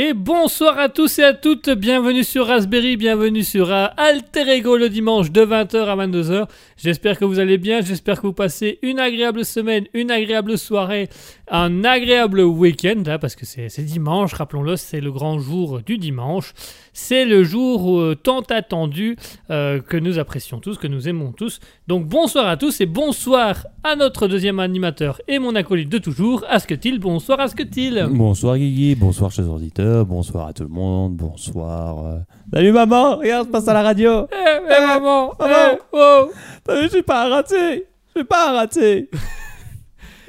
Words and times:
Et 0.00 0.12
bonsoir 0.14 0.78
à 0.78 0.88
tous 0.88 1.18
et 1.18 1.24
à 1.24 1.34
toutes, 1.34 1.70
bienvenue 1.70 2.22
sur 2.22 2.46
Raspberry, 2.46 2.96
bienvenue 2.96 3.42
sur 3.42 3.72
euh, 3.72 3.86
Alter 3.96 4.48
Ego 4.48 4.76
le 4.76 4.88
dimanche 4.88 5.32
de 5.32 5.44
20h 5.44 5.76
à 5.76 5.96
22h. 5.96 6.46
J'espère 6.76 7.18
que 7.18 7.24
vous 7.24 7.40
allez 7.40 7.58
bien, 7.58 7.80
j'espère 7.80 8.20
que 8.20 8.28
vous 8.28 8.32
passez 8.32 8.78
une 8.82 9.00
agréable 9.00 9.44
semaine, 9.44 9.86
une 9.94 10.12
agréable 10.12 10.56
soirée, 10.56 11.08
un 11.50 11.84
agréable 11.84 12.40
week-end, 12.40 13.02
hein, 13.06 13.18
parce 13.18 13.34
que 13.36 13.44
c'est 13.46 13.68
dimanche, 13.82 14.32
rappelons-le, 14.34 14.76
c'est 14.76 15.00
le 15.00 15.10
grand 15.12 15.38
jour 15.38 15.80
du 15.80 15.98
dimanche. 15.98 16.52
C'est 16.92 17.24
le 17.24 17.44
jour 17.44 17.98
euh, 18.00 18.14
tant 18.16 18.40
attendu 18.40 19.16
euh, 19.50 19.80
que 19.80 19.96
nous 19.96 20.18
apprécions 20.18 20.58
tous, 20.58 20.76
que 20.78 20.86
nous 20.88 21.08
aimons 21.08 21.32
tous. 21.32 21.60
Donc 21.86 22.06
bonsoir 22.06 22.46
à 22.48 22.56
tous 22.56 22.80
et 22.80 22.86
bonsoir 22.86 23.66
à 23.84 23.94
notre 23.96 24.26
deuxième 24.28 24.58
animateur 24.60 25.20
et 25.28 25.38
mon 25.38 25.54
acolyte 25.54 25.88
de 25.88 25.98
toujours, 25.98 26.44
Asketil. 26.48 26.98
Bonsoir 26.98 27.38
Asketil. 27.40 28.06
Bonsoir 28.10 28.56
Guigui, 28.58 28.94
bonsoir 28.94 29.30
chers 29.30 29.48
auditeurs, 29.50 30.04
bonsoir 30.06 30.48
à 30.48 30.52
tout 30.52 30.64
le 30.64 30.68
monde, 30.70 31.16
bonsoir. 31.16 32.04
euh. 32.04 32.18
Salut 32.52 32.72
maman, 32.72 33.16
regarde, 33.18 33.46
je 33.46 33.52
passe 33.52 33.68
à 33.68 33.74
la 33.74 33.82
radio. 33.82 34.26
Eh, 34.32 34.36
eh, 34.66 34.86
maman, 34.86 35.32
maman. 35.38 35.54
eh, 35.74 35.78
oh, 35.92 36.30
T'as 36.64 36.76
vu, 36.80 36.84
je 36.84 36.88
suis 36.94 37.02
pas 37.02 37.28
raté, 37.28 37.84
je 38.14 38.20
suis 38.20 38.24
pas 38.28 38.52
raté. 38.52 39.08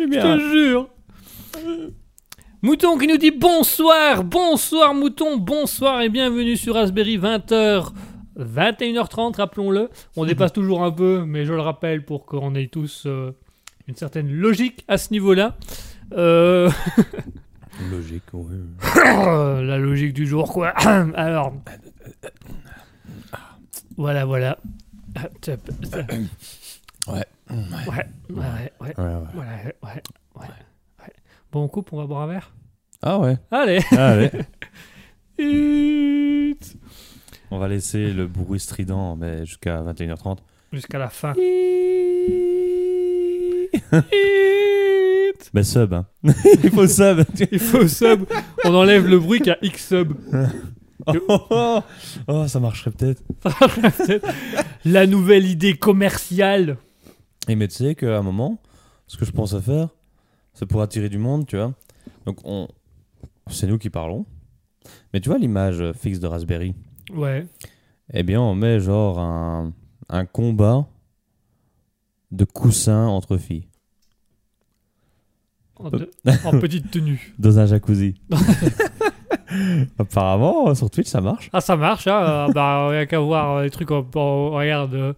Je 0.01 0.06
te 0.06 0.39
jure. 0.54 0.88
Mouton 2.62 2.98
qui 2.98 3.07
nous 3.07 3.18
dit 3.18 3.31
bonsoir, 3.31 4.24
bonsoir 4.24 4.94
Mouton, 4.94 5.38
bonsoir 5.38 6.01
et 6.01 6.10
bienvenue 6.10 6.57
sur 6.57 6.75
Raspberry 6.75 7.18
20h. 7.18 7.92
21h30, 8.38 9.36
rappelons-le. 9.36 9.90
On 10.16 10.25
dépasse 10.25 10.54
toujours 10.54 10.84
un 10.84 10.92
peu, 10.92 11.24
mais 11.25 11.46
je 11.46 11.54
le 11.54 11.62
rappelle 11.62 12.06
pour 12.06 12.25
qu'on 12.25 12.56
ait 12.56 12.68
tous 12.68 13.04
euh, 13.06 13.31
une 13.88 13.96
certaine 13.96 14.31
logique 14.31 14.86
à 14.88 14.98
ce 14.98 15.12
niveau-là. 15.12 15.57
Euh, 16.13 16.69
Logique, 17.92 18.24
oui. 18.34 18.57
la 19.06 19.78
logique 19.78 20.13
du 20.13 20.28
jour, 20.28 20.51
quoi. 20.51 20.69
Alors. 21.16 21.54
Voilà, 23.96 24.25
voilà. 24.25 24.57
Tap, 25.42 25.62
tap. 25.92 26.12
Ouais. 27.07 27.25
Ouais, 27.50 27.56
ouais, 27.56 27.56
ouais. 27.90 28.06
Ouais, 28.30 28.72
ouais. 28.81 28.94
Ouais, 28.98 29.34
ouais, 29.36 29.74
ouais, 29.84 30.01
ouais. 30.36 30.48
Bon, 31.51 31.63
on 31.63 31.68
coupe, 31.68 31.92
on 31.94 31.98
va 31.98 32.06
boire 32.06 32.22
un 32.22 32.28
verre 32.28 32.54
Ah 33.01 33.18
ouais. 33.18 33.38
Allez 33.50 33.80
Allez. 33.92 34.30
Huit. 35.40 36.78
On 37.50 37.57
va 37.57 37.68
laisser 37.68 38.13
le 38.13 38.28
bruit 38.28 38.60
strident 38.60 39.16
mais 39.16 39.46
jusqu'à 39.48 39.81
21h30. 39.81 40.38
Jusqu'à 40.72 41.00
la 41.00 41.10
fin. 41.10 41.34
Ben 45.54 45.63
sub, 45.63 45.94
hein. 45.94 46.06
Il 46.63 46.69
faut 46.69 46.86
sub. 46.88 47.24
Il 47.51 47.60
faut 47.60 47.88
sub. 47.88 48.25
On 48.66 48.75
enlève 48.75 49.07
le 49.07 49.18
bruit 49.18 49.40
qu'à 49.40 49.57
X 49.63 49.88
sub. 49.88 50.13
oh, 51.07 51.42
oh, 51.50 51.80
oh, 52.28 52.48
ça 52.48 52.60
marcherait 52.60 52.92
peut-être. 52.92 53.24
La 54.86 55.07
nouvelle 55.07 55.48
idée 55.48 55.75
commerciale. 55.75 56.78
Et 57.48 57.56
mais 57.56 57.68
tu 57.68 57.75
sais 57.78 57.96
qu'à 57.96 58.18
un 58.19 58.22
moment, 58.22 58.62
ce 59.07 59.18
que 59.18 59.25
je 59.25 59.31
pense 59.31 59.56
à 59.56 59.62
faire, 59.62 59.90
c'est 60.59 60.65
pour 60.65 60.81
attirer 60.81 61.07
du 61.07 61.17
monde, 61.17 61.45
tu 61.47 61.56
vois. 61.56 61.73
Donc 62.25 62.39
on, 62.44 62.67
c'est 63.50 63.65
nous 63.65 63.77
qui 63.77 63.89
parlons. 63.89 64.25
Mais 65.13 65.21
tu 65.21 65.29
vois 65.29 65.38
l'image 65.38 65.81
fixe 65.94 66.19
de 66.19 66.27
Raspberry? 66.27 66.75
Ouais. 67.13 67.45
Eh 68.13 68.23
bien, 68.23 68.41
on 68.41 68.56
met 68.56 68.79
genre 68.81 69.19
un, 69.19 69.73
un 70.09 70.25
combat 70.25 70.85
de 72.31 72.44
coussins 72.44 73.07
entre 73.07 73.38
filles 73.38 73.67
En, 75.77 75.89
de- 75.89 76.11
en 76.45 76.59
petite 76.59 76.91
tenue. 76.91 77.33
dans 77.39 77.57
un 77.59 77.65
jacuzzi. 77.65 78.15
Apparemment, 79.97 80.73
sur 80.75 80.89
Twitch, 80.89 81.07
ça 81.07 81.21
marche. 81.21 81.50
Ah, 81.53 81.62
ça 81.62 81.75
marche, 81.75 82.07
hein. 82.07 82.47
euh, 82.50 82.51
bah, 82.53 82.89
rien 82.89 83.05
qu'à 83.05 83.19
voir 83.19 83.57
euh, 83.57 83.63
les 83.63 83.69
trucs. 83.69 83.89
On, 83.91 84.05
on 84.15 84.51
regarde. 84.51 84.94
euh, 84.94 85.13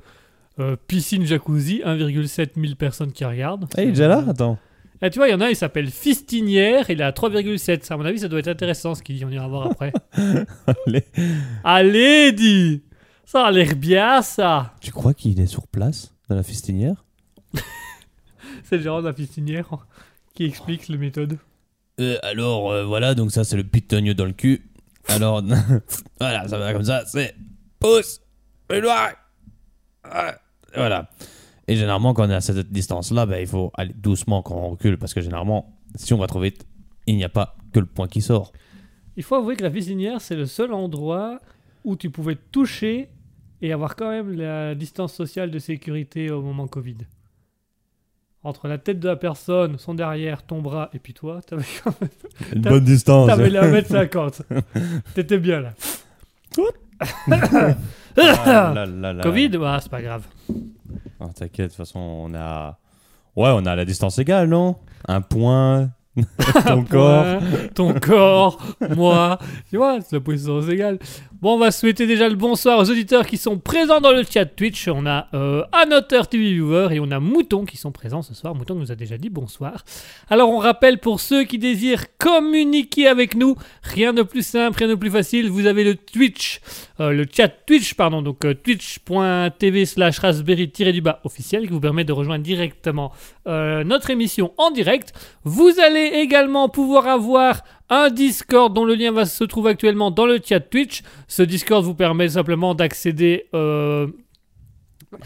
Euh, 0.60 0.76
piscine 0.88 1.26
jacuzzi, 1.26 1.82
1,7 1.84 2.50
000 2.62 2.76
personnes 2.76 3.14
qui 3.14 3.24
regardent. 3.26 3.68
Il 3.78 3.84
est 3.84 3.88
déjà 3.88 4.08
là? 4.10 4.24
Attends. 4.28 4.58
Ah, 5.04 5.10
tu 5.10 5.18
vois, 5.18 5.28
il 5.28 5.32
y 5.32 5.34
en 5.34 5.42
a, 5.42 5.50
il 5.50 5.56
s'appelle 5.56 5.90
Fistinière, 5.90 6.90
il 6.92 7.02
à 7.02 7.12
3,7. 7.12 7.84
Ça, 7.84 7.96
À 7.96 7.98
mon 7.98 8.06
avis, 8.06 8.20
ça 8.20 8.28
doit 8.28 8.40
être 8.40 8.48
intéressant 8.48 8.94
ce 8.94 9.02
qu'il 9.02 9.16
dit, 9.18 9.26
on 9.26 9.30
ira 9.32 9.48
voir 9.48 9.66
après. 9.72 9.92
Allez. 10.86 11.04
Allez, 11.64 12.32
dis 12.34 12.84
Ça 13.26 13.46
a 13.48 13.52
l'air 13.52 13.76
bien, 13.76 14.22
ça 14.22 14.76
Tu 14.80 14.92
crois 14.92 15.16
qu'il 15.16 15.40
est 15.40 15.48
sur 15.48 15.68
place 15.68 16.14
dans 16.30 16.36
la 16.36 16.44
fistinière? 16.44 17.04
C'est 18.64 18.78
le 18.78 18.84
gérant 18.84 19.02
de 19.02 19.08
la 19.08 19.14
Fistinière 19.14 19.68
qui 20.36 20.46
explique 20.46 20.88
la 20.88 20.98
méthode. 20.98 21.38
Euh, 22.00 22.18
alors 22.24 22.72
euh, 22.72 22.86
voilà, 22.86 23.16
donc 23.16 23.32
ça 23.32 23.44
c'est 23.44 23.58
le 23.58 23.64
pitonio 23.64 24.14
dans 24.14 24.26
le 24.26 24.32
cul. 24.32 24.70
Alors 25.08 25.44
voilà, 26.20 26.48
ça 26.48 26.58
va 26.58 26.72
comme 26.74 26.84
ça, 26.86 27.04
c'est 27.06 27.36
pouce. 27.80 28.22
Ouais, 28.70 28.82
Voilà. 30.76 31.10
Et 31.68 31.76
généralement 31.76 32.14
quand 32.14 32.28
on 32.28 32.30
est 32.30 32.36
à 32.36 32.42
cette 32.42 32.72
distance-là, 32.72 33.26
ben, 33.26 33.40
il 33.40 33.48
faut 33.48 33.72
aller 33.76 33.94
doucement 33.96 34.42
quand 34.42 34.56
on 34.56 34.70
recule 34.70 34.98
parce 34.98 35.14
que 35.14 35.22
généralement, 35.22 35.78
si 35.96 36.14
on 36.14 36.18
va 36.18 36.28
trop 36.28 36.40
vite, 36.40 36.66
il 37.08 37.16
n'y 37.16 37.24
a 37.24 37.30
pas 37.30 37.56
que 37.74 37.80
le 37.80 37.86
point 37.86 38.08
qui 38.08 38.22
sort. 38.22 38.52
Il 39.18 39.24
faut 39.24 39.36
avouer 39.36 39.56
que 39.56 39.64
la 39.64 39.72
Fistinière, 39.72 40.22
c'est 40.22 40.36
le 40.36 40.46
seul 40.46 40.74
endroit 40.74 41.40
où 41.84 41.96
tu 41.96 42.10
pouvais 42.10 42.38
toucher 42.52 43.10
et 43.62 43.74
avoir 43.74 43.96
quand 43.96 44.10
même 44.10 44.32
la 44.34 44.76
distance 44.76 45.14
sociale 45.14 45.52
de 45.52 45.60
sécurité 45.60 46.32
au 46.32 46.42
moment 46.42 46.68
Covid. 46.68 46.98
Entre 48.44 48.68
la 48.68 48.80
tête 48.80 49.00
de 49.00 49.08
la 49.08 49.16
personne, 49.16 49.78
son 49.78 49.94
derrière, 49.94 50.44
ton 50.44 50.62
bras 50.62 50.90
et 50.94 51.00
puis 51.00 51.14
toi, 51.14 51.42
t'avais 51.46 51.64
quand 51.84 51.94
même 52.02 52.10
Une 52.56 52.62
bonne 52.62 52.84
distance. 52.84 53.28
T'avais 53.28 53.52
la 53.52 53.72
1m50. 53.72 54.42
T'étais 55.14 55.38
bien 55.38 55.62
là. 55.62 55.74
Ah, 58.18 58.72
là, 58.76 58.86
là, 58.86 59.14
là. 59.14 59.24
Covid 59.24 59.52
Ah, 59.64 59.80
c'est 59.82 59.92
pas 59.92 60.02
grave. 60.02 60.24
Ah, 61.20 61.26
T'inquiète, 61.36 61.68
de 61.68 61.72
toute 61.72 61.78
façon, 61.78 62.00
on 62.00 62.34
a. 62.36 62.78
Ouais, 63.36 63.50
on 63.54 63.66
a 63.66 63.76
la 63.76 63.86
distance 63.86 64.20
égale, 64.20 64.50
non? 64.50 64.76
Un 65.08 65.22
point. 65.22 65.90
Ton 66.68 66.84
corps. 66.84 67.26
Ton 67.74 67.94
corps, 67.94 68.58
moi. 68.96 69.40
Tu 69.70 69.78
vois, 69.78 70.00
c'est 70.02 70.18
la 70.18 70.20
position 70.20 70.62
égale. 70.62 71.00
Bon, 71.42 71.56
on 71.56 71.58
va 71.58 71.72
souhaiter 71.72 72.06
déjà 72.06 72.30
le 72.30 72.36
bonsoir 72.36 72.78
aux 72.78 72.92
auditeurs 72.92 73.26
qui 73.26 73.36
sont 73.36 73.58
présents 73.58 74.00
dans 74.00 74.12
le 74.12 74.24
chat 74.24 74.46
Twitch. 74.46 74.88
On 74.88 75.08
a 75.08 75.28
euh, 75.34 75.64
TV 76.30 76.52
Viewer 76.52 76.90
et 76.92 77.00
on 77.00 77.10
a 77.10 77.20
Mouton 77.20 77.66
qui 77.66 77.78
sont 77.78 77.92
présents 77.92 78.22
ce 78.22 78.36
soir. 78.36 78.54
Mouton 78.54 78.76
nous 78.76 78.92
a 78.92 78.96
déjà 78.96 79.18
dit 79.18 79.32
bonsoir. 79.32 79.84
Alors, 80.30 80.52
on 80.52 80.60
rappelle 80.60 81.00
pour 81.00 81.20
ceux 81.20 81.44
qui 81.46 81.58
désirent 81.58 82.16
communiquer 82.20 83.08
avec 83.08 83.34
nous, 83.34 83.56
rien 83.82 84.14
de 84.14 84.22
plus 84.22 84.46
simple, 84.46 84.78
rien 84.78 84.90
de 84.90 84.94
plus 84.94 85.10
facile. 85.10 85.50
Vous 85.50 85.66
avez 85.66 85.84
le 85.84 85.96
Twitch, 85.96 86.62
euh, 87.00 87.10
le 87.12 87.26
chat 87.26 87.48
Twitch, 87.48 87.96
pardon, 87.96 88.22
donc 88.22 88.46
euh, 88.46 88.54
twitch.tv 88.54 89.86
slash 89.88 90.20
raspberry-du-bas 90.20 91.22
officiel 91.24 91.64
qui 91.64 91.74
vous 91.74 91.80
permet 91.80 92.04
de 92.04 92.14
rejoindre 92.14 92.44
directement 92.44 93.12
euh, 93.48 93.84
notre 93.84 94.12
émission 94.12 94.54
en 94.58 94.70
direct. 94.70 95.12
Vous 95.44 95.80
allez 95.80 96.20
également 96.20 96.70
pouvoir 96.70 97.08
avoir 97.08 97.64
un 97.92 98.10
Discord 98.10 98.74
dont 98.74 98.86
le 98.86 98.96
lien 98.96 99.12
va 99.12 99.26
se 99.26 99.44
trouve 99.44 99.68
actuellement 99.68 100.10
dans 100.10 100.26
le 100.26 100.40
chat 100.44 100.62
Twitch. 100.62 101.04
Ce 101.28 101.44
Discord 101.44 101.84
vous 101.84 101.94
permet 101.94 102.30
simplement 102.30 102.74
d'accéder 102.74 103.46
euh, 103.54 104.08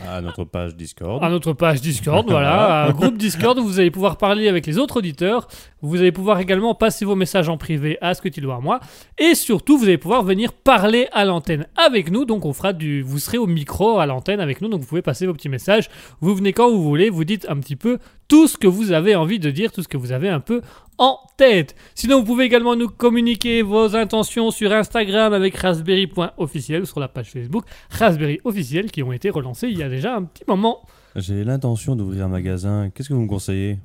À 0.06 0.20
notre 0.20 0.44
page 0.46 0.76
Discord. 0.76 1.24
à 1.24 1.30
notre 1.30 1.54
page 1.54 1.80
Discord, 1.80 2.28
voilà, 2.28 2.86
un 2.88 2.92
groupe 2.92 3.18
Discord 3.18 3.58
où 3.60 3.64
vous 3.64 3.80
allez 3.80 3.92
pouvoir 3.92 4.18
parler 4.18 4.48
avec 4.48 4.66
les 4.66 4.80
autres 4.80 4.98
auditeurs. 4.98 5.48
Vous 5.86 6.02
allez 6.02 6.12
pouvoir 6.12 6.40
également 6.40 6.76
passer 6.76 7.06
vos 7.06 7.16
messages 7.16 7.50
en 7.50 7.58
privé 7.58 7.98
à 8.02 8.14
ce 8.14 8.22
que 8.22 8.30
tu 8.30 8.42
dois 8.42 8.56
à 8.56 8.60
moi. 8.60 8.80
Et 9.18 9.36
surtout, 9.36 9.78
vous 9.78 9.86
allez 9.86 9.98
pouvoir 9.98 10.24
venir 10.24 10.52
parler 10.54 11.08
à 11.12 11.26
l'antenne 11.26 11.68
avec 11.76 12.12
nous. 12.12 12.26
Donc, 12.26 12.46
on 12.46 12.54
fera 12.54 12.74
du, 12.74 13.02
vous 13.02 13.20
serez 13.20 13.38
au 13.38 13.48
micro 13.48 14.00
à 14.00 14.06
l'antenne 14.06 14.40
avec 14.40 14.62
nous. 14.62 14.68
Donc, 14.68 14.82
vous 14.82 14.88
pouvez 14.88 15.02
passer 15.02 15.28
vos 15.28 15.34
petits 15.34 15.50
messages. 15.50 15.90
Vous 16.22 16.34
venez 16.36 16.54
quand 16.54 16.70
vous 16.70 16.84
voulez. 16.84 17.10
Vous 17.10 17.24
dites 17.24 17.46
un 17.50 17.58
petit 17.60 17.76
peu 17.76 18.00
tout 18.28 18.48
ce 18.48 18.58
que 18.58 18.68
vous 18.68 18.92
avez 18.92 19.16
envie 19.16 19.40
de 19.40 19.52
dire, 19.52 19.72
tout 19.72 19.84
ce 19.84 19.88
que 19.88 19.98
vous 19.98 20.12
avez 20.12 20.30
un 20.30 20.40
peu 20.40 20.62
en 20.98 21.20
tête. 21.38 21.76
Sinon, 21.94 22.20
vous 22.20 22.26
pouvez 22.26 22.46
également 22.46 22.76
nous 22.76 22.88
communiquer 22.88 23.62
vos 23.62 23.96
intentions 23.96 24.52
sur 24.52 24.72
Instagram 24.72 25.34
avec 25.34 25.56
raspberry.officiel 25.56 26.84
ou 26.84 26.86
sur 26.86 27.00
la 27.00 27.08
page 27.08 27.32
Facebook 27.32 27.66
Raspberry 27.90 28.40
officiel 28.44 28.92
qui 28.92 29.04
ont 29.04 29.12
été 29.12 29.30
relancés 29.30 29.68
il 29.68 29.78
y 29.78 29.84
a 29.84 29.90
déjà 29.90 30.16
un 30.16 30.24
petit 30.24 30.44
moment. 30.48 30.82
J'ai 31.16 31.44
l'intention 31.44 31.96
d'ouvrir 31.96 32.26
un 32.26 32.30
magasin. 32.30 32.90
Qu'est-ce 32.94 33.10
que 33.10 33.14
vous 33.14 33.22
me 33.22 33.28
conseillez? 33.28 33.78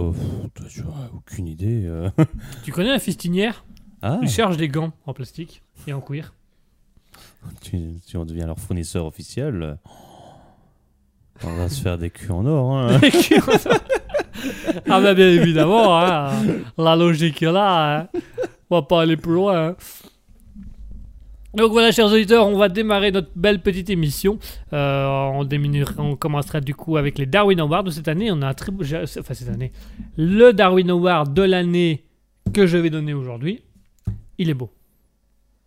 Oh, 0.00 0.14
tu 0.68 0.82
aucune 1.14 1.46
idée. 1.48 1.82
euh. 1.86 2.10
Tu 2.64 2.72
connais 2.72 2.90
la 2.90 2.98
fistinière? 2.98 3.64
Ah, 4.02 4.18
Ils 4.22 4.28
cherchent 4.28 4.56
des 4.56 4.68
gants 4.68 4.92
en 5.06 5.12
plastique 5.12 5.62
et 5.86 5.92
en 5.92 6.00
cuir. 6.00 6.34
tu, 7.62 7.78
si 8.06 8.16
on 8.16 8.24
devient 8.24 8.44
leur 8.46 8.58
fournisseur 8.58 9.06
officiel, 9.06 9.62
euh, 9.62 9.74
on 11.44 11.54
va 11.56 11.68
se 11.68 11.80
faire 11.82 11.98
des 11.98 12.10
culs 12.10 12.30
en 12.32 12.46
or. 12.46 12.76
Hein. 12.78 13.00
ah 14.88 15.00
bah 15.00 15.14
bien 15.14 15.28
évidemment, 15.30 15.98
hein, 15.98 16.30
la 16.76 16.94
logique 16.96 17.42
est 17.42 17.50
là. 17.52 18.00
hein. 18.02 18.08
On 18.70 18.76
va 18.76 18.82
pas 18.82 19.02
aller 19.02 19.16
plus 19.16 19.34
loin. 19.34 19.68
hein. 19.70 19.76
Donc 21.54 21.72
voilà, 21.72 21.90
chers 21.92 22.06
auditeurs, 22.06 22.46
on 22.46 22.58
va 22.58 22.68
démarrer 22.68 23.10
notre 23.10 23.30
belle 23.34 23.60
petite 23.62 23.88
émission. 23.88 24.38
Euh, 24.72 25.30
on, 25.98 26.16
commencera 26.16 26.60
du 26.60 26.74
coup 26.74 26.96
avec 26.98 27.18
les 27.18 27.26
Darwin 27.26 27.58
Awards 27.60 27.84
de 27.84 27.90
cette 27.90 28.08
année. 28.08 28.30
On 28.30 28.42
a 28.42 28.48
un 28.48 28.54
très 28.54 28.70
beau- 28.70 28.84
enfin 28.84 29.34
cette 29.34 29.48
année, 29.48 29.72
le 30.16 30.52
Darwin 30.52 30.90
Award 30.90 31.32
de 31.32 31.42
l'année 31.42 32.04
que 32.52 32.66
je 32.66 32.76
vais 32.76 32.90
donner 32.90 33.14
aujourd'hui. 33.14 33.62
Il 34.36 34.50
est 34.50 34.54
beau. 34.54 34.70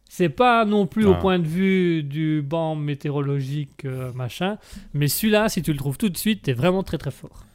C'est 0.08 0.30
pas 0.30 0.66
non 0.66 0.88
plus 0.88 1.06
au 1.06 1.14
Ah. 1.14 1.20
point 1.20 1.40
de 1.40 1.48
vue 1.48 2.04
du 2.04 2.42
banc 2.42 2.76
météorologique 2.76 3.86
euh, 3.86 4.12
machin, 4.14 4.58
mais 4.94 5.08
celui-là, 5.08 5.50
si 5.50 5.62
tu 5.62 5.72
le 5.72 5.78
trouves 5.80 5.98
tout 5.98 6.10
de 6.10 6.18
suite, 6.18 6.44
t'es 6.44 6.54
vraiment 6.54 6.84
très 6.84 6.98
très 6.98 7.12
fort. 7.12 7.46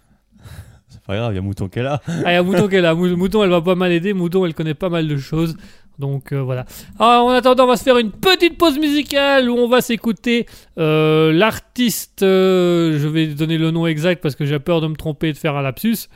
C'est 0.88 1.02
pas 1.02 1.16
grave, 1.16 1.33
il 1.33 1.37
y 1.37 1.38
a 1.38 1.42
Mouton 1.42 1.68
qui 1.68 1.78
est 1.78 1.83
là. 1.83 2.00
Ah, 2.06 2.33
il 2.33 2.35
y 2.35 2.37
a 2.37 2.42
Mouton 2.42 2.66
qui 2.68 2.76
est 2.76 2.80
là. 2.80 2.95
Mou- 2.95 3.14
Mouton, 3.16 3.45
elle 3.45 3.50
va 3.50 3.61
pas 3.61 3.75
mal 3.75 3.92
aider. 3.92 4.14
Mouton, 4.14 4.47
elle 4.47 4.54
connaît 4.54 4.75
pas 4.75 4.88
mal 4.88 5.06
de 5.06 5.16
choses. 5.16 5.56
Donc 5.99 6.33
euh, 6.33 6.43
voilà. 6.43 6.67
Alors, 6.99 7.26
en 7.26 7.31
attendant, 7.31 7.65
on 7.65 7.69
va 7.69 7.76
se 7.76 7.83
faire 7.83 7.97
une 7.99 8.11
petite 8.12 8.59
pause 8.59 8.79
musicale 8.79 9.49
où 9.49 9.55
on 9.57 9.69
va 9.69 9.81
s'écouter 9.81 10.47
euh, 10.79 11.33
l'artiste. 11.33 12.23
euh, 12.23 12.99
je 12.99 13.09
vais 13.09 13.26
donner 13.29 13.57
le 13.59 13.71
nom 13.71 13.87
exact 13.87 14.23
parce 14.23 14.35
que 14.37 14.45
j'ai 14.45 14.59
peur 14.59 14.81
de 14.81 14.88
me 14.88 14.95
tromper 14.97 15.29
et 15.29 15.33
de 15.33 15.38
faire 15.38 15.57
un 15.57 15.62
lapsus. 15.62 16.09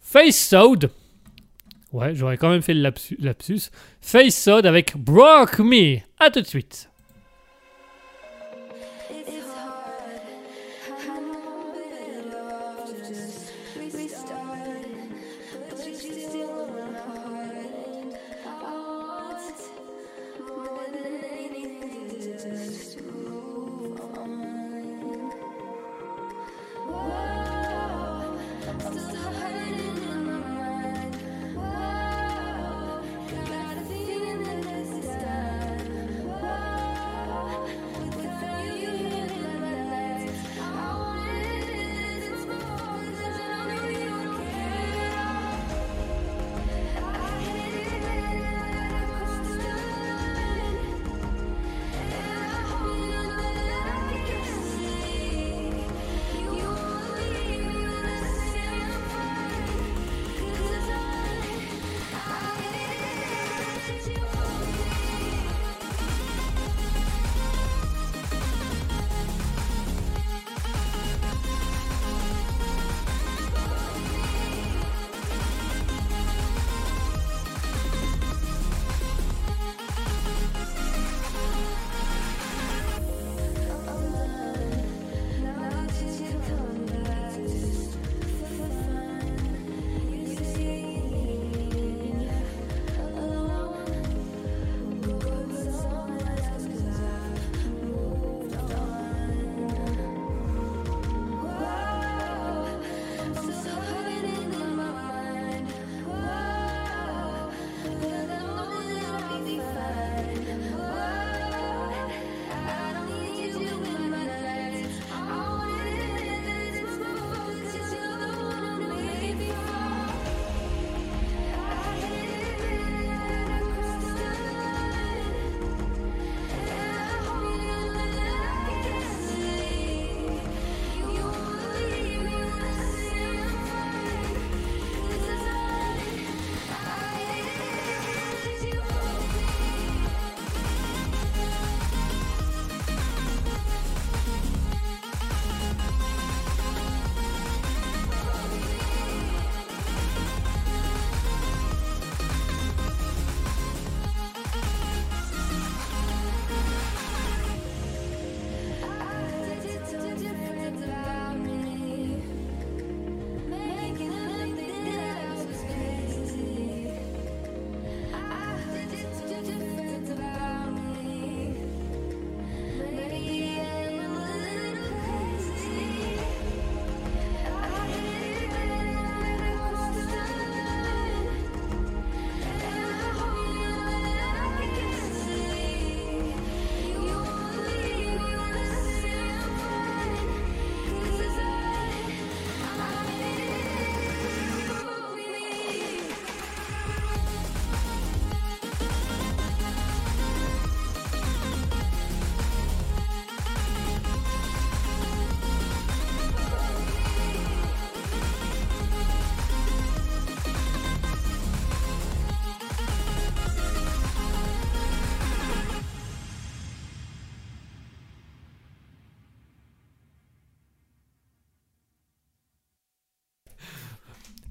Face 0.00 0.36
Sode. 0.36 0.90
Ouais, 1.92 2.14
j'aurais 2.14 2.36
quand 2.36 2.50
même 2.50 2.62
fait 2.62 2.74
le 2.74 2.82
lapsu- 2.82 3.16
lapsus. 3.20 3.70
Face 4.00 4.34
Sode 4.36 4.66
avec 4.66 4.96
Broke 4.96 5.60
Me. 5.60 5.98
À 6.20 6.30
tout 6.30 6.40
de 6.40 6.46
suite. 6.46 6.90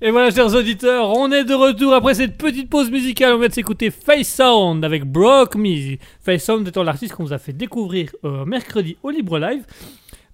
Et 0.05 0.11
voilà, 0.11 0.31
chers 0.31 0.53
auditeurs, 0.53 1.17
on 1.17 1.31
est 1.31 1.45
de 1.45 1.53
retour 1.53 1.93
après 1.93 2.13
cette 2.13 2.37
petite 2.37 2.69
pause 2.69 2.91
musicale. 2.91 3.35
On 3.35 3.37
vient 3.37 3.47
de 3.47 3.53
s'écouter 3.53 3.89
Face 3.89 4.27
Sound 4.27 4.83
avec 4.83 5.05
Broke 5.05 5.55
Me. 5.55 5.95
Face 6.19 6.43
Sound 6.43 6.67
étant 6.67 6.83
l'artiste 6.83 7.13
qu'on 7.13 7.23
vous 7.23 7.31
a 7.31 7.37
fait 7.37 7.53
découvrir 7.53 8.11
euh, 8.25 8.43
mercredi 8.43 8.97
au 9.01 9.11
Libre 9.11 9.39
Live. 9.39 9.65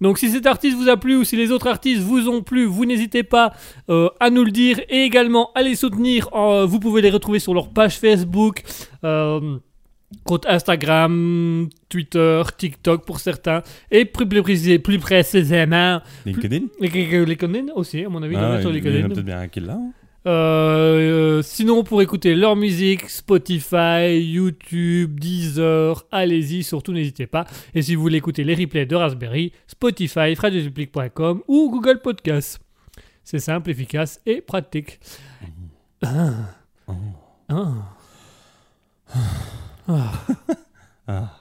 Donc 0.01 0.17
si 0.17 0.31
cet 0.31 0.47
artiste 0.47 0.75
vous 0.75 0.89
a 0.89 0.97
plu 0.97 1.17
ou 1.17 1.23
si 1.23 1.35
les 1.35 1.51
autres 1.51 1.67
artistes 1.67 2.01
vous 2.01 2.29
ont 2.29 2.41
plu, 2.41 2.65
vous 2.65 2.87
n'hésitez 2.87 3.21
pas 3.21 3.53
euh, 3.91 4.09
à 4.19 4.31
nous 4.31 4.43
le 4.43 4.49
dire 4.49 4.79
et 4.89 5.03
également 5.03 5.51
à 5.53 5.61
les 5.61 5.75
soutenir. 5.75 6.29
Euh, 6.33 6.65
vous 6.65 6.79
pouvez 6.79 7.03
les 7.03 7.11
retrouver 7.11 7.37
sur 7.37 7.53
leur 7.53 7.69
page 7.69 7.99
Facebook, 7.99 8.63
compte 10.23 10.45
Instagram, 10.47 11.69
Twitter, 11.87 12.41
TikTok 12.57 13.05
pour 13.05 13.19
certains 13.19 13.61
et 13.91 14.05
plus, 14.05 14.27
plus, 14.27 14.41
précis- 14.41 14.79
plus 14.79 14.97
précisément 14.99 16.01
LinkedIn 16.25 16.65
les 16.79 16.89
LinkedIn 17.25 17.65
aussi, 17.75 18.03
à 18.03 18.09
mon 18.09 18.21
avis, 18.23 18.35
Ah, 18.35 18.59
sur 18.61 18.75
il 18.75 18.83
y 18.83 19.01
en 19.01 19.05
a 19.05 19.09
peut-être 19.09 19.21
bien 19.25 19.39
un 19.39 19.47
qui 19.47 19.59
l'a. 19.59 19.73
hein. 19.73 19.91
Euh, 20.27 21.39
euh, 21.39 21.41
sinon, 21.41 21.83
pour 21.83 22.01
écouter 22.01 22.35
leur 22.35 22.55
musique, 22.57 23.09
Spotify, 23.09 24.19
YouTube, 24.19 25.17
Deezer, 25.19 26.05
allez-y, 26.11 26.63
surtout 26.63 26.91
n'hésitez 26.91 27.25
pas. 27.25 27.45
Et 27.73 27.81
si 27.81 27.95
vous 27.95 28.01
voulez 28.01 28.17
écouter 28.17 28.43
les 28.43 28.53
replays 28.53 28.85
de 28.85 28.95
Raspberry, 28.95 29.53
Spotify, 29.65 30.33
radiopublic.com 30.35 31.41
ou 31.47 31.69
Google 31.71 32.01
Podcast. 32.01 32.59
C'est 33.23 33.39
simple, 33.39 33.69
efficace 33.69 34.19
et 34.25 34.41
pratique. 34.41 34.99
Ah. 36.03 36.31
Ah. 36.87 36.93
Ah. 37.47 37.73
Ah, 39.11 39.17
ah. 41.07 41.33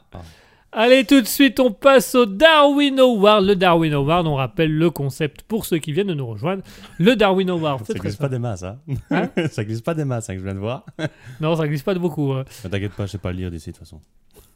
Allez, 0.71 1.05
tout 1.05 1.21
de 1.21 1.27
suite, 1.27 1.61
on 1.61 1.73
passe 1.73 2.15
au 2.15 2.27
Darwin 2.27 2.99
Award. 3.01 3.45
Le 3.47 3.57
Darwin 3.57 3.93
Award, 3.95 4.27
on 4.27 4.35
rappelle 4.35 4.71
le 4.73 4.91
concept 4.91 5.43
pour 5.43 5.65
ceux 5.65 5.79
qui 5.79 5.93
viennent 5.93 6.09
de 6.09 6.15
nous 6.15 6.27
rejoindre. 6.27 6.63
Le 6.99 7.17
Darwin 7.17 7.49
Award, 7.51 7.83
c'est 7.87 7.95
Ça 7.95 7.99
glisse 7.99 8.17
pas 8.17 8.29
des 8.29 8.39
masses, 8.39 8.63
hein, 8.63 8.79
Hein 9.11 9.31
Ça 9.51 9.65
glisse 9.65 9.81
pas 9.81 9.95
des 9.95 10.05
masses, 10.05 10.29
hein, 10.29 10.35
que 10.35 10.41
je 10.41 10.45
viens 10.45 10.55
de 10.55 10.61
voir. 10.61 10.85
Non, 11.41 11.57
ça 11.57 11.67
glisse 11.67 11.83
pas 11.83 11.95
de 11.95 11.99
beaucoup. 11.99 12.33
euh. 12.35 12.45
T'inquiète 12.71 12.93
pas, 12.93 13.07
je 13.07 13.13
sais 13.13 13.19
pas 13.19 13.33
lire 13.33 13.51
d'ici 13.51 13.71
de 13.71 13.77
toute 13.77 13.85
façon. 13.85 14.01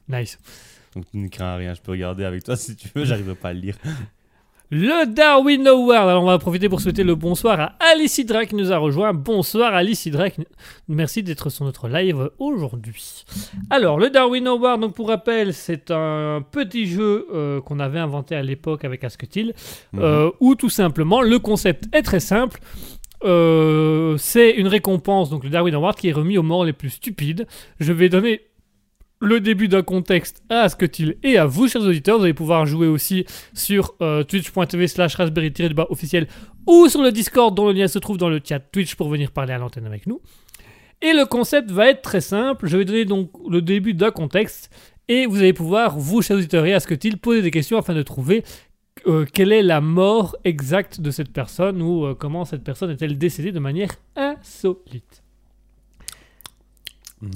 Nice. 0.08 0.38
Donc 0.94 1.06
tu 1.10 1.16
ne 1.16 1.28
crains 1.28 1.56
rien, 1.56 1.72
je 1.74 1.80
peux 1.80 1.92
regarder 1.92 2.24
avec 2.24 2.44
toi 2.44 2.56
si 2.56 2.76
tu 2.76 2.88
veux, 2.94 3.04
j'arriverai 3.06 3.34
pas 3.34 3.48
à 3.48 3.52
le 3.54 3.60
lire. 3.60 3.76
Le 4.74 5.04
Darwin 5.04 5.66
Award. 5.66 6.08
Alors, 6.08 6.22
on 6.22 6.28
va 6.28 6.38
profiter 6.38 6.70
pour 6.70 6.80
souhaiter 6.80 7.04
le 7.04 7.14
bonsoir 7.14 7.60
à 7.60 7.74
Alice 7.92 8.16
Hydra 8.16 8.46
qui 8.46 8.54
nous 8.54 8.72
a 8.72 8.78
rejoint. 8.78 9.12
Bonsoir 9.12 9.74
Alice 9.74 10.06
Hydra. 10.06 10.28
Merci 10.88 11.22
d'être 11.22 11.50
sur 11.50 11.66
notre 11.66 11.88
live 11.88 12.30
aujourd'hui. 12.38 13.26
Alors, 13.68 13.98
le 13.98 14.08
Darwin 14.08 14.46
Award, 14.46 14.80
donc 14.80 14.94
pour 14.94 15.08
rappel, 15.08 15.52
c'est 15.52 15.90
un 15.90 16.42
petit 16.50 16.86
jeu 16.86 17.26
euh, 17.34 17.60
qu'on 17.60 17.80
avait 17.80 17.98
inventé 17.98 18.34
à 18.34 18.42
l'époque 18.42 18.86
avec 18.86 19.04
Asketil, 19.04 19.52
euh, 19.98 20.30
où 20.40 20.54
tout 20.54 20.70
simplement 20.70 21.20
le 21.20 21.38
concept 21.38 21.94
est 21.94 22.00
très 22.00 22.20
simple. 22.20 22.58
Euh, 23.24 24.16
c'est 24.16 24.52
une 24.52 24.68
récompense, 24.68 25.28
donc 25.28 25.44
le 25.44 25.50
Darwin 25.50 25.74
Award, 25.74 25.96
qui 25.96 26.08
est 26.08 26.12
remis 26.12 26.38
aux 26.38 26.42
morts 26.42 26.64
les 26.64 26.72
plus 26.72 26.88
stupides. 26.88 27.46
Je 27.78 27.92
vais 27.92 28.08
donner 28.08 28.40
le 29.22 29.40
début 29.40 29.68
d'un 29.68 29.82
contexte 29.82 30.42
à 30.50 30.62
Asketil 30.62 31.16
et 31.22 31.38
à 31.38 31.46
vous, 31.46 31.68
chers 31.68 31.80
auditeurs. 31.82 32.18
Vous 32.18 32.24
allez 32.24 32.34
pouvoir 32.34 32.66
jouer 32.66 32.88
aussi 32.88 33.24
sur 33.54 33.94
euh, 34.02 34.24
twitch.tv 34.24 34.88
slash 34.88 35.14
raspberry 35.14 35.52
officiel 35.88 36.26
ou 36.66 36.88
sur 36.88 37.02
le 37.02 37.12
Discord 37.12 37.54
dont 37.54 37.68
le 37.68 37.72
lien 37.72 37.86
se 37.86 38.00
trouve 38.00 38.18
dans 38.18 38.28
le 38.28 38.40
chat 38.44 38.58
Twitch 38.58 38.96
pour 38.96 39.08
venir 39.08 39.30
parler 39.30 39.54
à 39.54 39.58
l'antenne 39.58 39.86
avec 39.86 40.08
nous. 40.08 40.20
Et 41.00 41.12
le 41.12 41.24
concept 41.24 41.70
va 41.70 41.88
être 41.88 42.02
très 42.02 42.20
simple. 42.20 42.66
Je 42.66 42.76
vais 42.76 42.84
donner 42.84 43.04
donc 43.04 43.30
le 43.48 43.62
début 43.62 43.94
d'un 43.94 44.10
contexte 44.10 44.70
et 45.06 45.26
vous 45.26 45.38
allez 45.38 45.52
pouvoir, 45.52 45.98
vous, 45.98 46.20
chers 46.20 46.36
auditeurs 46.36 46.66
et 46.66 46.74
Asketil, 46.74 47.16
poser 47.16 47.42
des 47.42 47.50
questions 47.52 47.78
afin 47.78 47.94
de 47.94 48.02
trouver 48.02 48.42
euh, 49.06 49.24
quelle 49.32 49.52
est 49.52 49.62
la 49.62 49.80
mort 49.80 50.36
exacte 50.44 51.00
de 51.00 51.12
cette 51.12 51.32
personne 51.32 51.80
ou 51.80 52.06
euh, 52.06 52.14
comment 52.14 52.44
cette 52.44 52.64
personne 52.64 52.90
est-elle 52.90 53.18
décédée 53.18 53.52
de 53.52 53.60
manière 53.60 53.90
insolite. 54.16 55.22
Hmm. 57.20 57.30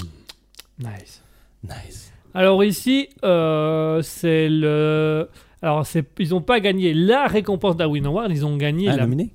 Nice. 0.79 1.23
Nice. 1.69 2.13
Alors 2.35 2.63
ici, 2.65 3.09
euh, 3.25 4.03
c'est 4.03 4.49
le. 4.49 5.29
Alors 5.63 5.87
c'est, 5.87 6.07
ils 6.19 6.31
n'ont 6.31 6.43
pas 6.43 6.61
gagné 6.61 6.93
la 6.95 7.27
récompense 7.27 7.77
Darwin 7.77 8.05
Award, 8.07 8.31
ils 8.31 8.45
ont 8.45 8.57
gagné. 8.57 8.89
Ah, 8.89 8.97
la- 8.97 9.03
nominé 9.05 9.35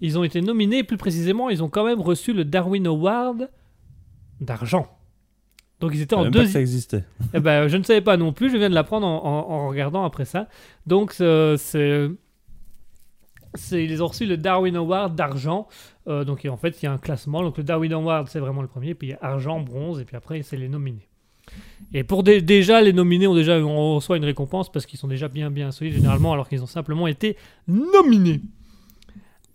Ils 0.00 0.18
ont 0.18 0.24
été 0.24 0.40
nominés, 0.40 0.84
plus 0.84 0.96
précisément, 0.96 1.50
ils 1.50 1.62
ont 1.62 1.68
quand 1.68 1.84
même 1.84 2.00
reçu 2.00 2.32
le 2.32 2.44
Darwin 2.44 2.86
Award 2.86 3.50
d'argent. 4.40 4.86
Donc 5.80 5.92
ils 5.94 6.00
étaient 6.02 6.14
Je 6.16 6.20
en 6.20 6.24
savais 6.24 6.30
même 6.30 6.32
pas 6.32 6.38
que 6.38 6.44
deuxième. 6.44 6.52
ça 6.52 6.60
existait. 6.60 7.04
Eh 7.34 7.40
ben, 7.40 7.66
je 7.68 7.76
ne 7.76 7.82
savais 7.82 8.00
pas 8.00 8.16
non 8.16 8.32
plus, 8.32 8.50
je 8.50 8.56
viens 8.56 8.70
de 8.70 8.74
l'apprendre 8.74 9.06
en, 9.06 9.16
en- 9.24 9.50
en 9.50 9.68
regardant 9.68 10.04
après 10.04 10.24
ça. 10.24 10.48
Donc, 10.86 11.14
euh, 11.20 11.56
c'est. 11.56 12.08
c'est- 13.54 13.84
Ils 13.84 14.02
ont 14.02 14.06
reçu 14.06 14.26
le 14.26 14.36
Darwin 14.36 14.76
Award 14.76 15.14
d'argent. 15.16 15.66
Euh, 16.06 16.24
donc, 16.24 16.46
en 16.48 16.56
fait, 16.56 16.80
il 16.82 16.86
y 16.86 16.88
a 16.88 16.92
un 16.92 16.98
classement. 16.98 17.42
Donc, 17.42 17.58
le 17.58 17.64
Darwin 17.64 17.92
Award, 17.92 18.28
c'est 18.28 18.38
vraiment 18.40 18.62
le 18.62 18.68
premier. 18.68 18.94
Puis, 18.94 19.08
il 19.08 19.10
y 19.10 19.14
a 19.14 19.18
argent, 19.22 19.60
bronze. 19.60 20.00
Et 20.00 20.04
puis 20.04 20.16
après, 20.16 20.42
c'est 20.42 20.56
les 20.56 20.68
nominés. 20.68 21.07
Et 21.94 22.04
pour 22.04 22.22
dé- 22.22 22.42
déjà, 22.42 22.80
les 22.82 22.92
nominés 22.92 23.26
ont 23.26 23.34
déjà 23.34 23.58
on 23.58 23.94
reçoit 23.96 24.16
une 24.18 24.24
récompense 24.24 24.70
parce 24.70 24.84
qu'ils 24.86 24.98
sont 24.98 25.08
déjà 25.08 25.28
bien, 25.28 25.50
bien 25.50 25.70
solides 25.70 25.94
généralement, 25.94 26.32
alors 26.32 26.48
qu'ils 26.48 26.62
ont 26.62 26.66
simplement 26.66 27.06
été 27.06 27.36
nominés. 27.66 28.40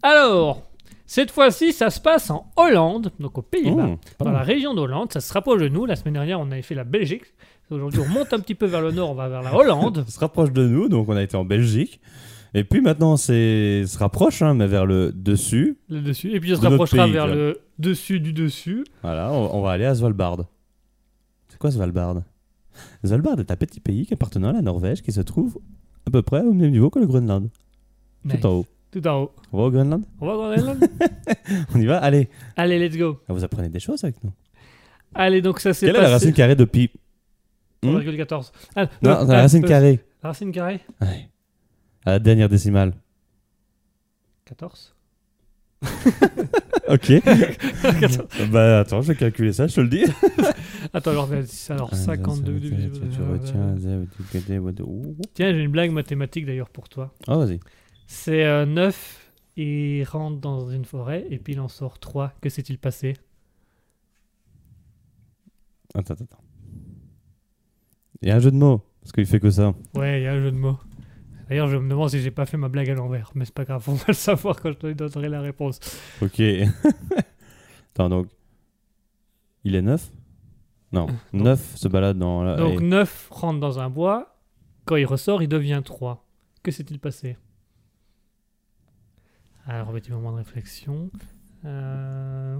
Alors, 0.02 0.64
cette 1.06 1.32
fois-ci, 1.32 1.74
ça 1.74 1.90
se 1.90 2.00
passe 2.00 2.30
en 2.32 2.52
Hollande, 2.58 3.12
donc 3.20 3.38
aux 3.38 3.42
Pays-Bas 3.42 3.90
Oh, 4.20 4.24
dans 4.24 4.32
la 4.32 4.42
région 4.42 4.74
d'Hollande. 4.74 5.12
Ça 5.14 5.22
se 5.22 5.32
rapproche 5.34 5.62
de 5.62 5.68
nous. 5.70 5.86
La 5.86 5.96
semaine 5.96 6.16
dernière, 6.16 6.40
on 6.40 6.52
avait 6.52 6.62
fait 6.62 6.76
la 6.76 6.84
Belgique. 6.84 7.24
Aujourd'hui, 7.70 8.02
on 8.02 8.10
monte 8.12 8.34
un 8.34 8.40
petit 8.40 8.56
peu 8.56 8.66
vers 8.66 8.82
le 8.82 8.92
nord, 8.92 9.12
on 9.12 9.16
va 9.16 9.30
vers 9.30 9.42
la 9.42 9.56
Hollande. 9.56 10.04
Ça 10.08 10.12
se 10.12 10.20
rapproche 10.20 10.52
de 10.52 10.68
nous, 10.68 10.90
donc 10.90 11.08
on 11.10 11.16
a 11.16 11.24
été 11.24 11.38
en 11.38 11.46
Belgique. 11.46 12.00
Et 12.56 12.64
puis 12.64 12.82
maintenant, 12.82 13.18
c'est 13.18 13.84
se 13.88 13.98
rapproche, 13.98 14.44
hein, 14.44 14.54
mais 14.54 14.68
vers 14.68 14.86
le 14.86 15.12
dessus. 15.12 15.78
Le 15.90 16.02
dessus. 16.02 16.32
Et 16.36 16.40
puis, 16.40 16.54
on 16.54 16.58
se 16.58 16.62
rapprochera 16.62 17.06
pays, 17.06 17.14
vers 17.14 17.26
le 17.26 17.62
dessus 17.80 18.20
du 18.20 18.32
dessus. 18.32 18.84
Voilà, 19.02 19.32
on, 19.32 19.56
on 19.58 19.62
va 19.64 19.72
aller 19.72 19.86
à 19.86 19.96
Svalbard. 19.96 20.46
C'est 21.64 21.70
quoi 21.70 21.72
Svalbard? 21.72 22.24
Svalbard 23.06 23.40
est 23.40 23.50
un 23.50 23.56
petit 23.56 23.80
pays 23.80 24.06
appartenant 24.12 24.50
à 24.50 24.52
la 24.52 24.62
Norvège 24.62 25.02
qui 25.02 25.14
se 25.14 25.22
trouve 25.22 25.62
à 26.06 26.12
peu 26.12 26.22
près 26.22 26.42
au 26.42 26.52
même 26.52 26.72
niveau 26.72 26.90
que 26.90 27.00
le 27.00 27.08
Groenland. 27.08 27.50
Nice. 28.26 28.42
Tout 28.42 28.46
en 28.46 28.50
haut. 28.52 28.66
Tout 28.92 29.08
en 29.08 29.22
haut. 29.22 29.32
On 29.54 29.60
va 29.60 29.64
au 29.64 29.72
Groenland? 29.72 30.04
On 30.20 30.28
va 30.28 30.36
voir 30.36 30.50
Hollande 30.58 30.90
On 31.74 31.80
y 31.80 31.86
va? 31.86 32.00
Allez, 32.00 32.28
Allez, 32.58 32.80
let's 32.80 32.98
go. 32.98 33.18
Ah, 33.30 33.34
vous 33.34 33.46
apprenez 33.46 33.70
des 33.70 33.80
choses 33.80 34.04
avec 34.04 34.22
nous. 34.26 34.34
Allez, 35.16 35.42
donc 35.42 35.62
ça 35.62 35.74
s'est 35.74 35.86
Quelle 35.86 35.96
est 35.96 36.02
la 36.02 36.10
racine 36.10 36.34
carrée 36.34 36.58
de 36.58 36.66
pi? 36.66 36.92
Hmm? 37.82 37.96
3,14. 37.96 38.52
Ah, 38.76 38.88
Non, 39.02 39.12
la 39.12 39.20
ah, 39.20 39.42
racine 39.44 39.64
euh, 39.64 39.68
carrée. 39.70 40.00
Racine 40.22 40.52
carrée? 40.52 40.82
Ouais. 41.00 41.30
À 42.06 42.12
la 42.12 42.20
dernière 42.20 42.50
décimale. 42.50 42.94
14. 44.44 44.93
Ok. 46.90 47.14
14. 47.24 48.28
bah 48.52 48.80
attends, 48.82 49.02
je 49.02 49.08
vais 49.14 49.16
calculer 49.16 49.54
ça, 49.54 49.68
je 49.68 49.76
te 49.76 49.82
le 49.82 49.88
dis. 49.88 50.04
Attends, 50.94 51.12
alors, 51.12 51.30
alors 51.70 51.96
52 51.96 52.60
divisé 52.60 52.90
par- 52.90 53.10
Tu 53.10 53.22
retiens. 53.22 53.78
zéro, 53.78 54.04
tu 54.16 54.24
pétais, 54.24 54.58
ouais, 54.60 54.74
de- 54.74 54.84
ouh. 54.84 55.16
Tiens, 55.34 55.54
j'ai 55.54 55.62
une 55.64 55.72
blague 55.72 55.92
mathématique 55.92 56.46
d'ailleurs 56.46 56.70
pour 56.70 56.90
toi. 56.90 57.14
Oh, 57.28 57.40
vas-y. 57.40 57.60
C'est 58.06 58.44
euh, 58.46 58.66
9, 58.66 59.32
il 59.56 60.04
rentre 60.04 60.40
dans 60.42 60.70
une 60.70 60.84
forêt 60.86 61.26
et 61.32 61.40
puis 61.40 61.54
il 61.54 61.60
en 61.62 61.70
sort 61.70 62.00
3. 62.00 62.34
Que 62.42 62.50
s'est-il 62.50 62.78
passé? 62.78 63.14
Attends, 65.96 66.16
attends. 66.16 66.38
Il 68.22 68.28
y 68.28 68.32
a 68.32 68.36
un 68.36 68.40
jeu 68.40 68.52
de 68.52 68.58
mots, 68.58 68.82
parce 69.02 69.12
qu'il 69.14 69.26
fait 69.26 69.40
que 69.40 69.50
ça. 69.50 69.74
Ouais, 69.96 70.22
il 70.22 70.24
y 70.24 70.28
a 70.28 70.34
un 70.34 70.40
jeu 70.42 70.52
de 70.52 70.58
mots. 70.58 70.78
D'ailleurs, 71.54 71.68
je 71.68 71.78
me 71.78 71.88
demande 71.88 72.10
si 72.10 72.20
j'ai 72.20 72.32
pas 72.32 72.48
fait 72.48 72.58
ma 72.58 72.68
blague 72.68 72.90
à 72.90 72.96
l'envers, 72.96 73.30
mais 73.36 73.46
c'est 73.46 73.54
pas 73.54 73.64
grave, 73.64 73.84
on 73.88 73.94
va 73.94 74.06
le 74.08 74.14
savoir 74.16 74.60
quand 74.60 74.72
je 74.72 74.78
te 74.78 74.92
donnerai 74.92 75.30
la 75.30 75.40
réponse. 75.40 75.80
Ok. 76.20 76.42
attends, 77.94 78.10
donc. 78.10 78.28
Il 79.64 79.76
est 79.76 79.84
neuf? 79.84 80.10
Non, 80.92 81.08
neuf 81.32 81.76
se 81.76 81.88
balade 81.88 82.18
dans 82.18 82.44
la. 82.44 82.56
Donc 82.56 82.82
et- 82.82 82.84
9 82.84 83.28
rentre 83.30 83.60
dans 83.60 83.80
un 83.80 83.90
bois, 83.92 84.36
quand 84.86 84.96
il 84.96 85.06
ressort, 85.06 85.44
il 85.44 85.48
devient 85.48 85.82
3. 85.86 86.26
Que 86.64 86.72
s'est-il 86.72 86.98
passé? 87.00 87.38
Alors, 89.68 89.92
petit 89.92 90.12
moment 90.12 90.32
de 90.32 90.38
réflexion. 90.38 91.12
Euh... 91.66 92.58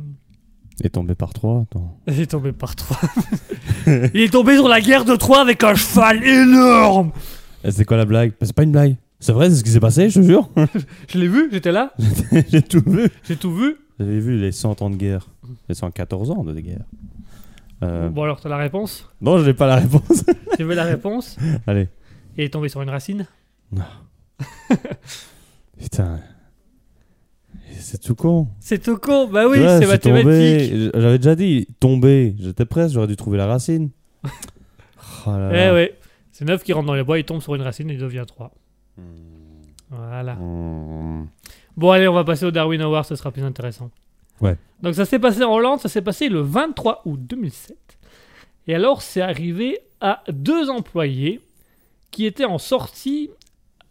est 0.84 0.90
tombé 0.90 1.16
par 1.16 1.34
trois. 1.34 1.62
Attends. 1.62 2.00
Il 2.08 2.22
est 2.22 2.32
tombé 2.32 2.52
par 2.54 2.76
3. 2.76 2.98
il 4.14 4.22
est 4.22 4.34
tombé 4.34 4.56
sur 4.56 4.68
la 4.68 4.82
guerre 4.82 5.06
de 5.06 5.16
3 5.16 5.42
avec 5.42 5.64
un 5.64 5.74
cheval 5.74 6.24
énorme 6.24 7.12
c'est 7.72 7.86
quoi 7.86 7.98
la 7.98 8.06
blague? 8.06 8.32
Bah, 8.32 8.38
C'est 8.46 8.56
pas 8.56 8.64
une 8.64 8.72
blague. 8.72 8.96
C'est 9.20 9.32
vrai, 9.32 9.50
c'est 9.50 9.56
ce 9.58 9.64
qui 9.64 9.70
s'est 9.70 9.80
passé, 9.80 10.10
je 10.10 10.20
te 10.20 10.26
jure. 10.26 10.50
Je 11.08 11.18
l'ai 11.18 11.28
vu, 11.30 11.50
j'étais 11.52 11.72
là, 11.72 11.94
J'ai 12.50 12.62
tout 12.62 12.84
vu. 12.86 13.08
j'ai 13.24 13.38
tout 13.38 13.54
vu. 13.56 13.78
J'avais 14.00 14.20
vu 14.20 14.38
les 14.38 14.52
100 14.52 14.82
ans 14.82 14.90
de 14.90 14.96
guerre. 14.98 15.30
Les 15.70 15.76
114 15.76 16.32
ans 16.32 16.44
de 16.44 16.60
guerre. 16.60 16.84
Euh, 17.84 18.10
Bon, 18.10 18.24
alors, 18.24 18.42
t'as 18.42 18.50
la 18.50 18.58
réponse? 18.58 19.08
Non, 19.22 19.38
je 19.38 19.46
n'ai 19.46 19.54
pas 19.54 19.68
la 19.68 19.76
réponse. 19.78 20.26
Tu 20.58 20.64
veux 20.64 20.76
la 20.76 20.84
réponse? 20.84 21.38
Allez. 21.68 21.88
Il 22.38 22.44
est 22.44 22.50
tombé 22.50 22.68
sur 22.70 22.82
une 22.82 22.90
racine? 22.90 23.26
Putain. 25.80 26.20
C'est 27.80 28.00
tout 28.02 28.16
con. 28.16 28.48
C'est 28.60 28.82
tout 28.82 28.98
con, 28.98 29.28
bah 29.28 29.48
oui, 29.50 29.58
Ouais, 29.60 29.80
c'est 29.80 29.88
mathématique. 29.88 30.92
J'avais 30.94 31.18
déjà 31.18 31.36
dit 31.36 31.68
tomber. 31.80 32.36
J'étais 32.40 32.66
presque, 32.66 32.94
j'aurais 32.94 33.08
dû 33.08 33.16
trouver 33.16 33.38
la 33.38 33.48
racine. 33.48 33.90
Oh 34.26 35.32
là 35.32 35.50
Eh 35.52 35.56
là. 35.56 35.74
ouais, 35.74 35.96
c'est 36.34 36.44
9 36.44 36.62
qui 36.64 36.74
rentre 36.74 36.88
dans 36.88 36.94
les 36.96 37.04
bois, 37.04 37.18
il 37.18 37.24
tombe 37.24 37.42
sur 37.42 37.56
une 37.56 37.62
racine 37.62 37.90
et 37.90 37.94
il 37.94 38.00
devient 38.00 38.26
3. 38.28 38.52
Voilà. 39.90 40.36
Hmm. 40.36 41.28
Bon, 41.78 41.92
allez, 41.92 42.08
on 42.08 42.14
va 42.14 42.24
passer 42.24 42.46
au 42.46 42.52
Darwin 42.52 42.82
Award, 42.82 43.06
ce 43.06 43.16
sera 43.16 43.32
plus 43.32 43.44
intéressant. 43.44 43.90
Ouais. 44.42 44.58
Donc 44.82 44.96
ça 44.96 45.06
s'est 45.06 45.20
passé 45.20 45.44
en 45.44 45.54
Hollande, 45.54 45.80
ça 45.80 45.90
s'est 45.90 46.02
passé 46.02 46.28
le 46.30 46.42
23 46.42 47.04
août 47.06 47.20
2007. 47.24 47.78
Et 48.68 48.76
alors 48.76 49.02
c'est 49.02 49.22
arrivé 49.22 49.80
à 50.02 50.24
deux 50.30 50.70
employés 50.70 51.40
qui 52.12 52.26
étaient 52.26 52.46
en 52.46 52.58
sortie 52.58 53.30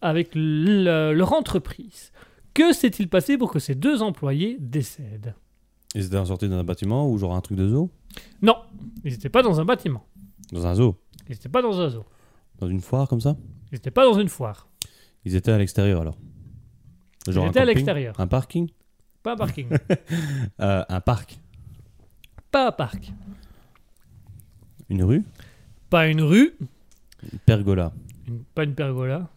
avec 0.01 0.31
le- 0.35 1.13
leur 1.13 1.33
entreprise. 1.33 2.13
Que 2.55 2.73
s'est-il 2.73 3.09
passé 3.09 3.39
pour 3.39 3.51
que 3.51 3.59
ces 3.59 3.75
deux 3.75 4.03
employés 4.03 4.57
décèdent? 4.61 5.35
Ils 5.95 6.07
étaient 6.07 6.25
sortis 6.25 6.49
dans 6.49 6.59
un 6.59 6.65
bâtiment 6.65 7.09
ou 7.09 7.17
genre 7.19 7.35
un 7.35 7.41
truc 7.41 7.57
de 7.57 7.69
zoo? 7.69 7.91
Non, 8.43 8.57
ils 9.05 9.13
n'étaient 9.13 9.29
pas 9.29 9.43
dans 9.43 9.61
un 9.61 9.65
bâtiment. 9.65 10.05
Dans 10.51 10.67
un 10.67 10.75
zoo? 10.75 10.97
Ils 11.29 11.33
n'étaient 11.33 11.49
pas 11.49 11.63
dans 11.63 11.81
un 11.81 11.89
zoo. 11.89 12.05
Dans 12.59 12.69
une 12.69 12.81
foire 12.81 13.09
comme 13.09 13.21
ça 13.21 13.37
Ils 13.71 13.75
n'étaient 13.77 13.91
pas 13.91 14.05
dans 14.05 14.19
une 14.21 14.29
foire. 14.29 14.69
Ils 15.25 15.35
étaient 15.37 15.53
à 15.53 15.59
l'extérieur 15.59 16.01
alors 16.01 16.17
Genre 17.29 17.45
un 17.47 17.49
étaient 17.51 17.59
à 17.61 17.63
camping 17.63 17.75
l'extérieur. 17.77 18.15
Un 18.21 18.27
parking 18.27 18.69
Pas 19.23 19.33
un 19.33 19.37
parking. 19.37 19.69
Euh, 20.61 20.85
Un 20.89 21.01
parc 21.01 21.39
pas 22.51 22.69
un 22.69 22.73
parc. 22.73 23.11
Une 24.91 25.03
rue 25.05 25.25
Pas 25.89 26.07
une 26.09 26.21
rue. 26.21 26.53
Une 27.33 27.39
pergola 27.47 27.93
Une- 28.29 28.43
pas 28.45 28.65
une 28.65 28.75
pergola. 28.75 29.29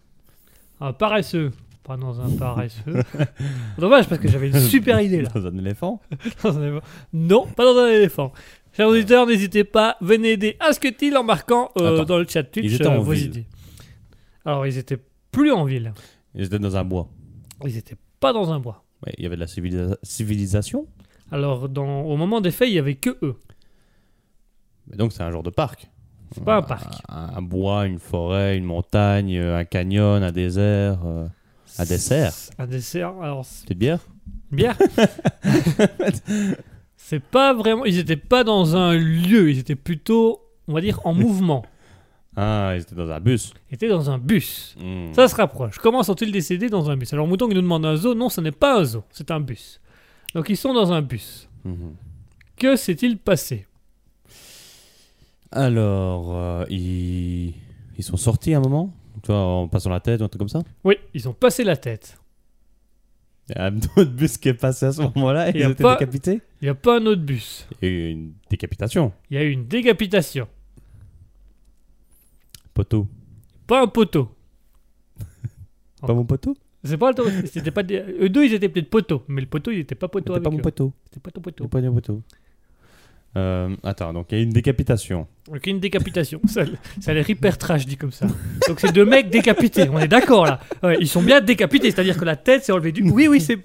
Un 0.82 0.92
paresseux. 0.92 1.52
Pas 1.84 1.96
dans 1.98 2.20
un 2.20 2.30
paresseux. 2.36 3.04
Dommage 3.78 4.10
parce 4.10 4.20
que 4.20 4.28
j'avais 4.28 4.50
une 4.50 4.60
super 4.60 5.00
idée 5.00 5.22
là. 5.22 5.30
Dans 5.34 5.46
un 5.48 5.58
éléphant 5.58 6.02
Dans 6.44 6.58
un 6.58 6.62
éléphant. 6.64 6.86
non, 7.14 7.46
pas 7.48 7.64
dans 7.64 7.80
un 7.80 7.88
éléphant. 7.88 8.34
Chers 8.76 8.88
auditeurs, 8.90 9.26
n'hésitez 9.26 9.64
pas, 9.64 9.96
venez 10.02 10.32
aider 10.34 10.58
Asketil 10.60 11.16
en 11.18 11.24
marquant 11.24 11.72
euh, 11.80 11.94
Attends. 11.96 12.06
dans 12.06 12.18
le 12.20 12.26
chat 12.28 12.44
Twitch 12.44 12.66
Ils 12.66 12.76
étaient 12.76 12.86
euh, 12.88 12.92
en 13.00 13.02
vos 13.02 13.12
ville. 13.12 13.26
idées. 13.28 13.46
Alors, 14.44 14.68
ils 14.68 14.78
étaient 14.78 15.00
plus 15.32 15.52
en 15.52 15.64
ville. 15.66 15.94
Ils 16.36 16.44
étaient 16.46 16.60
dans 16.60 16.76
un 16.76 16.84
bois 16.84 17.08
Ils 17.64 17.78
étaient 17.78 17.96
pas 18.20 18.34
dans 18.34 18.52
un 18.52 18.60
bois. 18.60 18.84
Ouais, 19.06 19.14
Il 19.18 19.24
y 19.24 19.26
avait 19.28 19.36
de 19.36 19.42
la 19.42 19.48
civilisa- 19.48 19.98
civilisation 20.04 20.88
Alors, 21.32 21.70
dans, 21.70 22.02
au 22.02 22.18
moment 22.18 22.42
des 22.42 22.52
faits, 22.52 22.68
il 22.70 22.76
y 22.76 22.80
avait 22.80 22.96
que 22.96 23.18
eux. 23.22 23.36
Mais 24.88 24.98
donc 24.98 25.14
c'est 25.14 25.24
un 25.24 25.32
genre 25.32 25.42
de 25.44 25.50
parc 25.50 25.90
C'est 26.34 26.44
pas 26.44 26.58
un 26.58 26.62
parc. 26.62 26.94
un, 27.10 27.32
un 27.38 27.42
bois, 27.42 27.86
une 27.88 27.98
forêt, 28.00 28.58
une 28.58 28.66
montagne, 28.66 29.38
euh, 29.38 29.58
un 29.58 29.66
canyon, 29.66 30.22
un 30.22 30.32
désert 30.34 31.00
euh, 31.06 31.28
Un 31.80 31.86
dessert 31.86 32.34
Un 32.60 32.68
dessert. 32.68 33.14
Alors, 33.22 33.46
c'est 33.46 33.64
Petite 33.64 33.80
bière? 33.80 34.00
Bière. 34.52 34.78
c'est 37.08 37.20
pas 37.20 37.54
vraiment. 37.54 37.86
Ils 37.86 38.00
étaient 38.00 38.16
pas 38.16 38.44
dans 38.44 38.76
un 38.76 38.96
lieu. 38.96 39.52
Ils 39.52 39.60
étaient 39.60 39.76
plutôt, 39.76 40.42
on 40.68 40.74
va 40.74 40.82
dire, 40.82 41.00
en 41.06 41.14
mouvement. 41.14 41.64
Ah, 42.36 42.72
ils 42.76 42.82
étaient 42.82 42.96
dans 42.96 43.12
un 43.12 43.20
bus 43.20 43.54
Ils 43.70 43.76
étaient 43.76 43.88
dans 43.88 44.10
un 44.10 44.18
bus. 44.18 44.76
Hmm. 44.82 45.14
Ça 45.14 45.28
se 45.28 45.36
rapproche. 45.36 45.78
Comment 45.78 46.02
sont-ils 46.02 46.32
décédés 46.32 46.68
dans 46.68 46.90
un 46.90 46.98
bus? 46.98 47.14
Alors, 47.14 47.28
Mouton 47.28 47.48
qui 47.48 47.54
nous 47.54 47.62
demande 47.62 47.86
un 47.86 47.96
zoo. 47.96 48.16
Non, 48.16 48.30
ce 48.30 48.42
n'est 48.42 48.52
pas 48.52 48.80
un 48.80 48.84
zoo. 48.86 49.04
C'est 49.12 49.30
un 49.30 49.40
bus. 49.40 49.80
Donc, 50.34 50.50
ils 50.50 50.58
sont 50.58 50.74
dans 50.74 50.92
un 50.92 51.04
bus. 51.04 51.48
Mhm. 51.64 51.94
Que 52.58 52.76
s'est-il 52.76 53.20
passé? 53.20 53.68
Alors, 55.52 56.36
euh, 56.36 56.66
ils... 56.72 57.54
ils 58.00 58.04
sont 58.04 58.18
sortis 58.18 58.56
à 58.56 58.58
un 58.58 58.62
moment? 58.62 58.92
Tu 59.22 59.28
vois, 59.28 59.42
en 59.42 59.68
passant 59.68 59.92
la 59.92 60.00
tête 60.00 60.22
ou 60.22 60.24
un 60.24 60.28
truc 60.28 60.40
comme 60.40 60.50
ça? 60.50 60.64
Oui, 60.84 60.96
ils 61.14 61.30
ont 61.30 61.34
passé 61.34 61.64
la 61.64 61.78
tête. 61.78 62.20
Il 63.50 63.56
y 63.56 63.60
a 63.60 63.66
un 63.66 63.78
autre 63.78 64.06
bus 64.06 64.38
qui 64.38 64.50
est 64.50 64.54
passé 64.56 64.88
à 64.88 64.92
ce 64.92 65.02
moment-là 65.02 65.50
et 65.50 65.52
Il 65.54 65.58
ils 65.60 65.64
a 65.66 65.70
étaient 65.70 65.84
pas- 65.84 65.96
décapités 65.98 66.42
Il 66.62 66.66
n'y 66.66 66.70
a 66.70 66.76
pas 66.76 67.00
un 67.00 67.06
autre 67.06 67.22
bus. 67.22 67.68
Il 67.82 67.88
y 67.88 67.92
a 67.92 67.96
eu 67.96 68.10
une 68.12 68.34
décapitation. 68.50 69.14
Il 69.30 69.36
y 69.36 69.40
a 69.40 69.44
eu 69.44 69.52
une 69.52 69.68
décapitation. 69.68 70.48
Poteau. 72.74 73.08
Pas 73.68 73.82
un 73.84 73.88
poteau. 73.88 74.30
Pas 76.02 76.14
mon 76.14 76.26
poteau? 76.26 76.56
C'est 76.84 76.98
pas 76.98 77.12
le 77.12 77.48
C'était 77.48 77.72
pas 77.72 77.82
des- 77.82 77.98
Eux 78.20 78.30
deux, 78.30 78.46
ils 78.46 78.54
étaient 78.54 78.70
peut-être 78.70 78.90
poteaux. 78.92 79.24
Mais 79.28 79.42
le 79.42 79.48
poteau, 79.48 79.72
il 79.72 79.80
était 79.80 79.96
pas 79.96 80.08
poteau 80.08 80.34
C'était 80.36 80.44
pas 80.44 80.52
mon 80.52 80.60
poteau. 80.60 80.94
C'était 81.06 81.20
pas 81.20 81.32
ton 81.32 81.42
C'était 81.42 81.52
poteau. 81.64 81.68
pas 81.68 81.82
mon 81.82 81.94
poteau. 81.96 82.22
Euh, 83.38 83.76
attends, 83.84 84.14
donc 84.14 84.28
il 84.32 84.38
y 84.38 84.42
a 84.42 84.44
une 84.44 84.52
décapitation. 84.52 85.28
Donc 85.52 85.68
une 85.68 85.80
décapitation. 85.80 86.40
Ça, 86.48 86.64
ça 87.02 87.12
a 87.12 87.14
l'air 87.14 87.30
hyper 87.30 87.58
trash 87.58 87.86
dit 87.86 87.98
comme 87.98 88.12
ça. 88.12 88.28
Donc 88.68 88.80
c'est 88.80 88.94
deux 88.94 89.06
mecs 89.06 89.30
décapités. 89.30 89.90
On 89.90 90.00
est 90.00 90.08
d'accord 90.08 90.46
là. 90.46 90.60
Ouais, 90.82 90.98
ils 91.02 91.08
sont 91.08 91.22
bien 91.22 91.42
décapités. 91.42 91.92
C'est-à-dire 91.92 92.18
que 92.18 92.26
la 92.26 92.36
tête 92.36 92.64
s'est 92.64 92.72
enlevée 92.72 92.92
du. 92.92 93.04
Oui, 93.10 93.28
oui, 93.28 93.42
c'est. 93.42 93.58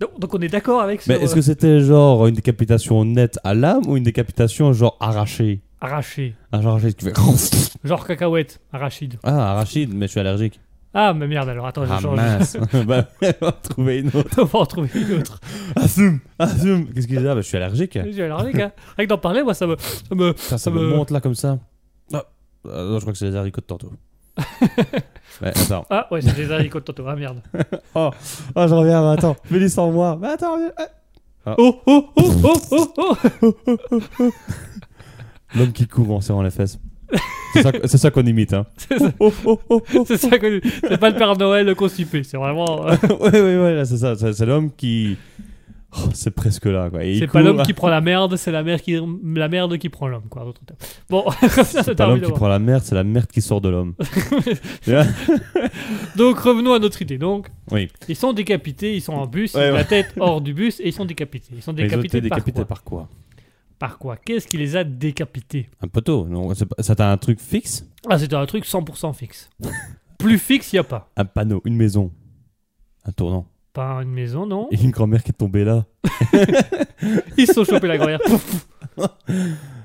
Donc, 0.00 0.18
donc 0.18 0.34
on 0.34 0.40
est 0.40 0.48
d'accord 0.48 0.80
avec 0.80 1.02
ce. 1.02 1.10
Mais 1.10 1.18
est-ce 1.20 1.34
que 1.34 1.42
c'était 1.42 1.80
genre 1.80 2.26
une 2.26 2.36
décapitation 2.36 3.04
nette 3.04 3.38
à 3.42 3.54
l'âme 3.54 3.82
ou 3.88 3.96
une 3.96 4.04
décapitation 4.04 4.72
genre 4.72 4.96
arrachée? 5.00 5.60
Arraché. 5.80 6.34
Un 6.52 6.62
genre 6.62 6.76
arraché 6.76 6.94
qui 6.94 7.04
fait... 7.04 7.14
Genre 7.84 8.06
cacahuète. 8.06 8.60
Arachide. 8.72 9.18
Ah, 9.22 9.52
arachide, 9.52 9.92
mais 9.94 10.06
je 10.06 10.12
suis 10.12 10.20
allergique. 10.20 10.58
Ah, 10.98 11.12
mais 11.12 11.26
merde 11.26 11.50
alors. 11.50 11.66
Attends, 11.66 11.84
je 11.84 11.92
Ah 11.92 12.00
change. 12.00 12.16
mince 12.16 12.56
Bah, 12.86 13.04
on 13.42 13.44
va 13.44 13.52
trouver 13.52 13.98
une 13.98 14.08
autre. 14.08 14.40
On 14.40 14.44
va 14.44 14.58
en 14.60 14.64
trouver 14.64 14.88
une 14.94 15.18
autre. 15.18 15.40
Assume 15.76 16.20
Assume 16.38 16.90
Qu'est-ce 16.94 17.06
qu'il 17.06 17.20
y 17.22 17.28
a 17.28 17.34
Bah, 17.34 17.42
Je 17.42 17.46
suis 17.46 17.58
allergique. 17.58 17.98
J'ai 18.10 18.24
allergique, 18.24 18.58
hein. 18.58 18.72
Rien 18.96 19.06
que 19.06 19.10
d'en 19.10 19.18
parler, 19.18 19.42
moi, 19.42 19.52
ça 19.52 19.66
me. 19.66 19.76
Ça 19.78 20.14
me... 20.14 20.34
Ça 20.36 20.70
monte 20.70 21.10
là 21.10 21.20
comme 21.20 21.34
ça. 21.34 21.58
Ah, 22.14 22.24
non, 22.64 22.94
je 22.94 23.00
crois 23.02 23.12
que 23.12 23.18
c'est 23.18 23.28
les 23.30 23.36
haricots 23.36 23.60
de 23.60 23.66
tantôt. 23.66 23.92
ouais, 25.42 25.48
attends. 25.48 25.84
Ah, 25.90 26.08
ouais, 26.10 26.22
c'est 26.22 26.34
des 26.34 26.50
haricots 26.50 26.80
de 26.80 26.84
Toto. 26.84 27.06
Ah, 27.06 27.14
merde. 27.14 27.42
Oh, 27.94 28.10
oh 28.54 28.64
je 28.66 28.74
reviens, 28.74 29.02
mais 29.02 29.18
attends. 29.18 29.36
Fais 29.44 29.58
du 29.58 29.68
sans 29.68 29.90
moi. 29.92 30.18
Mais 30.20 30.28
attends, 30.28 30.54
reviens. 30.54 30.72
Ah. 31.44 31.54
Oh, 31.58 31.80
oh, 31.86 32.08
oh, 32.16 32.32
oh, 32.42 32.86
oh, 33.02 33.56
oh 34.18 34.30
L'homme 35.54 35.72
qui 35.72 35.86
court 35.86 36.10
en 36.10 36.20
serrant 36.20 36.42
les 36.42 36.50
fesses. 36.50 36.78
C'est 37.52 37.62
ça, 37.62 37.72
c'est 37.84 37.98
ça 37.98 38.10
qu'on 38.10 38.26
imite, 38.26 38.52
hein. 38.52 38.66
C'est 38.76 38.98
ça. 38.98 39.12
Oh, 39.18 39.32
oh. 39.44 39.82
C'est 40.06 40.16
ça 40.18 40.38
que. 40.38 40.60
C'est 40.64 40.98
pas 40.98 41.10
le 41.10 41.16
Père 41.16 41.36
Noël 41.36 41.74
constipé. 41.74 42.22
C'est 42.22 42.36
vraiment. 42.36 42.82
ouais, 43.20 43.30
ouais, 43.30 43.74
là, 43.74 43.84
c'est 43.84 43.96
ça. 43.96 44.14
C'est, 44.16 44.44
l'homme 44.46 44.70
qui. 44.76 45.16
Oh, 45.92 46.08
c'est 46.12 46.32
presque 46.32 46.66
là, 46.66 46.90
quoi. 46.90 47.00
C'est 47.18 47.26
pas 47.28 47.40
l'homme 47.40 47.62
qui 47.62 47.72
prend 47.72 47.88
la 47.88 48.00
merde, 48.02 48.36
c'est 48.36 48.52
la 48.52 48.62
merde 48.62 48.80
qui, 48.82 48.98
la 49.34 49.48
merde 49.48 49.78
qui 49.78 49.88
prend 49.88 50.08
l'homme, 50.08 50.28
quoi. 50.28 50.52
Bon, 51.08 51.24
C'est 51.64 51.94
pas 51.94 52.06
l'homme 52.08 52.20
qui 52.20 52.32
prend 52.32 52.48
la 52.48 52.58
merde, 52.58 52.82
c'est 52.84 52.94
la 52.94 53.04
merde 53.04 53.28
qui 53.28 53.40
sort 53.40 53.60
de 53.62 53.70
l'homme. 53.70 53.94
Donc 56.16 56.38
revenons 56.38 56.74
à 56.74 56.78
notre 56.78 57.00
idée. 57.00 57.16
Donc, 57.18 57.48
Oui. 57.70 57.88
ils 58.08 58.16
sont 58.16 58.32
décapités, 58.34 58.94
ils 58.94 59.00
sont 59.00 59.14
en 59.14 59.26
bus, 59.26 59.54
Ouais, 59.54 59.68
ils 59.68 59.70
ont 59.70 59.72
ouais. 59.72 59.78
la 59.78 59.84
tête 59.84 60.12
hors 60.18 60.40
du 60.40 60.52
bus 60.52 60.80
et 60.80 60.88
ils 60.88 60.92
sont 60.92 61.04
décapités. 61.06 61.52
Ils 61.56 61.62
sont 61.62 61.72
Mais 61.72 61.82
ils 61.82 61.84
ont 61.84 61.88
décapités, 61.88 62.18
été 62.18 62.28
décapités 62.28 62.64
par 62.64 62.82
quoi 62.82 62.98
par 62.98 63.06
quoi? 63.06 63.08
Par 63.78 63.98
quoi? 63.98 64.16
Qu'est-ce 64.16 64.46
qui 64.46 64.56
les 64.56 64.74
a 64.76 64.84
décapités? 64.84 65.68
Un 65.82 65.88
poteau. 65.88 66.26
Non, 66.26 66.54
c'est 66.54 66.66
pas- 66.66 66.82
c'était 66.82 67.02
un 67.02 67.16
truc 67.18 67.40
fixe? 67.40 67.86
Ah, 68.08 68.18
c'était 68.18 68.36
un 68.36 68.46
truc 68.46 68.64
100% 68.64 69.12
fixe. 69.14 69.50
Plus 70.18 70.38
fixe, 70.38 70.72
il 70.72 70.76
y 70.76 70.78
a 70.78 70.84
pas. 70.84 71.10
Un 71.16 71.24
panneau, 71.26 71.60
une 71.66 71.76
maison. 71.76 72.10
Un 73.04 73.12
tournant. 73.12 73.46
Pas 73.74 74.00
une 74.02 74.10
maison, 74.12 74.46
non. 74.46 74.68
Et 74.70 74.82
une 74.82 74.90
grand-mère 74.90 75.22
qui 75.22 75.30
est 75.30 75.34
tombée 75.34 75.64
là. 75.64 75.84
Ils 77.36 77.46
se 77.46 77.52
sont 77.52 77.64
chopés 77.64 77.86
la 77.88 77.98
grand-mère. 77.98 78.20
Pouf, 78.24 78.66
pouf. 78.96 79.10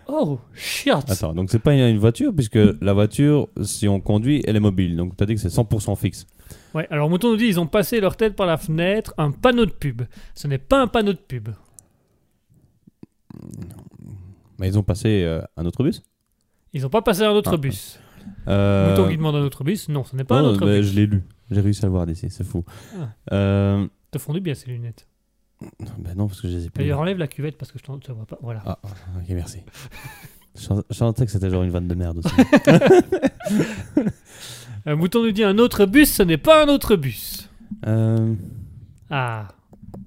oh, 0.07 0.39
shit. 0.53 0.93
Attends, 1.09 1.33
donc 1.33 1.49
c'est 1.51 1.59
pas 1.59 1.73
une 1.73 1.97
voiture, 1.97 2.33
puisque 2.33 2.57
la 2.79 2.93
voiture, 2.93 3.49
si 3.61 3.89
on 3.89 3.99
conduit, 3.99 4.41
elle 4.47 4.55
est 4.55 4.61
mobile. 4.61 4.95
Donc 4.95 5.17
tu 5.17 5.23
as 5.23 5.27
dit 5.27 5.35
que 5.35 5.41
c'est 5.41 5.49
100% 5.49 5.97
fixe. 5.97 6.25
Ouais, 6.73 6.87
alors 6.89 7.09
Mouton 7.09 7.31
nous 7.31 7.37
dit 7.37 7.47
ils 7.47 7.59
ont 7.59 7.67
passé 7.67 7.99
leur 7.99 8.15
tête 8.15 8.37
par 8.37 8.47
la 8.47 8.55
fenêtre, 8.55 9.13
un 9.17 9.31
panneau 9.31 9.65
de 9.65 9.71
pub. 9.71 10.03
Ce 10.35 10.47
n'est 10.47 10.57
pas 10.57 10.81
un 10.81 10.87
panneau 10.87 11.11
de 11.11 11.17
pub. 11.17 11.49
Mais 14.61 14.67
ils 14.69 14.77
ont 14.79 14.83
passé 14.83 15.23
euh, 15.25 15.41
un 15.57 15.65
autre 15.65 15.83
bus? 15.83 16.01
Ils 16.73 16.83
n'ont 16.83 16.89
pas 16.89 17.01
passé 17.01 17.23
un 17.23 17.31
autre 17.31 17.55
Ah. 17.55 17.57
bus. 17.57 17.99
Euh, 18.47 18.91
Mouton 18.91 19.09
qui 19.09 19.17
demande 19.17 19.35
un 19.35 19.41
autre 19.41 19.63
bus? 19.63 19.89
Non, 19.89 20.03
ce 20.03 20.15
n'est 20.15 20.23
pas 20.23 20.37
un 20.37 20.43
non, 20.43 20.49
autre 20.49 20.65
mais 20.65 20.79
bus. 20.79 20.91
Je 20.91 20.95
l'ai 20.95 21.05
lu. 21.07 21.23
J'ai 21.49 21.59
réussi 21.61 21.83
à 21.83 21.87
le 21.87 21.91
voir 21.91 22.05
d'ici, 22.05 22.29
c'est 22.29 22.43
fou. 22.45 22.63
Ah. 22.97 23.09
Euh, 23.33 23.87
Te 24.11 24.19
fondu 24.19 24.39
bien 24.39 24.53
ces 24.53 24.69
lunettes. 24.69 25.07
ben 25.97 26.13
non, 26.15 26.27
parce 26.27 26.39
que 26.41 26.47
je 26.47 26.55
les 26.57 26.65
ai 26.65 26.69
plus. 26.69 26.83
D'ailleurs, 26.83 26.99
enlève 26.99 27.17
la 27.17 27.27
cuvette 27.27 27.57
parce 27.57 27.71
que 27.71 27.79
je 27.85 27.91
ne 27.91 27.97
te 27.97 28.11
vois 28.11 28.25
pas. 28.25 28.37
Voilà. 28.41 28.61
Ah, 28.65 28.77
ah, 28.83 28.87
ok, 29.19 29.25
merci. 29.29 29.59
Je 30.55 30.61
sens- 30.61 30.83
je 30.89 30.95
sentais 30.95 31.25
que 31.25 31.31
c'était 31.31 31.49
genre 31.49 31.63
une 31.63 31.71
vanne 31.71 31.87
de 31.87 31.95
merde 31.95 32.19
aussi. 32.19 32.35
Euh, 34.87 34.95
Mouton 34.95 35.21
nous 35.23 35.31
dit 35.31 35.43
un 35.43 35.59
autre 35.59 35.85
bus, 35.85 36.11
ce 36.11 36.23
n'est 36.23 36.39
pas 36.39 36.63
un 36.65 36.67
autre 36.67 36.95
bus. 36.95 37.47
Euh, 37.85 38.33
Ah. 39.11 39.49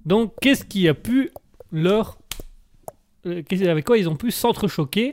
Donc, 0.05 0.33
qu'est-ce 0.41 0.65
qui 0.65 0.89
a 0.89 0.95
pu 0.95 1.31
leur. 1.71 2.19
Euh, 3.27 3.43
avec 3.69 3.85
quoi 3.85 3.99
ils 3.99 4.09
ont 4.09 4.17
pu 4.17 4.31
s'entrechoquer 4.31 5.13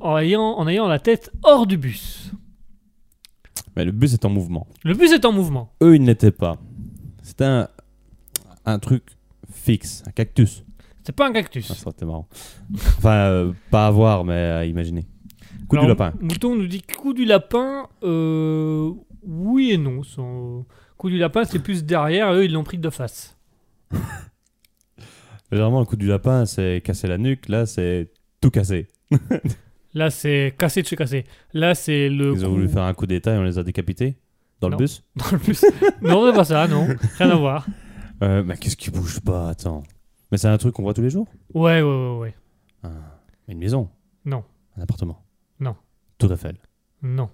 en 0.00 0.16
ayant, 0.18 0.42
en 0.58 0.68
ayant 0.68 0.86
la 0.88 0.98
tête 0.98 1.30
hors 1.42 1.66
du 1.66 1.76
bus 1.76 2.30
mais 3.76 3.84
le 3.84 3.92
bus 3.92 4.12
est 4.14 4.24
en 4.24 4.30
mouvement. 4.30 4.66
Le 4.82 4.94
bus 4.94 5.12
est 5.12 5.24
en 5.24 5.30
mouvement. 5.32 5.72
Eux, 5.80 5.94
ils 5.94 6.02
n'étaient 6.02 6.32
pas. 6.32 6.58
C'était 7.22 7.44
un, 7.44 7.68
un 8.66 8.78
truc 8.80 9.04
fixe, 9.52 10.02
un 10.08 10.10
cactus. 10.10 10.64
C'est 11.04 11.14
pas 11.14 11.26
un 11.26 11.30
Ah, 11.30 11.34
cactus. 11.34 11.66
ça 11.68 11.74
aurait 11.86 11.92
été 11.92 12.04
marrant. 12.04 12.28
Enfin, 12.74 13.14
euh, 13.14 13.52
pas 13.70 13.86
à 13.86 13.90
voir, 13.92 14.24
mais 14.24 14.34
à 14.34 14.64
imaginer. 14.66 15.06
Coup 15.68 15.76
Alors, 15.76 15.84
du 15.84 15.88
lapin. 15.90 16.12
Mouton 16.20 16.56
nous 16.56 16.66
dit 16.66 16.82
coup 16.82 17.14
du 17.14 17.24
lapin. 17.24 17.86
euh, 18.02 18.90
oui 19.22 19.70
et 19.70 19.78
non. 19.78 20.02
Son... 20.02 20.66
Coup 20.96 21.08
du 21.08 21.16
lapin, 21.18 21.44
c'est 21.44 21.60
plus 21.60 21.84
derrière. 21.84 22.32
Eux, 22.32 22.44
ils 22.44 22.52
l'ont 22.52 22.64
pris 22.64 22.76
de 22.78 22.90
face. 22.90 23.38
Généralement, 25.52 25.80
le 25.80 25.86
coup 25.86 25.96
du 25.96 26.06
lapin, 26.06 26.46
c'est 26.46 26.80
casser 26.84 27.06
la 27.08 27.18
nuque. 27.18 27.48
Là, 27.48 27.66
c'est 27.66 28.12
tout 28.40 28.50
casser. 28.50 28.88
Là, 29.94 30.08
c'est 30.10 30.54
cassé 30.56 30.82
de 30.82 30.86
chez 30.86 30.94
cassé. 30.96 31.24
Là, 31.52 31.74
c'est 31.74 32.08
le. 32.08 32.32
Ils 32.34 32.44
ont 32.46 32.48
coup- 32.48 32.54
voulu 32.54 32.68
faire 32.68 32.84
un 32.84 32.94
coup 32.94 33.06
d'état 33.06 33.34
et 33.34 33.38
on 33.38 33.42
les 33.42 33.58
a 33.58 33.64
décapités 33.64 34.16
dans 34.60 34.68
Non. 34.68 34.76
le 34.76 34.84
bus. 34.84 35.02
Dans 35.16 35.30
le 35.32 35.38
bus. 35.38 35.64
non, 36.02 36.26
c'est 36.30 36.36
pas 36.36 36.44
ça, 36.44 36.68
non. 36.68 36.86
Rien 37.18 37.30
à 37.30 37.34
voir. 37.34 37.66
Euh, 38.22 38.44
mais 38.44 38.56
qu'est-ce 38.56 38.76
qui 38.76 38.90
bouge 38.90 39.18
pas 39.20 39.48
Attends. 39.48 39.82
Mais 40.30 40.38
c'est 40.38 40.46
un 40.46 40.58
truc 40.58 40.74
qu'on 40.74 40.82
voit 40.84 40.94
tous 40.94 41.02
les 41.02 41.10
jours 41.10 41.26
Ouais, 41.54 41.82
ouais, 41.82 41.82
ouais, 41.82 42.18
ouais. 42.18 42.34
Une 43.48 43.58
maison 43.58 43.88
Non. 44.24 44.44
Un 44.76 44.82
appartement 44.82 45.24
Non. 45.58 45.74
Tour 46.18 46.32
Eiffel 46.32 46.56
Non. 47.02 47.28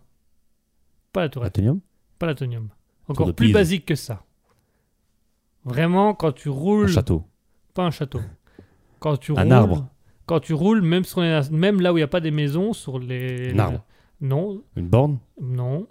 Pas 1.12 1.20
la 1.22 1.28
tour 1.28 1.44
Eiffel. 1.44 1.74
Pas 2.18 2.26
l'atonium. 2.26 2.68
Encore 3.08 3.34
plus 3.34 3.52
basique 3.52 3.84
que 3.84 3.94
ça. 3.94 4.24
Vraiment, 5.64 6.14
quand 6.14 6.32
tu 6.32 6.48
Un 6.48 6.52
roules. 6.52 6.88
château 6.88 7.24
Pas 7.76 7.84
un 7.84 7.90
château. 7.92 8.20
Quand 8.98 9.16
tu 9.18 9.32
Un 9.32 9.42
roules. 9.42 9.52
arbre. 9.52 9.88
Quand 10.24 10.40
tu 10.40 10.54
roules, 10.54 10.80
même, 10.82 11.04
sur 11.04 11.20
les- 11.20 11.40
même 11.52 11.80
là 11.80 11.92
où 11.92 11.96
il 11.96 12.00
n'y 12.00 12.04
a 12.04 12.08
pas 12.08 12.20
des 12.20 12.30
maisons, 12.32 12.72
sur 12.72 12.98
les. 12.98 13.52
Un 13.52 13.58
arbre. 13.60 13.84
Non, 14.20 14.62
Une 14.76 14.88
borne 14.88 15.18
non. 15.40 15.86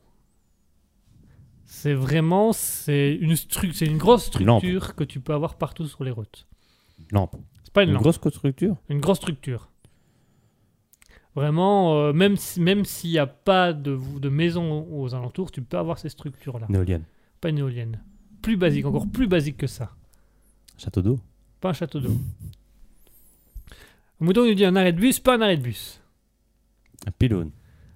C'est 1.64 1.94
vraiment. 1.94 2.52
C'est 2.54 3.14
une, 3.14 3.36
c'est 3.36 3.86
une 3.86 3.98
grosse 3.98 4.34
lampe. 4.40 4.60
structure 4.64 4.96
que 4.96 5.04
tu 5.04 5.20
peux 5.20 5.34
avoir 5.34 5.56
partout 5.58 5.86
sur 5.88 6.04
les 6.04 6.12
routes. 6.12 6.48
Une 7.00 7.06
lampe 7.12 7.36
C'est 7.64 7.72
pas 7.74 7.84
une, 7.84 7.90
Une 7.90 7.94
lampe, 7.96 8.04
grosse 8.04 8.16
structure? 8.16 8.76
Une 8.90 9.00
grosse 9.00 9.18
structure. 9.18 9.70
Vraiment, 11.36 11.96
euh, 11.96 12.14
même 12.14 12.38
si- 12.38 12.62
même 12.62 12.86
s'il 12.86 13.12
n'y 13.12 13.20
a 13.20 13.28
pas 13.28 13.74
de, 13.74 14.00
de 14.20 14.30
maison 14.30 14.88
aux 14.92 15.14
alentours, 15.14 15.52
tu 15.52 15.62
peux 15.62 15.78
avoir 15.78 15.98
ces 16.00 16.10
structures-là. 16.10 16.66
Une 16.70 16.76
éolienne 16.76 17.04
Pas 17.42 17.50
une 17.50 17.58
éolienne. 17.60 18.02
Plus 18.42 18.58
basique, 18.58 18.86
encore 18.86 19.08
plus 19.08 19.28
basique 19.28 19.58
que 19.58 19.68
ça. 19.68 19.92
Château 20.78 21.02
d'eau? 21.02 21.20
Pas 21.66 21.72
un 21.72 21.74
château 21.74 22.00
d'eau. 22.00 22.16
Mouton 24.20 24.46
nous 24.46 24.54
dit 24.54 24.66
un 24.66 24.76
arrêt 24.76 24.94
de 24.94 25.00
bus, 25.00 25.20
pas 25.20 25.36
un 25.36 25.42
arrêt 25.42 25.58
de 25.58 25.64
bus. 25.64 26.00
Un 27.08 27.10
pylône 27.10 27.50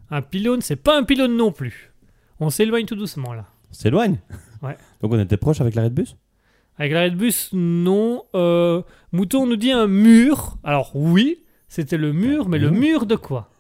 Un 0.10 0.24
pylône, 0.24 0.62
c'est 0.62 0.76
pas 0.76 0.98
un 0.98 1.04
pylône 1.04 1.38
non 1.38 1.52
plus. 1.52 1.94
On 2.40 2.50
s'éloigne 2.50 2.88
tout 2.88 2.96
doucement 2.96 3.32
là. 3.32 3.46
On 3.70 3.74
s'éloigne 3.74 4.18
Ouais. 4.64 4.76
Donc 5.02 5.14
on 5.14 5.20
était 5.20 5.38
proche 5.38 5.62
avec 5.62 5.76
l'arrêt 5.76 5.92
de 5.92 5.94
bus? 5.94 6.18
Avec 6.80 6.94
l'arrêt 6.94 7.12
de 7.12 7.16
bus, 7.16 7.52
non. 7.54 8.24
Euh, 8.34 8.82
Mouton 9.12 9.46
nous 9.46 9.56
dit 9.56 9.72
un 9.72 9.86
mur. 9.86 10.58
Alors 10.64 10.96
oui, 10.96 11.44
c'était 11.68 11.98
le 11.98 12.12
mur, 12.12 12.50
mais 12.50 12.58
le 12.58 12.72
mur? 12.72 13.06
de 13.06 13.18
quoi? 13.18 13.52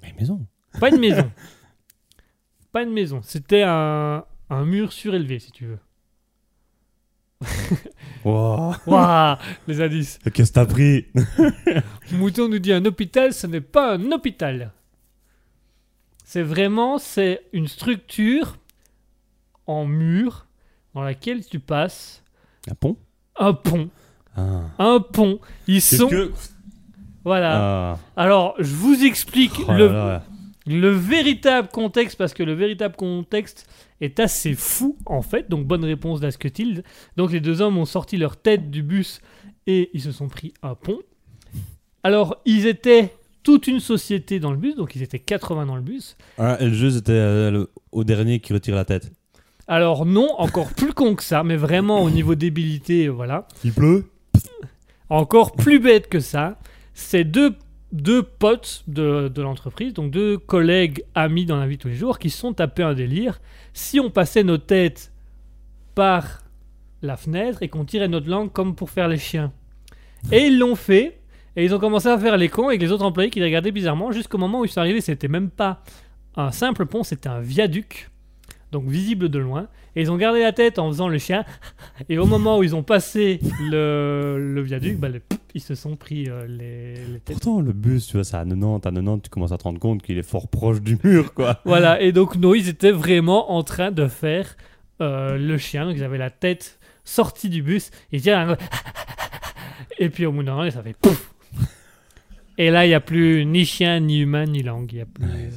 Mais 0.00 0.10
une 0.10 0.16
maison 0.16 0.46
Pas 0.78 0.90
une 0.90 1.00
maison. 1.00 1.28
pas 2.70 2.84
une 2.84 2.92
maison. 2.92 3.20
C'était 3.24 3.64
un, 3.64 4.24
un 4.48 4.64
mur 4.64 4.92
surélevé, 4.92 5.40
si 5.40 5.50
tu 5.50 5.66
veux. 5.66 5.80
Wow 8.24 8.74
Waouh, 8.86 9.36
les 9.68 9.80
indices. 9.80 10.18
Qu'est-ce 10.32 10.50
que 10.50 10.54
t'as 10.54 10.66
pris? 10.66 11.06
Mouton 12.12 12.48
nous 12.48 12.58
dit 12.58 12.72
un 12.72 12.84
hôpital, 12.84 13.32
ce 13.32 13.46
n'est 13.46 13.60
pas 13.60 13.94
un 13.94 14.12
hôpital. 14.12 14.72
C'est 16.24 16.42
vraiment, 16.42 16.98
c'est 16.98 17.42
une 17.52 17.68
structure 17.68 18.56
en 19.66 19.84
mur 19.84 20.46
dans 20.94 21.02
laquelle 21.02 21.44
tu 21.46 21.60
passes 21.60 22.22
Un 22.70 22.74
pont? 22.74 22.96
Un 23.36 23.52
pont. 23.52 23.90
Ah 24.36 24.62
Un 24.78 25.00
pont. 25.00 25.38
Ils 25.66 25.82
sont... 25.82 26.08
que 26.08 26.32
Voilà. 27.24 27.92
Ah 27.92 27.98
Alors, 28.16 28.54
je 28.58 28.74
vous 28.74 29.04
explique 29.04 29.54
Oh 29.68 29.72
là 29.72 29.78
le, 29.78 29.86
là. 29.88 30.22
Le 30.66 30.88
véritable 30.90 31.68
contexte, 31.68 32.16
parce 32.16 32.32
que 32.34 32.42
le 32.42 32.54
véritable 32.54 32.96
contexte 32.96 33.66
est 34.00 34.18
assez 34.20 34.54
fou, 34.54 34.96
en 35.06 35.22
fait. 35.22 35.48
Donc, 35.50 35.66
bonne 35.66 35.84
réponse 35.84 36.20
d'Asketil. 36.20 36.82
Donc, 37.16 37.32
les 37.32 37.40
deux 37.40 37.60
hommes 37.60 37.76
ont 37.78 37.84
sorti 37.84 38.16
leur 38.16 38.36
tête 38.36 38.70
du 38.70 38.82
bus 38.82 39.20
et 39.66 39.90
ils 39.94 40.00
se 40.02 40.12
sont 40.12 40.28
pris 40.28 40.54
un 40.62 40.74
pont. 40.74 41.00
Alors, 42.02 42.36
ils 42.44 42.66
étaient 42.66 43.12
toute 43.42 43.66
une 43.66 43.80
société 43.80 44.40
dans 44.40 44.50
le 44.52 44.56
bus, 44.56 44.74
donc 44.74 44.96
ils 44.96 45.02
étaient 45.02 45.18
80 45.18 45.66
dans 45.66 45.76
le 45.76 45.82
bus. 45.82 46.16
Ah, 46.38 46.56
et 46.60 46.66
le 46.66 46.72
jeu 46.72 46.90
c'était 46.90 47.12
euh, 47.12 47.50
le- 47.50 47.70
au 47.92 48.02
dernier 48.04 48.40
qui 48.40 48.52
retire 48.54 48.74
la 48.74 48.86
tête. 48.86 49.12
Alors, 49.68 50.06
non, 50.06 50.28
encore 50.38 50.72
plus 50.76 50.92
con 50.94 51.14
que 51.14 51.22
ça, 51.22 51.44
mais 51.44 51.56
vraiment 51.56 52.02
au 52.02 52.08
niveau 52.10 52.34
débilité, 52.34 53.06
euh, 53.06 53.10
voilà. 53.10 53.46
Il 53.62 53.72
pleut? 53.72 54.06
Encore 55.10 55.52
plus 55.52 55.78
bête 55.78 56.08
que 56.08 56.20
ça, 56.20 56.58
c'est 56.94 57.24
deux, 57.24 57.54
deux 57.94 58.24
potes 58.24 58.82
de, 58.88 59.28
de 59.28 59.40
l'entreprise, 59.40 59.94
donc 59.94 60.10
deux 60.10 60.36
collègues 60.36 61.04
amis 61.14 61.46
dans 61.46 61.56
la 61.56 61.66
vie 61.68 61.78
tous 61.78 61.88
les 61.88 61.94
jours, 61.94 62.18
qui 62.18 62.28
sont 62.28 62.52
tapés 62.52 62.82
un 62.82 62.92
délire. 62.92 63.40
Si 63.72 64.00
on 64.00 64.10
passait 64.10 64.42
nos 64.42 64.58
têtes 64.58 65.12
par 65.94 66.42
la 67.02 67.16
fenêtre 67.16 67.62
et 67.62 67.68
qu'on 67.68 67.84
tirait 67.84 68.08
notre 68.08 68.28
langue 68.28 68.50
comme 68.52 68.74
pour 68.74 68.90
faire 68.90 69.06
les 69.06 69.16
chiens. 69.16 69.52
Et 70.32 70.46
ils 70.46 70.58
l'ont 70.58 70.74
fait, 70.74 71.20
et 71.54 71.64
ils 71.64 71.72
ont 71.72 71.78
commencé 71.78 72.08
à 72.08 72.18
faire 72.18 72.36
les 72.36 72.48
cons 72.48 72.68
avec 72.68 72.80
les 72.80 72.90
autres 72.90 73.04
employés 73.04 73.30
qui 73.30 73.38
les 73.38 73.46
regardaient 73.46 73.70
bizarrement, 73.70 74.10
jusqu'au 74.10 74.38
moment 74.38 74.60
où 74.60 74.64
ils 74.64 74.70
sont 74.70 74.80
arrivés, 74.80 75.00
c'était 75.00 75.28
même 75.28 75.50
pas 75.50 75.82
un 76.34 76.50
simple 76.50 76.86
pont, 76.86 77.04
c'était 77.04 77.28
un 77.28 77.40
viaduc, 77.40 78.10
donc 78.74 78.86
visible 78.88 79.28
de 79.30 79.38
loin. 79.38 79.68
Et 79.96 80.02
ils 80.02 80.10
ont 80.10 80.16
gardé 80.18 80.40
la 80.40 80.52
tête 80.52 80.78
en 80.78 80.88
faisant 80.88 81.08
le 81.08 81.16
chien. 81.18 81.44
Et 82.08 82.18
au 82.18 82.26
moment 82.26 82.58
où 82.58 82.62
ils 82.62 82.74
ont 82.76 82.82
passé 82.82 83.40
le, 83.70 84.36
le 84.54 84.60
viaduc, 84.62 84.98
bah, 84.98 85.08
le- 85.08 85.22
ils 85.54 85.60
se 85.62 85.74
sont 85.74 85.96
pris 85.96 86.28
euh, 86.28 86.46
les, 86.48 86.94
les 86.94 87.20
têtes. 87.20 87.36
Pourtant, 87.36 87.60
le 87.60 87.72
bus, 87.72 88.06
tu 88.08 88.14
vois, 88.16 88.24
c'est 88.24 88.36
à 88.36 88.44
90, 88.44 88.76
à 88.76 88.90
90, 88.90 89.22
tu 89.22 89.30
commences 89.30 89.52
à 89.52 89.56
te 89.58 89.62
rendre 89.62 89.78
compte 89.78 90.02
qu'il 90.02 90.18
est 90.18 90.22
fort 90.28 90.48
proche 90.48 90.80
du 90.82 90.98
mur, 91.04 91.32
quoi. 91.32 91.60
Voilà, 91.64 92.00
et 92.02 92.12
donc 92.12 92.36
non, 92.36 92.54
ils 92.54 92.68
étaient 92.68 92.90
vraiment 92.90 93.52
en 93.52 93.62
train 93.62 93.90
de 93.92 94.06
faire 94.08 94.56
euh, 95.00 95.38
le 95.38 95.56
chien. 95.58 95.86
Donc 95.86 95.94
ils 95.96 96.04
avaient 96.04 96.18
la 96.18 96.30
tête 96.30 96.78
sortie 97.04 97.48
du 97.48 97.62
bus. 97.62 97.90
Un- 98.26 98.56
Et 99.98 100.08
puis 100.08 100.26
au 100.26 100.32
bout 100.32 100.42
d'un 100.42 100.56
moment, 100.56 100.68
ça 100.70 100.82
fait 100.82 100.96
pouf 101.00 101.32
Et 102.58 102.70
là, 102.70 102.84
il 102.84 102.88
n'y 102.88 102.94
a 102.94 103.00
plus 103.00 103.44
ni 103.46 103.64
chien, 103.64 104.00
ni 104.00 104.20
humain, 104.20 104.46
ni 104.46 104.62
langue. 104.64 104.92
Il 104.92 104.98
y 104.98 105.02
a 105.02 105.06
plus... 105.06 105.24
Ouais. 105.24 105.50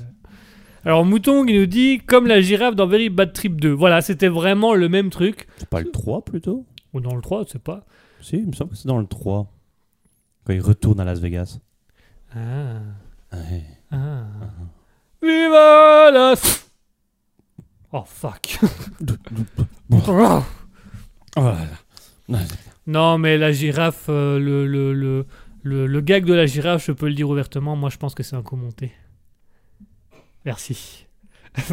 Alors 0.87 1.03
Mouton, 1.03 1.43
il 1.45 1.59
nous 1.59 1.65
dit 1.65 1.99
comme 1.99 2.27
la 2.27 2.39
girafe 2.39 2.73
dans 2.73 2.87
Very 2.87 3.09
Bad 3.09 3.33
Trip 3.33 3.59
2. 3.59 3.71
Voilà, 3.71 3.99
c'était 3.99 4.29
vraiment 4.29 4.73
le 4.73 4.87
même 4.87 5.09
truc. 5.09 5.45
C'est 5.57 5.67
pas 5.67 5.81
le 5.81 5.91
3 5.91 6.23
plutôt? 6.23 6.65
Ou 6.93 7.01
dans 7.01 7.13
le 7.13 7.21
3, 7.21 7.43
je 7.45 7.49
sais 7.51 7.59
pas. 7.59 7.85
Si, 8.21 8.37
il 8.37 8.47
me 8.47 8.53
semble 8.53 8.71
que 8.71 8.77
c'est 8.77 8.87
dans 8.87 8.97
le 8.97 9.05
3. 9.05 9.51
Quand 10.45 10.53
il 10.53 10.61
retourne 10.61 11.01
à 11.01 11.03
Las 11.03 11.19
Vegas. 11.19 11.59
Ah. 12.33 12.79
Ouais. 13.33 13.65
Ah. 13.91 14.27
Viva 15.21 16.09
la... 16.09 16.35
Oh 17.91 18.03
fuck. 18.05 18.57
Non 22.87 23.17
mais 23.17 23.37
la 23.37 23.51
girafe, 23.51 24.05
euh, 24.07 24.39
le, 24.39 24.65
le, 24.65 24.93
le, 24.93 25.25
le, 25.63 25.85
le 25.85 26.01
gag 26.01 26.23
de 26.23 26.33
la 26.33 26.45
girafe, 26.45 26.85
je 26.85 26.93
peux 26.93 27.09
le 27.09 27.13
dire 27.13 27.29
ouvertement, 27.29 27.75
moi 27.75 27.89
je 27.89 27.97
pense 27.97 28.15
que 28.15 28.23
c'est 28.23 28.37
un 28.37 28.41
coup 28.41 28.55
monté. 28.55 28.93
Merci. 30.47 31.05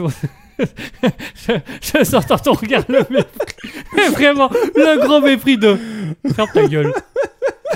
je, 0.58 1.52
je 1.80 2.04
sens 2.04 2.26
dans 2.26 2.38
ton 2.38 2.54
regard 2.54 2.82
le 2.88 3.06
mépris. 3.08 4.10
Vraiment, 4.10 4.50
le 4.50 5.06
gros 5.06 5.20
mépris 5.20 5.56
de... 5.56 5.76
Ferme 6.34 6.48
ta 6.52 6.66
gueule. 6.66 6.92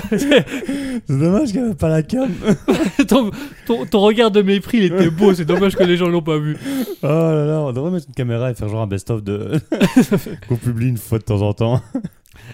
C'est 0.09 1.07
dommage 1.07 1.51
qu'il 1.51 1.61
n'y 1.61 1.67
avait 1.67 1.75
pas 1.75 1.87
la 1.87 2.03
cam. 2.03 2.29
ton, 3.07 3.31
ton, 3.65 3.85
ton 3.85 4.01
regard 4.01 4.29
de 4.29 4.41
mépris, 4.41 4.79
il 4.79 4.83
était 4.85 5.09
beau, 5.09 5.33
c'est 5.33 5.45
dommage 5.45 5.77
que 5.77 5.83
les 5.83 5.95
gens 5.95 6.09
l'ont 6.09 6.21
pas 6.21 6.37
vu. 6.37 6.57
Oh 7.01 7.07
là 7.07 7.45
là, 7.45 7.61
on 7.61 7.71
devrait 7.71 7.91
mettre 7.91 8.07
une 8.09 8.15
caméra 8.15 8.51
et 8.51 8.53
faire 8.53 8.67
genre 8.67 8.81
un 8.81 8.87
best-of 8.87 9.23
de. 9.23 9.57
qu'on 10.49 10.57
publie 10.57 10.89
une 10.89 10.97
fois 10.97 11.19
de 11.19 11.23
temps 11.23 11.41
en 11.41 11.53
temps. 11.53 11.81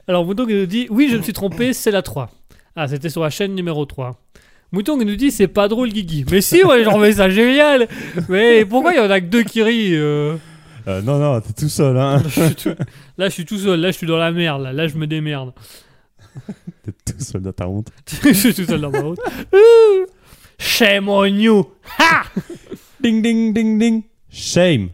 Alors 0.08 0.24
qui 0.28 0.54
nous 0.54 0.66
dit 0.68 0.86
oui 0.92 1.10
je 1.12 1.18
me 1.18 1.24
suis 1.24 1.34
trompé 1.34 1.74
c'est 1.74 1.90
la 1.90 2.04
3. 2.04 2.30
Ah 2.76 2.88
c'était 2.88 3.10
sur 3.10 3.24
la 3.24 3.32
chaîne 3.32 3.56
numéro 3.56 3.88
3. 3.88 4.20
Mouton 4.76 4.98
qui 5.00 5.06
nous 5.06 5.16
dit 5.16 5.32
c'est 5.32 5.48
pas 5.48 5.70
drôle 5.70 5.88
Guigui. 5.90 6.26
Mais 6.30 6.42
si 6.42 6.62
ouais 6.62 6.80
j'ai 6.80 6.90
trouvé 6.90 7.14
ça 7.14 7.30
génial. 7.30 7.88
Mais 8.28 8.66
pourquoi 8.66 8.92
il 8.94 8.98
y 8.98 9.00
en 9.00 9.10
a 9.10 9.22
que 9.22 9.26
deux 9.28 9.44
qui 9.44 9.64
rient 9.64 9.96
euh 9.96 10.36
Euh, 10.88 11.02
non, 11.02 11.18
non, 11.18 11.40
t'es 11.40 11.54
tout 11.54 11.70
seul, 11.70 11.98
hein. 11.98 12.22
je 12.28 12.42
suis 12.44 12.56
tout- 12.56 12.76
Là 13.18 13.30
je 13.30 13.34
suis 13.34 13.46
tout 13.46 13.58
seul, 13.58 13.80
là 13.80 13.92
je 13.92 13.98
suis 13.98 14.06
dans 14.06 14.18
la 14.18 14.34
merde, 14.34 14.64
là, 14.64 14.74
Là, 14.74 14.88
je 14.90 14.98
me 14.98 15.08
démerde. 15.08 15.54
T'es 16.84 16.92
tout 17.14 17.24
seul 17.24 17.42
dans 17.42 17.54
ta 17.54 17.70
honte. 17.70 17.88
je 18.26 18.34
suis 18.34 18.54
tout 18.54 18.66
seul 18.66 18.82
dans 18.82 18.92
ma. 18.92 19.00
Ouh. 19.02 19.16
Shame 20.60 21.08
on 21.08 21.24
you. 21.26 21.66
Ha 21.98 22.24
Ding, 23.02 23.22
ding, 23.22 23.54
ding, 23.54 23.80
ding. 23.80 24.04
Shame. 24.30 24.90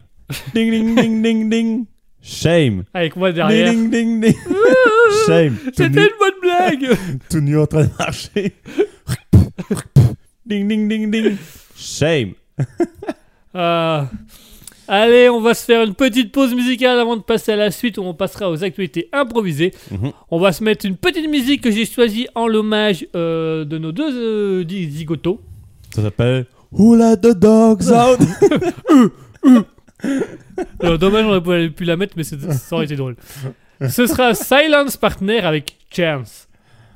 Ding, 0.54 0.70
ding, 0.70 0.94
ding, 0.94 1.22
ding, 1.22 1.50
ding. 1.50 1.84
Shame. 2.22 2.84
Avec 2.94 3.16
moi 3.16 3.32
derrière. 3.32 3.72
Ding, 3.72 3.90
ding, 3.90 4.20
ding, 4.20 4.32
ding. 4.32 4.36
Shame. 5.26 5.56
C'était 5.76 5.86
une 5.86 5.92
bonne 6.20 6.40
blague. 6.40 6.96
tout 7.30 7.40
nu 7.40 7.58
en 7.58 7.66
train 7.66 7.82
de 7.84 7.90
marcher. 7.98 8.54
ding, 10.46 10.68
ding, 10.68 10.88
ding, 10.88 11.10
ding. 11.10 11.36
Shame. 11.76 12.32
Ah. 13.54 14.08
Allez, 14.88 15.28
on 15.28 15.40
va 15.40 15.54
se 15.54 15.64
faire 15.64 15.82
une 15.84 15.94
petite 15.94 16.32
pause 16.32 16.52
musicale 16.54 16.98
avant 16.98 17.16
de 17.16 17.22
passer 17.22 17.52
à 17.52 17.56
la 17.56 17.70
suite 17.70 17.96
où 17.98 18.02
on 18.02 18.14
passera 18.14 18.50
aux 18.50 18.62
actualités 18.64 19.08
improvisées. 19.12 19.72
Mhm. 19.90 20.10
On 20.30 20.38
va 20.40 20.52
se 20.52 20.62
mettre 20.62 20.84
une 20.84 20.96
petite 20.96 21.28
musique 21.30 21.62
que 21.62 21.70
j'ai 21.70 21.86
choisie 21.86 22.26
en 22.34 22.46
l'hommage 22.48 23.06
euh, 23.14 23.64
de 23.64 23.78
nos 23.78 23.92
deux 23.92 24.12
euh, 24.12 24.68
zigotos. 24.68 25.40
Ça 25.94 26.02
s'appelle 26.02 26.46
Who 26.72 26.96
let 26.96 27.18
the 27.18 27.32
dogs 27.38 27.90
out? 27.90 28.18
Euh, 30.82 30.96
dommage, 30.98 31.24
on 31.24 31.36
aurait 31.36 31.70
pu 31.70 31.84
la 31.84 31.96
mettre, 31.96 32.14
mais 32.16 32.24
c'est- 32.24 32.38
ça 32.52 32.74
aurait 32.74 32.86
été 32.86 32.96
drôle. 32.96 33.16
Ce 33.88 34.06
sera 34.06 34.34
Silence 34.34 34.96
Partner 34.96 35.38
avec 35.38 35.76
Chance. 35.94 36.48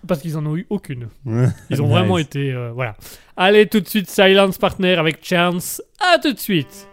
Parce 0.06 0.20
qu'ils 0.20 0.36
en 0.36 0.46
ont 0.46 0.56
eu 0.56 0.66
aucune. 0.70 1.08
Ils 1.70 1.82
ont 1.82 1.86
Nice. 1.86 1.92
vraiment 1.92 2.18
été. 2.18 2.52
euh, 2.52 2.70
voilà. 2.72 2.96
Allez, 3.36 3.66
tout 3.66 3.80
de 3.80 3.88
suite, 3.88 4.08
Silence 4.08 4.58
Partner 4.58 4.94
avec 4.94 5.24
Chance. 5.24 5.82
À 6.00 6.18
tout 6.18 6.32
de 6.32 6.38
suite. 6.38 6.88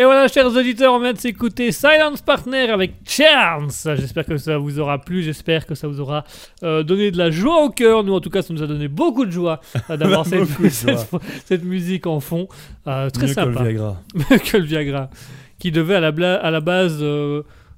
Et 0.00 0.04
voilà, 0.04 0.28
chers 0.28 0.46
auditeurs, 0.46 0.94
on 0.94 1.00
vient 1.00 1.12
de 1.12 1.18
s'écouter 1.18 1.72
Silence 1.72 2.22
Partner 2.22 2.70
avec 2.70 2.92
Chance. 3.04 3.88
J'espère 3.96 4.26
que 4.26 4.36
ça 4.36 4.56
vous 4.56 4.78
aura 4.78 4.98
plu, 4.98 5.24
j'espère 5.24 5.66
que 5.66 5.74
ça 5.74 5.88
vous 5.88 5.98
aura 5.98 6.22
euh, 6.62 6.84
donné 6.84 7.10
de 7.10 7.18
la 7.18 7.32
joie 7.32 7.64
au 7.64 7.70
cœur. 7.70 8.04
Nous, 8.04 8.14
en 8.14 8.20
tout 8.20 8.30
cas, 8.30 8.42
ça 8.42 8.54
nous 8.54 8.62
a 8.62 8.68
donné 8.68 8.86
beaucoup 8.86 9.26
de 9.26 9.32
joie 9.32 9.60
euh, 9.90 9.96
d'avoir 9.96 10.24
cette, 10.24 11.64
musique 11.64 12.06
en 12.06 12.20
fond. 12.20 12.46
Euh, 12.86 13.10
très 13.10 13.26
Mieux 13.26 13.34
que 13.34 13.40
le 13.40 13.52
sympa. 13.52 13.62
Viagra. 13.64 13.96
que 14.44 14.56
le 14.56 14.62
Viagra. 14.62 15.10
Qui 15.58 15.72
devait 15.72 15.96
à 15.96 16.00
la, 16.00 16.12
bla- 16.12 16.36
à 16.36 16.52
la 16.52 16.60
base, 16.60 17.04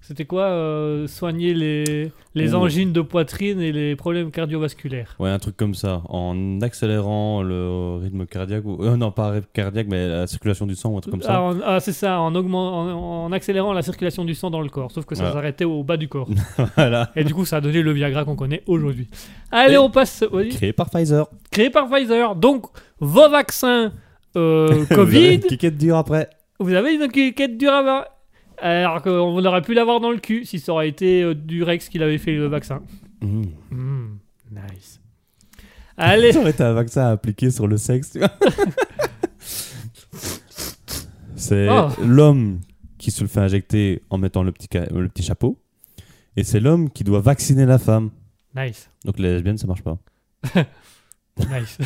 c'était 0.00 0.24
quoi 0.24 0.44
euh, 0.44 1.06
Soigner 1.06 1.54
les, 1.54 2.10
les 2.34 2.54
Ouh. 2.54 2.58
angines 2.58 2.92
de 2.92 3.00
poitrine 3.00 3.60
et 3.60 3.70
les 3.72 3.94
problèmes 3.96 4.30
cardiovasculaires. 4.30 5.14
Ouais, 5.18 5.30
un 5.30 5.38
truc 5.38 5.56
comme 5.56 5.74
ça, 5.74 6.02
en 6.08 6.60
accélérant 6.62 7.42
le 7.42 7.98
rythme 8.02 8.26
cardiaque, 8.26 8.64
ou... 8.64 8.82
euh, 8.82 8.96
non 8.96 9.10
pas 9.12 9.30
rythme 9.30 9.46
cardiaque, 9.52 9.86
mais 9.88 10.08
la 10.08 10.26
circulation 10.26 10.66
du 10.66 10.74
sang 10.74 10.90
ou 10.90 10.98
un 10.98 11.00
truc 11.00 11.12
comme 11.12 11.22
ça. 11.22 11.34
Ah, 11.36 11.42
en- 11.42 11.58
ah, 11.64 11.80
c'est 11.80 11.92
ça, 11.92 12.20
en, 12.20 12.34
augment- 12.34 12.72
en, 12.80 13.24
en 13.26 13.32
accélérant 13.32 13.72
la 13.72 13.82
circulation 13.82 14.24
du 14.24 14.34
sang 14.34 14.50
dans 14.50 14.60
le 14.62 14.68
corps. 14.68 14.90
Sauf 14.90 15.04
que 15.04 15.14
ça 15.14 15.32
s'arrêtait 15.32 15.64
au 15.64 15.82
bas 15.84 15.96
du 15.96 16.08
corps. 16.08 16.28
voilà. 16.76 17.10
Et 17.14 17.24
du 17.24 17.34
coup, 17.34 17.44
ça 17.44 17.56
a 17.56 17.60
donné 17.60 17.82
le 17.82 17.92
Viagra 17.92 18.24
qu'on 18.24 18.36
connaît 18.36 18.62
aujourd'hui. 18.66 19.08
Allez, 19.52 19.74
Et- 19.74 19.78
on 19.78 19.90
passe. 19.90 20.24
Créé 20.50 20.72
par 20.72 20.90
Pfizer. 20.90 21.26
Créé 21.50 21.70
par 21.70 21.88
Pfizer. 21.88 22.34
Donc, 22.36 22.66
vos 23.00 23.28
vaccins 23.28 23.92
euh, 24.36 24.84
Covid, 24.94 25.40
Qui 25.40 25.58
quête 25.58 25.76
dur 25.76 25.96
après 25.96 26.28
vous 26.62 26.74
avez 26.74 26.94
une 26.94 27.08
quête 27.08 27.56
dure 27.56 27.72
avant. 27.72 28.02
Alors 28.60 29.02
qu'on 29.02 29.44
aurait 29.44 29.62
pu 29.62 29.74
l'avoir 29.74 30.00
dans 30.00 30.10
le 30.10 30.18
cul 30.18 30.44
si 30.44 30.58
ça 30.60 30.72
aurait 30.72 30.88
été 30.88 31.22
euh, 31.22 31.34
du 31.34 31.62
Rex 31.62 31.88
qui 31.88 31.98
l'avait 31.98 32.18
fait 32.18 32.34
le 32.34 32.46
vaccin. 32.46 32.82
Mmh. 33.22 33.42
Hmm, 33.70 34.18
nice. 34.50 35.00
Allez, 35.96 36.32
Ça 36.34 36.40
aurait 36.40 36.50
été 36.50 36.62
un 36.62 36.72
vaccin 36.72 37.02
à 37.06 37.10
appliquer 37.10 37.50
sur 37.50 37.66
le 37.66 37.76
sexe, 37.76 38.12
tu 38.12 38.18
vois. 38.18 38.30
c'est 41.36 41.68
Oh. 41.70 41.88
l'homme 42.04 42.60
qui 42.98 43.10
se 43.10 43.22
le 43.22 43.28
fait 43.28 43.40
injecter 43.40 44.02
en 44.10 44.18
mettant 44.18 44.42
le 44.42 44.52
petit, 44.52 44.68
le 44.90 45.08
petit 45.08 45.22
chapeau. 45.22 45.58
Et 46.36 46.44
c'est 46.44 46.60
l'homme 46.60 46.90
qui 46.90 47.02
doit 47.04 47.20
vacciner 47.20 47.66
la 47.66 47.78
femme. 47.78 48.10
nice, 48.54 48.90
Donc 49.04 49.18
les 49.18 49.32
lesbiennes, 49.32 49.58
ça 49.58 49.66
marche 49.66 49.82
pas. 49.82 49.98
nice. 51.38 51.78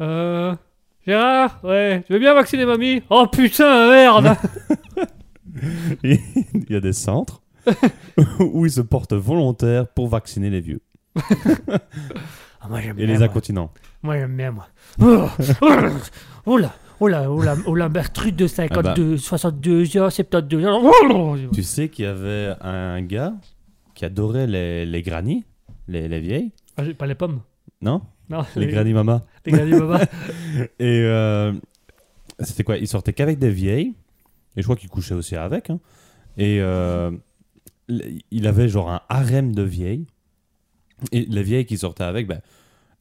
euh, 0.00 0.54
Gérard, 1.06 1.60
ouais, 1.64 2.02
tu 2.06 2.12
veux 2.14 2.18
bien 2.18 2.32
vacciner 2.34 2.64
mamie? 2.64 3.02
Oh 3.10 3.26
putain, 3.30 3.90
merde 3.90 4.36
Il 6.02 6.18
y 6.70 6.74
a 6.74 6.80
des 6.80 6.92
centres 6.92 7.42
où 8.40 8.66
ils 8.66 8.72
se 8.72 8.80
portent 8.80 9.12
volontaires 9.14 9.86
pour 9.88 10.08
vacciner 10.08 10.50
les 10.50 10.60
vieux 10.60 10.80
Ah, 12.60 12.68
Moi 12.68 12.80
j'aime 12.80 12.98
et 12.98 13.06
les 13.06 13.22
incontinents. 13.22 13.70
Moi 14.02 14.18
j'aime 14.18 14.36
bien 14.36 14.50
moi. 14.50 14.66
Oh, 15.00 15.28
oh 16.46 16.56
là, 16.58 16.72
oh 17.00 17.08
là, 17.08 17.30
oh 17.30 17.42
là, 17.42 17.56
oh 17.66 17.74
là, 17.74 17.88
Bertrude 17.88 18.36
de 18.36 18.46
52, 18.46 19.16
62 19.18 19.98
ans, 19.98 20.10
72 20.10 20.66
ans. 20.66 20.80
Oh, 20.82 21.36
Tu 21.52 21.62
sais 21.62 21.88
qu'il 21.88 22.04
y 22.06 22.08
avait 22.08 22.54
un 22.60 23.02
gars 23.02 23.34
qui 23.94 24.04
adorait 24.04 24.46
les, 24.46 24.84
les 24.86 25.02
grannies, 25.02 25.44
les, 25.88 26.08
les 26.08 26.20
vieilles, 26.20 26.52
Ah, 26.76 26.84
j'ai 26.84 26.94
pas 26.94 27.06
les 27.06 27.14
pommes. 27.14 27.40
non? 27.80 28.00
Non, 28.30 28.42
Les 28.56 28.66
grannies 28.68 28.94
mama. 28.94 29.24
Les 29.44 29.52
granny 29.52 29.72
baba. 29.72 30.00
Et 30.78 31.00
euh, 31.02 31.52
c'était 32.40 32.64
quoi? 32.64 32.78
Il 32.78 32.88
sortait 32.88 33.12
qu'avec 33.12 33.38
des 33.38 33.50
vieilles. 33.50 33.94
Et 34.56 34.62
je 34.62 34.62
crois 34.62 34.76
qu'il 34.76 34.88
couchait 34.88 35.14
aussi 35.14 35.36
avec. 35.36 35.70
hein. 35.70 35.80
Et 36.38 36.60
euh, 36.60 37.10
il 38.30 38.46
avait 38.46 38.68
genre 38.68 38.90
un 38.90 39.02
harem 39.08 39.54
de 39.54 39.62
vieilles. 39.62 40.06
Et 41.12 41.26
les 41.26 41.42
vieilles 41.42 41.66
qui 41.66 41.76
sortaient 41.76 42.04
avec, 42.04 42.26
ben, 42.26 42.40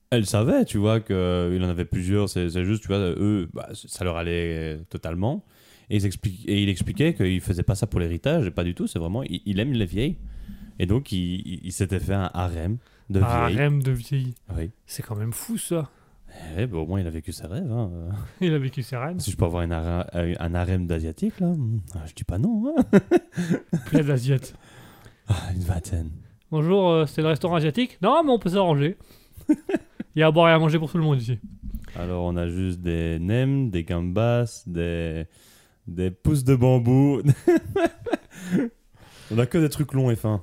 elles 0.09 0.25
savaient, 0.25 0.65
tu 0.65 0.77
vois, 0.77 0.99
qu'il 0.99 1.15
en 1.15 1.69
avait 1.69 1.85
plusieurs. 1.85 2.27
C'est 2.27 2.65
juste, 2.65 2.81
tu 2.81 2.87
vois, 2.89 2.97
eux, 2.99 3.49
bah, 3.53 3.69
ça 3.73 4.03
leur 4.03 4.17
allait 4.17 4.79
totalement. 4.89 5.45
Et, 5.89 5.97
ils 5.97 6.11
il 6.47 6.69
expliquait 6.69 7.13
qu'il 7.13 7.39
faisait 7.41 7.63
pas 7.63 7.75
ça 7.75 7.87
pour 7.87 7.99
l'héritage, 7.99 8.47
et 8.47 8.51
pas 8.51 8.63
du 8.63 8.75
tout. 8.75 8.87
C'est 8.87 8.99
vraiment, 8.99 9.23
il, 9.23 9.41
il 9.45 9.59
aime 9.59 9.73
les 9.73 9.85
vieilles. 9.85 10.17
Et 10.79 10.85
donc, 10.85 11.11
il 11.11 11.71
s'était 11.71 11.99
fait 11.99 12.13
un 12.15 12.29
harem 12.33 12.77
de 13.09 13.19
vieilles. 13.19 13.55
rêve 13.57 13.83
de 13.83 13.91
vieille. 13.91 14.35
Oui. 14.55 14.71
C'est 14.85 15.03
quand 15.03 15.15
même 15.15 15.33
fou 15.33 15.57
ça. 15.57 15.89
Eh 16.57 16.65
ben, 16.65 16.77
au 16.79 16.85
moins, 16.87 16.99
il 16.99 17.05
a 17.05 17.11
vécu 17.11 17.31
ses 17.31 17.45
rêves. 17.45 17.71
hein. 17.71 17.91
Il 18.41 18.53
a 18.53 18.57
vécu 18.57 18.81
ses 18.81 18.97
rêves. 18.97 19.19
Si 19.19 19.29
je 19.29 19.37
peux 19.37 19.45
avoir 19.45 19.61
une 19.63 19.71
hara- 19.71 20.07
euh, 20.15 20.33
un 20.39 20.55
harem 20.55 20.87
d'asiatiques, 20.87 21.39
là, 21.39 21.47
hmm, 21.47 21.79
ah, 21.93 21.99
je 22.07 22.13
dis 22.15 22.23
pas 22.23 22.39
non. 22.39 22.73
hein. 22.75 22.99
Plein 23.85 24.03
d'assiettes. 24.03 24.55
Ah, 25.27 25.35
une 25.55 25.61
vingtaine. 25.61 26.09
Bonjour, 26.51 26.89
euh, 26.89 27.05
c'est 27.05 27.21
le 27.21 27.29
restaurant 27.29 27.55
asiatique 27.55 27.97
Non, 28.01 28.23
mais 28.25 28.31
on 28.31 28.39
peut 28.39 28.49
s'arranger. 28.49 28.97
Il 29.47 30.19
y 30.19 30.21
a 30.21 30.27
à 30.27 30.31
boire 30.31 30.49
et 30.49 30.51
à 30.51 30.59
manger 30.59 30.77
pour 30.79 30.91
tout 30.91 30.97
le 30.97 31.03
monde 31.05 31.21
ici. 31.21 31.39
Alors, 31.95 32.25
on 32.25 32.35
a 32.35 32.49
juste 32.49 32.81
des 32.81 33.19
nems, 33.19 33.69
des 33.69 33.83
gambas, 33.85 34.63
des, 34.67 35.25
des 35.87 36.11
pousses 36.11 36.43
de 36.43 36.55
bambou. 36.57 37.21
on 39.31 39.37
a 39.39 39.45
que 39.45 39.57
des 39.59 39.69
trucs 39.69 39.93
longs 39.93 40.11
et 40.11 40.17
fins. 40.17 40.41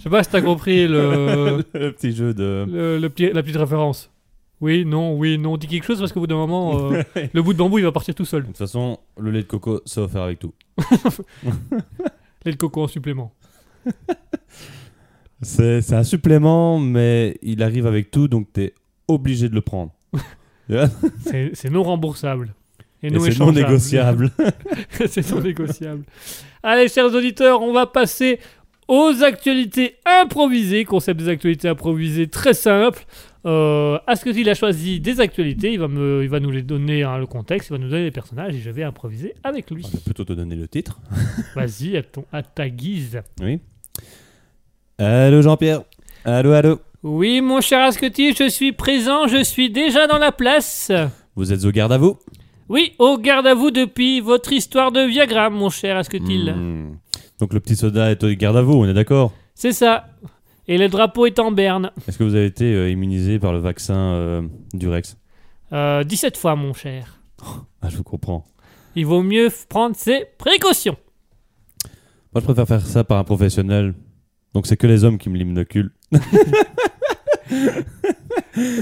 Je 0.00 0.04
sais 0.04 0.10
pas 0.10 0.24
si 0.24 0.30
t'as 0.30 0.40
compris 0.40 0.88
le, 0.88 1.62
le 1.74 1.92
petit 1.92 2.12
jeu 2.12 2.32
de. 2.32 2.66
le, 2.66 2.98
le 2.98 3.08
petit- 3.10 3.30
la 3.32 3.42
petite 3.42 3.56
référence. 3.58 4.10
Oui, 4.62 4.84
non, 4.86 5.14
oui, 5.16 5.36
non. 5.38 5.56
Dis 5.58 5.66
quelque 5.66 5.84
chose 5.84 5.98
parce 6.00 6.10
qu'au 6.12 6.20
bout 6.20 6.26
d'un 6.26 6.36
moment, 6.36 6.90
euh, 6.90 7.02
le 7.34 7.42
bout 7.42 7.52
de 7.52 7.58
bambou 7.58 7.78
il 7.78 7.84
va 7.84 7.92
partir 7.92 8.14
tout 8.14 8.24
seul. 8.24 8.42
De 8.42 8.46
toute 8.48 8.56
façon, 8.56 8.98
le 9.18 9.30
lait 9.30 9.42
de 9.42 9.46
coco, 9.46 9.80
c'est 9.84 10.00
offert 10.00 10.22
avec 10.22 10.38
tout. 10.38 10.54
Et 12.46 12.50
le 12.50 12.56
coco 12.56 12.82
en 12.84 12.88
supplément. 12.88 13.34
C'est 15.42 15.92
un 15.94 16.02
supplément, 16.04 16.78
mais 16.78 17.38
il 17.42 17.62
arrive 17.62 17.86
avec 17.86 18.10
tout, 18.10 18.28
donc 18.28 18.52
t'es 18.52 18.74
obligé 19.08 19.48
de 19.48 19.54
le 19.54 19.60
prendre. 19.62 19.92
C'est 21.24 21.70
non 21.70 21.82
remboursable. 21.82 22.54
Et, 23.02 23.06
Et 23.08 23.18
c'est 23.18 23.38
non 23.38 23.52
négociable. 23.52 24.30
c'est 25.08 25.30
non 25.30 25.40
négociable. 25.40 26.04
Allez, 26.62 26.88
chers 26.88 27.06
auditeurs, 27.14 27.62
on 27.62 27.72
va 27.72 27.86
passer 27.86 28.38
aux 28.90 29.22
actualités 29.22 29.96
improvisées. 30.04 30.84
Concept 30.84 31.20
des 31.20 31.28
actualités 31.28 31.68
improvisées 31.68 32.26
très 32.28 32.52
simple. 32.54 33.04
Euh, 33.46 33.98
Asketil 34.06 34.50
a 34.50 34.54
choisi 34.54 35.00
des 35.00 35.20
actualités. 35.20 35.72
Il 35.72 35.78
va, 35.78 35.88
me, 35.88 36.22
il 36.22 36.28
va 36.28 36.40
nous 36.40 36.50
les 36.50 36.62
donner 36.62 37.04
hein, 37.04 37.16
le 37.16 37.26
contexte, 37.26 37.70
il 37.70 37.72
va 37.72 37.78
nous 37.78 37.88
donner 37.88 38.02
les 38.04 38.10
personnages 38.10 38.54
et 38.54 38.58
je 38.60 38.68
vais 38.70 38.82
improviser 38.82 39.34
avec 39.44 39.70
lui. 39.70 39.82
On 39.86 39.96
va 39.96 40.00
plutôt 40.04 40.24
te 40.24 40.32
donner 40.34 40.56
le 40.56 40.68
titre. 40.68 40.98
Vas-y, 41.54 41.96
à, 41.96 42.02
ton- 42.02 42.24
à 42.32 42.42
ta 42.42 42.68
guise. 42.68 43.20
Oui. 43.40 43.60
Allô 44.98 45.40
Jean-Pierre. 45.40 45.82
Allô, 46.24 46.52
allô. 46.52 46.80
Oui, 47.02 47.40
mon 47.40 47.62
cher 47.62 47.80
Asketil, 47.82 48.34
je 48.36 48.48
suis 48.50 48.72
présent, 48.72 49.26
je 49.26 49.42
suis 49.42 49.70
déjà 49.70 50.06
dans 50.06 50.18
la 50.18 50.32
place. 50.32 50.92
Vous 51.34 51.50
êtes 51.52 51.64
au 51.64 51.70
garde 51.70 51.92
à 51.92 51.98
vous? 51.98 52.18
Oui, 52.68 52.92
au 52.98 53.16
garde 53.16 53.46
à 53.46 53.54
vous 53.54 53.70
depuis 53.70 54.20
votre 54.20 54.52
histoire 54.52 54.92
de 54.92 55.00
Viagra, 55.00 55.48
mon 55.48 55.70
cher 55.70 55.96
Asketil. 55.96 56.52
Hmm. 56.54 56.92
Donc 57.40 57.52
le 57.54 57.60
petit 57.60 57.74
soda 57.76 58.10
est 58.10 58.22
au 58.22 58.28
garde 58.34 58.56
à 58.56 58.62
vous, 58.62 58.74
on 58.74 58.86
est 58.86 58.94
d'accord? 58.94 59.32
C'est 59.54 59.72
ça. 59.72 60.06
Et 60.68 60.78
le 60.78 60.88
drapeau 60.88 61.26
est 61.26 61.38
en 61.38 61.50
berne. 61.50 61.90
Est-ce 62.06 62.18
que 62.18 62.24
vous 62.24 62.34
avez 62.34 62.46
été 62.46 62.64
euh, 62.72 62.90
immunisé 62.90 63.38
par 63.38 63.52
le 63.52 63.58
vaccin 63.58 63.96
euh, 63.96 64.42
du 64.74 64.88
Rex? 64.88 65.16
Euh, 65.72 66.04
17 66.04 66.36
fois, 66.36 66.54
mon 66.54 66.74
cher. 66.74 67.18
Ah, 67.82 67.88
je 67.88 67.96
vous 67.96 68.02
comprends. 68.04 68.44
Il 68.94 69.06
vaut 69.06 69.22
mieux 69.22 69.48
f- 69.48 69.66
prendre 69.68 69.96
ses 69.96 70.26
précautions. 70.38 70.96
Moi, 72.34 72.40
je 72.40 72.44
préfère 72.44 72.68
faire 72.68 72.86
ça 72.86 73.02
par 73.04 73.18
un 73.18 73.24
professionnel. 73.24 73.94
Donc 74.54 74.66
c'est 74.66 74.76
que 74.76 74.86
les 74.86 75.02
hommes 75.04 75.18
qui 75.18 75.30
me 75.30 75.36
l'inoculent. 75.38 75.90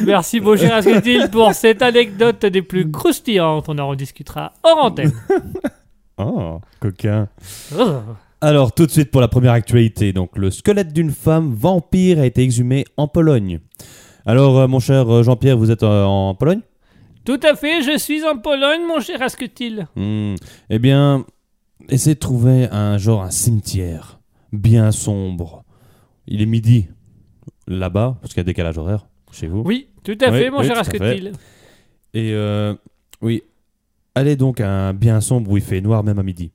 Merci, 0.04 0.40
mon 0.40 0.56
cher 0.56 0.74
Asketil, 0.74 1.28
pour 1.30 1.52
cette 1.54 1.82
anecdote 1.82 2.44
des 2.46 2.62
plus 2.62 2.90
croustillantes. 2.90 3.68
On 3.68 3.78
en 3.78 3.88
rediscutera 3.88 4.52
hors 4.62 4.84
antenne. 4.84 5.12
Oh, 6.20 6.60
coquin. 6.80 7.28
Oh. 7.78 8.00
Alors, 8.40 8.72
tout 8.72 8.86
de 8.86 8.90
suite 8.90 9.10
pour 9.10 9.20
la 9.20 9.28
première 9.28 9.52
actualité. 9.52 10.12
Donc, 10.12 10.36
le 10.36 10.50
squelette 10.50 10.92
d'une 10.92 11.10
femme 11.10 11.52
vampire 11.54 12.20
a 12.20 12.26
été 12.26 12.42
exhumé 12.42 12.84
en 12.96 13.08
Pologne. 13.08 13.58
Alors, 14.26 14.58
euh, 14.58 14.68
mon 14.68 14.78
cher 14.78 15.12
euh, 15.12 15.22
Jean-Pierre, 15.22 15.56
vous 15.58 15.70
êtes 15.70 15.82
euh, 15.82 16.04
en 16.04 16.34
Pologne? 16.34 16.60
Tout 17.24 17.40
à 17.42 17.56
fait, 17.56 17.82
je 17.82 17.98
suis 17.98 18.24
en 18.24 18.38
Pologne, 18.38 18.82
mon 18.86 19.00
cher 19.00 19.20
Asketil. 19.22 19.88
Hmm. 19.96 20.36
Eh 20.70 20.78
bien, 20.78 21.26
essayez 21.88 22.14
de 22.14 22.20
trouver 22.20 22.68
un 22.70 22.96
genre 22.96 23.22
un 23.22 23.30
cimetière 23.30 24.20
bien 24.52 24.92
sombre. 24.92 25.64
Il 26.26 26.40
est 26.40 26.46
midi 26.46 26.86
là-bas, 27.66 28.18
parce 28.20 28.32
qu'il 28.32 28.40
y 28.40 28.42
a 28.42 28.44
décalage 28.44 28.78
horaire 28.78 29.08
chez 29.32 29.46
vous. 29.48 29.62
Oui, 29.66 29.88
tout 30.04 30.16
à 30.20 30.30
Oui, 30.30 30.38
fait, 30.38 30.50
mon 30.50 30.60
oui, 30.60 30.66
cher. 30.66 30.78
Asketil. 30.78 31.32
Et 32.14 32.32
euh, 32.32 32.74
oui, 33.20 33.42
allez 34.14 34.36
donc 34.36 34.60
à 34.60 34.70
un 34.70 34.94
bien 34.94 35.20
sombre 35.20 35.50
où 35.50 35.56
il 35.56 35.62
fait 35.62 35.80
noir 35.80 36.04
même 36.04 36.18
à 36.18 36.22
midi. 36.22 36.52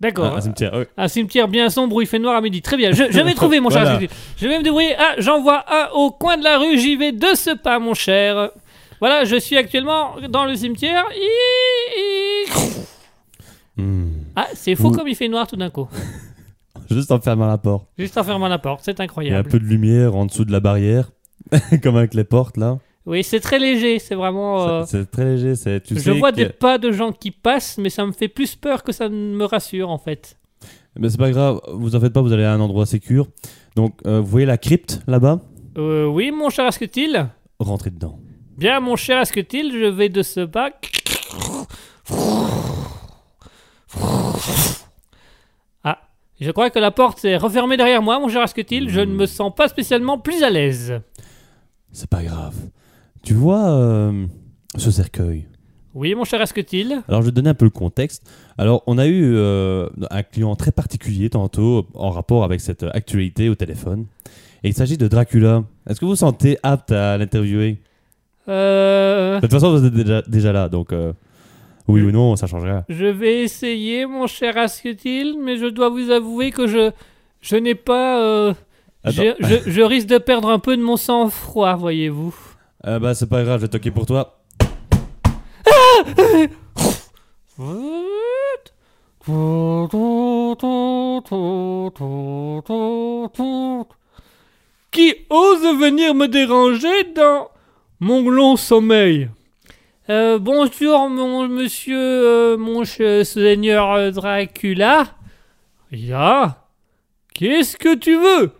D'accord. 0.00 0.34
Un, 0.34 0.36
un 0.36 0.40
cimetière, 0.42 0.72
oui. 0.74 0.84
Un 0.96 1.08
cimetière 1.08 1.48
bien 1.48 1.70
sombre 1.70 1.96
où 1.96 2.00
il 2.02 2.06
fait 2.06 2.18
noir 2.18 2.36
à 2.36 2.40
midi. 2.40 2.60
Très 2.62 2.76
bien. 2.76 2.92
Je, 2.92 3.04
je 3.10 3.20
vais 3.20 3.34
trouver, 3.42 3.60
mon 3.60 3.70
cher 3.70 3.82
Voilà. 3.82 4.00
Je 4.36 4.46
vais 4.48 4.58
me 4.58 4.62
débrouiller. 4.62 4.94
Ah, 4.98 5.14
j'en 5.18 5.40
vois 5.42 5.64
un 5.72 5.88
au 5.94 6.10
coin 6.10 6.36
de 6.36 6.44
la 6.44 6.58
rue. 6.58 6.78
J'y 6.78 6.96
vais 6.96 7.12
de 7.12 7.34
ce 7.34 7.54
pas, 7.56 7.78
mon 7.78 7.94
cher. 7.94 8.50
Voilà, 9.00 9.24
je 9.24 9.36
suis 9.36 9.56
actuellement 9.56 10.16
dans 10.28 10.44
le 10.44 10.54
cimetière. 10.56 11.04
Hmm. 13.78 14.08
Ah, 14.34 14.46
c'est 14.54 14.74
fou 14.74 14.86
Ouh. 14.88 14.92
comme 14.92 15.06
il 15.08 15.14
fait 15.14 15.28
noir 15.28 15.46
tout 15.46 15.56
d'un 15.56 15.68
coup. 15.68 15.86
Juste 16.90 17.10
en 17.10 17.20
fermant 17.20 17.46
la 17.46 17.58
porte. 17.58 17.86
Juste 17.98 18.16
en 18.16 18.24
fermant 18.24 18.48
la 18.48 18.58
porte, 18.58 18.80
c'est 18.84 18.92
Il 18.92 18.96
y 18.96 19.00
a 19.00 19.02
un 19.02 19.04
incroyable. 19.04 19.48
peu 19.50 19.58
de 19.58 19.64
lumière 19.64 20.14
en 20.16 20.24
dessous 20.24 20.44
de 20.46 20.52
la 20.52 20.60
barrière, 20.60 21.10
comme 21.82 21.96
avec 21.96 22.14
les 22.14 22.24
portes 22.24 22.56
là. 22.56 22.78
Oui, 23.06 23.22
c'est 23.22 23.38
très 23.40 23.58
léger, 23.60 23.98
c'est 24.00 24.16
vraiment... 24.16 24.66
euh, 24.68 24.84
C'est 24.84 24.98
c'est 25.02 25.10
très 25.10 25.24
léger. 25.24 25.54
c'est- 25.54 25.80
Tu 25.80 25.94
je 25.94 26.00
sais 26.00 26.18
vois 26.18 26.32
que- 26.32 26.36
des 26.36 26.48
pas 26.48 26.76
de 26.78 26.90
gens 26.90 27.12
qui 27.12 27.30
passent, 27.30 27.78
mais 27.78 27.88
ça 27.88 28.04
me 28.04 28.12
fait 28.12 28.26
plus 28.28 28.56
peur 28.56 28.82
que 28.82 28.90
ça 28.92 29.08
ne 29.08 29.34
me 29.36 29.44
rassure 29.44 29.88
en 29.90 29.98
fait. 29.98 30.36
Mais 30.98 31.08
c'est 31.08 31.18
pas 31.18 31.30
grave, 31.30 31.60
vous 31.72 31.94
en 31.94 32.00
faites 32.00 32.12
pas, 32.12 32.20
vous 32.22 32.32
allez 32.32 32.44
à 32.44 32.52
un 32.52 32.60
endroit 32.60 32.84
sécur. 32.86 33.28
Donc, 33.76 33.94
euh, 34.06 34.20
vous 34.20 34.26
voyez 34.26 34.46
la 34.46 34.58
crypte 34.58 35.00
là-bas? 35.06 35.40
Euh, 35.78 36.06
oui, 36.06 36.30
mon 36.32 36.48
cher 36.50 36.64
Asketil 36.66 37.28
Rentrez 37.60 37.90
dedans. 37.90 38.18
Bien, 38.56 38.80
mon 38.80 38.96
cher 38.96 39.18
Asketil, 39.18 39.70
je 39.72 39.84
vais 39.86 40.08
de 40.08 40.22
ce 40.22 40.40
pas. 40.40 40.70
Ah, 45.84 45.98
je 46.40 46.50
crois 46.50 46.70
que 46.70 46.78
la 46.78 46.90
porte 46.90 47.24
est 47.24 47.36
refermée 47.36 47.76
derrière 47.76 48.02
moi, 48.02 48.18
mon 48.18 48.28
cher 48.28 48.42
Asketil. 48.42 48.88
Je 48.90 49.00
ne 49.00 49.12
me 49.14 49.26
sens 49.26 49.54
pas 49.54 49.68
spécialement 49.68 50.18
plus 50.18 50.42
à 50.42 50.50
l'aise. 50.50 51.00
C'est 51.92 52.10
pas 52.10 52.22
grave. 52.22 52.54
Tu 53.26 53.34
vois 53.34 53.68
euh, 53.70 54.24
ce 54.76 54.90
cercueil 54.92 55.46
Oui, 55.94 56.14
mon 56.14 56.22
cher 56.22 56.40
Asketil. 56.40 57.02
Alors, 57.08 57.22
je 57.22 57.26
vais 57.26 57.30
te 57.32 57.36
donner 57.36 57.50
un 57.50 57.54
peu 57.54 57.64
le 57.64 57.70
contexte. 57.72 58.22
Alors, 58.56 58.84
on 58.86 58.98
a 58.98 59.06
eu 59.08 59.34
euh, 59.34 59.88
un 60.12 60.22
client 60.22 60.54
très 60.54 60.70
particulier 60.70 61.28
tantôt 61.28 61.88
en 61.94 62.10
rapport 62.10 62.44
avec 62.44 62.60
cette 62.60 62.84
actualité 62.84 63.48
au 63.48 63.56
téléphone. 63.56 64.06
Et 64.62 64.68
il 64.68 64.74
s'agit 64.74 64.96
de 64.96 65.08
Dracula. 65.08 65.64
Est-ce 65.88 65.98
que 65.98 66.04
vous 66.04 66.12
vous 66.12 66.16
sentez 66.16 66.56
apte 66.62 66.92
à 66.92 67.18
l'interviewer? 67.18 67.78
Euh, 68.48 69.36
De 69.36 69.40
toute 69.40 69.50
façon, 69.50 69.72
vous 69.76 69.84
êtes 69.84 69.92
déjà, 69.92 70.22
déjà 70.22 70.52
là, 70.52 70.68
donc 70.68 70.92
euh, 70.92 71.12
oui 71.88 72.02
ou 72.02 72.12
non, 72.12 72.36
ça 72.36 72.46
change 72.46 72.62
rien. 72.62 72.84
je 72.88 73.06
vais 73.06 73.42
essayer, 73.42 74.06
mon 74.06 74.28
cher 74.28 74.56
Asketil, 74.56 75.36
mais 75.44 75.56
je 75.56 75.66
dois 75.66 75.88
vous 75.88 76.10
avouer 76.12 76.52
que 76.52 76.68
je, 76.68 76.92
je 77.40 77.56
n'ai 77.56 77.74
pas. 77.74 78.22
euh, 78.22 78.54
Attends. 79.02 79.22
je, 79.40 79.46
je- 79.64 79.70
je 79.70 79.82
risque 79.82 80.06
de 80.06 80.18
perdre 80.18 80.48
un 80.48 80.60
peu 80.60 80.76
de 80.76 80.82
mon 80.82 80.96
sang-froid, 80.96 81.74
voyez-vous. 81.74 82.32
Euh, 82.84 82.98
bah, 82.98 83.14
c'est 83.14 83.28
pas 83.28 83.42
grave, 83.42 83.60
je 83.60 83.62
vais 83.66 83.70
toquer 83.70 83.90
pour 83.90 84.06
toi. 84.06 84.42
Qui 94.90 95.14
ose 95.30 95.62
venir 95.78 96.14
me 96.14 96.26
déranger 96.26 97.04
dans 97.14 97.48
mon 98.00 98.28
long 98.28 98.56
sommeil? 98.56 99.28
Euh, 100.08 100.38
Bonjour, 100.38 101.08
mon 101.10 101.48
monsieur, 101.48 101.98
euh, 101.98 102.56
mon 102.56 102.84
ch- 102.84 103.24
seigneur 103.24 103.92
euh, 103.92 104.10
Dracula. 104.10 105.06
Ya 105.90 106.62
Qu'est-ce 107.34 107.76
que 107.76 107.94
tu 107.96 108.16
veux? 108.16 108.52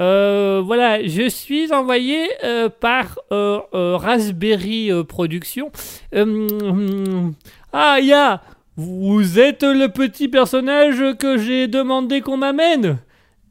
Euh, 0.00 0.62
Voilà, 0.64 1.06
je 1.06 1.28
suis 1.28 1.72
envoyé 1.72 2.28
euh, 2.44 2.68
par 2.68 3.18
euh, 3.32 3.60
Raspberry 3.72 4.90
Productions. 5.06 5.70
Hum, 6.14 7.34
ah, 7.72 8.00
Ya 8.00 8.40
Vous 8.76 9.38
êtes 9.38 9.62
le 9.62 9.88
petit 9.88 10.28
personnage 10.28 11.02
que 11.18 11.36
j'ai 11.36 11.68
demandé 11.68 12.20
qu'on 12.20 12.36
m'amène 12.36 12.98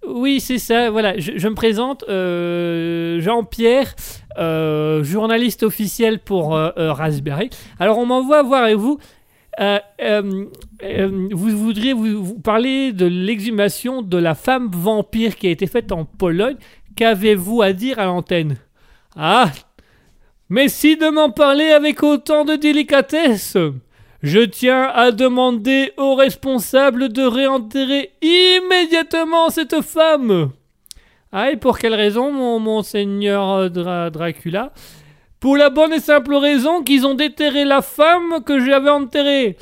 oui, 0.07 0.39
c'est 0.39 0.59
ça. 0.59 0.89
Voilà, 0.89 1.19
je, 1.19 1.45
me 1.49 1.55
présente, 1.55 2.05
Jean-Pierre, 3.21 3.93
journaliste 5.03 5.63
officiel 5.63 6.19
pour 6.19 6.51
Raspberry. 6.51 7.49
Alors, 7.79 7.97
on 7.97 8.05
m'envoie 8.05 8.41
voir 8.41 8.63
avec 8.63 8.77
vous. 8.77 8.97
Euh, 9.59 9.79
euh, 10.01 10.45
euh, 10.83 11.29
vous 11.31 11.57
voudriez 11.57 11.93
vous, 11.93 12.39
parler 12.39 12.93
de 12.93 13.05
l'exhumation 13.05 14.01
de 14.01 14.17
la 14.17 14.35
femme 14.35 14.69
vampire 14.71 15.35
qui 15.35 15.47
a 15.47 15.51
été 15.51 15.67
faite 15.67 15.91
en 15.91 16.05
Pologne. 16.05 16.55
Qu'avez-vous 16.95 17.61
à 17.61 17.73
dire 17.73 17.99
à 17.99 18.05
l'antenne? 18.05 18.55
Ah 19.15 19.51
Mais 20.49 20.69
si 20.69 20.95
de 20.95 21.09
m'en 21.09 21.29
parler 21.29 21.71
avec 21.71 22.03
autant 22.03 22.45
de 22.45 22.55
délicatesse 22.55 23.57
je 24.21 24.39
tiens 24.39 24.83
à 24.93 25.11
demander 25.11 25.93
aux 25.97 26.15
responsables 26.15 27.09
de 27.09 27.21
réenterrer 27.21 28.11
immédiatement 28.21 29.49
cette 29.49 29.81
femme. 29.81 30.51
Ah, 31.31 31.51
et 31.51 31.57
pour 31.57 31.77
quelle 31.79 31.93
raison, 31.93 32.31
mon 32.31 32.81
Dracula? 34.09 34.73
Pour 35.39 35.55
la 35.55 35.69
bonne 35.69 35.93
et 35.93 35.99
simple 35.99 36.35
raison 36.35 36.83
qu'ils 36.83 37.07
ont 37.07 37.15
déterré 37.15 37.63
la 37.63 37.81
femme 37.81 38.43
que 38.45 38.59
j'avais 38.59 38.89
enterrée. 38.89 39.57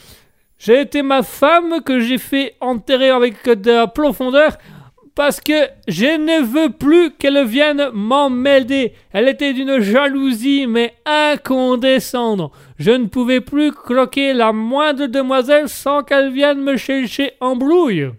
J'ai 0.57 0.81
été 0.81 1.03
ma 1.03 1.21
femme 1.21 1.81
que 1.83 1.99
j'ai 1.99 2.17
fait 2.17 2.55
enterrer 2.61 3.09
avec 3.09 3.47
de 3.47 3.71
la 3.71 3.87
profondeur 3.87 4.57
parce 5.13 5.39
que 5.39 5.67
je 5.87 6.05
ne 6.05 6.43
veux 6.43 6.71
plus 6.71 7.11
qu'elle 7.11 7.45
vienne 7.45 7.89
m'emmêler. 7.91 8.93
Elle 9.11 9.27
était 9.27 9.53
d'une 9.53 9.79
jalousie 9.79 10.65
mais 10.67 10.95
incandescente. 11.05 12.51
Je 12.79 12.91
ne 12.91 13.05
pouvais 13.05 13.41
plus 13.41 13.71
croquer 13.71 14.33
la 14.33 14.53
moindre 14.53 15.05
demoiselle 15.05 15.69
sans 15.69 16.03
qu'elle 16.03 16.31
vienne 16.31 16.61
me 16.61 16.75
chercher 16.77 17.33
en 17.39 17.55
brouille. 17.55 18.09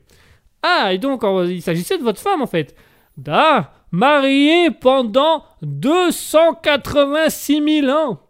Ah, 0.62 0.92
et 0.92 0.98
donc 0.98 1.22
il 1.48 1.62
s'agissait 1.62 1.98
de 1.98 2.02
votre 2.04 2.20
femme 2.20 2.42
en 2.42 2.46
fait. 2.46 2.74
Da, 3.16 3.72
mariée 3.93 4.70
pendant 4.70 5.45
286 5.62 7.82
000 7.82 7.97
ans. 7.97 8.20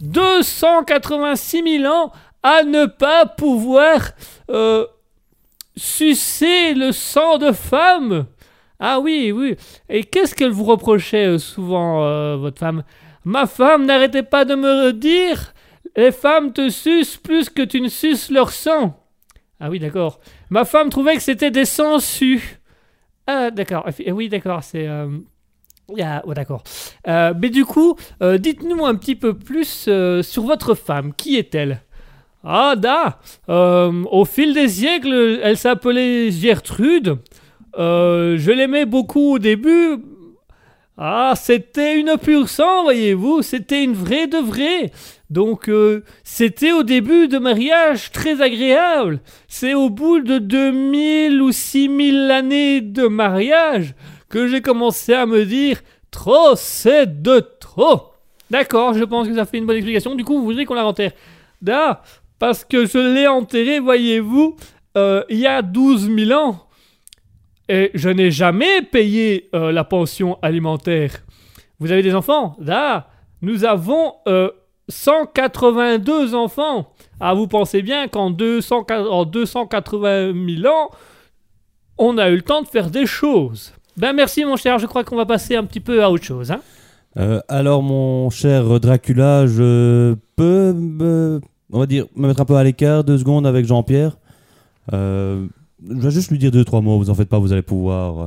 286 0.00 1.80
000 1.82 1.92
ans 1.92 2.12
à 2.42 2.62
ne 2.62 2.86
pas 2.86 3.26
pouvoir 3.26 4.12
euh, 4.50 4.86
sucer 5.76 6.74
le 6.74 6.92
sang 6.92 7.38
de 7.38 7.52
femme. 7.52 8.26
Ah 8.78 8.98
oui, 8.98 9.30
oui. 9.30 9.56
Et 9.88 10.04
qu'est-ce 10.04 10.34
qu'elle 10.34 10.50
vous 10.50 10.64
reprochait 10.64 11.26
euh, 11.26 11.38
souvent, 11.38 12.04
euh, 12.04 12.36
votre 12.36 12.58
femme? 12.58 12.82
Ma 13.24 13.46
femme 13.46 13.84
n'arrêtait 13.84 14.22
pas 14.22 14.46
de 14.46 14.54
me 14.54 14.92
dire 14.92 15.52
Les 15.96 16.12
femmes 16.12 16.54
te 16.54 16.70
sucent 16.70 17.18
plus 17.18 17.50
que 17.50 17.62
tu 17.62 17.82
ne 17.82 17.88
suces 17.88 18.30
leur 18.30 18.50
sang. 18.50 18.98
Ah 19.60 19.68
oui, 19.68 19.78
d'accord. 19.78 20.20
Ma 20.48 20.64
femme 20.64 20.88
trouvait 20.88 21.16
que 21.16 21.22
c'était 21.22 21.50
des 21.50 21.66
sangsues. 21.66 22.59
Ah, 23.32 23.50
d'accord. 23.52 23.86
Eh 23.98 24.10
Oui, 24.10 24.28
d'accord, 24.28 24.64
c'est. 24.64 24.88
ouais, 25.88 26.34
d'accord. 26.34 26.64
Euh, 27.06 27.32
mais 27.40 27.48
du 27.48 27.64
coup, 27.64 27.96
euh, 28.22 28.38
dites-nous 28.38 28.84
un 28.84 28.96
petit 28.96 29.14
peu 29.14 29.34
plus 29.34 29.88
sur 30.22 30.42
votre 30.42 30.74
femme. 30.74 31.12
Qui 31.14 31.36
est-elle? 31.36 31.82
Ah, 32.42 32.74
da 32.76 33.20
Au 33.46 34.24
fil 34.24 34.52
des 34.52 34.68
siècles, 34.68 35.40
elle 35.42 35.56
s'appelait 35.56 36.30
Gertrude. 36.32 37.18
Je 37.76 38.50
l'aimais 38.50 38.84
beaucoup 38.84 39.34
au 39.34 39.38
début. 39.38 39.98
Ah, 41.02 41.32
c'était 41.34 41.98
une 41.98 42.18
pure 42.18 42.46
sang, 42.46 42.82
voyez-vous. 42.82 43.40
C'était 43.40 43.82
une 43.82 43.94
vraie 43.94 44.26
de 44.26 44.36
vraie. 44.36 44.92
Donc, 45.30 45.70
euh, 45.70 46.04
c'était 46.24 46.72
au 46.72 46.82
début 46.82 47.26
de 47.26 47.38
mariage 47.38 48.12
très 48.12 48.42
agréable. 48.42 49.20
C'est 49.48 49.72
au 49.72 49.88
bout 49.88 50.20
de 50.20 50.36
2000 50.36 51.40
ou 51.40 51.52
6000 51.52 52.30
années 52.30 52.82
de 52.82 53.06
mariage 53.06 53.94
que 54.28 54.46
j'ai 54.46 54.60
commencé 54.60 55.14
à 55.14 55.24
me 55.24 55.46
dire 55.46 55.80
trop, 56.10 56.54
c'est 56.54 57.22
de 57.22 57.40
trop. 57.58 58.10
D'accord, 58.50 58.92
je 58.92 59.04
pense 59.04 59.26
que 59.26 59.34
ça 59.34 59.46
fait 59.46 59.56
une 59.56 59.64
bonne 59.64 59.76
explication. 59.76 60.14
Du 60.14 60.24
coup, 60.24 60.38
vous 60.38 60.44
voudrez 60.44 60.66
qu'on 60.66 60.74
la 60.74 60.84
enterre 60.84 61.12
Da, 61.62 62.02
parce 62.38 62.62
que 62.62 62.84
je 62.84 62.98
l'ai 62.98 63.26
enterrée, 63.26 63.78
voyez-vous, 63.78 64.54
euh, 64.98 65.24
il 65.30 65.38
y 65.38 65.46
a 65.46 65.62
12 65.62 66.14
000 66.14 66.38
ans. 66.38 66.66
Et 67.72 67.90
je 67.94 68.08
n'ai 68.08 68.30
jamais 68.32 68.82
payé 68.82 69.48
euh, 69.54 69.70
la 69.70 69.84
pension 69.84 70.38
alimentaire. 70.42 71.12
Vous 71.78 71.92
avez 71.92 72.02
des 72.02 72.14
enfants? 72.16 72.56
Da, 72.58 73.06
nous 73.42 73.64
avons 73.64 74.14
euh, 74.26 74.50
182 74.88 76.34
enfants. 76.34 76.92
Ah, 77.20 77.34
vous 77.34 77.46
pensez 77.46 77.80
bien 77.82 78.08
qu'en 78.08 78.30
200 78.30 78.86
en 78.90 79.24
280 79.24 80.32
000 80.62 80.66
ans, 80.72 80.90
on 81.96 82.18
a 82.18 82.28
eu 82.30 82.36
le 82.36 82.42
temps 82.42 82.62
de 82.62 82.66
faire 82.66 82.90
des 82.90 83.06
choses. 83.06 83.72
Ben 83.96 84.12
merci 84.14 84.44
mon 84.44 84.56
cher, 84.56 84.78
je 84.78 84.86
crois 84.86 85.04
qu'on 85.04 85.16
va 85.16 85.26
passer 85.26 85.54
un 85.56 85.64
petit 85.64 85.80
peu 85.80 86.02
à 86.02 86.10
autre 86.10 86.24
chose. 86.24 86.50
Hein 86.50 86.60
Euh, 87.18 87.40
alors, 87.48 87.82
mon 87.82 88.30
cher 88.30 88.80
Dracula, 88.80 89.46
je 89.46 90.14
peux, 90.36 90.72
me- 90.72 91.40
on 91.72 91.78
va 91.80 91.86
dire, 91.86 92.06
me 92.16 92.26
mettre 92.28 92.40
un 92.40 92.44
peu 92.44 92.56
à 92.56 92.64
l'écart 92.64 93.04
deux 93.04 93.18
secondes 93.18 93.46
avec 93.46 93.66
Jean-Pierre? 93.66 94.16
Euh, 94.92 95.46
je 95.88 95.94
vais 95.94 96.10
juste 96.10 96.30
lui 96.30 96.38
dire 96.38 96.50
deux, 96.50 96.64
trois 96.64 96.80
mots, 96.80 96.98
vous 96.98 97.10
en 97.10 97.14
faites 97.14 97.28
pas, 97.28 97.38
vous 97.38 97.52
allez 97.52 97.62
pouvoir 97.62 98.18
euh, 98.20 98.26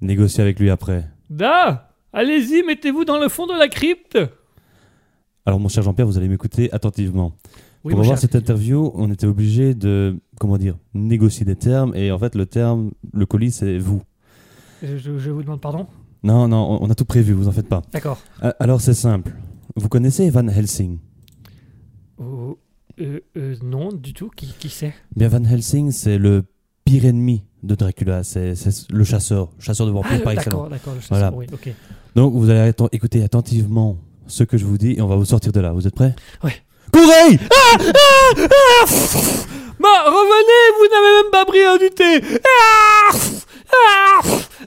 négocier 0.00 0.42
avec 0.42 0.58
lui 0.60 0.70
après. 0.70 1.08
Da, 1.30 1.90
allez-y, 2.12 2.62
mettez-vous 2.66 3.04
dans 3.04 3.18
le 3.18 3.28
fond 3.28 3.46
de 3.46 3.52
la 3.58 3.68
crypte. 3.68 4.18
Alors, 5.46 5.60
mon 5.60 5.68
cher 5.68 5.82
Jean-Pierre, 5.82 6.06
vous 6.06 6.16
allez 6.18 6.28
m'écouter 6.28 6.72
attentivement. 6.72 7.32
Oui, 7.84 7.92
Pour 7.92 8.00
avoir 8.00 8.16
cher. 8.16 8.18
cette 8.18 8.34
interview, 8.34 8.90
on 8.94 9.10
était 9.12 9.26
obligé 9.26 9.74
de, 9.74 10.16
comment 10.40 10.56
dire, 10.56 10.76
négocier 10.94 11.44
des 11.44 11.56
termes, 11.56 11.94
et 11.94 12.10
en 12.12 12.18
fait, 12.18 12.34
le 12.34 12.46
terme, 12.46 12.92
le 13.12 13.26
colis, 13.26 13.50
c'est 13.52 13.76
vous. 13.78 14.02
Je, 14.82 14.96
je- 15.18 15.30
vous 15.30 15.42
demande 15.42 15.60
pardon? 15.60 15.86
Non, 16.22 16.48
non, 16.48 16.56
on- 16.80 16.84
on 16.86 16.90
a 16.90 16.94
tout 16.94 17.04
prévu, 17.04 17.34
vous 17.34 17.48
en 17.48 17.52
faites 17.52 17.68
pas. 17.68 17.82
D'accord. 17.92 18.18
Euh, 18.42 18.52
Alors, 18.58 18.80
c'est 18.80 18.94
simple. 18.94 19.32
Vous 19.76 19.88
connaissez 19.88 20.30
Van 20.30 20.46
Helsing? 20.48 20.98
Oh, 22.18 22.58
euh, 23.00 23.20
euh, 23.36 23.54
non, 23.62 23.90
du 23.92 24.14
tout. 24.14 24.30
Qui, 24.34 24.46
qui 24.58 24.68
c'est? 24.70 24.94
Bien, 25.14 25.28
Van 25.28 25.44
Helsing, 25.44 25.90
c'est 25.90 26.16
le 26.16 26.44
pire 26.84 27.04
ennemi 27.06 27.42
de 27.62 27.74
Dracula. 27.74 28.22
C'est 28.24 28.54
le 28.90 29.04
chasseur, 29.04 29.48
chasseur 29.58 29.86
de 29.86 29.92
vampires 29.92 30.18
Ah, 30.20 30.24
par 30.24 30.32
excellence. 30.34 30.68
D'accord, 30.68 30.68
d'accord. 30.68 30.94
je 30.96 31.00
sais 31.02 31.06
Voilà. 31.10 31.32
oui, 31.34 31.46
ok. 31.52 31.68
Donc, 32.14 32.34
vous 32.34 32.48
allez 32.50 32.70
atten- 32.70 32.88
écouter 32.92 33.22
attentivement 33.24 33.96
ce 34.26 34.44
que 34.44 34.56
je 34.56 34.64
vous 34.64 34.78
dis 34.78 34.92
et 34.92 35.00
on 35.02 35.06
va 35.08 35.16
vous 35.16 35.24
sortir 35.24 35.52
de 35.52 35.60
là. 35.60 35.72
Vous 35.72 35.86
êtes 35.86 35.94
prêts? 35.94 36.14
Ouais. 36.42 36.62
Courez 36.92 37.38
Bah, 39.80 40.04
revenez, 40.06 40.64
vous 40.78 40.88
n'avez 40.90 41.22
même 41.22 41.30
pas 41.32 41.44
pris 41.44 41.62
un 41.64 41.76
du 41.76 41.90
thé. 41.90 42.20
Ah 42.46 43.10
Ah 43.72 44.20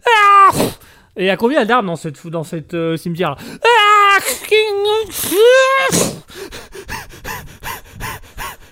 Ah 0.06 0.52
Et 1.16 1.24
il 1.24 1.26
y 1.26 1.30
a 1.30 1.38
combien 1.38 1.66
d'arbres 1.66 1.88
dans 1.88 1.96
cette, 1.96 2.28
dans 2.28 2.44
cette 2.44 2.74
euh, 2.74 2.98
cimetière 2.98 3.32
là? 3.32 3.38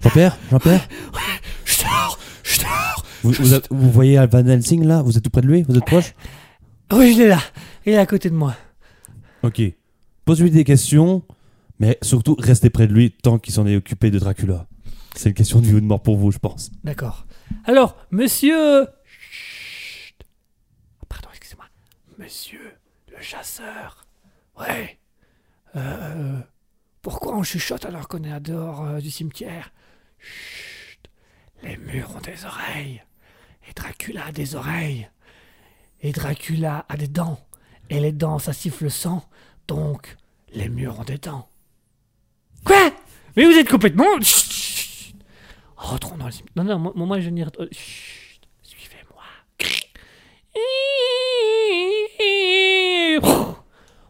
Jean-Pierre 0.03 0.37
Jean-Pierre? 0.51 0.87
Je 1.65 1.81
dors, 1.83 2.19
je 2.43 2.59
dors. 2.61 3.04
Vous, 3.25 3.31
vous, 3.43 3.53
êtes- 3.53 3.67
vous 3.71 3.91
voyez 3.91 4.17
Van 4.27 4.45
Helsing 4.45 4.83
là? 4.85 5.01
Vous 5.01 5.17
êtes 5.17 5.23
tout 5.23 5.29
près 5.29 5.41
de 5.41 5.47
lui? 5.47 5.63
Vous 5.63 5.75
êtes 5.77 5.85
proche? 5.85 6.13
Oui, 6.93 7.13
il 7.15 7.21
est 7.21 7.27
là. 7.27 7.39
Il 7.85 7.93
est 7.93 7.97
à 7.97 8.05
côté 8.05 8.29
de 8.29 8.35
moi. 8.35 8.55
Ok. 9.43 9.61
Pose-lui 10.25 10.51
des 10.51 10.63
questions, 10.63 11.23
mais 11.79 11.97
surtout 12.01 12.35
restez 12.39 12.69
près 12.69 12.87
de 12.87 12.93
lui 12.93 13.11
tant 13.11 13.37
qu'il 13.39 13.53
s'en 13.53 13.65
est 13.67 13.75
occupé 13.75 14.11
de 14.11 14.19
Dracula. 14.19 14.67
C'est 15.15 15.29
une 15.29 15.35
question 15.35 15.59
de 15.61 15.65
vie 15.65 15.73
ou 15.73 15.79
de 15.79 15.85
mort 15.85 16.01
pour 16.03 16.17
vous, 16.17 16.31
je 16.31 16.37
pense. 16.39 16.71
D'accord. 16.83 17.25
Alors, 17.65 17.95
monsieur. 18.11 18.87
Chut. 19.05 20.15
Pardon, 21.09 21.29
excusez-moi. 21.31 21.65
Monsieur 22.19 22.73
le 23.15 23.21
chasseur. 23.21 24.05
Ouais. 24.59 24.99
Euh. 25.75 26.39
Pourquoi 27.01 27.37
on 27.37 27.43
chuchote 27.43 27.85
alors 27.85 28.07
qu'on 28.07 28.23
est 28.23 28.39
dehors 28.39 28.83
euh, 28.85 28.99
du 28.99 29.09
cimetière? 29.11 29.71
Chut. 30.19 30.99
Les 31.63 31.77
murs 31.77 32.13
ont 32.15 32.21
des 32.21 32.45
oreilles. 32.45 33.01
Et 33.69 33.73
Dracula 33.73 34.25
a 34.27 34.31
des 34.31 34.55
oreilles. 34.55 35.09
Et 36.01 36.11
Dracula 36.11 36.85
a 36.89 36.97
des 36.97 37.07
dents. 37.07 37.39
Et 37.89 37.99
les 37.99 38.11
dents, 38.11 38.39
ça 38.39 38.53
siffle 38.53 38.85
le 38.85 38.89
sang. 38.89 39.23
Donc, 39.67 40.17
les 40.53 40.69
murs 40.69 40.99
ont 40.99 41.03
des 41.03 41.17
dents. 41.17 41.47
Quoi? 42.63 42.91
Mais 43.35 43.45
vous 43.45 43.57
êtes 43.57 43.69
complètement. 43.69 44.19
Chut, 44.21 44.51
chut. 44.51 45.15
Dans 46.17 46.25
le 46.25 46.31
cimetière. 46.31 46.63
Non, 46.63 46.63
non, 46.63 46.79
moi, 46.79 46.93
moi 46.95 47.19
je 47.19 47.29
n'y. 47.29 47.43
Chut, 47.71 48.41
suivez-moi. 48.63 49.23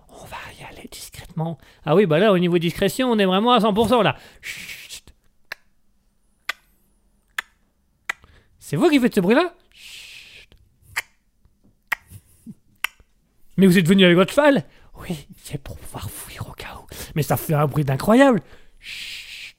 On 0.10 0.26
va 0.26 0.38
y 0.60 0.64
aller 0.64 0.88
discrètement. 0.89 1.58
Ah 1.86 1.95
oui, 1.95 2.06
bah 2.06 2.20
là, 2.20 2.32
au 2.32 2.39
niveau 2.39 2.58
discrétion, 2.60 3.12
on 3.12 3.20
est 3.20 3.26
vraiment 3.26 3.51
à 3.53 3.60
100% 3.60 4.03
là. 4.03 4.16
Chut. 4.41 4.84
C'est 8.68 8.78
vous 8.78 8.89
qui 8.89 8.99
faites 8.99 9.13
ce 9.13 9.20
bruit-là. 9.20 9.53
Mais 13.57 13.68
vous 13.68 13.78
êtes 13.78 13.88
venu 13.88 14.03
avec 14.03 14.18
votre 14.18 14.34
cheval 14.34 14.66
Oui, 15.01 15.28
c'est 15.38 15.61
pour 15.61 15.78
pouvoir 15.78 16.09
fuir 16.09 16.49
au 16.49 16.53
cas 16.53 16.76
où. 16.82 16.88
Mais 17.13 17.22
ça 17.22 17.38
fait 17.38 17.53
un 17.53 17.68
bruit 17.68 17.86
d'incroyable. 17.86 18.41
Chut. 18.80 19.55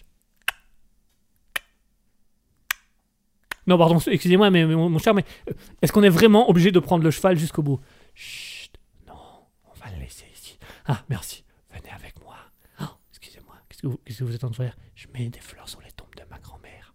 Non, 3.68 3.78
pardon, 3.78 4.00
excusez-moi, 4.00 4.50
mais, 4.50 4.66
mon, 4.66 4.98
cher, 4.98 5.14
mais 5.14 5.24
euh, 5.48 5.54
est-ce 5.82 5.92
qu'on 5.92 6.02
est 6.02 6.08
vraiment 6.08 6.50
obligé 6.50 6.72
de 6.72 6.80
prendre 6.80 7.04
le 7.04 7.12
cheval 7.12 7.38
jusqu'au 7.38 7.62
bout 7.62 7.78
Chut, 8.16 8.72
non, 9.06 9.14
on 9.66 9.74
va 9.74 9.88
le 9.94 10.00
laisser 10.00 10.26
ici. 10.34 10.58
Ah, 10.84 11.04
merci, 11.08 11.44
venez 11.70 11.92
avec 11.94 12.20
moi. 12.24 12.38
Ah, 12.80 12.96
excusez-moi, 13.10 13.54
qu'est-ce 13.68 13.82
que, 13.82 13.86
vous, 13.86 14.00
qu'est-ce 14.04 14.18
que 14.18 14.24
vous 14.24 14.34
êtes 14.34 14.42
en 14.42 14.50
train 14.50 14.64
de 14.64 14.68
faire? 14.68 14.76
Je 14.96 15.06
mets 15.14 15.28
des 15.28 15.38
fleurs 15.38 15.68
sur 15.68 15.80
les 15.80 15.92
tombes 15.92 16.12
de 16.16 16.24
ma 16.28 16.40
grand-mère. 16.40 16.92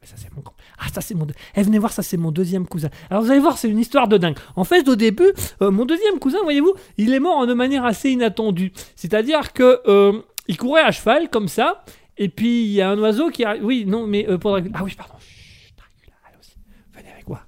Mais 0.00 0.06
ça, 0.06 0.16
c'est 0.16 0.34
mon 0.34 0.40
grand. 0.40 0.54
Ah, 0.82 0.88
ça, 0.90 1.02
c'est 1.02 1.14
mon. 1.14 1.26
Eh, 1.54 1.62
venez 1.62 1.78
voir, 1.78 1.92
ça, 1.92 2.02
c'est 2.02 2.16
mon 2.16 2.30
deuxième 2.30 2.66
cousin. 2.66 2.88
Alors, 3.10 3.22
vous 3.22 3.30
allez 3.30 3.40
voir, 3.40 3.58
c'est 3.58 3.68
une 3.68 3.78
histoire 3.78 4.08
de 4.08 4.16
dingue. 4.16 4.38
En 4.56 4.64
fait, 4.64 4.88
au 4.88 4.96
début, 4.96 5.30
euh, 5.60 5.70
mon 5.70 5.84
deuxième 5.84 6.18
cousin, 6.18 6.38
voyez-vous, 6.42 6.72
il 6.96 7.12
est 7.12 7.20
mort 7.20 7.46
de 7.46 7.52
manière 7.52 7.84
assez 7.84 8.10
inattendue. 8.10 8.72
C'est-à-dire 8.96 9.52
que 9.52 9.82
euh, 9.86 10.22
il 10.48 10.56
courait 10.56 10.80
à 10.80 10.90
cheval, 10.90 11.28
comme 11.28 11.48
ça, 11.48 11.84
et 12.16 12.30
puis 12.30 12.64
il 12.64 12.72
y 12.72 12.80
a 12.80 12.90
un 12.90 12.98
oiseau 12.98 13.28
qui 13.28 13.44
arrive. 13.44 13.62
Oui, 13.62 13.84
non, 13.86 14.06
mais 14.06 14.26
euh, 14.26 14.38
pour 14.38 14.52
Dracula. 14.52 14.74
Ah 14.78 14.82
oui, 14.82 14.94
pardon. 14.96 15.14
Chut, 15.18 15.74
Dracula, 15.76 16.16
allez 16.26 16.38
aussi. 16.40 16.56
Venez 16.94 17.12
avec 17.12 17.28
moi. 17.28 17.42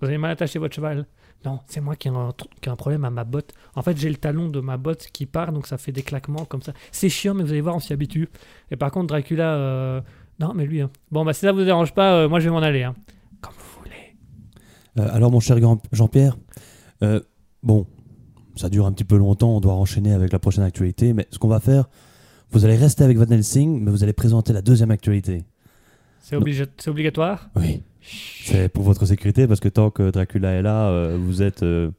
Vous 0.00 0.06
avez 0.06 0.18
mal 0.18 0.30
attaché 0.30 0.60
votre 0.60 0.74
cheval? 0.76 1.04
Non, 1.44 1.60
c'est 1.66 1.80
moi 1.80 1.96
qui 1.96 2.06
ai, 2.06 2.10
un, 2.10 2.32
qui 2.60 2.68
ai 2.68 2.72
un 2.72 2.76
problème 2.76 3.04
à 3.04 3.10
ma 3.10 3.24
botte. 3.24 3.54
En 3.74 3.82
fait, 3.82 3.96
j'ai 3.96 4.10
le 4.10 4.16
talon 4.16 4.48
de 4.48 4.60
ma 4.60 4.76
botte 4.76 5.08
qui 5.10 5.26
part, 5.26 5.52
donc 5.52 5.66
ça 5.66 5.78
fait 5.78 5.90
des 5.90 6.02
claquements 6.02 6.44
comme 6.44 6.62
ça. 6.62 6.74
C'est 6.92 7.08
chiant, 7.08 7.34
mais 7.34 7.42
vous 7.42 7.50
allez 7.50 7.62
voir, 7.62 7.74
on 7.74 7.80
s'y 7.80 7.92
habitue. 7.92 8.28
Et 8.70 8.76
par 8.76 8.92
contre, 8.92 9.08
Dracula. 9.08 10.04
Non, 10.40 10.52
mais 10.54 10.64
lui. 10.64 10.80
hein. 10.80 10.90
Bon, 11.10 11.24
bah 11.24 11.32
si 11.34 11.40
ça 11.40 11.52
vous 11.52 11.64
dérange 11.64 11.92
pas, 11.92 12.14
euh, 12.14 12.28
moi 12.28 12.40
je 12.40 12.46
vais 12.46 12.50
m'en 12.50 12.62
aller. 12.62 12.82
hein. 12.82 12.94
Comme 13.42 13.52
vous 13.56 13.80
voulez. 13.82 14.16
Euh, 14.98 15.14
alors, 15.14 15.30
mon 15.30 15.38
cher 15.40 15.58
Jean-Pierre, 15.92 16.36
euh, 17.02 17.20
bon, 17.62 17.86
ça 18.56 18.68
dure 18.70 18.86
un 18.86 18.92
petit 18.92 19.04
peu 19.04 19.16
longtemps, 19.16 19.56
on 19.56 19.60
doit 19.60 19.74
enchaîner 19.74 20.12
avec 20.14 20.32
la 20.32 20.38
prochaine 20.38 20.64
actualité, 20.64 21.12
mais 21.12 21.26
ce 21.30 21.38
qu'on 21.38 21.48
va 21.48 21.60
faire, 21.60 21.88
vous 22.50 22.64
allez 22.64 22.76
rester 22.76 23.04
avec 23.04 23.18
Van 23.18 23.26
Helsing, 23.26 23.80
mais 23.82 23.90
vous 23.90 24.02
allez 24.02 24.12
présenter 24.14 24.52
la 24.52 24.62
deuxième 24.62 24.90
actualité. 24.90 25.44
C'est 26.22 26.36
obligatoire? 26.88 27.50
Oui. 27.56 27.82
C'est 28.02 28.68
pour 28.70 28.82
votre 28.84 29.04
sécurité, 29.04 29.46
parce 29.46 29.60
que 29.60 29.68
tant 29.68 29.90
que 29.90 30.10
Dracula 30.10 30.52
est 30.52 30.62
là, 30.62 31.14
vous 31.16 31.42
êtes 31.42 31.62
une 31.62 31.92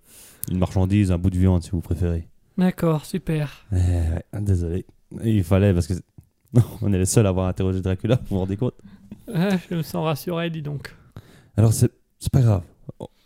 marchandise, 0.57 1.11
un 1.11 1.17
bout 1.17 1.29
de 1.29 1.37
viande, 1.37 1.63
si 1.63 1.69
vous 1.71 1.81
préférez. 1.81 2.27
D'accord, 2.57 3.05
super. 3.05 3.65
Eh 3.73 4.39
désolé. 4.41 4.85
Il 5.23 5.43
fallait, 5.43 5.73
parce 5.73 5.87
que 5.87 5.93
non, 6.53 6.63
on 6.81 6.91
est 6.93 6.97
les 6.97 7.05
seuls 7.05 7.25
à 7.25 7.29
avoir 7.29 7.47
interrogé 7.47 7.81
Dracula, 7.81 8.15
vous 8.15 8.35
vous 8.35 8.39
rendez 8.39 8.57
compte 8.57 8.73
Ah, 9.33 9.57
je 9.69 9.75
me 9.75 9.81
sens 9.81 10.03
rassuré, 10.03 10.49
dis 10.49 10.61
donc. 10.61 10.93
Alors, 11.57 11.73
c'est 11.73 11.91
pas 12.31 12.41
grave. 12.41 12.63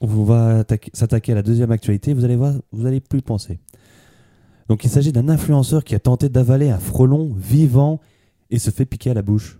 On 0.01 0.23
va 0.23 0.59
attaquer- 0.59 0.91
s'attaquer 0.93 1.31
à 1.31 1.35
la 1.35 1.41
deuxième 1.43 1.71
actualité. 1.71 2.13
Vous 2.13 2.23
allez 2.25 2.35
voir, 2.35 2.53
vous 2.71 2.85
allez 2.85 2.99
plus 2.99 3.21
penser. 3.21 3.59
Donc, 4.69 4.83
il 4.83 4.89
s'agit 4.89 5.11
d'un 5.11 5.29
influenceur 5.29 5.83
qui 5.83 5.95
a 5.95 5.99
tenté 5.99 6.29
d'avaler 6.29 6.69
un 6.69 6.79
frelon 6.79 7.33
vivant 7.35 7.99
et 8.49 8.59
se 8.59 8.69
fait 8.71 8.85
piquer 8.85 9.11
à 9.11 9.13
la 9.13 9.21
bouche. 9.21 9.59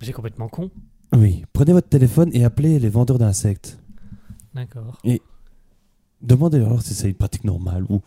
J'ai 0.00 0.12
complètement 0.12 0.48
con. 0.48 0.70
Oui, 1.12 1.44
prenez 1.52 1.72
votre 1.72 1.88
téléphone 1.88 2.30
et 2.32 2.44
appelez 2.44 2.78
les 2.78 2.88
vendeurs 2.88 3.18
d'insectes. 3.18 3.78
D'accord. 4.54 4.98
Demandez-leur 6.22 6.82
si 6.82 6.94
c'est 6.94 7.08
une 7.08 7.14
pratique 7.14 7.44
normale 7.44 7.84
ou. 7.88 8.00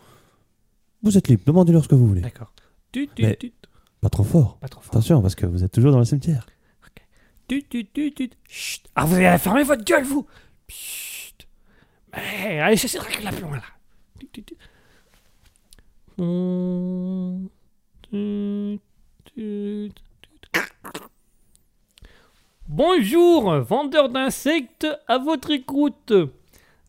Vous 1.02 1.16
êtes 1.18 1.28
libre, 1.28 1.42
demandez-leur 1.46 1.84
ce 1.84 1.88
que 1.88 1.94
vous 1.94 2.06
voulez. 2.08 2.22
D'accord. 2.22 2.52
Mais- 3.18 3.38
Pas 4.00 4.08
trop 4.08 4.24
fort. 4.24 4.58
Pas 4.58 4.68
trop 4.68 4.80
fort. 4.80 4.94
Attention, 4.94 5.22
parce 5.22 5.34
que 5.34 5.46
vous 5.46 5.64
êtes 5.64 5.72
toujours 5.72 5.92
dans 5.92 5.98
le 5.98 6.04
cimetière. 6.04 6.46
Tu, 7.48 7.62
tu, 7.62 7.86
tu, 7.86 8.12
tu. 8.12 8.30
Chut. 8.48 8.82
Ah, 8.96 9.04
vous 9.04 9.14
allez 9.14 9.38
fermer 9.38 9.62
votre 9.62 9.84
gueule, 9.84 10.04
vous 10.04 10.26
Chut. 10.68 11.46
Mais 12.12 12.60
allez 12.60 12.76
là. 13.56 13.62
Tu, 14.32 14.42
tu. 14.42 14.56
Hum, 16.18 17.48
tu, 18.02 18.80
tu, 19.26 19.92
tu. 19.92 20.60
Bonjour, 22.68 23.60
vendeur 23.60 24.08
d'insectes, 24.08 24.86
à 25.06 25.18
votre 25.18 25.50
écoute. 25.50 26.12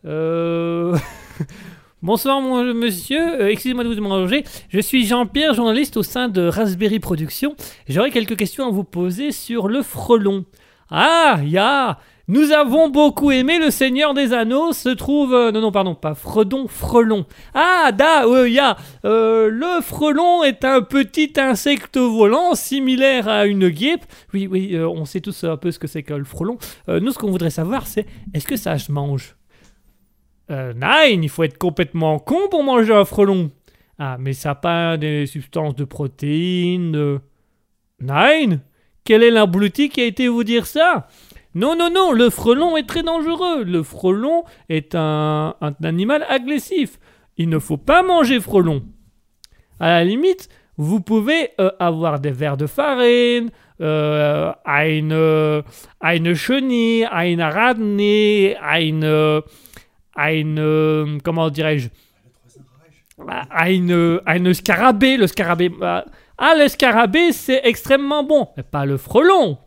Euh... 0.06 0.98
Bonsoir, 2.04 2.42
mon 2.42 2.64
monsieur. 2.76 3.42
Euh, 3.42 3.48
Excusez-moi 3.50 3.84
de 3.84 3.90
vous 3.90 3.96
déranger. 3.96 4.44
Je 4.70 4.80
suis 4.80 5.06
Jean-Pierre, 5.06 5.54
journaliste 5.56 5.98
au 5.98 6.04
sein 6.04 6.28
de 6.30 6.48
Raspberry 6.48 7.00
Productions. 7.00 7.56
J'aurais 7.90 8.12
quelques 8.12 8.38
questions 8.38 8.68
à 8.68 8.72
vous 8.72 8.84
poser 8.84 9.32
sur 9.32 9.68
le 9.68 9.82
frelon. 9.82 10.46
Ah, 10.92 11.40
ya 11.44 11.98
Nous 12.28 12.52
avons 12.52 12.90
beaucoup 12.90 13.32
aimé 13.32 13.58
Le 13.60 13.72
Seigneur 13.72 14.14
des 14.14 14.32
Anneaux, 14.32 14.74
se 14.74 14.90
trouve... 14.90 15.34
euh, 15.34 15.52
non, 15.52 15.60
non, 15.60 15.72
pardon, 15.72 15.96
pas 15.96 16.14
Fredon, 16.14 16.68
Frelon. 16.68 17.26
Ah, 17.56 17.92
da, 17.92 18.26
euh, 18.28 18.48
ya 18.48 18.78
Euh, 19.04 19.50
Le 19.50 19.82
frelon 19.82 20.44
est 20.44 20.64
un 20.66 20.82
petit 20.84 21.34
insecte 21.38 21.98
volant 21.98 22.54
similaire 22.54 23.28
à 23.28 23.48
une 23.48 23.70
guêpe. 23.70 24.06
Oui, 24.36 24.48
oui, 24.50 24.78
on 24.80 25.06
sait 25.06 25.20
tous 25.22 25.44
un 25.46 25.58
peu 25.58 25.72
ce 25.72 25.80
que 25.80 25.88
c'est 25.88 26.04
que 26.04 26.14
le 26.14 26.26
frelon. 26.26 26.60
Nous, 26.88 27.12
ce 27.12 27.18
qu'on 27.18 27.32
voudrait 27.32 27.50
savoir, 27.50 27.88
c'est 27.88 28.06
est-ce 28.36 28.46
que 28.46 28.56
ça 28.56 28.76
mange? 28.90 29.36
Euh, 30.50 30.74
Nine, 30.74 31.24
il 31.24 31.30
faut 31.30 31.44
être 31.44 31.58
complètement 31.58 32.20
con 32.20 32.48
pour 32.50 32.64
manger 32.64 32.94
un 32.94 33.06
frelon. 33.06 33.52
Ah, 34.00 34.18
mais 34.20 34.34
ça 34.34 34.50
n'a 34.50 34.56
pas 34.56 34.98
des 34.98 35.26
substances 35.26 35.76
de 35.76 35.84
protéines. 35.84 37.20
Nine 38.00 38.62
Quel 39.04 39.24
est 39.24 39.32
l'abruti 39.32 39.90
qui 39.90 40.02
a 40.02 40.06
été 40.06 40.28
vous 40.28 40.44
dire 40.44 40.66
ça? 40.66 41.08
Non, 41.56 41.76
non, 41.76 41.90
non, 41.90 42.12
le 42.12 42.30
frelon 42.30 42.78
est 42.78 42.88
très 42.88 43.02
dangereux. 43.02 43.64
Le 43.64 43.82
frelon 43.82 44.44
est 44.70 44.94
un, 44.94 45.56
animal 45.84 46.24
agressif. 46.30 47.00
Il 47.38 47.50
ne 47.50 47.58
faut 47.58 47.78
pas 47.78 48.04
manger 48.04 48.40
frelon. 48.40 48.84
À 49.80 49.90
la 49.90 50.04
limite, 50.04 50.50
vous 50.78 51.02
pouvez 51.02 51.50
euh, 51.60 51.72
avoir 51.80 52.20
des 52.20 52.30
vers 52.30 52.58
de 52.58 52.68
farine, 52.68 53.50
euh, 53.82 54.52
eine, 54.66 55.64
eine 56.00 56.34
chenille, 56.36 57.08
eine 57.12 57.42
radnée, 57.42 58.56
eine, 58.62 59.42
eine, 60.18 61.20
comment 61.24 61.50
dirais-je, 61.50 61.88
eine, 63.50 64.22
eine 64.26 64.54
scarabée, 64.54 65.16
le 65.18 65.28
scarabée. 65.28 65.72
ah, 65.82 66.06
Ah, 66.38 66.54
le 66.58 66.68
scarabée, 66.68 67.32
c'est 67.32 67.62
extrêmement 67.64 68.24
bon, 68.24 68.50
mais 68.58 68.64
pas 68.64 68.86
le 68.86 68.98
frelon. 68.98 69.58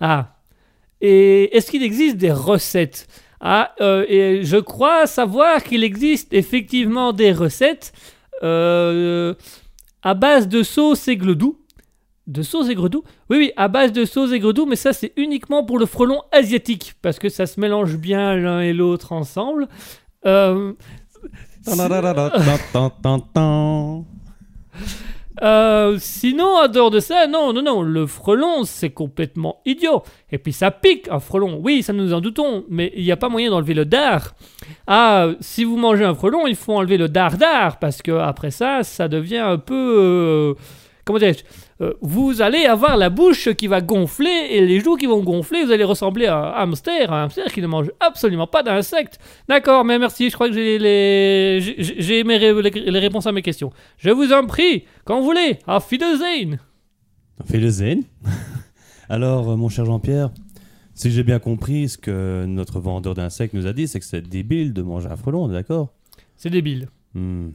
Ah. 0.00 0.34
Et 1.00 1.56
est-ce 1.56 1.70
qu'il 1.70 1.82
existe 1.82 2.16
des 2.16 2.32
recettes? 2.32 3.06
Ah, 3.40 3.74
euh, 3.80 4.04
et 4.08 4.42
je 4.44 4.58
crois 4.58 5.06
savoir 5.06 5.62
qu'il 5.62 5.82
existe 5.84 6.32
effectivement 6.34 7.12
des 7.12 7.32
recettes 7.32 7.92
euh, 8.42 9.34
à 10.02 10.14
base 10.14 10.48
de 10.48 10.62
sauce 10.62 11.08
aigre 11.08 11.34
doux. 11.34 11.59
De 12.26 12.42
sauce 12.42 12.68
aigre 12.68 12.88
doux 12.88 13.02
Oui, 13.28 13.38
oui, 13.38 13.52
à 13.56 13.68
base 13.68 13.92
de 13.92 14.04
sauce 14.04 14.32
aigre 14.32 14.52
doux, 14.52 14.66
mais 14.66 14.76
ça 14.76 14.92
c'est 14.92 15.12
uniquement 15.16 15.64
pour 15.64 15.78
le 15.78 15.86
frelon 15.86 16.22
asiatique, 16.32 16.94
parce 17.02 17.18
que 17.18 17.28
ça 17.28 17.46
se 17.46 17.58
mélange 17.58 17.96
bien 17.96 18.36
l'un 18.36 18.60
et 18.60 18.72
l'autre 18.72 19.12
ensemble. 19.12 19.68
Sinon, 25.98 26.56
en 26.56 26.68
dehors 26.68 26.90
de 26.90 27.00
ça, 27.00 27.26
non, 27.26 27.52
non, 27.52 27.62
non, 27.62 27.82
le 27.82 28.06
frelon, 28.06 28.64
c'est 28.64 28.90
complètement 28.90 29.60
idiot. 29.64 30.02
Et 30.30 30.38
puis 30.38 30.52
ça 30.52 30.70
pique, 30.70 31.08
un 31.08 31.18
frelon. 31.18 31.58
Oui, 31.62 31.82
ça 31.82 31.94
nous 31.94 32.12
en 32.12 32.20
doutons, 32.20 32.64
mais 32.68 32.92
il 32.94 33.02
n'y 33.02 33.12
a 33.12 33.16
pas 33.16 33.30
moyen 33.30 33.50
d'enlever 33.50 33.74
le 33.74 33.86
dard. 33.86 34.34
Ah, 34.86 35.30
si 35.40 35.64
vous 35.64 35.78
mangez 35.78 36.04
un 36.04 36.14
frelon, 36.14 36.46
il 36.46 36.56
faut 36.56 36.74
enlever 36.74 36.98
le 36.98 37.08
dard-dard, 37.08 37.78
parce 37.78 38.02
que 38.02 38.12
après 38.12 38.50
ça, 38.50 38.82
ça 38.82 39.08
devient 39.08 39.38
un 39.38 39.58
peu... 39.58 40.54
comment 41.12 41.32
Euh, 41.80 41.92
Vous 42.00 42.42
allez 42.42 42.64
avoir 42.66 42.96
la 42.96 43.10
bouche 43.10 43.52
qui 43.54 43.66
va 43.66 43.80
gonfler 43.80 44.46
et 44.50 44.66
les 44.66 44.80
joues 44.80 44.96
qui 44.96 45.06
vont 45.06 45.22
gonfler. 45.22 45.64
Vous 45.64 45.70
allez 45.72 45.84
ressembler 45.84 46.26
à 46.26 46.36
un 46.36 46.62
hamster, 46.62 47.12
un 47.12 47.24
hamster 47.24 47.52
qui 47.52 47.60
ne 47.62 47.66
mange 47.66 47.90
absolument 48.00 48.46
pas 48.46 48.62
d'insectes. 48.62 49.18
D'accord, 49.48 49.84
mais 49.84 49.98
merci, 49.98 50.30
je 50.30 50.34
crois 50.34 50.48
que 50.48 50.54
j'ai 50.54 50.78
les... 50.78 51.60
j'ai- 51.60 52.22
les, 52.22 52.70
les 52.70 52.98
réponses 52.98 53.26
à 53.26 53.32
mes 53.32 53.42
questions. 53.42 53.70
Je 53.98 54.10
vous 54.10 54.32
en 54.32 54.46
prie, 54.46 54.84
quand 55.04 55.18
vous 55.18 55.24
voulez, 55.24 55.58
à 55.66 55.78
Wiedersehen. 55.90 56.58
Zen. 57.70 58.02
Alors, 59.08 59.50
euh, 59.50 59.56
mon 59.56 59.68
cher 59.68 59.84
Jean-Pierre, 59.86 60.30
si 60.94 61.10
j'ai 61.10 61.22
bien 61.22 61.38
compris 61.38 61.88
ce 61.88 61.98
que 61.98 62.44
notre 62.46 62.78
vendeur 62.80 63.14
d'insectes 63.14 63.54
nous 63.54 63.66
a 63.66 63.72
dit, 63.72 63.88
c'est 63.88 63.98
que 63.98 64.04
c'est 64.04 64.20
débile 64.20 64.72
de 64.72 64.82
manger 64.82 65.08
un 65.08 65.16
frelon, 65.16 65.48
d'accord? 65.48 65.88
C'est 66.36 66.50
débile. 66.50 66.88
Hmm. 67.14 67.48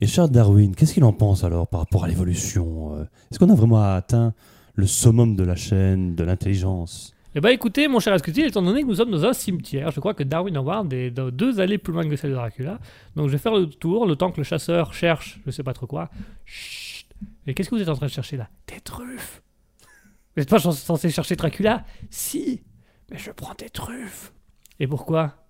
Et 0.00 0.06
Charles 0.06 0.30
Darwin, 0.30 0.74
qu'est-ce 0.74 0.94
qu'il 0.94 1.04
en 1.04 1.12
pense 1.12 1.42
alors 1.44 1.66
par 1.66 1.80
rapport 1.80 2.04
à 2.04 2.08
l'évolution 2.08 2.94
euh? 2.94 3.04
Est-ce 3.30 3.38
qu'on 3.38 3.50
a 3.50 3.54
vraiment 3.54 3.82
atteint 3.82 4.32
le 4.74 4.86
summum 4.86 5.34
de 5.34 5.42
la 5.42 5.56
chaîne 5.56 6.14
de 6.14 6.22
l'intelligence? 6.22 7.14
Eh 7.34 7.40
ben 7.40 7.50
écoutez, 7.50 7.88
mon 7.88 7.98
cher 8.00 8.12
Ascutil, 8.14 8.46
étant 8.46 8.62
donné 8.62 8.82
que 8.82 8.86
nous 8.86 8.94
sommes 8.94 9.10
dans 9.10 9.24
un 9.24 9.32
cimetière, 9.32 9.90
je 9.90 10.00
crois 10.00 10.14
que 10.14 10.22
Darwin 10.22 10.56
Howard 10.56 10.92
est 10.92 11.10
dans 11.10 11.30
deux 11.30 11.60
allées 11.60 11.78
plus 11.78 11.92
loin 11.92 12.08
que 12.08 12.16
celle 12.16 12.30
de 12.30 12.36
Dracula. 12.36 12.78
Donc 13.16 13.26
je 13.26 13.32
vais 13.32 13.38
faire 13.38 13.54
le 13.54 13.66
tour, 13.66 14.06
le 14.06 14.16
temps 14.16 14.30
que 14.30 14.38
le 14.38 14.44
chasseur 14.44 14.94
cherche, 14.94 15.40
je 15.44 15.50
sais 15.50 15.62
pas 15.62 15.74
trop 15.74 15.86
quoi. 15.86 16.10
Chut. 16.44 17.06
Et 17.46 17.54
qu'est-ce 17.54 17.68
que 17.68 17.74
vous 17.74 17.82
êtes 17.82 17.88
en 17.88 17.96
train 17.96 18.06
de 18.06 18.10
chercher 18.12 18.36
là? 18.36 18.48
Des 18.68 18.80
truffes. 18.80 19.42
Vous 20.36 20.40
n'êtes 20.40 20.48
pas 20.48 20.58
cens- 20.58 20.76
censé 20.78 21.10
chercher 21.10 21.34
Dracula? 21.36 21.84
Si. 22.10 22.62
Mais 23.10 23.18
je 23.18 23.30
prends 23.32 23.54
des 23.58 23.68
truffes. 23.70 24.32
Et 24.78 24.86
pourquoi? 24.86 25.44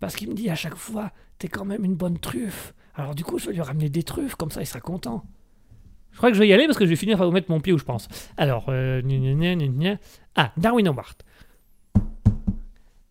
Parce 0.00 0.16
qu'il 0.16 0.30
me 0.30 0.34
dit 0.34 0.48
à 0.48 0.54
chaque 0.54 0.76
fois, 0.76 1.10
t'es 1.38 1.48
quand 1.48 1.64
même 1.64 1.84
une 1.84 1.94
bonne 1.96 2.18
truffe. 2.18 2.74
Alors 2.94 3.14
du 3.14 3.24
coup, 3.24 3.38
je 3.38 3.46
vais 3.46 3.52
lui 3.52 3.60
ramener 3.60 3.88
des 3.88 4.02
truffes, 4.02 4.34
comme 4.36 4.50
ça 4.50 4.60
il 4.60 4.66
sera 4.66 4.80
content. 4.80 5.24
Je 6.12 6.18
crois 6.18 6.30
que 6.30 6.34
je 6.36 6.40
vais 6.40 6.46
y 6.46 6.52
aller 6.52 6.66
parce 6.66 6.78
que 6.78 6.84
je 6.84 6.90
vais 6.90 6.96
finir 6.96 7.18
par 7.18 7.26
vous 7.26 7.32
mettre 7.32 7.50
mon 7.50 7.60
pied 7.60 7.72
où 7.72 7.78
je 7.78 7.84
pense. 7.84 8.08
Alors, 8.36 8.66
euh. 8.68 9.02
Ah, 10.36 10.52
Darwin 10.56 10.86
Howard. 10.86 11.16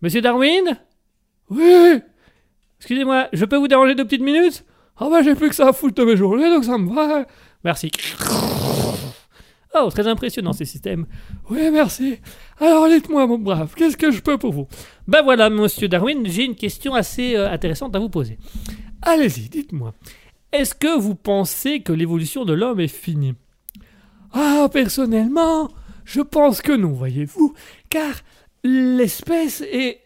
Monsieur 0.01 0.21
Darwin? 0.21 0.79
Oui 1.49 2.01
Excusez-moi, 2.79 3.27
je 3.33 3.45
peux 3.45 3.57
vous 3.57 3.67
déranger 3.67 3.95
deux 3.95 4.05
petites 4.05 4.21
minutes? 4.21 4.65
Ah 4.97 5.07
bah 5.09 5.21
j'ai 5.21 5.35
plus 5.35 5.49
que 5.49 5.55
ça 5.55 5.69
à 5.69 5.73
foutre 5.73 5.95
de 5.95 6.03
mes 6.03 6.17
journées, 6.17 6.49
donc 6.49 6.63
ça 6.65 6.77
me 6.77 6.93
va. 6.93 7.25
Merci. 7.63 7.91
Oh, 9.75 9.89
très 9.89 10.07
impressionnant 10.07 10.53
ces 10.53 10.65
systèmes. 10.65 11.05
Oui, 11.49 11.69
merci. 11.71 12.19
Alors 12.59 12.87
dites-moi, 12.87 13.25
mon 13.25 13.39
brave, 13.39 13.73
qu'est-ce 13.75 13.97
que 13.97 14.11
je 14.11 14.21
peux 14.21 14.37
pour 14.37 14.53
vous? 14.53 14.67
Ben 15.07 15.23
voilà, 15.23 15.49
monsieur 15.49 15.87
Darwin, 15.87 16.25
j'ai 16.25 16.45
une 16.45 16.55
question 16.55 16.93
assez 16.93 17.35
euh, 17.35 17.49
intéressante 17.49 17.95
à 17.95 17.99
vous 17.99 18.09
poser. 18.09 18.37
Allez-y, 19.05 19.49
dites-moi. 19.49 19.93
Est-ce 20.53 20.73
que 20.73 20.97
vous 20.97 21.15
pensez 21.15 21.81
que 21.81 21.91
l'évolution 21.91 22.45
de 22.45 22.53
l'homme 22.53 22.79
est 22.79 22.87
finie? 22.87 23.35
Ah, 24.31 24.69
personnellement, 24.71 25.69
je 26.05 26.21
pense 26.21 26.61
que 26.61 26.71
non, 26.71 26.93
voyez-vous, 26.93 27.53
car 27.89 28.15
l'espèce 28.63 29.61
est 29.61 29.99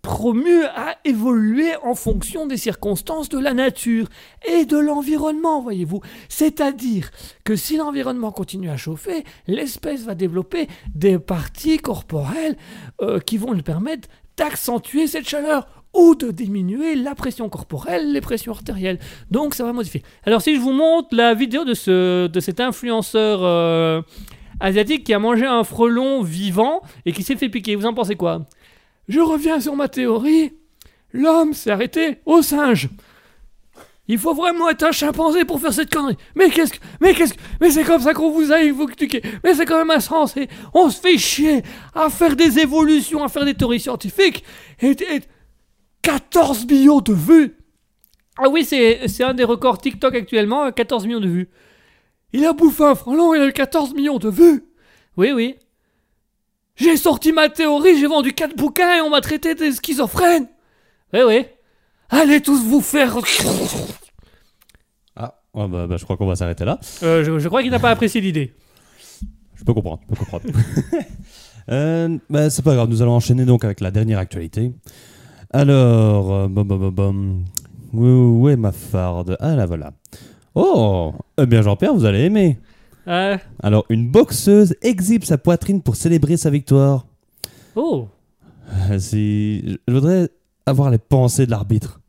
promue 0.00 0.64
à 0.64 0.96
évoluer 1.04 1.74
en 1.82 1.94
fonction 1.94 2.46
des 2.46 2.56
circonstances 2.56 3.28
de 3.28 3.38
la 3.38 3.52
nature 3.52 4.08
et 4.46 4.64
de 4.64 4.78
l'environnement, 4.78 5.60
voyez-vous. 5.60 6.00
C'est-à-dire 6.28 7.10
que 7.44 7.56
si 7.56 7.76
l'environnement 7.76 8.32
continue 8.32 8.70
à 8.70 8.76
chauffer, 8.76 9.24
l'espèce 9.46 10.04
va 10.04 10.14
développer 10.14 10.68
des 10.94 11.18
parties 11.18 11.78
corporelles 11.78 12.56
euh, 13.02 13.18
qui 13.18 13.36
vont 13.36 13.52
lui 13.52 13.62
permettre 13.62 14.08
d'accentuer 14.36 15.06
cette 15.06 15.28
chaleur 15.28 15.79
ou 15.94 16.14
de 16.14 16.30
diminuer 16.30 16.94
la 16.94 17.14
pression 17.14 17.48
corporelle, 17.48 18.12
les 18.12 18.20
pressions 18.20 18.52
artérielles. 18.52 18.98
Donc 19.30 19.54
ça 19.54 19.64
va 19.64 19.72
modifier. 19.72 20.02
Alors 20.24 20.42
si 20.42 20.54
je 20.54 20.60
vous 20.60 20.72
montre 20.72 21.08
la 21.12 21.34
vidéo 21.34 21.64
de, 21.64 21.74
ce, 21.74 22.26
de 22.26 22.40
cet 22.40 22.60
influenceur 22.60 23.40
euh, 23.42 24.02
asiatique 24.60 25.04
qui 25.04 25.14
a 25.14 25.18
mangé 25.18 25.46
un 25.46 25.64
frelon 25.64 26.22
vivant 26.22 26.82
et 27.06 27.12
qui 27.12 27.22
s'est 27.22 27.36
fait 27.36 27.48
piquer, 27.48 27.74
vous 27.74 27.86
en 27.86 27.94
pensez 27.94 28.16
quoi? 28.16 28.46
Je 29.08 29.20
reviens 29.20 29.60
sur 29.60 29.74
ma 29.74 29.88
théorie. 29.88 30.52
L'homme 31.12 31.54
s'est 31.54 31.70
arrêté 31.70 32.18
au 32.24 32.42
singe. 32.42 32.88
Il 34.10 34.18
faut 34.18 34.34
vraiment 34.34 34.68
être 34.68 34.82
un 34.82 34.90
chimpanzé 34.90 35.44
pour 35.44 35.60
faire 35.60 35.72
cette 35.72 35.94
connerie. 35.94 36.16
Mais 36.34 36.50
qu'est-ce 36.50 36.72
que. 36.72 36.78
Mais 37.00 37.14
qu'est-ce 37.14 37.34
que. 37.34 37.38
Mais 37.60 37.70
c'est 37.70 37.84
comme 37.84 38.00
ça 38.00 38.12
qu'on 38.12 38.32
vous 38.32 38.50
a 38.50 38.60
évoqué. 38.60 39.22
Mais 39.44 39.54
c'est 39.54 39.64
quand 39.64 39.78
même 39.78 39.90
insensé. 39.90 40.48
On 40.74 40.90
se 40.90 41.00
fait 41.00 41.16
chier 41.16 41.62
à 41.94 42.10
faire 42.10 42.34
des 42.34 42.58
évolutions, 42.58 43.22
à 43.22 43.28
faire 43.28 43.44
des 43.44 43.54
théories 43.54 43.78
scientifiques. 43.78 44.42
Et, 44.82 44.96
14 46.02 46.66
millions 46.66 47.00
de 47.00 47.12
vues. 47.12 47.56
Ah 48.38 48.48
oui, 48.48 48.64
c'est 48.64 49.06
c'est 49.08 49.24
un 49.24 49.34
des 49.34 49.44
records 49.44 49.78
TikTok 49.78 50.14
actuellement, 50.14 50.70
14 50.70 51.06
millions 51.06 51.20
de 51.20 51.28
vues. 51.28 51.48
Il 52.32 52.44
a 52.44 52.52
bouffé 52.52 52.84
un 52.84 52.94
frelon, 52.94 53.34
il 53.34 53.40
a 53.40 53.46
eu 53.46 53.52
14 53.52 53.94
millions 53.94 54.18
de 54.18 54.28
vues. 54.28 54.64
Oui, 55.16 55.32
oui. 55.32 55.56
J'ai 56.76 56.96
sorti 56.96 57.32
ma 57.32 57.48
théorie, 57.48 57.98
j'ai 57.98 58.06
vendu 58.06 58.32
4 58.32 58.56
bouquins 58.56 58.96
et 58.96 59.00
on 59.00 59.10
m'a 59.10 59.20
traité 59.20 59.54
de 59.54 59.70
schizophrène. 59.70 60.48
Oui, 61.12 61.20
oui. 61.26 61.44
Allez 62.08 62.40
tous 62.40 62.62
vous 62.64 62.80
faire. 62.80 63.18
Ah, 65.16 65.40
oh, 65.52 65.68
bah, 65.68 65.86
bah, 65.86 65.96
je 65.98 66.04
crois 66.04 66.16
qu'on 66.16 66.26
va 66.26 66.36
s'arrêter 66.36 66.64
là. 66.64 66.78
Euh, 67.02 67.24
je, 67.24 67.38
je 67.38 67.48
crois 67.48 67.62
qu'il 67.62 67.70
n'a 67.70 67.78
pas 67.78 67.90
apprécié 67.90 68.20
l'idée. 68.20 68.54
Je 69.56 69.64
peux 69.64 69.74
comprendre, 69.74 70.00
je 70.08 70.14
peux 70.14 70.24
comprendre. 70.24 70.44
Euh, 71.68 72.18
bah, 72.28 72.50
c'est 72.50 72.62
pas 72.62 72.74
grave, 72.74 72.88
nous 72.88 73.00
allons 73.00 73.12
enchaîner 73.12 73.44
donc 73.44 73.64
avec 73.64 73.80
la 73.80 73.92
dernière 73.92 74.18
actualité. 74.18 74.72
Alors, 75.52 76.32
euh, 76.32 76.48
bom, 76.48 76.64
bom, 76.64 76.90
bom. 76.90 77.44
Où, 77.92 78.48
est 78.48 78.56
ma 78.56 78.72
farde? 78.72 79.36
Ah, 79.40 79.54
là 79.56 79.66
voilà. 79.66 79.92
Oh 80.54 81.12
Eh 81.38 81.46
bien, 81.46 81.62
Jean-Pierre, 81.62 81.94
vous 81.94 82.04
allez 82.04 82.20
aimer. 82.20 82.58
Euh, 83.08 83.36
Alors, 83.62 83.84
une 83.88 84.08
boxeuse 84.08 84.76
exhibe 84.82 85.24
sa 85.24 85.38
poitrine 85.38 85.82
pour 85.82 85.96
célébrer 85.96 86.36
sa 86.36 86.50
victoire. 86.50 87.06
oh. 87.74 88.08
Si... 88.98 89.78
Je 89.88 89.92
voudrais 89.92 90.28
avoir 90.66 90.90
les 90.90 90.98
pensées 90.98 91.46
de 91.46 91.50
l'arbitre. 91.50 92.00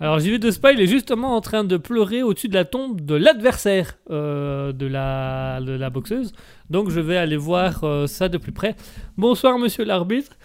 Alors 0.00 0.18
vais 0.18 0.38
de 0.38 0.50
Spy, 0.50 0.68
il 0.74 0.80
est 0.80 0.86
justement 0.86 1.34
en 1.36 1.40
train 1.40 1.64
de 1.64 1.76
pleurer 1.76 2.22
au-dessus 2.22 2.48
de 2.48 2.54
la 2.54 2.64
tombe 2.64 3.00
de 3.00 3.14
l'adversaire 3.14 3.98
euh, 4.10 4.72
de, 4.72 4.86
la, 4.86 5.60
de 5.60 5.72
la 5.72 5.90
boxeuse. 5.90 6.32
Donc 6.70 6.88
je 6.90 7.00
vais 7.00 7.16
aller 7.16 7.36
voir 7.36 7.82
euh, 7.82 8.06
ça 8.06 8.28
de 8.28 8.38
plus 8.38 8.52
près. 8.52 8.76
Bonsoir 9.16 9.58
monsieur 9.58 9.84
l'arbitre. 9.84 10.36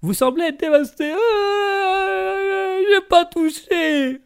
Vous 0.00 0.14
semblez 0.14 0.44
être 0.44 0.60
dévasté. 0.60 1.12
J'ai 2.90 3.00
pas 3.08 3.24
touché. 3.24 4.20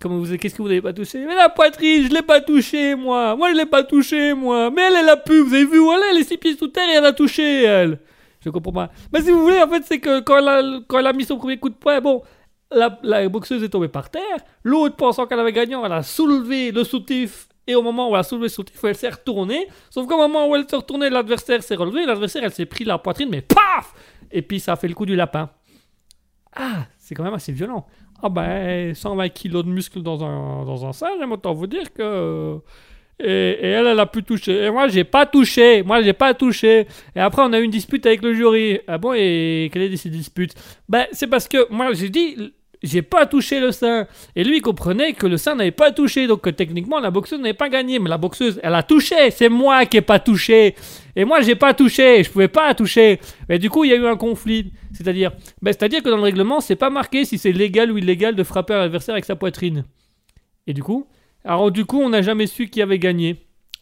Comment 0.00 0.18
vous 0.18 0.36
Qu'est-ce 0.36 0.54
que 0.54 0.62
vous 0.62 0.68
n'avez 0.68 0.82
pas 0.82 0.92
touché? 0.92 1.24
Mais 1.24 1.36
la 1.36 1.48
poitrine, 1.48 2.08
je 2.08 2.12
l'ai 2.12 2.22
pas 2.22 2.40
touché 2.40 2.96
moi. 2.96 3.36
Moi 3.36 3.52
je 3.52 3.56
l'ai 3.56 3.66
pas 3.66 3.84
touché 3.84 4.34
moi. 4.34 4.70
Mais 4.70 4.82
elle, 4.82 4.96
elle 4.96 5.08
a 5.08 5.16
pu. 5.16 5.38
Vous 5.40 5.54
avez 5.54 5.64
vu 5.64 5.78
où 5.78 5.92
elle 5.92 6.18
est? 6.18 6.24
Six 6.24 6.38
pieds 6.38 6.56
sous 6.56 6.68
terre 6.68 6.88
et 6.88 6.94
elle 6.94 7.04
a 7.04 7.12
touché 7.12 7.62
elle. 7.62 7.98
Je 8.44 8.50
comprends 8.50 8.72
pas. 8.72 8.90
Mais 9.12 9.20
si 9.22 9.30
vous 9.30 9.42
voulez, 9.42 9.62
en 9.62 9.68
fait, 9.68 9.84
c'est 9.84 10.00
que 10.00 10.18
quand 10.20 10.38
elle, 10.38 10.48
a, 10.48 10.80
quand 10.88 10.98
elle 10.98 11.06
a 11.06 11.12
mis 11.12 11.24
son 11.24 11.38
premier 11.38 11.58
coup 11.58 11.68
de 11.68 11.76
poing, 11.76 12.00
bon, 12.00 12.22
la, 12.72 12.98
la 13.04 13.28
boxeuse 13.28 13.62
est 13.62 13.68
tombée 13.68 13.86
par 13.88 14.10
terre. 14.10 14.38
L'autre, 14.64 14.96
pensant 14.96 15.26
qu'elle 15.26 15.38
avait 15.38 15.52
gagné, 15.52 15.76
elle 15.84 15.92
a 15.92 16.02
soulevé 16.02 16.72
le 16.72 16.82
soutif. 16.82 17.46
Et 17.66 17.74
au 17.74 17.82
moment 17.82 18.10
où 18.10 18.14
elle 18.14 18.20
a 18.20 18.22
soulevé 18.22 18.46
le 18.46 18.48
soutif, 18.48 18.82
elle 18.82 18.96
s'est 18.96 19.08
retournée. 19.08 19.68
Sauf 19.90 20.06
qu'au 20.06 20.16
moment 20.16 20.48
où 20.48 20.56
elle 20.56 20.68
s'est 20.68 20.76
retournée, 20.76 21.10
l'adversaire 21.10 21.62
s'est 21.62 21.76
relevé. 21.76 22.04
L'adversaire, 22.04 22.42
elle 22.44 22.52
s'est 22.52 22.66
pris 22.66 22.84
la 22.84 22.98
poitrine, 22.98 23.28
mais 23.30 23.42
paf 23.42 23.94
Et 24.30 24.42
puis 24.42 24.58
ça 24.58 24.72
a 24.72 24.76
fait 24.76 24.88
le 24.88 24.94
coup 24.94 25.06
du 25.06 25.14
lapin. 25.14 25.48
Ah, 26.54 26.86
c'est 26.98 27.14
quand 27.14 27.24
même 27.24 27.34
assez 27.34 27.52
violent. 27.52 27.86
Ah 28.22 28.28
ben, 28.28 28.94
120 28.94 29.28
kilos 29.30 29.64
de 29.64 29.70
muscles 29.70 30.02
dans 30.02 30.24
un, 30.24 30.64
dans 30.64 30.86
un 30.86 31.30
autant 31.30 31.52
vous 31.52 31.66
dire 31.66 31.92
que... 31.92 32.58
Et, 33.20 33.26
et 33.28 33.68
elle, 33.68 33.86
elle 33.86 34.00
a 34.00 34.06
pu 34.06 34.24
toucher. 34.24 34.64
Et 34.64 34.70
moi, 34.70 34.88
j'ai 34.88 35.04
pas 35.04 35.26
touché. 35.26 35.84
Moi, 35.84 36.02
j'ai 36.02 36.12
pas 36.12 36.34
touché. 36.34 36.88
Et 37.14 37.20
après, 37.20 37.42
on 37.42 37.52
a 37.52 37.60
eu 37.60 37.62
une 37.62 37.70
dispute 37.70 38.04
avec 38.06 38.22
le 38.22 38.34
jury. 38.34 38.80
Ah 38.88 38.98
bon, 38.98 39.12
et 39.14 39.70
quelle 39.72 39.82
est 39.82 39.96
cette 39.96 40.12
dispute? 40.12 40.54
Ben, 40.88 41.06
c'est 41.12 41.28
parce 41.28 41.46
que 41.46 41.70
moi, 41.70 41.92
j'ai 41.92 42.08
dit, 42.08 42.52
j'ai 42.82 43.02
pas 43.02 43.26
touché 43.26 43.60
le 43.60 43.72
sein. 43.72 44.06
Et 44.34 44.44
lui, 44.44 44.58
il 44.58 44.60
comprenait 44.60 45.12
que 45.12 45.26
le 45.26 45.36
sein 45.36 45.54
n'avait 45.54 45.70
pas 45.70 45.92
touché, 45.92 46.26
donc 46.26 46.40
que 46.42 46.50
techniquement, 46.50 46.98
la 46.98 47.10
boxeuse 47.10 47.40
n'avait 47.40 47.54
pas 47.54 47.68
gagné. 47.68 47.98
Mais 47.98 48.08
la 48.08 48.18
boxeuse, 48.18 48.60
elle 48.62 48.74
a 48.74 48.82
touché, 48.82 49.30
c'est 49.30 49.48
moi 49.48 49.86
qui 49.86 49.98
ai 49.98 50.00
pas 50.00 50.18
touché. 50.18 50.74
Et 51.14 51.24
moi, 51.24 51.40
j'ai 51.40 51.54
pas 51.54 51.74
touché, 51.74 52.24
je 52.24 52.30
pouvais 52.30 52.48
pas 52.48 52.74
toucher. 52.74 53.20
Et 53.48 53.58
du 53.58 53.70
coup, 53.70 53.84
il 53.84 53.90
y 53.90 53.92
a 53.92 53.96
eu 53.96 54.06
un 54.06 54.16
conflit. 54.16 54.72
C'est-à-dire, 54.92 55.32
ben, 55.60 55.72
c'est-à-dire 55.72 56.02
que 56.02 56.08
dans 56.08 56.16
le 56.16 56.22
règlement, 56.22 56.60
c'est 56.60 56.76
pas 56.76 56.90
marqué 56.90 57.24
si 57.24 57.38
c'est 57.38 57.52
légal 57.52 57.90
ou 57.92 57.98
illégal 57.98 58.34
de 58.34 58.42
frapper 58.42 58.74
un 58.74 58.80
adversaire 58.80 59.14
avec 59.14 59.24
sa 59.24 59.36
poitrine. 59.36 59.84
Et 60.66 60.74
du 60.74 60.82
coup, 60.82 61.06
alors 61.44 61.70
du 61.70 61.84
coup, 61.84 62.00
on 62.00 62.10
n'a 62.10 62.22
jamais 62.22 62.46
su 62.46 62.68
qui 62.68 62.82
avait 62.82 62.98
gagné. 62.98 63.36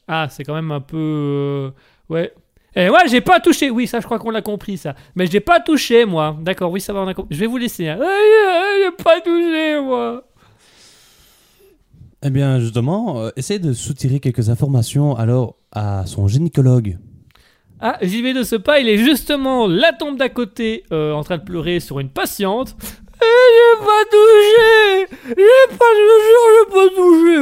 Ah, 0.09 0.29
c'est 0.29 0.45
quand 0.45 0.55
même 0.55 0.73
un 0.73 0.81
peu, 0.81 0.97
euh, 0.97 1.71
ouais. 2.09 2.33
Et 2.77 2.89
moi, 2.89 3.01
j'ai 3.07 3.21
pas 3.21 3.41
touché. 3.41 3.71
Oui, 3.71 3.87
ça, 3.87 4.01
je 4.01 4.05
crois 4.05 4.19
qu'on 4.19 4.31
l'a 4.31 4.43
compris, 4.43 4.77
ça. 4.79 4.95
Mais 5.17 5.27
j'ai 5.27 5.41
pas 5.41 5.61
touché, 5.61 6.05
moi. 6.05 6.37
D'accord, 6.41 6.71
oui, 6.71 6.81
ça 6.81 6.93
va, 6.93 7.01
on 7.01 7.09
a 7.09 7.15
compris. 7.15 7.35
Je 7.35 7.41
vais 7.41 7.47
vous 7.47 7.57
laisser. 7.57 7.89
hein. 7.89 7.99
Ah, 8.01 8.75
J'ai 8.85 9.05
pas 9.05 9.21
touché, 9.21 9.81
moi. 9.81 10.25
Eh 12.23 12.31
bien, 12.31 12.61
justement, 12.61 13.21
euh, 13.23 13.31
essayez 13.37 13.59
de 13.59 13.73
soutirer 13.73 14.21
quelques 14.21 14.51
informations 14.51 15.17
alors 15.17 15.57
à 15.73 16.05
son 16.07 16.29
gynécologue. 16.29 16.99
Ah, 17.81 17.97
j'y 18.03 18.21
vais 18.21 18.35
de 18.35 18.43
ce 18.43 18.57
pas. 18.57 18.79
Il 18.81 18.89
est 18.89 18.99
justement 18.99 19.67
la 19.67 19.93
tombe 19.95 20.19
d'à 20.19 20.29
côté, 20.29 20.85
euh, 20.93 21.13
en 21.15 21.25
train 21.25 21.39
de 21.39 21.45
pleurer 21.45 21.81
sur 21.81 21.99
une 21.99 22.11
patiente. 22.11 22.77
Eh, 23.23 23.27
j'ai 23.27 23.85
pas 23.85 24.05
touché 24.11 25.17
J'ai 25.29 25.77
pas, 25.77 25.85
je 25.95 26.05
jure, 26.27 26.49
j'ai 26.55 26.75
pas 26.75 26.89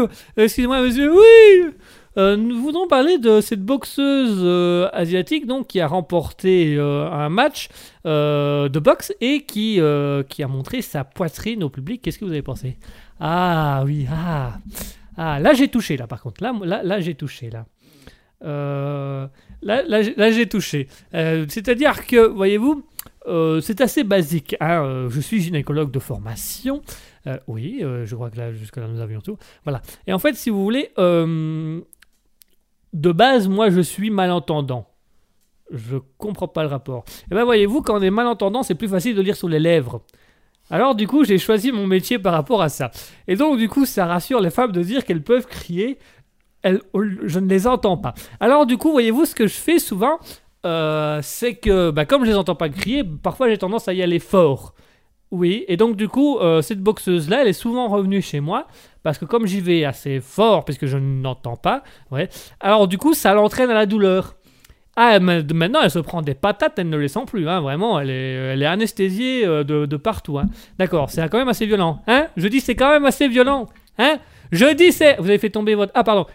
touché 0.07 0.15
Excusez-moi, 0.37 0.83
monsieur, 0.83 1.13
oui 1.13 1.71
Euh, 2.19 2.37
Nous 2.37 2.61
voudrons 2.61 2.89
parler 2.89 3.19
de 3.19 3.41
cette 3.41 3.63
boxeuse 3.63 4.41
euh, 4.43 4.89
asiatique 4.93 5.47
donc, 5.47 5.69
qui 5.69 5.81
a 5.81 5.87
remporté 5.87 6.75
euh, 6.77 7.09
un 7.11 7.29
match 7.29 7.69
de 8.05 8.79
boxe 8.79 9.13
et 9.21 9.43
qui, 9.43 9.81
qui 10.29 10.43
a 10.43 10.49
montré 10.49 10.83
sa 10.83 11.05
poitrine 11.05 11.63
au 11.63 11.69
public. 11.69 12.03
Qu'est-ce 12.03 12.19
que 12.19 12.25
vous 12.25 12.33
avez 12.33 12.43
pensé? 12.43 12.77
Ah 13.21 13.83
oui, 13.85 14.07
ah, 14.11 14.59
ah 15.17 15.39
là 15.41 15.53
j'ai 15.53 15.69
touché, 15.69 15.97
là 15.99 16.07
par 16.07 16.23
contre. 16.23 16.43
Là, 16.43 16.55
là, 16.65 16.83
là 16.83 17.01
j'ai 17.01 17.15
touché, 17.15 17.51
là. 17.51 17.67
Là, 18.41 19.83
là, 19.83 20.31
j'ai- 20.31 20.49
touché. 20.49 20.89
C'est-à-dire 21.13 22.07
que, 22.07 22.27
voyez-vous, 22.29 22.83
c'est 23.61 23.81
assez 23.83 24.05
basique. 24.05 24.57
hein, 24.61 25.09
je 25.11 25.21
suis 25.21 25.43
gynécologue 25.43 25.91
de 25.91 25.99
formation. 25.99 26.81
Oui, 27.47 27.85
je 28.05 28.15
crois 28.15 28.31
que 28.31 28.39
là, 28.39 28.55
jusque-là, 28.55 28.89
nous 28.89 29.01
avions 29.03 29.21
tout. 29.21 29.37
Voilà. 29.65 29.83
Et 30.07 30.15
en 30.15 30.19
fait, 30.19 30.35
si 30.35 30.49
vous 30.49 30.63
voulez, 30.63 30.91
de 33.01 33.13
base, 33.13 33.49
moi, 33.49 33.71
je 33.71 33.81
suis 33.81 34.11
malentendant. 34.11 34.87
Je 35.71 35.99
comprends 36.17 36.49
pas 36.49 36.63
le 36.63 36.69
rapport. 36.69 37.05
Et 37.31 37.35
ben, 37.35 37.45
voyez-vous, 37.45 37.83
quand 37.83 37.99
on 37.99 38.03
est 38.03 38.11
malentendant, 38.11 38.63
c'est 38.63 38.75
plus 38.75 38.89
facile 38.89 39.15
de 39.15 39.23
lire 39.23 39.37
sur 39.37 39.49
les 39.49 39.59
lèvres. 39.59 40.03
Alors, 40.71 40.95
du 40.95 41.07
coup, 41.07 41.25
j'ai 41.25 41.39
choisi 41.39 41.73
mon 41.73 41.87
métier 41.87 42.19
par 42.19 42.33
rapport 42.33 42.61
à 42.61 42.69
ça. 42.69 42.91
Et 43.27 43.37
donc, 43.37 43.59
du 43.59 43.69
coup, 43.69 43.87
ça 43.87 44.07
rassure 44.07 44.41
les 44.41 44.51
femmes 44.51 44.73
de 44.73 44.83
dire 44.83 45.05
qu'elles 45.05 45.23
peuvent 45.23 45.47
crier. 45.47 45.99
Elles, 46.63 46.81
je 47.25 47.39
ne 47.39 47.49
les 47.49 47.67
entends 47.67 47.97
pas. 47.97 48.15
Alors 48.41 48.67
du 48.67 48.77
coup, 48.79 48.91
voyez-vous, 48.91 49.27
ce 49.27 49.35
que 49.35 49.47
je 49.47 49.55
fais 49.55 49.79
souvent, 49.79 50.19
euh, 50.67 51.21
c'est 51.23 51.55
que 51.55 51.91
bah, 51.91 52.05
comme 52.05 52.25
je 52.25 52.31
les 52.31 52.37
entends 52.37 52.57
pas 52.57 52.69
crier, 52.69 53.05
parfois 53.05 53.49
j'ai 53.49 53.59
tendance 53.59 53.87
à 53.87 53.93
y 53.95 54.03
aller 54.03 54.19
fort. 54.19 54.75
Oui, 55.31 55.65
et 55.69 55.77
donc 55.77 55.97
du 55.97 56.09
coup, 56.09 56.39
euh, 56.39 56.63
cette 56.63 56.81
boxeuse-là, 56.81 57.43
elle 57.43 57.49
est 57.49 57.53
souvent 57.53 57.89
revenue 57.89 58.23
chez 58.23 58.41
moi, 58.41 58.67
parce 59.03 59.19
que 59.19 59.27
comme 59.27 59.47
j'y 59.47 59.61
vais 59.61 59.85
assez 59.85 60.21
fort, 60.21 60.65
puisque 60.65 60.87
je 60.87 60.97
n'entends 60.97 61.57
pas, 61.57 61.83
ouais, 62.11 62.29
alors 62.61 62.89
du 62.89 62.97
coup, 62.97 63.13
ça 63.13 63.35
l'entraîne 63.35 63.71
à 63.71 63.75
la 63.75 63.87
douleur. 63.87 64.37
Ah, 64.97 65.21
maintenant, 65.21 65.81
elle 65.83 65.93
se 65.93 66.01
prend 66.01 66.23
des 66.23 66.35
patates, 66.35 66.79
elle 66.79 66.89
ne 66.89 66.97
les 66.97 67.09
sent 67.09 67.25
plus, 67.27 67.49
hein, 67.49 67.61
vraiment, 67.61 68.01
elle 68.01 68.11
est, 68.11 68.33
elle 68.33 68.63
est 68.63 68.67
anesthésiée 68.67 69.47
euh, 69.47 69.63
de, 69.63 69.87
de 69.87 69.97
partout. 69.97 70.39
Hein. 70.39 70.47
D'accord, 70.79 71.11
c'est 71.11 71.29
quand 71.29 71.39
même 71.39 71.49
assez 71.49 71.67
violent. 71.67 72.01
Hein? 72.09 72.27
Je 72.37 72.49
dis 72.49 72.61
c'est 72.61 72.75
quand 72.75 72.91
même 72.91 73.05
assez 73.05 73.29
violent. 73.29 73.69
Hein? 73.99 74.19
Je 74.51 74.75
dis 74.75 74.91
c'est... 74.91 75.17
Vous 75.19 75.29
avez 75.29 75.39
fait 75.39 75.51
tomber 75.51 75.77
votre... 75.77 75.93
Ah, 75.95 76.03
pardon. 76.03 76.27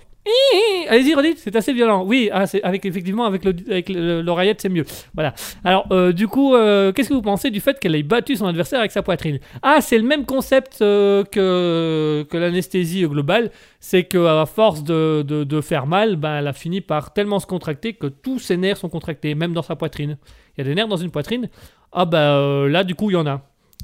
Allez-y, 0.90 1.16
redites, 1.16 1.38
c'est 1.40 1.56
assez 1.56 1.74
violent. 1.74 2.04
Oui, 2.06 2.30
ah, 2.32 2.48
c'est 2.48 2.64
avec 2.64 2.86
effectivement 2.86 3.26
avec 3.26 3.44
le- 3.44 3.56
avec 3.70 3.90
le- 3.90 4.22
l'oreillette, 4.22 4.62
c'est 4.62 4.70
mieux. 4.70 4.86
Voilà. 5.14 5.34
Alors, 5.64 5.86
euh, 5.92 6.12
du 6.14 6.28
coup, 6.28 6.56
euh, 6.56 6.92
qu'est-ce 6.94 7.10
que 7.10 7.14
vous 7.14 7.22
pensez 7.22 7.52
du 7.52 7.60
fait 7.60 7.80
qu'elle 7.80 7.96
ait 7.96 8.04
battu 8.04 8.36
son 8.36 8.46
adversaire 8.46 8.80
avec 8.80 8.92
sa 8.92 9.02
poitrine? 9.02 9.40
Ah, 9.62 9.80
c'est 9.82 9.98
le 9.98 10.04
même 10.06 10.26
concept 10.26 10.82
euh, 10.82 11.24
que, 11.26 12.26
que 12.30 12.38
l'anesthésie 12.38 13.04
globale. 13.08 13.52
C'est 13.80 14.06
qu'à 14.06 14.46
force 14.46 14.84
de, 14.84 15.24
de, 15.24 15.62
faire 15.62 15.88
mal, 15.88 16.16
ben, 16.16 16.38
elle 16.40 16.48
a 16.48 16.54
fini 16.54 16.80
par 16.80 17.12
tellement 17.14 17.40
se 17.40 17.46
contracter 17.46 17.94
que 17.94 18.08
tous 18.08 18.40
ses 18.40 18.56
nerfs 18.56 18.78
sont 18.78 18.90
contractés, 18.90 19.36
même 19.36 19.52
dans 19.54 19.62
sa 19.62 19.76
poitrine. 19.76 20.18
Il 20.56 20.60
y 20.60 20.62
a 20.62 20.64
des 20.70 20.76
nerfs 20.76 20.88
dans 20.88 20.96
une 20.98 21.12
poitrine. 21.12 21.50
Ah, 21.92 22.06
bah 22.06 22.68
là, 22.70 22.84
du 22.86 22.96
coup, 22.96 23.10
il 23.10 23.14
y 23.14 23.18
en 23.18 23.28
a. 23.28 23.42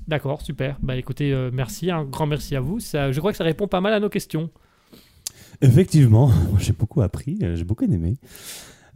D'accord, 0.07 0.41
super. 0.41 0.77
Bah 0.81 0.95
écoutez, 0.95 1.35
merci, 1.51 1.91
un 1.91 2.03
grand 2.05 2.25
merci 2.27 2.55
à 2.55 2.61
vous. 2.61 2.79
Ça, 2.79 3.11
je 3.11 3.19
crois 3.19 3.31
que 3.31 3.37
ça 3.37 3.43
répond 3.43 3.67
pas 3.67 3.81
mal 3.81 3.93
à 3.93 3.99
nos 3.99 4.09
questions. 4.09 4.49
Effectivement, 5.61 6.31
j'ai 6.59 6.73
beaucoup 6.73 7.01
appris, 7.01 7.37
euh, 7.43 7.55
j'ai 7.55 7.63
beaucoup 7.63 7.83
aimé. 7.85 8.15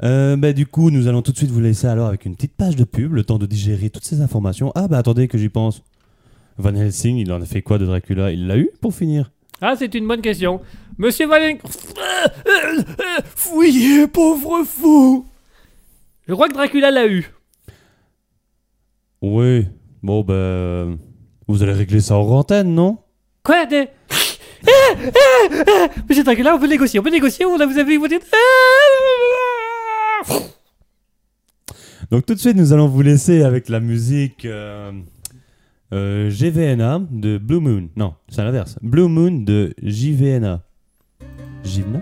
Euh, 0.02 0.36
bah, 0.38 0.54
du 0.54 0.66
coup, 0.66 0.90
nous 0.92 1.08
allons 1.08 1.22
tout 1.22 1.32
de 1.32 1.38
suite 1.38 1.52
vous 1.52 1.60
laisser 1.60 1.88
alors 1.88 2.08
avec 2.08 2.26
une 2.26 2.36
petite 2.36 2.56
page 2.56 2.76
de 2.76 2.84
pub, 2.84 3.14
le 3.14 3.24
temps 3.24 3.38
de 3.38 3.46
digérer 3.46 3.90
toutes 3.90 4.06
ces 4.06 4.22
informations. 4.22 4.72
Ah 4.76 4.88
bah 4.88 4.98
attendez 4.98 5.28
que 5.28 5.38
j'y 5.38 5.50
pense. 5.50 5.84
Van 6.58 6.74
Helsing, 6.74 7.18
il 7.18 7.32
en 7.32 7.42
a 7.42 7.46
fait 7.46 7.62
quoi 7.62 7.78
de 7.78 7.86
Dracula? 7.86 8.32
Il 8.32 8.48
l'a 8.48 8.58
eu 8.58 8.70
pour 8.82 8.94
finir 8.94 9.32
Ah, 9.62 9.76
c'est 9.78 9.94
une 9.96 10.08
bonne 10.08 10.22
question. 10.22 10.62
Monsieur 10.98 11.28
Valen... 11.28 11.58
Fouillez, 13.36 14.08
pauvre 14.08 14.64
fou 14.64 15.26
Je 16.28 16.34
crois 16.34 16.48
que 16.48 16.54
Dracula 16.54 16.92
l'a 16.92 17.08
eu. 17.08 17.32
Oui. 19.22 19.68
Bon 20.02 20.22
bah... 20.24 20.34
euh, 20.34 20.96
Vous 21.48 21.64
allez 21.64 21.74
régler 21.74 22.02
ça 22.02 22.18
en 22.18 22.28
antenne, 22.30 22.74
non? 22.74 22.98
Quoi 23.44 23.66
de... 23.66 23.88
Ah, 24.68 24.96
ah, 25.06 25.64
ah. 25.68 25.88
Monsieur 26.08 26.24
Dracula, 26.24 26.56
on 26.56 26.60
peut 26.60 26.68
négocier, 26.68 27.00
on 27.00 27.04
peut 27.04 27.12
négocier, 27.12 27.46
vous 27.46 27.62
avez... 27.62 27.98
Vous. 27.98 28.08
Ah. 30.26 30.34
Donc 32.12 32.26
tout 32.26 32.36
de 32.36 32.40
suite, 32.40 32.56
nous 32.56 32.72
allons 32.74 32.88
vous 32.88 33.02
laisser 33.02 33.44
avec 33.44 33.70
la 33.70 33.80
musique 33.80 34.46
euh, 34.46 34.92
euh, 35.92 36.30
GVNA 36.30 37.02
de 37.12 37.38
Blue 37.38 37.60
Moon. 37.60 37.90
Non, 37.96 38.14
c'est 38.30 38.44
l'inverse. 38.44 38.78
Blue 38.82 39.08
Moon 39.08 39.32
de 39.32 39.74
JVNA. 39.82 40.62
Jivna 41.64 42.00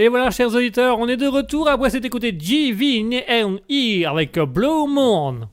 Et 0.00 0.06
voilà, 0.06 0.30
chers 0.30 0.54
auditeurs, 0.54 1.00
on 1.00 1.08
est 1.08 1.16
de 1.16 1.26
retour 1.26 1.68
après 1.68 1.90
s'être 1.90 2.04
écouté 2.04 2.32
GVNE 2.32 3.20
avec 4.06 4.38
Blue 4.38 4.86
Moon. 4.86 5.48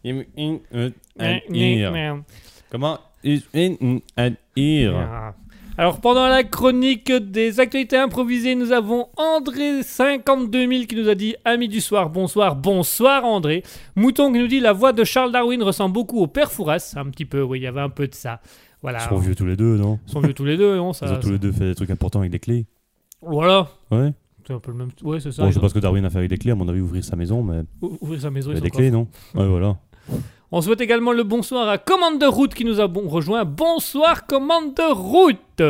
Comment? 2.70 3.00
Alors 5.80 6.00
pendant 6.00 6.28
la 6.28 6.44
chronique 6.44 7.12
des 7.12 7.60
actualités 7.60 7.98
improvisées, 7.98 8.54
nous 8.54 8.72
avons 8.72 9.08
André 9.18 9.82
52000 9.82 10.86
qui 10.86 10.96
nous 10.96 11.10
a 11.10 11.16
dit 11.16 11.36
Ami 11.44 11.68
du 11.68 11.82
soir, 11.82 12.12
bonsoir, 12.12 12.56
bonsoir 12.56 13.26
André. 13.26 13.64
Mouton 13.96 14.32
qui 14.32 14.38
nous 14.38 14.48
dit 14.48 14.60
la 14.60 14.74
voix 14.74 14.94
de 14.94 15.04
Charles 15.04 15.32
Darwin 15.32 15.64
ressemble 15.64 15.96
beaucoup 15.96 16.20
au 16.20 16.28
père 16.28 16.52
Fouras, 16.52 16.94
un 16.98 17.10
petit 17.10 17.26
peu, 17.26 17.42
oui, 17.42 17.62
il 17.62 17.64
y 17.64 17.68
avait 17.68 17.82
un 17.82 17.90
peu 17.90 18.08
de 18.08 18.14
ça. 18.14 18.42
Voilà. 18.84 19.00
Ils 19.00 19.10
sont 19.10 19.18
vieux 19.18 19.34
tous 19.34 19.48
les 19.48 19.56
deux, 19.56 19.76
non? 19.76 19.98
Ils 20.06 20.12
sont 20.12 20.20
vieux 20.20 20.34
tous 20.36 20.46
les 20.46 20.56
deux, 20.56 20.78
non? 20.78 20.94
Ça, 20.94 21.08
Ils 21.08 21.14
ont 21.14 21.20
tous 21.20 21.32
les 21.32 21.40
deux 21.40 21.52
fait 21.52 21.66
des 21.66 21.74
trucs 21.74 21.90
importants 21.90 22.20
avec 22.20 22.32
des 22.32 22.38
clés. 22.38 22.68
Voilà. 23.24 23.70
Ouais. 23.90 24.14
C'est 24.48 24.54
un 24.54 24.60
peu 24.60 24.72
le 24.72 24.78
même. 24.78 24.90
Ouais, 25.04 25.20
c'est 25.20 25.32
ça. 25.32 25.42
Bon, 25.44 25.50
je 25.50 25.56
sais 25.56 25.60
pas 25.60 25.70
ce 25.70 25.74
que 25.74 25.80
Darwin 25.80 26.06
a 26.06 26.10
fait 26.10 26.20
avec 26.20 26.30
des 26.30 26.38
clés, 26.38 26.52
à 26.52 26.56
mon 26.56 26.68
avis, 26.68 26.80
ouvrir 26.82 27.04
sa 27.04 27.16
maison, 27.16 27.42
mais 27.44 27.62
ou- 27.82 27.98
Ouvrir 28.02 28.22
sa 28.22 28.30
maison. 28.30 28.52
il 28.54 28.62
des 28.62 28.70
clés, 28.70 28.92
non? 28.92 29.08
Ouais, 29.34 29.48
voilà. 29.48 29.78
On 30.52 30.62
souhaite 30.62 30.80
également 30.82 31.12
le 31.12 31.24
bonsoir 31.24 31.68
à 31.68 31.80
Commander 31.80 32.28
Route 32.28 32.54
qui 32.54 32.64
nous 32.64 32.80
a 32.80 32.88
bon- 32.88 33.08
rejoint. 33.10 33.44
Bonsoir 33.44 34.28
Commander 34.28 34.92
Route 34.94 35.62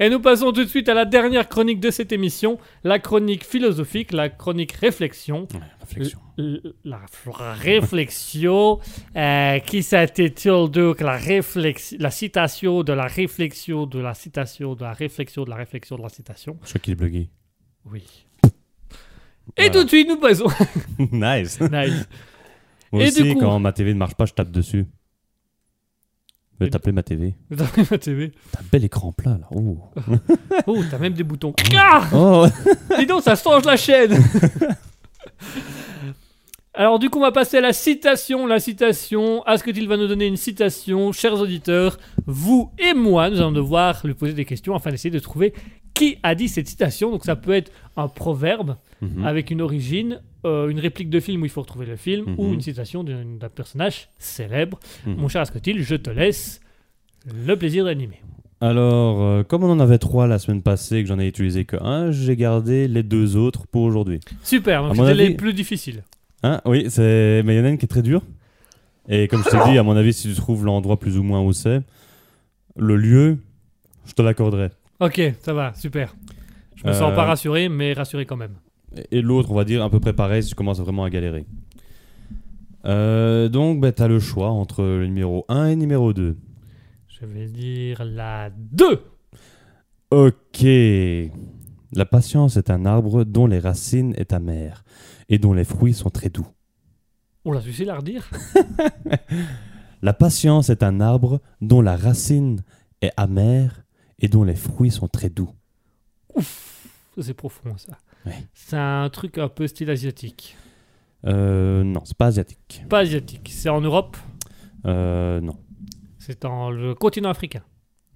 Et 0.00 0.08
nous 0.08 0.18
passons 0.20 0.50
tout 0.52 0.64
de 0.64 0.68
suite 0.68 0.88
à 0.88 0.94
la 0.94 1.04
dernière 1.04 1.46
chronique 1.48 1.78
de 1.80 1.90
cette 1.90 2.10
émission, 2.10 2.58
la 2.82 2.98
chronique 2.98 3.44
philosophique, 3.44 4.12
la 4.12 4.30
chronique 4.30 4.72
réflexion. 4.72 5.46
Réflexion. 5.80 6.18
L- 6.38 6.72
La, 6.84 7.00
réflexion 7.52 8.78
euh, 9.16 9.58
qui 9.60 9.82
s'intitule 9.82 10.70
donc 10.70 11.00
la, 11.00 11.18
la 11.98 12.10
citation 12.10 12.82
de 12.82 12.92
la 12.92 13.06
réflexion 13.06 13.86
de 13.86 13.98
la 14.00 14.14
citation 14.14 14.74
de 14.74 14.82
la 14.82 14.92
réflexion 14.94 15.44
de 15.44 15.50
la 15.50 15.56
réflexion 15.56 15.96
de 15.96 16.02
la 16.02 16.08
citation. 16.08 16.56
Je 16.62 16.68
crois 16.70 16.80
qu'il 16.80 16.92
est 16.92 16.96
bloqué. 16.96 17.28
Oui. 17.90 18.02
Et 19.56 19.68
Voilà. 19.68 19.70
tout 19.72 19.84
de 19.84 19.88
suite, 19.88 20.08
nous 20.08 20.16
passons. 20.16 20.46
nice. 21.12 21.60
nice. 21.60 22.08
Moi 22.92 23.02
Et 23.02 23.08
aussi, 23.08 23.22
du 23.22 23.34
coup- 23.34 23.40
quand 23.40 23.58
ma 23.58 23.72
TV 23.72 23.92
ne 23.92 23.98
marche 23.98 24.14
pas, 24.14 24.24
je 24.26 24.32
tape 24.32 24.50
dessus. 24.50 24.86
Je 26.60 26.64
vais 26.64 26.70
taper 26.70 26.92
ma 26.92 27.02
TV. 27.02 27.34
Dans 27.50 27.64
ma 27.90 27.98
TV. 27.98 28.32
T'as 28.52 28.60
un 28.60 28.64
bel 28.70 28.84
écran 28.84 29.12
plat, 29.12 29.38
là. 29.40 29.48
Oh, 29.54 29.78
Oh, 30.66 30.82
t'as 30.90 30.98
même 30.98 31.14
des 31.14 31.24
boutons. 31.24 31.52
Ah 31.76 32.08
oh 32.14 32.46
Dis 32.98 33.06
donc, 33.06 33.22
ça 33.22 33.34
change 33.34 33.64
la 33.64 33.76
chaîne 33.76 34.16
Alors 36.76 36.98
du 36.98 37.08
coup, 37.10 37.18
on 37.18 37.22
va 37.22 37.32
passer 37.32 37.58
à 37.58 37.60
la 37.60 37.72
citation. 37.72 38.46
La 38.46 38.58
citation, 38.60 39.42
Asketil 39.44 39.86
va 39.88 39.96
nous 39.96 40.06
donner 40.08 40.26
une 40.26 40.36
citation? 40.36 41.12
Chers 41.12 41.34
auditeurs, 41.40 41.98
vous 42.26 42.72
et 42.78 42.94
moi, 42.94 43.30
nous 43.30 43.38
allons 43.40 43.52
devoir 43.52 44.00
lui 44.04 44.14
poser 44.14 44.32
des 44.32 44.44
questions 44.44 44.74
afin 44.74 44.90
d'essayer 44.90 45.10
de 45.12 45.18
trouver 45.20 45.54
qui 45.94 46.18
a 46.22 46.34
dit 46.34 46.48
cette 46.48 46.68
citation? 46.68 47.10
Donc 47.10 47.24
ça 47.24 47.36
peut 47.36 47.52
être 47.52 47.70
un 47.96 48.08
proverbe 48.08 48.76
Mhm. 49.00 49.24
avec 49.24 49.50
une 49.50 49.60
origine, 49.60 50.20
euh, 50.46 50.68
une 50.68 50.78
réplique 50.80 51.10
de 51.10 51.20
film 51.20 51.42
où 51.42 51.44
il 51.44 51.50
faut 51.50 51.60
retrouver 51.62 51.86
le 51.86 51.96
film, 51.96 52.24
Mhm. 52.30 52.34
ou 52.38 52.52
une 52.54 52.60
citation 52.60 53.04
d'un 53.04 53.48
personnage 53.54 54.08
célèbre. 54.18 54.78
Mhm. 55.06 55.16
Mon 55.16 55.28
cher 55.28 55.42
Asketil, 55.42 55.82
je 55.82 55.94
te 55.96 56.10
laisse 56.10 56.60
le 57.26 57.54
plaisir 57.56 57.84
d'animer. 57.84 58.20
Alors, 58.60 59.20
euh, 59.22 59.42
comme 59.42 59.62
on 59.64 59.70
en 59.70 59.80
avait 59.80 59.98
trois 59.98 60.26
la 60.26 60.38
semaine 60.38 60.62
passée, 60.62 61.02
que 61.02 61.08
j'en 61.08 61.18
ai 61.18 61.26
utilisé 61.26 61.64
que 61.66 61.76
un, 61.82 62.12
j'ai 62.12 62.34
gardé 62.36 62.88
les 62.88 63.02
deux 63.02 63.36
autres 63.36 63.66
pour 63.66 63.82
aujourd'hui. 63.82 64.20
Super, 64.42 64.82
donc 64.84 64.96
c'était 64.96 65.12
les 65.14 65.24
avis- 65.26 65.34
plus 65.34 65.52
difficiles. 65.52 66.02
Hein 66.42 66.60
oui, 66.64 66.86
c'est... 66.88 67.42
mais 67.44 67.54
il 67.54 67.58
y 67.58 67.60
en 67.60 67.64
a 67.64 67.68
une 67.70 67.78
qui 67.78 67.84
est 67.84 67.88
très 67.88 68.02
dure. 68.02 68.22
Et 69.08 69.28
comme 69.28 69.42
je 69.44 69.50
t'ai 69.50 69.58
dit, 69.70 69.76
à 69.76 69.82
mon 69.82 69.96
avis, 69.96 70.14
si 70.14 70.28
tu 70.28 70.34
trouves 70.34 70.64
l'endroit 70.64 70.98
plus 70.98 71.18
ou 71.18 71.22
moins 71.22 71.42
où 71.42 71.52
c'est, 71.52 71.82
le 72.76 72.96
lieu, 72.96 73.38
je 74.06 74.12
te 74.14 74.22
l'accorderai. 74.22 74.70
Ok, 75.00 75.20
ça 75.40 75.52
va, 75.52 75.74
super. 75.74 76.14
Je 76.76 76.84
me 76.84 76.90
Euh, 76.90 76.94
sens 76.94 77.14
pas 77.14 77.24
rassuré, 77.24 77.68
mais 77.68 77.92
rassuré 77.92 78.26
quand 78.26 78.36
même. 78.36 78.54
Et 79.10 79.22
l'autre, 79.22 79.50
on 79.50 79.54
va 79.54 79.64
dire, 79.64 79.82
à 79.82 79.90
peu 79.90 80.00
près 80.00 80.12
pareil 80.12 80.42
si 80.42 80.50
tu 80.50 80.54
commences 80.54 80.80
vraiment 80.80 81.04
à 81.04 81.10
galérer. 81.10 81.46
Euh, 82.84 83.48
donc, 83.48 83.80
bah, 83.80 83.92
tu 83.92 84.02
as 84.02 84.08
le 84.08 84.20
choix 84.20 84.50
entre 84.50 84.82
le 84.84 85.06
numéro 85.06 85.44
1 85.48 85.66
et 85.66 85.70
le 85.70 85.80
numéro 85.80 86.12
2. 86.12 86.36
Je 87.08 87.26
vais 87.26 87.46
dire 87.46 88.04
la 88.04 88.50
2. 88.50 89.02
Ok. 90.10 90.62
La 91.92 92.04
patience 92.04 92.56
est 92.56 92.70
un 92.70 92.86
arbre 92.86 93.24
dont 93.24 93.46
les 93.46 93.58
racines 93.58 94.14
est 94.16 94.32
amère 94.32 94.84
et 95.28 95.38
dont 95.38 95.52
les 95.54 95.64
fruits 95.64 95.94
sont 95.94 96.10
très 96.10 96.28
doux. 96.28 96.46
On 97.44 97.52
l'a 97.52 97.60
difficile 97.60 97.90
à 97.90 97.96
redire. 97.96 98.28
La 100.02 100.12
patience 100.12 100.68
est 100.68 100.82
un 100.82 101.00
arbre 101.00 101.40
dont 101.62 101.80
la 101.80 101.96
racine 101.96 102.60
est 103.00 103.12
amère 103.16 103.83
et 104.18 104.28
dont 104.28 104.44
les 104.44 104.54
fruits 104.54 104.90
sont 104.90 105.08
très 105.08 105.30
doux. 105.30 105.50
Ça, 106.40 107.22
C'est 107.22 107.34
profond, 107.34 107.76
ça. 107.76 107.98
Ouais. 108.26 108.32
C'est 108.54 108.76
un 108.76 109.08
truc 109.10 109.38
un 109.38 109.48
peu 109.48 109.66
style 109.66 109.90
asiatique. 109.90 110.56
Euh, 111.26 111.82
non, 111.84 112.02
c'est 112.04 112.16
pas 112.16 112.26
asiatique. 112.26 112.84
Pas 112.88 112.98
asiatique, 113.00 113.48
c'est 113.52 113.68
en 113.68 113.80
Europe, 113.80 114.16
Euh, 114.86 115.40
non, 115.40 115.56
c'est 116.18 116.42
dans 116.42 116.70
le 116.70 116.94
continent 116.94 117.30
africain, 117.30 117.62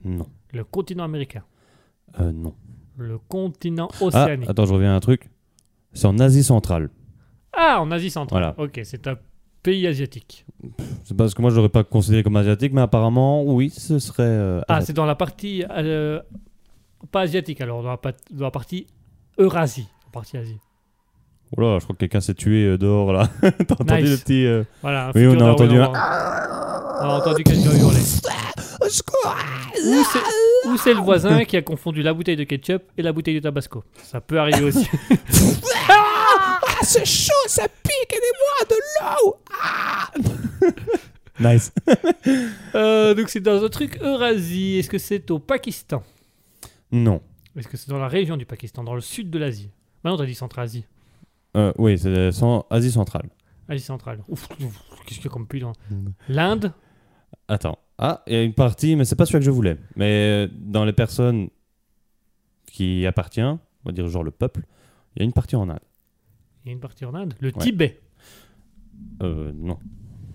non, 0.05 0.29
le 0.53 0.63
continent 0.65 1.05
américain, 1.05 1.43
euh, 2.21 2.31
non. 2.33 2.55
le 2.99 3.17
continent 3.19 3.89
Ah, 3.95 4.05
océanique. 4.05 4.51
attends, 4.51 4.67
je 4.67 4.75
reviens 4.75 4.93
à 4.93 4.97
un 4.97 5.01
truc. 5.01 5.31
C'est 5.95 6.07
en 6.07 6.19
Asie 6.19 6.45
centrale. 6.45 6.91
Ah, 7.55 7.81
en 7.81 7.91
Asie 7.91 8.11
centrale. 8.11 8.53
Voilà. 8.55 8.55
Ok, 8.61 8.81
c'est 8.85 9.07
un 9.07 9.17
pays 9.71 9.87
asiatique. 9.87 10.47
C'est 11.05 11.15
parce 11.17 11.35
que 11.35 11.43
moi 11.43 11.51
je 11.51 11.57
l'aurais 11.57 11.69
pas 11.69 11.85
considéré 11.85 12.23
comme 12.23 12.37
asiatique, 12.37 12.73
mais 12.73 12.81
apparemment, 12.81 13.43
oui, 13.45 13.69
ce 13.71 13.99
serait. 13.99 14.23
euh, 14.23 14.61
Ah, 14.67 14.75
asiatique. 14.77 14.87
c'est 14.87 14.93
dans 14.95 15.05
la 15.05 15.15
partie. 15.15 15.63
euh, 15.71 16.21
pas 17.13 17.21
asiatique 17.21 17.61
alors, 17.61 17.83
dans 17.83 17.91
la, 17.91 17.97
pat- 17.99 18.17
dans 18.31 18.45
la 18.47 18.51
partie 18.51 18.87
Eurasie. 19.39 19.87
La 20.07 20.11
partie 20.13 20.37
Asie. 20.39 20.59
Oula, 21.57 21.79
je 21.79 21.85
crois 21.85 21.95
que 21.95 22.01
quelqu'un 22.01 22.21
s'est 22.21 22.35
tué 22.35 22.65
euh, 22.65 22.79
dehors 22.79 23.13
là. 23.13 23.29
T'as 23.43 23.75
entendu 23.75 24.03
Nice. 24.05 24.11
le 24.11 24.17
petit. 24.17 24.47
euh, 24.47 24.65
Voilà. 24.83 25.09
un 25.09 25.13
Oui, 25.15 25.23
futur 25.23 25.31
on 25.33 25.35
a 25.35 25.39
Darwin 25.39 25.53
entendu 25.53 25.81
en 25.81 25.95
un-. 25.95 26.99
On 27.03 27.11
a 27.11 27.19
entendu 27.19 27.45
quelqu'un 27.45 27.73
hurler. 27.79 28.01
Ou 28.81 30.03
c'est- 30.05 30.69
Ou 30.69 30.77
c'est 30.79 30.95
le 30.95 31.01
voisin 31.01 31.45
qui 31.45 31.57
a 31.59 31.63
confondu 31.63 32.03
la 32.03 32.13
bouteille 32.15 32.37
de 32.37 32.45
ketchup 32.45 32.83
et 32.97 33.03
la 33.03 33.13
bouteille 33.13 33.35
de 33.37 33.41
tabasco? 33.41 33.85
Ça 34.03 34.21
peut 34.23 34.39
arriver 34.41 34.63
aussi. 34.65 34.89
c'est 36.83 37.05
chaud, 37.05 37.33
ça 37.47 37.67
pique, 37.69 38.13
aidez-moi, 38.13 38.69
de 38.71 40.67
l'eau 40.67 40.73
Nice. 41.41 41.73
Euh, 42.75 43.15
donc 43.15 43.29
c'est 43.29 43.41
dans 43.41 43.63
un 43.65 43.69
truc 43.69 43.97
Eurasie. 44.03 44.77
Est-ce 44.79 44.91
que 44.91 44.99
c'est 44.99 45.31
au 45.31 45.39
Pakistan? 45.39 46.03
Non. 46.91 47.23
Est-ce 47.57 47.69
que 47.69 47.77
c'est 47.77 47.89
dans 47.91 47.99
la 47.99 48.09
région 48.09 48.37
du 48.37 48.45
Pakistan, 48.45 48.83
dans 48.83 48.95
le 48.95 49.01
sud 49.01 49.31
de 49.31 49.39
l'Asie? 49.39 49.71
Maintenant 50.03 50.19
t'as 50.19 50.27
dit 50.27 50.35
Centre-Asie. 50.35 50.85
Euh, 51.57 51.73
oui, 51.79 51.97
c'est 51.99 52.33
cent- 52.33 52.67
Asie 52.71 52.91
centrale. 52.91 53.29
Asie 53.69 53.85
centrale. 53.85 54.21
Ouf, 54.29 54.49
ouf, 54.61 54.83
qu'est-ce 55.07 55.21
qu'il 55.21 55.27
y 55.27 55.29
a 55.29 55.33
comme 55.33 55.47
pays 55.47 55.61
dans 55.61 55.73
L'Inde? 56.29 56.73
Attends. 57.47 57.79
Ah, 57.99 58.23
il 58.27 58.33
y 58.33 58.37
a 58.37 58.43
une 58.43 58.55
partie, 58.55 58.97
mais 58.97 59.05
c'est 59.05 59.17
pas 59.17 59.27
celui 59.27 59.39
que 59.41 59.45
je 59.45 59.51
voulais. 59.51 59.77
Mais 59.97 60.47
euh, 60.47 60.49
dans 60.53 60.85
les 60.85 60.93
personnes 60.93 61.49
qui 62.67 63.07
appartiennent, 63.07 63.59
on 63.85 63.89
va 63.89 63.93
dire 63.93 64.09
genre 64.09 64.23
le 64.25 64.31
peuple, 64.31 64.63
il 65.15 65.21
y 65.21 65.23
a 65.23 65.25
une 65.25 65.33
partie 65.33 65.57
en 65.57 65.69
Inde. 65.69 65.79
Il 66.69 66.73
y 66.73 66.73
a 66.73 66.75
une 66.75 66.81
partie 66.81 67.07
en 67.07 67.15
Inde. 67.15 67.33
Le 67.41 67.49
Ouais. 67.49 67.55
Tibet. 67.63 67.99
Euh, 69.23 69.53
non. 69.55 69.79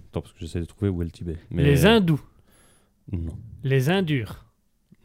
Attends, 0.10 0.22
parce 0.22 0.34
que 0.34 0.40
j'essaie 0.40 0.60
de 0.62 0.66
trouver 0.66 0.90
où 0.90 1.00
est 1.04 1.06
le 1.06 1.12
Tibet. 1.12 1.38
Mais, 1.52 1.62
Les 1.62 1.86
Hindous. 1.86 2.20
Non. 3.12 3.38
Les 3.64 3.92
Indures. 3.92 4.44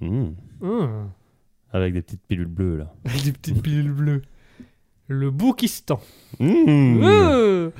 Hmm. 0.01 0.29
Hum, 0.63 1.11
Avec 1.71 1.93
des 1.93 2.01
petites 2.01 2.23
pilules 2.27 2.47
bleues 2.47 2.79
là. 2.79 2.95
Avec 3.05 3.23
des 3.25 3.33
petites 3.33 3.63
pilules 3.63 3.93
bleues. 3.93 4.23
Le 5.07 5.31
Boukistan. 5.31 6.01
Hmm. 6.41 7.03
Euh, 7.03 7.71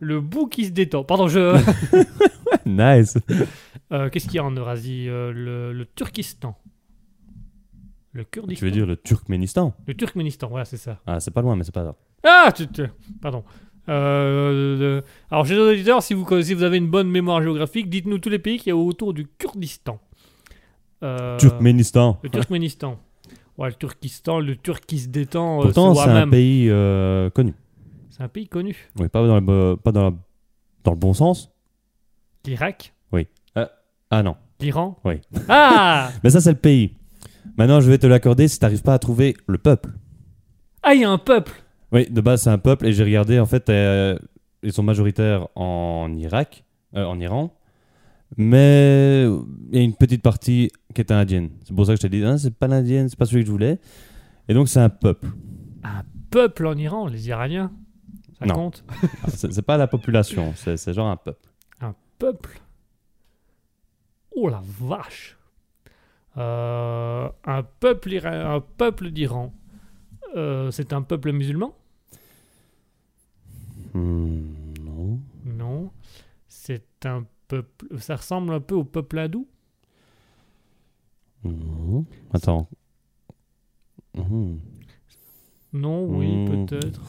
le 0.00 0.20
bou 0.20 0.48
qui 0.48 0.64
se 0.64 0.70
détend. 0.72 1.04
Pardon, 1.04 1.28
je. 1.28 1.62
Nice. 2.66 3.18
Euh, 3.92 4.10
Qu'est-ce 4.10 4.24
qu'il 4.26 4.34
y 4.34 4.38
a 4.40 4.44
en 4.44 4.50
Eurasie 4.50 5.08
Euh, 5.08 5.30
le, 5.32 5.72
le 5.72 5.86
Turkistan. 5.86 6.56
Le 8.12 8.24
Kurdistan. 8.24 8.58
Tu 8.58 8.64
veux 8.64 8.70
dire 8.72 8.86
le 8.86 8.96
Turkménistan? 8.96 9.74
Le 9.86 9.94
Turkménistan, 9.94 10.48
voilà, 10.48 10.64
c'est 10.64 10.76
ça. 10.76 11.00
Ah, 11.06 11.20
c'est 11.20 11.30
pas 11.30 11.42
loin, 11.42 11.54
mais 11.54 11.62
c'est 11.62 11.72
pas. 11.74 11.94
Ah 12.26 12.50
tu, 12.54 12.66
Pardon. 13.22 13.44
Euh, 13.88 14.78
le- 14.78 15.04
Alors, 15.30 15.46
chez 15.46 15.54
nos 15.54 15.70
auditeurs, 15.70 16.02
si 16.02 16.12
vous, 16.14 16.26
si 16.42 16.54
vous 16.54 16.62
avez 16.64 16.76
une 16.78 16.88
bonne 16.90 17.08
mémoire 17.08 17.40
géographique, 17.42 17.88
dites-nous 17.88 18.18
tous 18.18 18.28
les 18.30 18.40
pays 18.40 18.58
qu'il 18.58 18.68
y 18.68 18.72
a 18.72 18.76
autour 18.76 19.14
du 19.14 19.26
Kurdistan. 19.38 20.00
Euh, 21.02 21.36
Turkménistan. 21.38 22.18
Le 22.22 22.28
Turkménistan. 22.30 22.98
Ouais, 23.58 23.68
le 23.68 23.74
Turkistan, 23.74 24.40
le 24.40 24.56
Turc 24.56 24.84
se 24.90 25.06
détend. 25.08 25.60
euh, 25.60 25.62
Pourtant, 25.64 25.94
c'est 25.94 26.10
un 26.10 26.28
pays 26.28 26.68
euh, 26.68 27.30
connu. 27.30 27.54
C'est 28.10 28.22
un 28.22 28.28
pays 28.28 28.48
connu. 28.48 28.76
Oui, 28.98 29.08
pas 29.08 29.26
dans 29.26 29.38
le, 29.40 29.76
pas 29.76 29.92
dans, 29.92 30.10
la- 30.10 30.16
dans 30.84 30.90
le 30.90 30.96
bon 30.98 31.14
sens. 31.14 31.50
L'Irak 32.44 32.92
Ah 34.10 34.22
non. 34.22 34.36
L'Iran 34.60 34.96
Oui. 35.04 35.14
Ah 35.48 36.10
Mais 36.24 36.30
ça, 36.30 36.40
c'est 36.40 36.52
le 36.52 36.58
pays. 36.58 36.94
Maintenant, 37.58 37.80
je 37.80 37.90
vais 37.90 37.98
te 37.98 38.06
l'accorder 38.06 38.46
si 38.48 38.58
t'arrives 38.60 38.82
pas 38.82 38.94
à 38.94 38.98
trouver 39.00 39.36
le 39.48 39.58
peuple. 39.58 39.90
Ah, 40.82 40.94
il 40.94 41.00
y 41.00 41.04
a 41.04 41.10
un 41.10 41.18
peuple 41.18 41.50
Oui, 41.92 42.08
de 42.10 42.20
base, 42.20 42.42
c'est 42.42 42.50
un 42.50 42.58
peuple. 42.58 42.86
Et 42.86 42.92
j'ai 42.92 43.04
regardé, 43.04 43.38
en 43.38 43.46
fait, 43.46 43.68
euh, 43.70 44.18
ils 44.62 44.72
sont 44.72 44.82
majoritaires 44.82 45.48
en 45.54 46.12
Irak, 46.14 46.64
euh, 46.94 47.04
en 47.04 47.18
Iran. 47.20 47.52
Mais 48.36 49.24
il 49.70 49.76
y 49.76 49.78
a 49.78 49.82
une 49.82 49.94
petite 49.94 50.22
partie 50.22 50.70
qui 50.94 51.00
est 51.00 51.12
indienne. 51.12 51.50
C'est 51.64 51.74
pour 51.74 51.86
ça 51.86 51.92
que 51.92 51.96
je 51.98 52.02
t'ai 52.02 52.08
dit, 52.08 52.24
Ah, 52.24 52.38
c'est 52.38 52.54
pas 52.54 52.66
l'indienne, 52.66 53.08
c'est 53.08 53.18
pas 53.18 53.24
celui 53.26 53.42
que 53.42 53.46
je 53.46 53.52
voulais. 53.52 53.78
Et 54.48 54.54
donc, 54.54 54.68
c'est 54.68 54.80
un 54.80 54.88
peuple. 54.88 55.28
peuple 56.30 56.66
en 56.66 56.76
Iran, 56.76 57.06
les 57.06 57.28
Iraniens. 57.28 57.70
Ça 58.38 58.46
Non. 58.46 58.54
compte? 58.54 58.84
Ah, 59.24 59.28
C'est 59.30 59.62
pas 59.62 59.76
la 59.76 59.86
population, 59.86 60.52
c'est 60.56 60.92
genre 60.92 61.08
un 61.08 61.16
peuple. 61.16 61.48
Peuple? 62.18 62.60
Oh 64.34 64.48
la 64.48 64.62
vache 64.80 65.36
Euh, 66.38 67.28
Un 67.44 67.62
peuple, 67.62 68.26
un 68.26 68.60
peuple 68.60 69.10
d'Iran. 69.10 69.52
Euh, 70.36 70.70
c'est 70.70 70.92
un 70.92 71.02
peuple 71.02 71.32
musulman 71.32 71.74
Hmm, 73.94 74.42
non. 74.84 75.18
Non. 75.44 75.90
C'est 76.48 76.84
un 77.04 77.24
peuple. 77.48 77.86
Ça 77.98 78.16
ressemble 78.16 78.52
un 78.52 78.60
peu 78.60 78.74
au 78.74 78.84
peuple 78.84 79.18
hindou 79.18 79.46
Non. 81.44 82.04
Attends. 82.32 82.68
Hmm. 84.16 84.56
Non, 85.72 86.06
oui, 86.06 86.26
Hmm. 86.46 86.66
peut-être. 86.66 87.00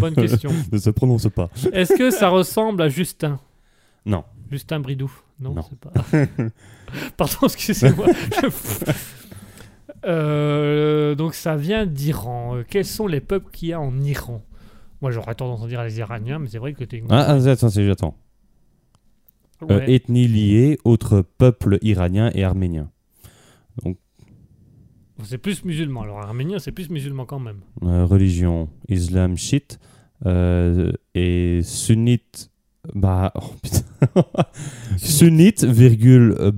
Bonne 0.00 0.14
question. 0.14 0.50
Ne 0.72 0.78
se 0.78 0.90
prononce 0.90 1.28
pas. 1.28 1.48
Est-ce 1.72 1.94
que 1.96 2.10
ça 2.10 2.28
ressemble 2.28 2.82
à 2.82 2.88
Justin 2.88 3.38
Non. 4.04 4.24
Justin 4.50 4.80
Bridou? 4.80 5.10
Non, 5.40 5.54
Non. 5.54 5.62
c'est 5.68 5.78
pas. 5.78 5.92
Pardon, 7.16 7.36
excusez-moi. 7.44 8.06
Je- 8.12 8.92
Euh, 10.06 11.14
donc 11.14 11.34
ça 11.34 11.56
vient 11.56 11.84
d'Iran. 11.86 12.56
Euh, 12.56 12.64
Quels 12.68 12.84
sont 12.84 13.06
les 13.06 13.20
peuples 13.20 13.50
qu'il 13.50 13.68
y 13.68 13.72
a 13.72 13.80
en 13.80 13.96
Iran? 14.02 14.42
Moi 15.02 15.10
j'aurais 15.10 15.34
tendance 15.34 15.62
à 15.64 15.66
dire 15.68 15.82
les 15.82 15.98
Iraniens, 15.98 16.38
mais 16.38 16.48
c'est 16.48 16.58
vrai 16.58 16.72
que 16.74 16.84
t'es. 16.84 17.02
Ah, 17.10 17.24
ah, 17.28 17.48
attends, 17.48 17.68
c'est- 17.70 17.84
j'attends. 17.86 18.16
Euh, 19.62 19.78
Ouais. 19.78 19.92
ethnie 19.94 20.28
liée, 20.28 20.78
autres 20.84 21.22
peuples 21.38 21.78
iraniens 21.82 22.30
et 22.34 22.44
arméniens. 22.44 22.90
C'est 25.24 25.38
plus 25.38 25.64
musulman. 25.64 26.02
Alors 26.02 26.18
arménien, 26.20 26.58
c'est 26.58 26.72
plus 26.72 26.90
musulman 26.90 27.24
quand 27.24 27.38
même. 27.40 27.60
Euh, 27.82 28.04
religion, 28.04 28.68
islam, 28.88 29.36
chiite. 29.36 29.78
euh, 30.24 30.92
et 31.14 31.60
sunnite. 31.62 32.50
Bah. 32.94 33.32
oh, 33.34 33.50
putain. 33.62 33.82
sunnite, 34.96 35.64
virgule, 35.64 36.34
euh, 36.38 36.50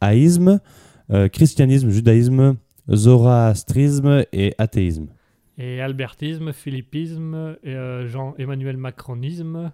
bahaïsme. 0.00 0.60
Euh, 1.10 1.28
christianisme, 1.28 1.90
judaïsme, 1.90 2.56
zoroastrisme 2.90 4.24
et 4.32 4.54
athéisme. 4.58 5.08
Et 5.58 5.80
albertisme, 5.80 6.52
philippisme, 6.52 7.56
et, 7.62 7.74
euh, 7.74 8.06
Jean-Emmanuel 8.08 8.76
Macronisme 8.76 9.72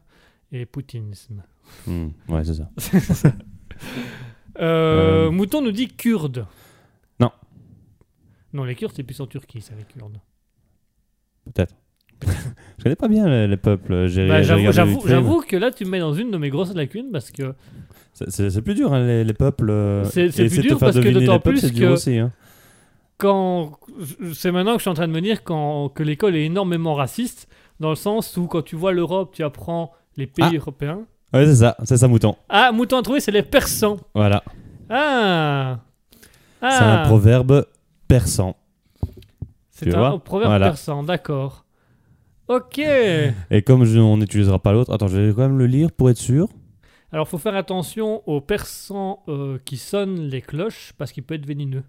et 0.53 0.67
poutinisme. 0.67 1.43
Hmm, 1.87 2.09
ouais, 2.29 2.45
c'est 2.45 2.55
ça. 2.55 2.71
Euh, 4.59 5.27
Euh. 5.27 5.31
Mouton 5.31 5.61
nous 5.61 5.71
dit 5.71 5.89
kurde. 5.89 6.47
Non. 7.21 7.31
Non, 8.55 8.65
les 8.65 8.75
Kurdes, 8.75 8.95
c'est 8.97 9.03
plus 9.03 9.21
en 9.21 9.27
Turquie, 9.27 9.61
ça, 9.61 9.75
les 9.77 9.85
Kurdes. 9.85 10.19
Peut-être. 11.45 11.75
Je 12.79 12.83
connais 12.83 12.97
pas 12.97 13.09
bien 13.09 13.29
les, 13.29 13.47
les 13.47 13.59
peuples. 13.59 14.09
Bah, 14.29 14.43
j'avoue, 14.43 15.43
que 15.43 15.57
là, 15.57 15.71
tu 15.71 15.85
me 15.85 15.91
mets 15.91 15.99
dans 15.99 16.15
une 16.15 16.31
de 16.31 16.39
mes 16.39 16.49
grosses 16.49 16.75
lacunes 16.75 17.11
parce 17.13 17.31
que 17.31 17.55
C'est- 18.29 18.63
plus 18.63 18.75
dur, 18.75 18.93
hein, 18.95 19.05
les, 19.07 19.25
les 19.25 19.33
peuples. 19.35 19.69
euh, 19.71 20.05
C'est- 20.05 20.31
plus 20.31 20.61
dur 20.61 20.79
parce 20.79 20.99
que 20.99 21.09
d'autant 21.11 21.39
plus 21.39 21.59
c'est 21.59 21.71
dur 21.71 21.89
que- 21.89 21.93
aussi. 21.95 22.19
Hein. 22.19 22.31
quand 23.19 23.73
c'est 24.35 24.53
maintenant 24.53 24.73
que 24.73 24.79
je 24.79 24.83
suis 24.83 24.91
en 24.91 24.95
train 24.95 25.09
de 25.09 25.13
me 25.13 25.21
dire 25.21 25.43
quand, 25.45 25.89
que 25.91 26.03
l'école 26.03 26.35
est 26.37 26.45
énormément 26.47 26.95
raciste, 26.95 27.49
dans 27.81 27.91
le 27.91 27.97
sens 27.97 28.37
où 28.37 28.47
quand 28.47 28.63
tu 28.63 28.75
vois 28.77 28.93
l'Europe, 28.93 29.31
tu 29.35 29.43
apprends 29.45 29.93
les 30.17 30.27
pays 30.27 30.47
Ah. 30.51 30.55
européens. 30.57 31.01
Ouais, 31.35 31.45
c'est 31.47 31.57
ça, 31.57 31.77
c'est 31.85 31.97
ça, 31.99 32.09
mouton. 32.09 32.37
Ah, 32.49 32.73
mouton 32.73 32.99
à 32.99 33.03
trouver, 33.03 33.21
c'est 33.21 33.33
les 33.33 33.43
Persans. 33.43 33.99
Voilà. 34.15 34.43
Ah, 34.89 35.79
C'est 36.61 36.67
un 36.67 37.03
ah, 37.03 37.05
proverbe 37.07 37.67
persan. 38.09 38.55
c'est 39.71 39.95
un 39.95 39.99
vois 39.99 40.19
proverbe 40.25 40.51
Voilà. 40.51 40.69
persan, 40.69 41.03
d'accord. 41.03 41.65
Ok. 42.49 42.79
Et 42.79 43.63
comme 43.63 43.85
je- 43.85 43.99
on 43.99 44.17
n'utilisera 44.17 44.59
pas 44.59 44.73
l'autre, 44.73 44.93
attends, 44.93 45.09
je 45.09 45.19
vais 45.19 45.35
quand 45.35 45.43
même 45.43 45.59
le 45.59 45.67
lire 45.67 45.91
pour 45.93 46.09
être 46.11 46.17
sûr. 46.19 46.49
Alors, 47.17 47.27
faut 47.27 47.39
faire 47.39 47.57
attention 47.57 48.21
aux 48.29 48.43
persans 48.43 49.23
euh, 49.29 49.57
qui 49.65 49.79
sonnent 49.79 50.29
les 50.29 50.43
cloches 50.43 50.93
parce 50.99 51.13
qu'il 51.13 51.23
peut 51.23 51.33
être 51.33 51.47
vénineux. 51.47 51.83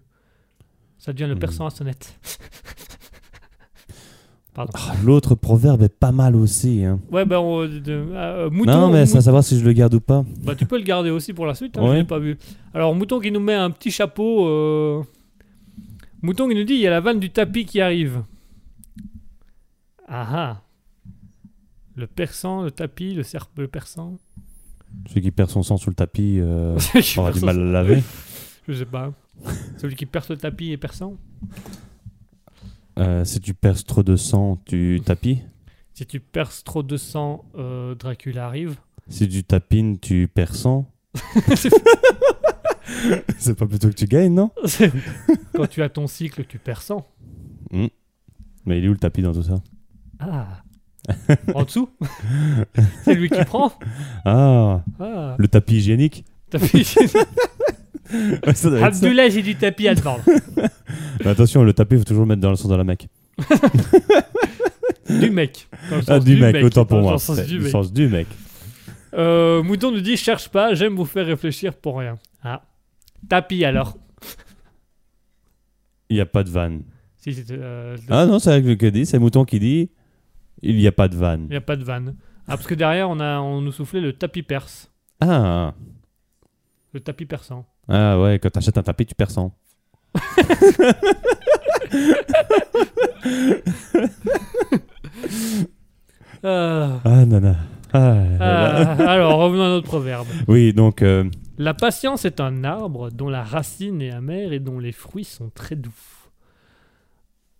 Ça 0.96 1.12
devient 1.12 1.26
le 1.28 1.34
Hmm. 1.34 1.38
persan 1.38 1.66
à 1.66 1.70
sonnette. 1.70 2.18
Pardon. 4.54 4.72
Ah, 4.74 4.94
L'autre 5.04 5.34
proverbe 5.34 5.82
est 5.82 5.94
pas 5.94 6.12
mal 6.12 6.34
aussi. 6.34 6.82
Hein. 6.82 6.98
Ouais, 7.12 7.26
ben, 7.26 7.36
on- 7.40 7.66
de- 7.66 7.82
euh, 7.88 8.48
mouton. 8.48 8.72
non, 8.72 8.88
mais 8.90 9.04
ça, 9.04 9.20
savoir 9.20 9.44
si 9.44 9.58
je 9.60 9.64
le 9.66 9.74
garde 9.74 9.92
ou 9.92 10.00
pas. 10.00 10.24
Bah, 10.42 10.54
tu 10.54 10.64
peux 10.64 10.78
le 10.78 10.84
garder 10.84 11.10
aussi 11.10 11.34
pour 11.34 11.44
la 11.44 11.54
suite, 11.54 11.76
hein, 11.76 11.82
Ouais. 11.82 11.88
je 11.90 11.94
l'ai 11.96 12.04
pas 12.04 12.18
vu. 12.18 12.38
Alors, 12.72 12.94
Mouton 12.94 13.20
qui 13.20 13.30
nous 13.30 13.38
met 13.40 13.52
un 13.54 13.70
petit 13.70 13.90
chapeau. 13.90 14.46
euh, 14.48 15.02
Mouton 16.22 16.48
qui 16.48 16.54
nous 16.54 16.64
dit 16.64 16.72
il 16.72 16.80
y 16.80 16.86
a 16.86 16.90
la 16.90 17.00
vanne 17.00 17.20
du 17.20 17.28
tapis 17.28 17.66
qui 17.66 17.82
arrive. 17.82 18.22
Ah 20.08 20.26
ah. 20.32 20.62
Le 21.96 22.06
persan, 22.06 22.62
le 22.62 22.70
tapis, 22.70 23.12
le 23.12 23.22
serpe, 23.22 23.58
le 23.58 23.68
persan. 23.68 24.16
Celui 25.08 25.22
qui 25.22 25.30
perd 25.30 25.50
son 25.50 25.62
sang 25.62 25.76
sous 25.76 25.90
le 25.90 25.94
tapis 25.94 26.38
euh, 26.38 26.78
aura 27.16 27.32
du 27.32 27.40
mal 27.40 27.56
à 27.56 27.58
le 27.64 27.72
laver. 27.72 28.02
Je 28.66 28.72
sais 28.74 28.84
pas. 28.86 29.12
Celui 29.78 29.96
qui 29.96 30.06
perce 30.06 30.30
le 30.30 30.36
tapis 30.36 30.72
est 30.72 30.76
persan. 30.76 31.16
Euh, 32.98 33.24
si 33.24 33.40
tu 33.40 33.54
perces 33.54 33.84
trop 33.84 34.02
de 34.02 34.16
sang, 34.16 34.58
tu 34.66 35.00
tapis. 35.04 35.40
Si 35.94 36.04
tu 36.06 36.20
perces 36.20 36.64
trop 36.64 36.82
de 36.82 36.96
sang, 36.96 37.44
euh, 37.56 37.94
Dracula 37.94 38.46
arrive. 38.46 38.76
Si 39.08 39.28
tu 39.28 39.44
tapines, 39.44 39.98
tu 39.98 40.28
perds 40.28 40.54
sang. 40.56 40.90
C'est- 43.38 43.54
pas 43.54 43.66
plutôt 43.66 43.88
que 43.88 43.94
tu 43.94 44.06
gagnes, 44.06 44.34
non 44.34 44.50
Quand 45.54 45.66
tu 45.66 45.82
as 45.82 45.88
ton 45.88 46.06
cycle, 46.06 46.44
tu 46.44 46.58
perds 46.58 46.82
sang. 46.82 47.06
Mais 47.70 48.78
il 48.78 48.84
est 48.84 48.88
où 48.88 48.92
le 48.92 48.98
tapis 48.98 49.22
dans 49.22 49.32
tout 49.32 49.42
ça? 49.42 49.62
Ah. 50.18 50.62
en 51.54 51.62
dessous? 51.64 51.88
C'est 53.04 53.14
lui 53.14 53.28
qui 53.30 53.44
prend? 53.44 53.72
Ah, 54.24 54.82
Ah. 55.00 55.34
le 55.38 55.48
tapis 55.48 55.76
hygiénique? 55.76 56.24
Tapis. 56.50 56.94
Ouais, 58.10 58.54
ça 58.54 58.70
doit 58.70 58.78
être 58.80 58.94
ça. 58.94 59.04
Abdullah, 59.04 59.28
j'ai 59.28 59.42
du 59.42 59.54
tapis 59.54 59.86
à 59.86 59.94
te 59.94 60.00
vendre. 60.00 60.22
Mais 61.20 61.26
attention, 61.26 61.62
le 61.62 61.74
tapis, 61.74 61.96
il 61.96 61.98
faut 61.98 62.04
toujours 62.04 62.22
le 62.22 62.28
mettre 62.28 62.40
dans 62.40 62.48
le 62.48 62.56
sens 62.56 62.70
de 62.70 62.74
la 62.74 62.82
Mecque. 62.82 63.06
Du 65.10 65.30
mec. 65.30 65.68
Dans 65.90 65.96
le 65.96 66.02
Ah, 66.08 66.18
du 66.18 66.36
mec, 66.36 66.56
autant 66.64 66.86
pour 66.86 66.96
dans 66.98 67.02
moi. 67.02 67.12
le 67.12 67.18
sens 67.18 67.36
C'est 67.36 67.44
du 67.46 67.58
mec. 67.60 67.70
sens 67.70 67.92
du 67.92 68.08
mec. 68.08 68.26
Euh, 69.12 69.62
Mouton 69.62 69.90
nous 69.90 70.00
dit 70.00 70.16
cherche 70.16 70.48
pas, 70.48 70.72
j'aime 70.72 70.94
vous 70.96 71.04
faire 71.04 71.26
réfléchir 71.26 71.74
pour 71.74 71.98
rien. 71.98 72.16
Ah. 72.42 72.62
Tapis 73.28 73.64
alors. 73.66 73.96
Il 76.08 76.14
n'y 76.16 76.20
a 76.22 76.26
pas 76.26 76.42
de 76.44 76.50
vanne. 76.50 76.82
Si 77.18 77.34
c'est. 77.34 77.44
euh, 77.50 77.94
le- 77.96 78.02
Ah 78.08 78.24
non, 78.24 78.38
c'est 78.38 78.52
avec 78.52 78.64
le 78.64 78.74
que 78.76 78.86
dit, 78.86 79.04
c'est 79.04 79.18
Mouton 79.18 79.44
qui 79.44 79.58
dit 79.60 79.90
il 80.62 80.76
n'y 80.76 80.86
a 80.86 80.92
pas 80.92 81.08
de 81.08 81.16
vanne. 81.16 81.44
Il 81.48 81.50
n'y 81.50 81.56
a 81.56 81.60
pas 81.60 81.76
de 81.76 81.84
vanne. 81.84 82.16
Ah, 82.46 82.56
parce 82.56 82.66
que 82.66 82.74
derrière, 82.74 83.08
on, 83.10 83.20
a, 83.20 83.38
on 83.40 83.60
nous 83.60 83.72
soufflait 83.72 84.00
le 84.00 84.12
tapis 84.14 84.42
perse. 84.42 84.90
Ah, 85.20 85.74
Le 86.94 87.00
tapis 87.00 87.26
persan. 87.26 87.66
ah 87.88 88.18
ouais, 88.20 88.38
quand 88.38 88.50
t'achètes 88.50 88.78
un 88.78 88.82
tapis, 88.82 89.06
tu 89.06 89.14
perds 89.14 89.30
sang. 89.30 89.54
Ah. 96.44 97.00
Ah, 97.04 97.24
nana. 97.26 97.56
Ah, 97.92 98.16
Ah, 98.40 99.10
alors, 99.12 99.38
revenons 99.38 99.64
à 99.64 99.68
notre 99.68 99.86
proverbe. 99.86 100.26
Oui, 100.46 100.72
donc, 100.72 101.02
euh, 101.02 101.24
La 101.56 101.74
patience 101.74 102.24
est 102.24 102.40
un 102.40 102.62
arbre 102.64 103.10
dont 103.10 103.28
la 103.28 103.42
racine 103.42 104.00
est 104.02 104.10
amère 104.12 104.52
et 104.52 104.60
dont 104.60 104.78
les 104.78 104.92
fruits 104.92 105.24
sont 105.24 105.50
très 105.50 105.74
doux. 105.74 105.94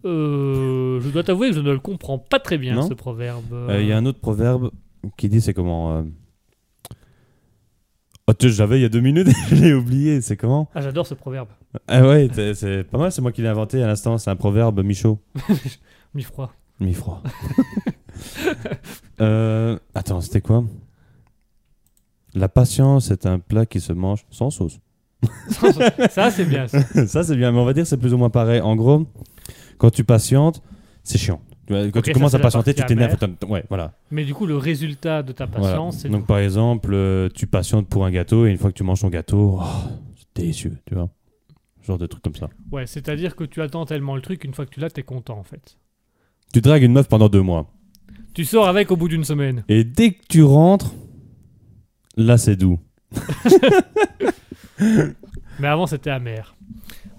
Euh, 0.04 1.00
je 1.00 1.08
dois 1.10 1.24
t'avouer 1.24 1.50
que 1.50 1.56
je 1.56 1.60
ne 1.60 1.72
le 1.72 1.80
comprends 1.80 2.18
pas 2.18 2.38
très 2.38 2.56
bien, 2.58 2.74
Non 2.76 2.88
ce 2.88 2.94
proverbe. 2.94 3.52
euh, 3.52 3.80
il 3.82 3.88
y 3.88 3.92
a 3.92 3.96
un 3.96 4.06
autre 4.06 4.20
proverbe 4.20 4.70
qui 5.16 5.28
dit 5.28 5.40
c'est 5.40 5.54
comment 5.54 5.96
euh, 5.96 6.02
Oh, 8.28 8.34
tu 8.34 8.48
sais, 8.48 8.54
j'avais 8.54 8.78
il 8.78 8.82
y 8.82 8.84
a 8.84 8.88
deux 8.90 9.00
minutes, 9.00 9.28
je 9.50 9.54
l'ai 9.56 9.72
oublié, 9.74 10.20
c'est 10.20 10.36
comment 10.36 10.68
Ah, 10.74 10.82
j'adore 10.82 11.06
ce 11.06 11.14
proverbe. 11.14 11.48
Ah 11.88 12.06
ouais, 12.06 12.28
c'est- 12.32 12.54
c'est 12.54 12.84
pas 12.84 12.98
mal, 12.98 13.10
c'est 13.10 13.22
moi 13.22 13.32
qui 13.32 13.40
l'ai 13.42 13.48
inventé 13.48 13.82
à 13.82 13.86
l'instant, 13.86 14.18
c'est 14.18 14.30
un 14.30 14.36
proverbe 14.36 14.82
mi-chaud. 14.84 15.18
Mi-froid. 16.14 16.52
Mi-froid. 16.80 17.22
Euh, 19.20 19.78
attends, 19.94 20.20
c'était 20.20 20.40
quoi? 20.40 20.64
La 22.34 22.48
patience 22.48 23.10
est 23.10 23.26
un 23.26 23.38
plat 23.38 23.66
qui 23.66 23.80
se 23.80 23.92
mange 23.92 24.24
sans 24.30 24.50
sauce. 24.50 24.78
ça, 26.10 26.30
c'est 26.30 26.44
bien. 26.44 26.66
ça. 26.68 27.06
ça, 27.06 27.22
c'est 27.24 27.36
bien, 27.36 27.50
mais 27.52 27.58
on 27.58 27.64
va 27.64 27.72
dire 27.72 27.82
que 27.84 27.88
c'est 27.88 27.96
plus 27.96 28.14
ou 28.14 28.18
moins 28.18 28.30
pareil. 28.30 28.60
En 28.60 28.76
gros, 28.76 29.06
quand 29.78 29.90
tu 29.90 30.04
patientes, 30.04 30.62
c'est 31.02 31.18
chiant. 31.18 31.40
Quand 31.68 32.02
tu 32.02 32.12
commences 32.12 32.34
à 32.34 32.38
patienter, 32.38 32.74
tu 32.74 32.84
t'énerves. 32.84 33.16
Ouais, 33.46 33.64
voilà. 33.68 33.92
Mais 34.10 34.24
du 34.24 34.34
coup, 34.34 34.46
le 34.46 34.56
résultat 34.56 35.22
de 35.22 35.32
ta 35.32 35.46
patience, 35.46 36.04
Donc, 36.06 36.26
par 36.26 36.38
exemple, 36.38 36.90
euh, 36.92 37.28
tu 37.34 37.46
patientes 37.46 37.88
pour 37.88 38.04
un 38.06 38.10
gâteau 38.10 38.46
et 38.46 38.50
une 38.50 38.58
fois 38.58 38.70
que 38.70 38.76
tu 38.76 38.84
manges 38.84 39.00
ton 39.00 39.08
gâteau, 39.08 39.58
oh, 39.60 39.64
c'est 40.16 40.26
délicieux, 40.34 40.78
tu 40.86 40.94
vois. 40.94 41.10
Genre 41.82 41.98
de 41.98 42.06
trucs 42.06 42.22
comme 42.22 42.34
ça. 42.34 42.48
Ouais, 42.72 42.86
c'est-à-dire 42.86 43.36
que 43.36 43.44
tu 43.44 43.60
attends 43.62 43.84
tellement 43.86 44.14
le 44.14 44.22
truc, 44.22 44.44
une 44.44 44.54
fois 44.54 44.64
que 44.66 44.70
tu 44.70 44.80
l'as, 44.80 44.90
t'es 44.90 45.02
content 45.02 45.38
en 45.38 45.42
fait. 45.42 45.78
Tu 46.52 46.60
dragues 46.60 46.82
une 46.82 46.92
meuf 46.92 47.08
pendant 47.08 47.28
deux 47.28 47.42
mois. 47.42 47.70
Tu 48.34 48.44
sors 48.44 48.68
avec 48.68 48.90
au 48.90 48.96
bout 48.96 49.08
d'une 49.08 49.24
semaine. 49.24 49.64
Et 49.68 49.84
dès 49.84 50.12
que 50.12 50.22
tu 50.28 50.42
rentres, 50.42 50.94
là, 52.16 52.38
c'est 52.38 52.56
doux. 52.56 52.78
Mais 55.58 55.66
avant, 55.66 55.86
c'était 55.86 56.10
amer. 56.10 56.54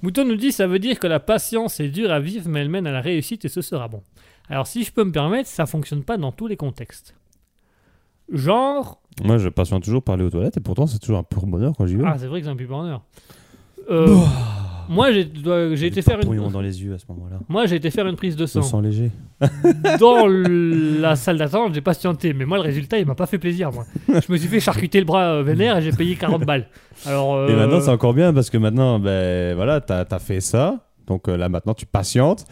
Mouton 0.01 0.25
nous 0.25 0.35
dit 0.35 0.51
ça 0.51 0.67
veut 0.67 0.79
dire 0.79 0.99
que 0.99 1.07
la 1.07 1.19
patience 1.19 1.79
est 1.79 1.89
dure 1.89 2.11
à 2.11 2.19
vivre, 2.19 2.47
mais 2.49 2.61
elle 2.61 2.69
mène 2.69 2.87
à 2.87 2.91
la 2.91 3.01
réussite 3.01 3.45
et 3.45 3.49
ce 3.49 3.61
sera 3.61 3.87
bon. 3.87 4.01
Alors, 4.49 4.65
si 4.67 4.83
je 4.83 4.91
peux 4.91 5.03
me 5.03 5.11
permettre, 5.11 5.47
ça 5.49 5.65
fonctionne 5.65 6.03
pas 6.03 6.17
dans 6.17 6.31
tous 6.31 6.47
les 6.47 6.57
contextes. 6.57 7.15
Genre, 8.31 9.01
Moi, 9.23 9.37
je 9.37 9.49
patiente 9.49 9.83
toujours 9.83 10.03
par 10.03 10.15
aller 10.15 10.23
aux 10.23 10.29
toilettes 10.29 10.57
et 10.57 10.61
pourtant, 10.61 10.87
c'est 10.87 10.99
toujours 10.99 11.17
un 11.19 11.23
pur 11.23 11.45
bonheur 11.45 11.73
quand 11.77 11.85
j'y 11.85 11.95
vais. 11.95 12.03
ah, 12.05 12.15
c'est 12.17 12.27
vrai 12.27 12.39
que 12.39 12.45
c'est 12.45 12.51
un 12.51 12.55
pub 12.55 12.69
bonheur. 12.69 13.01
Euh, 13.89 14.15
moi, 14.89 15.11
j'ai 15.11 15.23
dois- 15.23 15.75
j'ai 15.75 15.87
été 15.87 16.01
faire 16.01 16.19
une. 16.21 16.49
dans 16.49 16.59
les 16.61 16.83
yeux 16.83 16.93
à 16.93 16.97
ce 16.97 17.05
moment-là. 17.09 17.37
Moi, 17.47 17.65
j'ai 17.67 17.75
été 17.77 17.89
faire 17.91 18.07
une 18.07 18.15
prise 18.15 18.35
de 18.35 18.45
Je 18.45 18.51
sang. 18.51 18.61
sens 18.61 18.83
léger. 18.83 19.11
Dans 19.99 20.25
l- 20.27 20.99
la 20.99 21.15
salle 21.15 21.37
d'attente, 21.37 21.73
j'ai 21.73 21.81
patienté. 21.81 22.33
Mais 22.33 22.45
moi, 22.45 22.57
le 22.57 22.63
résultat, 22.63 22.97
il 22.99 23.05
m'a 23.05 23.15
pas 23.15 23.25
fait 23.27 23.37
plaisir. 23.37 23.71
Moi. 23.71 23.85
Je 24.07 24.31
me 24.31 24.37
suis 24.37 24.47
fait 24.49 24.59
charcuter 24.59 24.99
le 24.99 25.05
bras 25.05 25.35
euh, 25.35 25.43
vénère 25.43 25.77
et 25.77 25.81
j'ai 25.81 25.91
payé 25.91 26.15
40 26.15 26.43
balles. 26.45 26.67
Alors, 27.05 27.47
Et 27.47 27.51
euh, 27.53 27.55
maintenant, 27.55 27.79
c'est 27.79 27.89
encore 27.91 28.13
bien 28.13 28.33
parce 28.33 28.49
que 28.49 28.57
maintenant, 28.57 28.99
ben 28.99 29.55
voilà, 29.55 29.79
t'as 29.79 30.05
as 30.09 30.19
fait 30.19 30.41
ça. 30.41 30.85
Donc 31.07 31.27
euh, 31.29 31.37
là, 31.37 31.47
maintenant, 31.49 31.73
tu 31.73 31.85
patientes. 31.85 32.45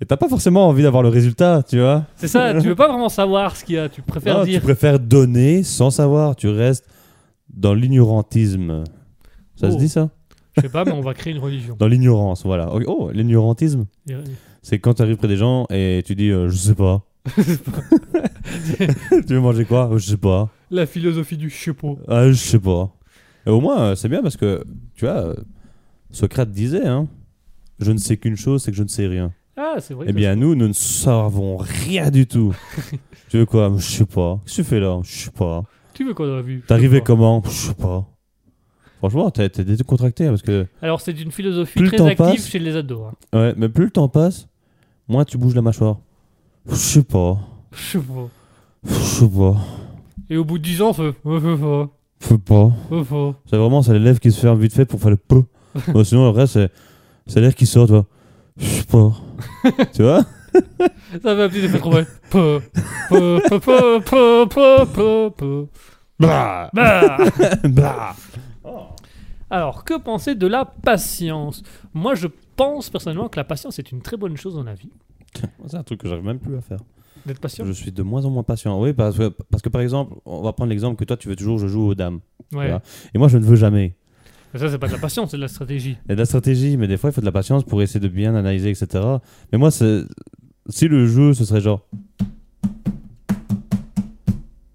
Et 0.00 0.06
t'as 0.06 0.16
pas 0.16 0.28
forcément 0.28 0.66
envie 0.66 0.82
d'avoir 0.82 1.02
le 1.02 1.10
résultat, 1.10 1.62
tu 1.68 1.78
vois. 1.78 2.04
c'est 2.16 2.26
ça, 2.28 2.54
tu 2.58 2.66
veux 2.68 2.74
pas 2.74 2.88
vraiment 2.88 3.10
savoir 3.10 3.54
ce 3.54 3.64
qu'il 3.64 3.74
y 3.74 3.78
a. 3.78 3.88
Tu 3.90 4.00
préfères 4.00 4.38
Non, 4.38 4.44
dire. 4.44 4.60
Tu 4.60 4.64
préfères 4.64 4.98
donner 4.98 5.62
sans 5.62 5.90
savoir. 5.90 6.34
Tu 6.36 6.48
restes 6.48 6.86
dans 7.52 7.74
l'ignorantisme. 7.74 8.84
Ça 9.56 9.66
Oh. 9.68 9.72
se 9.72 9.76
dit 9.76 9.88
ça? 9.90 10.08
Je 10.56 10.62
sais 10.62 10.68
pas, 10.68 10.84
mais 10.84 10.92
on 10.92 11.00
va 11.00 11.14
créer 11.14 11.32
une 11.32 11.38
religion. 11.38 11.76
Dans 11.78 11.88
l'ignorance, 11.88 12.44
voilà. 12.44 12.70
Oh, 12.86 13.10
l'ignorantisme. 13.12 13.86
C'est 14.62 14.78
quand 14.78 14.94
tu 14.94 15.02
arrives 15.02 15.16
près 15.16 15.28
des 15.28 15.36
gens 15.36 15.66
et 15.70 16.02
tu 16.04 16.14
dis 16.14 16.30
euh, 16.30 16.48
je 16.48 16.56
sais 16.56 16.74
pas. 16.74 17.06
tu 17.36 19.34
veux 19.34 19.40
manger 19.40 19.64
quoi? 19.64 19.90
Je 19.96 20.06
sais 20.10 20.16
pas. 20.16 20.48
La 20.70 20.86
philosophie 20.86 21.36
du 21.36 21.50
je 21.50 21.56
sais 21.56 21.72
pas. 21.72 21.94
Ah, 22.08 22.28
je 22.28 22.34
sais 22.34 22.58
pas. 22.58 22.90
Et 23.46 23.50
au 23.50 23.60
moins, 23.60 23.80
euh, 23.80 23.94
c'est 23.94 24.08
bien 24.08 24.22
parce 24.22 24.36
que, 24.36 24.64
tu 24.94 25.06
vois, 25.06 25.34
Socrate 26.10 26.50
disait, 26.50 26.86
hein, 26.86 27.08
je 27.78 27.92
ne 27.92 27.98
sais 27.98 28.16
qu'une 28.16 28.36
chose, 28.36 28.62
c'est 28.62 28.70
que 28.70 28.76
je 28.76 28.82
ne 28.82 28.88
sais 28.88 29.06
rien. 29.06 29.32
Ah, 29.56 29.76
c'est 29.78 29.94
vrai. 29.94 30.06
Eh 30.08 30.12
bien, 30.12 30.36
nous, 30.36 30.54
nous 30.54 30.68
ne 30.68 30.72
savons 30.72 31.56
rien 31.56 32.10
du 32.10 32.26
tout. 32.26 32.54
tu 33.28 33.38
veux 33.38 33.46
quoi? 33.46 33.72
Je 33.76 33.82
sais 33.82 34.06
pas. 34.06 34.40
Qu'est-ce 34.44 34.56
que 34.56 34.62
tu 34.62 34.68
fais 34.68 34.80
là? 34.80 35.00
Je 35.02 35.10
sais 35.10 35.30
pas. 35.30 35.64
Tu 35.94 36.04
veux 36.04 36.14
quoi 36.14 36.26
dans 36.26 36.36
la 36.36 36.42
vie? 36.42 36.60
T'es 36.66 36.72
arrivé 36.72 37.00
comment? 37.00 37.42
Je 37.44 37.50
sais 37.50 37.74
pas. 37.74 38.06
Franchement, 39.00 39.30
t'es 39.30 39.48
décontracté 39.64 40.26
hein, 40.26 40.30
parce 40.30 40.42
que, 40.42 40.66
Alors, 40.82 41.00
c'est 41.00 41.18
une 41.20 41.32
philosophie 41.32 41.82
très 41.84 42.00
active 42.02 42.16
passe- 42.16 42.46
chez 42.48 42.58
les 42.58 42.76
ados. 42.76 43.00
hein. 43.32 43.38
ouais, 43.38 43.54
mais 43.56 43.68
plus 43.68 43.84
le 43.86 43.90
temps 43.90 44.08
passe, 44.08 44.46
moins 45.08 45.24
tu 45.24 45.36
bouges 45.38 45.54
la 45.54 45.62
mâchoire. 45.62 45.96
Je 46.68 46.74
sais 46.74 47.02
pas. 47.02 47.38
Je 47.72 47.80
sais 47.92 47.98
pas. 47.98 48.28
Je 48.84 48.92
sais 48.94 49.28
pas. 49.28 49.56
Et 50.28 50.36
au 50.36 50.44
bout 50.44 50.58
de 50.58 50.62
10 50.64 50.82
ans, 50.82 50.92
fait. 50.92 51.14
Oh, 51.24 51.38
oh, 51.42 51.58
oh, 51.62 51.88
Je 52.20 52.26
sais 52.28 52.38
pas. 52.38 52.70
C'est 53.46 53.56
vraiment, 53.56 53.82
c'est 53.82 53.92
les 53.94 53.98
lèvres 53.98 54.20
qui 54.20 54.30
se 54.30 54.38
ferment 54.40 54.58
vite 54.60 54.74
fait 54.74 54.84
pour 54.84 55.00
faire 55.00 55.10
le 55.10 55.16
peu. 55.16 55.42
Sinon, 56.04 56.24
le 56.24 56.30
reste, 56.30 56.52
c'est, 56.54 56.70
c'est 57.26 57.40
l'air 57.40 57.54
qui 57.54 57.64
sort, 57.66 57.86
tu 57.86 57.92
vois. 57.92 58.06
Je 58.58 58.66
sais 58.66 58.84
pas. 58.84 59.12
tu 59.94 60.02
vois? 60.02 60.22
Ça 61.22 61.34
fait 61.36 61.42
un 61.42 61.48
petit 61.48 61.64
effet 61.64 61.78
trop 61.78 61.92
mal. 61.92 62.06
Po, 62.28 62.60
po, 63.08 63.40
po, 63.48 64.00
po, 64.04 64.46
po, 64.46 64.86
po, 64.86 65.30
po. 65.36 65.68
Bah 66.18 66.68
Bah 66.74 67.16
Bah 67.64 68.14
Alors, 69.50 69.84
que 69.84 69.98
penser 69.98 70.34
de 70.34 70.46
la 70.46 70.64
patience? 70.64 71.62
Moi, 71.92 72.14
je 72.14 72.28
pense 72.56 72.88
personnellement 72.88 73.28
que 73.28 73.36
la 73.36 73.44
patience 73.44 73.78
est 73.78 73.90
une 73.90 74.00
très 74.00 74.16
bonne 74.16 74.36
chose 74.36 74.54
dans 74.54 74.62
la 74.62 74.74
vie. 74.74 74.90
C'est 75.66 75.76
un 75.76 75.82
truc 75.82 76.00
que 76.00 76.08
j'arrive 76.08 76.24
même 76.24 76.38
plus 76.38 76.56
à 76.56 76.60
faire. 76.60 76.78
D'être 77.26 77.40
patient? 77.40 77.64
Je 77.66 77.72
suis 77.72 77.92
de 77.92 78.02
moins 78.02 78.24
en 78.24 78.30
moins 78.30 78.44
patient. 78.44 78.80
Oui, 78.80 78.92
parce 78.92 79.18
que, 79.18 79.28
parce 79.50 79.62
que 79.62 79.68
par 79.68 79.80
exemple, 79.80 80.14
on 80.24 80.42
va 80.42 80.52
prendre 80.52 80.70
l'exemple 80.70 80.96
que 80.96 81.04
toi, 81.04 81.16
tu 81.16 81.28
veux 81.28 81.36
toujours, 81.36 81.58
je 81.58 81.66
joue 81.66 81.88
aux 81.88 81.94
dames. 81.94 82.20
Ouais. 82.52 82.66
Voilà. 82.66 82.82
Et 83.12 83.18
moi, 83.18 83.28
je 83.28 83.38
ne 83.38 83.44
veux 83.44 83.56
jamais. 83.56 83.94
Mais 84.54 84.60
ça, 84.60 84.68
c'est 84.68 84.78
pas 84.78 84.86
de 84.88 84.92
la 84.92 84.98
patience, 84.98 85.30
c'est 85.30 85.36
de 85.36 85.42
la 85.42 85.48
stratégie. 85.48 85.96
A 86.08 86.14
de 86.14 86.18
la 86.18 86.24
stratégie, 86.24 86.76
mais 86.76 86.88
des 86.88 86.96
fois, 86.96 87.10
il 87.10 87.12
faut 87.12 87.20
de 87.20 87.26
la 87.26 87.32
patience 87.32 87.64
pour 87.64 87.82
essayer 87.82 88.00
de 88.00 88.08
bien 88.08 88.34
analyser, 88.34 88.70
etc. 88.70 89.04
Mais 89.52 89.58
moi, 89.58 89.70
si 89.70 90.88
le 90.88 91.06
jeu, 91.06 91.34
ce 91.34 91.44
serait 91.44 91.60
genre. 91.60 91.86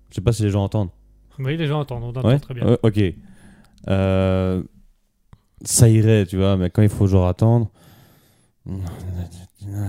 Je 0.09 0.15
sais 0.15 0.21
pas 0.21 0.31
si 0.31 0.43
les 0.43 0.49
gens 0.49 0.63
entendent. 0.63 0.91
Oui, 1.39 1.57
les 1.57 1.67
gens 1.67 1.79
entendent, 1.79 2.03
on 2.03 2.09
entend 2.09 2.25
Ouais, 2.25 2.39
très 2.39 2.53
bien. 2.53 2.65
Ouais, 2.65 2.77
ok. 2.83 3.01
Euh, 3.87 4.61
Ça 5.63 5.87
irait, 5.89 6.25
tu 6.25 6.37
vois, 6.37 6.57
mais 6.57 6.69
quand 6.69 6.81
il 6.81 6.89
faut 6.89 7.07
genre 7.07 7.27
attendre. 7.27 7.69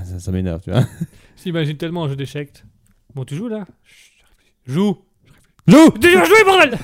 Ça, 0.05 0.21
ça 0.21 0.33
m'énerve, 0.33 0.61
tu 0.63 0.71
vois. 0.71 0.85
J'imagine 1.45 1.77
tellement 1.77 2.05
un 2.05 2.09
jeu 2.09 2.17
d'échecs. 2.17 2.65
Bon, 3.15 3.25
tu 3.25 3.35
joues 3.37 3.49
là? 3.49 3.67
Chut, 3.85 4.13
Joue 4.67 4.99
Joue 5.69 5.91
vas 6.01 6.25
jouer, 6.25 6.45
bordel 6.45 6.79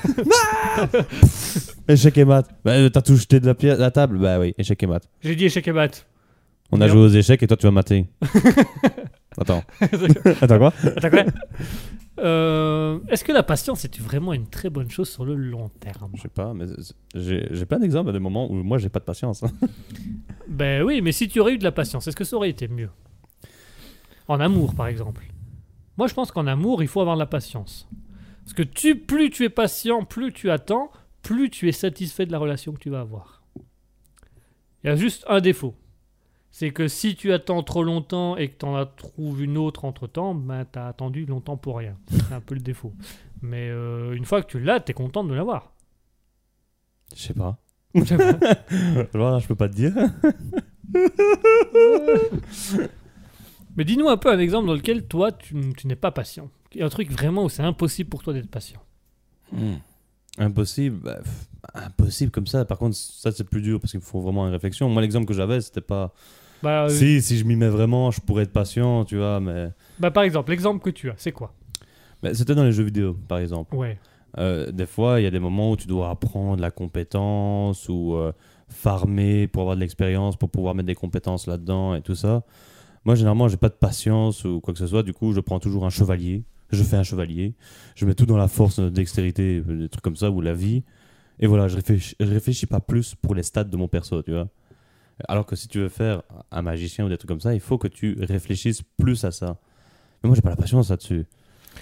Échec 1.87 2.17
et 2.17 2.25
mat. 2.25 2.47
Bah, 2.65 2.89
t'as 2.89 3.01
tout 3.01 3.15
jeté 3.15 3.39
de 3.39 3.45
la, 3.47 3.75
la 3.75 3.91
table? 3.91 4.17
Bah 4.17 4.39
oui, 4.39 4.53
échec 4.57 4.81
et 4.83 4.87
mat. 4.87 5.03
J'ai 5.21 5.35
dit 5.35 5.45
échec 5.45 5.67
et 5.67 5.71
mat. 5.71 6.05
On 6.71 6.81
a 6.81 6.87
joué 6.87 7.01
aux 7.01 7.09
échecs 7.09 7.43
et 7.43 7.47
toi 7.47 7.55
tu 7.57 7.65
vas 7.65 7.71
mater. 7.71 8.07
Attends. 9.37 9.63
Attends 10.41 10.57
quoi? 10.57 10.73
Attends, 10.95 11.09
quoi? 11.09 11.23
Euh, 12.19 12.99
Est-ce 13.07 13.23
que 13.23 13.31
la 13.31 13.43
patience 13.43 13.85
est 13.85 13.99
vraiment 13.99 14.33
une 14.33 14.47
très 14.47 14.69
bonne 14.69 14.89
chose 14.89 15.09
sur 15.09 15.25
le 15.25 15.35
long 15.35 15.69
terme? 15.79 16.11
Je 16.15 16.21
sais 16.21 16.27
pas, 16.27 16.53
mais 16.53 16.65
j'ai 17.15 17.65
plein 17.65 17.79
d'exemples 17.79 18.09
à 18.09 18.13
des 18.13 18.19
moments 18.19 18.51
où 18.51 18.53
moi 18.55 18.77
j'ai 18.77 18.89
pas 18.89 18.99
de 18.99 19.05
patience. 19.05 19.43
Ben 20.47 20.83
oui, 20.83 21.01
mais 21.01 21.11
si 21.13 21.27
tu 21.27 21.39
aurais 21.39 21.53
eu 21.53 21.57
de 21.57 21.63
la 21.63 21.71
patience, 21.71 22.05
est-ce 22.07 22.15
que 22.15 22.23
ça 22.25 22.35
aurait 22.35 22.49
été 22.49 22.67
mieux? 22.67 22.89
En 24.27 24.39
amour, 24.39 24.75
par 24.75 24.87
exemple. 24.87 25.23
Moi, 25.97 26.07
je 26.07 26.13
pense 26.13 26.31
qu'en 26.31 26.45
amour, 26.45 26.83
il 26.83 26.87
faut 26.87 27.01
avoir 27.01 27.15
de 27.15 27.21
la 27.21 27.25
patience. 27.25 27.87
Parce 28.43 28.53
que 28.53 28.61
tu, 28.61 28.95
plus 28.97 29.29
tu 29.31 29.45
es 29.45 29.49
patient, 29.49 30.03
plus 30.03 30.31
tu 30.31 30.51
attends, 30.51 30.91
plus 31.23 31.49
tu 31.49 31.67
es 31.69 31.71
satisfait 31.71 32.25
de 32.25 32.31
la 32.31 32.37
relation 32.39 32.73
que 32.73 32.79
tu 32.79 32.89
vas 32.89 32.99
avoir. 32.99 33.41
Il 34.83 34.87
y 34.87 34.89
a 34.89 34.95
juste 34.95 35.25
un 35.27 35.39
défaut. 35.39 35.75
C'est 36.55 36.69
que 36.69 36.87
si 36.87 37.15
tu 37.15 37.33
attends 37.33 37.63
trop 37.63 37.83
longtemps 37.83 38.37
et 38.37 38.47
que 38.47 38.59
tu 38.59 38.65
en 38.65 38.75
as 38.75 38.85
trouvé 38.85 39.45
une 39.45 39.57
autre 39.57 39.85
entre-temps, 39.85 40.35
ben 40.35 40.67
tu 40.71 40.77
as 40.77 40.85
attendu 40.85 41.25
longtemps 41.25 41.57
pour 41.57 41.77
rien. 41.77 41.97
C'est 42.11 42.31
un 42.31 42.41
peu 42.41 42.53
le 42.53 42.61
défaut. 42.61 42.93
Mais 43.41 43.71
euh, 43.71 44.13
une 44.13 44.23
fois 44.23 44.43
que 44.43 44.51
tu 44.51 44.59
l'as, 44.59 44.79
tu 44.79 44.91
es 44.91 44.93
content 44.93 45.23
de 45.23 45.33
l'avoir. 45.33 45.73
Je 47.15 47.23
sais 47.23 47.33
pas. 47.33 47.57
Voilà, 49.15 49.39
je 49.39 49.47
peux 49.47 49.55
pas 49.55 49.67
te 49.67 49.73
dire. 49.73 49.95
Mais 53.75 53.83
dis-nous 53.83 54.07
un 54.07 54.17
peu 54.17 54.31
un 54.31 54.37
exemple 54.37 54.67
dans 54.67 54.75
lequel 54.75 55.07
toi, 55.07 55.31
tu, 55.31 55.55
tu 55.75 55.87
n'es 55.87 55.95
pas 55.95 56.11
patient. 56.11 56.51
Un 56.79 56.89
truc 56.89 57.11
vraiment 57.11 57.45
où 57.45 57.49
c'est 57.49 57.63
impossible 57.63 58.11
pour 58.11 58.21
toi 58.21 58.31
d'être 58.31 58.51
patient. 58.51 58.79
Hmm. 59.51 59.77
Impossible. 60.37 60.99
bah, 60.99 61.17
impossible 61.73 62.31
comme 62.31 62.45
ça. 62.45 62.63
Par 62.63 62.77
contre, 62.77 62.95
ça 62.95 63.31
c'est 63.31 63.43
plus 63.43 63.63
dur 63.63 63.79
parce 63.79 63.89
qu'il 63.89 64.01
faut 64.01 64.21
vraiment 64.21 64.45
une 64.45 64.53
réflexion. 64.53 64.87
Moi, 64.87 65.01
l'exemple 65.01 65.25
que 65.25 65.33
j'avais, 65.33 65.59
c'était 65.59 65.81
pas. 65.81 66.13
Bah, 66.63 66.85
euh, 66.85 66.89
Si, 66.89 67.21
si 67.21 67.37
je 67.37 67.43
m'y 67.43 67.55
mets 67.57 67.67
vraiment, 67.67 68.09
je 68.09 68.21
pourrais 68.21 68.43
être 68.43 68.53
patient, 68.53 69.03
tu 69.03 69.17
vois, 69.17 69.39
mais. 69.41 69.69
bah, 69.99 70.11
par 70.11 70.23
exemple, 70.23 70.49
l'exemple 70.49 70.81
que 70.81 70.89
tu 70.89 71.09
as, 71.09 71.15
c'est 71.17 71.33
quoi? 71.33 71.53
Mais 72.23 72.33
c'était 72.33 72.55
dans 72.55 72.63
les 72.63 72.71
jeux 72.71 72.85
vidéo, 72.85 73.17
par 73.27 73.39
exemple. 73.39 73.75
Ouais. 73.75 73.99
Euh, 74.37 74.71
des 74.71 74.85
fois, 74.85 75.19
il 75.19 75.23
y 75.23 75.27
a 75.27 75.29
des 75.31 75.39
moments 75.39 75.71
où 75.71 75.75
tu 75.77 75.87
dois 75.87 76.09
apprendre 76.09 76.61
la 76.61 76.71
compétence 76.71 77.87
ou 77.89 78.15
euh, 78.15 78.31
farmer 78.69 79.47
pour 79.47 79.63
avoir 79.63 79.75
de 79.75 79.81
l'expérience, 79.81 80.37
pour 80.37 80.49
pouvoir 80.49 80.73
mettre 80.73 80.87
des 80.87 80.95
compétences 80.95 81.47
là-dedans 81.47 81.95
et 81.95 82.01
tout 82.01 82.15
ça. 82.15 82.43
Moi, 83.05 83.15
généralement, 83.15 83.49
j'ai 83.49 83.57
pas 83.57 83.69
de 83.69 83.73
patience 83.75 84.45
ou 84.45 84.61
quoi 84.61 84.73
que 84.73 84.79
ce 84.79 84.87
soit. 84.87 85.03
Du 85.03 85.13
coup, 85.13 85.33
je 85.33 85.41
prends 85.41 85.59
toujours 85.59 85.85
un 85.85 85.89
chevalier. 85.89 86.43
Je 86.71 86.81
fais 86.81 86.95
un 86.95 87.03
chevalier. 87.03 87.53
Je 87.95 88.05
mets 88.05 88.15
tout 88.15 88.25
dans 88.25 88.37
la 88.37 88.47
force, 88.47 88.79
la 88.79 88.89
dextérité, 88.89 89.59
des 89.61 89.89
trucs 89.89 90.03
comme 90.03 90.15
ça, 90.15 90.31
ou 90.31 90.39
la 90.41 90.53
vie. 90.53 90.83
Et 91.39 91.45
voilà, 91.45 91.67
je 91.67 91.75
réfléchis, 91.75 92.15
je 92.19 92.25
réfléchis 92.25 92.65
pas 92.65 92.79
plus 92.79 93.15
pour 93.15 93.35
les 93.35 93.43
stats 93.43 93.65
de 93.65 93.75
mon 93.75 93.87
perso, 93.89 94.23
tu 94.23 94.31
vois. 94.31 94.47
Alors 95.27 95.45
que 95.45 95.55
si 95.55 95.67
tu 95.67 95.79
veux 95.79 95.89
faire 95.89 96.23
un 96.51 96.61
magicien 96.61 97.05
ou 97.05 97.09
des 97.09 97.17
trucs 97.17 97.29
comme 97.29 97.39
ça, 97.41 97.53
il 97.53 97.59
faut 97.59 97.77
que 97.77 97.87
tu 97.87 98.17
réfléchisses 98.21 98.81
plus 98.97 99.23
à 99.25 99.31
ça. 99.31 99.57
Mais 100.23 100.27
moi, 100.27 100.35
j'ai 100.35 100.41
pas 100.41 100.49
la 100.49 100.55
patience 100.55 100.89
là-dessus. 100.89 101.25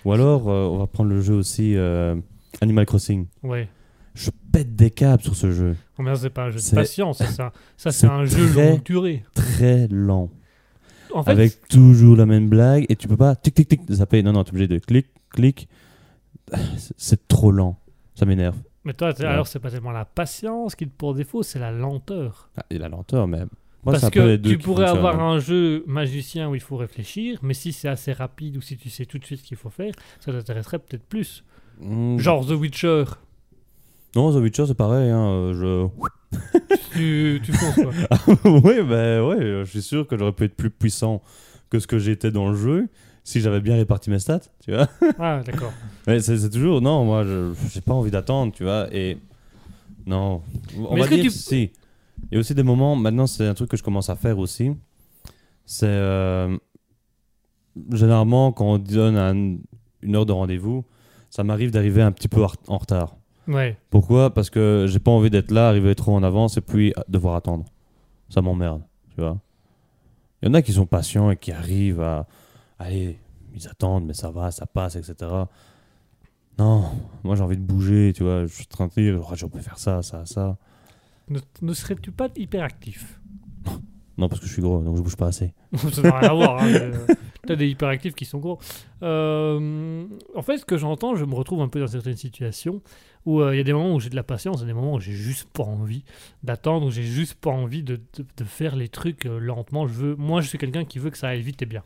Ou 0.05 0.11
alors, 0.13 0.49
euh, 0.49 0.65
on 0.67 0.77
va 0.77 0.87
prendre 0.87 1.09
le 1.09 1.21
jeu 1.21 1.33
aussi 1.33 1.75
euh, 1.75 2.15
Animal 2.61 2.85
Crossing. 2.85 3.27
Ouais. 3.43 3.67
Je 4.13 4.29
pète 4.51 4.75
des 4.75 4.91
câbles 4.91 5.23
sur 5.23 5.35
ce 5.35 5.51
jeu. 5.51 5.75
Oh, 5.97 6.03
c'est 6.15 6.29
pas 6.29 6.45
un 6.45 6.49
jeu 6.49 6.57
de 6.57 6.61
C'est- 6.61 6.75
patience, 6.75 7.19
ça, 7.19 7.27
ça, 7.27 7.53
ça, 7.77 7.91
c'est 7.91 8.07
un 8.07 8.25
jeu 8.25 8.49
très- 8.51 8.71
longue 8.71 8.83
durée. 8.83 9.23
Très 9.33 9.87
lent. 9.87 10.29
En 11.13 11.23
fait, 11.23 11.31
avec 11.31 11.67
toujours 11.67 12.15
la 12.17 12.25
même 12.25 12.49
blague. 12.49 12.85
Et 12.89 12.95
tu 12.95 13.07
peux 13.07 13.17
pas 13.17 13.35
tic 13.35 13.53
tic 13.53 13.67
tic 13.69 13.81
zapper. 13.91 14.23
Non, 14.23 14.33
non, 14.33 14.43
tu 14.43 14.49
es 14.49 14.51
obligé 14.53 14.67
de 14.67 14.79
clic, 14.79 15.07
clic. 15.29 15.67
C'est 16.97 17.27
trop 17.27 17.51
lent. 17.51 17.77
Ça 18.15 18.25
m'énerve. 18.25 18.57
Mais 18.83 18.93
toi, 18.93 19.09
Ouais. 19.09 19.25
alors 19.25 19.47
c'est 19.47 19.59
pas 19.59 19.69
tellement 19.69 19.91
la 19.91 20.05
patience 20.05 20.75
qui 20.75 20.87
te 20.87 20.93
pour 20.95 21.13
défaut, 21.13 21.43
c'est 21.43 21.59
la 21.59 21.71
lenteur. 21.71 22.49
Ah, 22.57 22.65
et 22.69 22.77
la 22.77 22.89
lenteur, 22.89 23.27
mais. 23.27 23.45
Moi, 23.83 23.93
Parce 23.93 24.11
que 24.11 24.35
tu 24.35 24.59
pourrais 24.59 24.87
avoir 24.87 25.19
hein. 25.19 25.33
un 25.33 25.39
jeu 25.39 25.83
magicien 25.87 26.47
où 26.49 26.53
il 26.53 26.61
faut 26.61 26.77
réfléchir, 26.77 27.39
mais 27.41 27.55
si 27.55 27.73
c'est 27.73 27.87
assez 27.87 28.13
rapide 28.13 28.55
ou 28.57 28.61
si 28.61 28.77
tu 28.77 28.91
sais 28.91 29.07
tout 29.07 29.17
de 29.17 29.25
suite 29.25 29.39
ce 29.39 29.43
qu'il 29.43 29.57
faut 29.57 29.71
faire, 29.71 29.91
ça 30.19 30.31
t'intéresserait 30.31 30.77
peut-être 30.77 31.03
plus. 31.05 31.43
Mm. 31.79 32.19
Genre 32.19 32.45
The 32.45 32.51
Witcher, 32.51 33.05
Non, 34.15 34.31
The 34.31 34.35
Witcher, 34.35 34.67
c'est 34.67 34.75
pareil. 34.75 35.09
Hein. 35.09 35.51
euh, 35.55 35.87
tu, 36.91 37.41
tu 37.43 37.53
fonces 37.53 37.73
quoi. 37.75 37.91
Je... 37.91 38.49
oui, 38.49 38.83
bah 38.87 39.25
ouais, 39.25 39.63
je 39.63 39.69
suis 39.69 39.81
sûr 39.81 40.05
que 40.05 40.15
j'aurais 40.15 40.31
pu 40.33 40.43
être 40.43 40.55
plus 40.55 40.69
puissant 40.69 41.23
que 41.71 41.79
ce 41.79 41.87
que 41.87 41.97
j'étais 41.97 42.29
dans 42.29 42.49
le 42.49 42.55
jeu 42.55 42.87
si 43.23 43.39
j'avais 43.41 43.61
bien 43.61 43.75
réparti 43.75 44.09
mes 44.09 44.19
stats, 44.19 44.41
tu 44.63 44.71
vois. 44.73 44.87
Ah, 45.19 45.41
d'accord. 45.45 45.71
Mais 46.07 46.19
c'est 46.19 46.49
toujours, 46.49 46.81
non, 46.81 47.05
moi, 47.05 47.23
je 47.23 47.53
j'ai 47.71 47.81
pas 47.81 47.93
envie 47.93 48.11
d'attendre, 48.11 48.51
tu 48.53 48.63
vois. 48.63 48.87
Et 48.93 49.17
non, 50.05 50.41
on 50.77 50.95
Mais 50.95 51.01
va 51.01 51.07
dire 51.07 51.23
tu- 51.23 51.29
si. 51.31 51.71
Il 52.31 52.35
y 52.35 52.37
a 52.37 52.39
aussi 52.39 52.53
des 52.55 52.63
moments, 52.63 52.95
maintenant, 52.95 53.27
c'est 53.27 53.47
un 53.47 53.53
truc 53.53 53.69
que 53.69 53.77
je 53.77 53.83
commence 53.83 54.09
à 54.09 54.15
faire 54.15 54.37
aussi. 54.39 54.71
C'est. 55.65 55.85
euh, 55.87 56.55
généralement, 57.91 58.51
quand 58.51 58.65
on 58.65 58.77
donne 58.77 59.17
un- 59.17 59.57
une 60.01 60.15
heure 60.15 60.25
de 60.25 60.31
rendez-vous, 60.33 60.83
ça 61.29 61.43
m'arrive 61.43 61.71
d'arriver 61.71 62.01
un 62.01 62.11
petit 62.11 62.27
peu 62.27 62.43
en 62.43 62.47
ret- 62.47 62.57
en 62.67 62.77
retard. 62.77 63.15
Ouais. 63.47 63.77
Pourquoi? 63.89 64.33
Parce 64.33 64.49
que 64.49 64.85
j'ai 64.87 64.99
pas 64.99 65.11
envie 65.11 65.29
d'être 65.29 65.51
là, 65.51 65.67
arriver 65.69 65.95
trop 65.95 66.13
en 66.15 66.23
avance 66.23 66.57
et 66.57 66.61
puis 66.61 66.93
euh, 66.97 67.01
devoir 67.07 67.35
attendre. 67.35 67.65
Ça 68.29 68.41
m'emmerde, 68.41 68.81
tu 69.15 69.21
vois. 69.21 69.39
Il 70.41 70.47
y 70.47 70.51
en 70.51 70.53
a 70.53 70.61
qui 70.61 70.73
sont 70.73 70.85
patients 70.85 71.31
et 71.31 71.37
qui 71.37 71.51
arrivent 71.51 72.01
à. 72.01 72.27
Allez, 72.83 73.19
ils 73.53 73.67
attendent, 73.67 74.05
mais 74.05 74.13
ça 74.13 74.31
va, 74.31 74.49
ça 74.51 74.65
passe, 74.65 74.95
etc. 74.95 75.15
Non, 76.57 76.83
moi 77.23 77.35
j'ai 77.35 77.43
envie 77.43 77.57
de 77.57 77.61
bouger, 77.63 78.11
tu 78.15 78.23
vois. 78.23 78.45
Je 78.45 78.53
suis 78.53 78.65
en 78.65 78.73
train 78.75 78.87
de 78.87 78.91
dire, 78.93 79.21
oh, 79.29 79.35
je 79.35 79.45
peux 79.45 79.59
faire 79.59 79.77
ça, 79.77 80.01
ça, 80.01 80.25
ça. 80.25 80.57
Ne, 81.29 81.39
ne 81.61 81.73
serais-tu 81.73 82.11
pas 82.11 82.29
hyperactif 82.35 83.19
Non, 84.17 84.27
parce 84.29 84.41
que 84.41 84.47
je 84.47 84.53
suis 84.53 84.61
gros, 84.61 84.81
donc 84.81 84.97
je 84.97 85.01
bouge 85.01 85.15
pas 85.15 85.27
assez. 85.27 85.53
Ça 85.93 86.01
n'a 86.01 86.19
rien 86.19 86.29
à 86.29 86.33
voir. 86.33 86.61
Hein, 86.61 86.67
euh, 86.73 87.07
T'as 87.47 87.55
des 87.55 87.67
hyperactifs 87.69 88.13
qui 88.13 88.25
sont 88.25 88.37
gros. 88.39 88.59
Euh, 89.01 90.05
en 90.35 90.41
fait, 90.41 90.57
ce 90.57 90.65
que 90.65 90.77
j'entends, 90.77 91.15
je 91.15 91.25
me 91.25 91.33
retrouve 91.33 91.61
un 91.61 91.69
peu 91.69 91.79
dans 91.79 91.87
certaines 91.87 92.17
situations 92.17 92.81
où 93.25 93.41
euh, 93.41 93.55
il 93.55 93.57
y 93.57 93.61
a 93.61 93.63
des 93.63 93.73
moments 93.73 93.95
où 93.95 93.99
j'ai 93.99 94.09
de 94.09 94.15
la 94.15 94.23
patience 94.23 94.61
et 94.61 94.65
des 94.65 94.73
moments 94.73 94.93
où 94.95 94.99
j'ai 94.99 95.13
juste 95.13 95.49
pas 95.51 95.63
envie 95.63 96.03
d'attendre, 96.43 96.87
où 96.87 96.91
j'ai 96.91 97.03
juste 97.03 97.35
pas 97.35 97.49
envie 97.51 97.81
de, 97.83 97.95
de- 98.17 98.25
de 98.37 98.43
faire 98.43 98.75
les 98.75 98.89
trucs 98.89 99.25
euh, 99.25 99.39
lentement. 99.39 99.87
Je 99.87 99.93
veux, 99.93 100.15
moi, 100.17 100.41
je 100.41 100.49
suis 100.49 100.57
quelqu'un 100.57 100.85
qui 100.85 100.99
veut 100.99 101.09
que 101.09 101.17
ça 101.17 101.29
aille 101.29 101.41
vite 101.41 101.61
et 101.61 101.65
bien. 101.65 101.83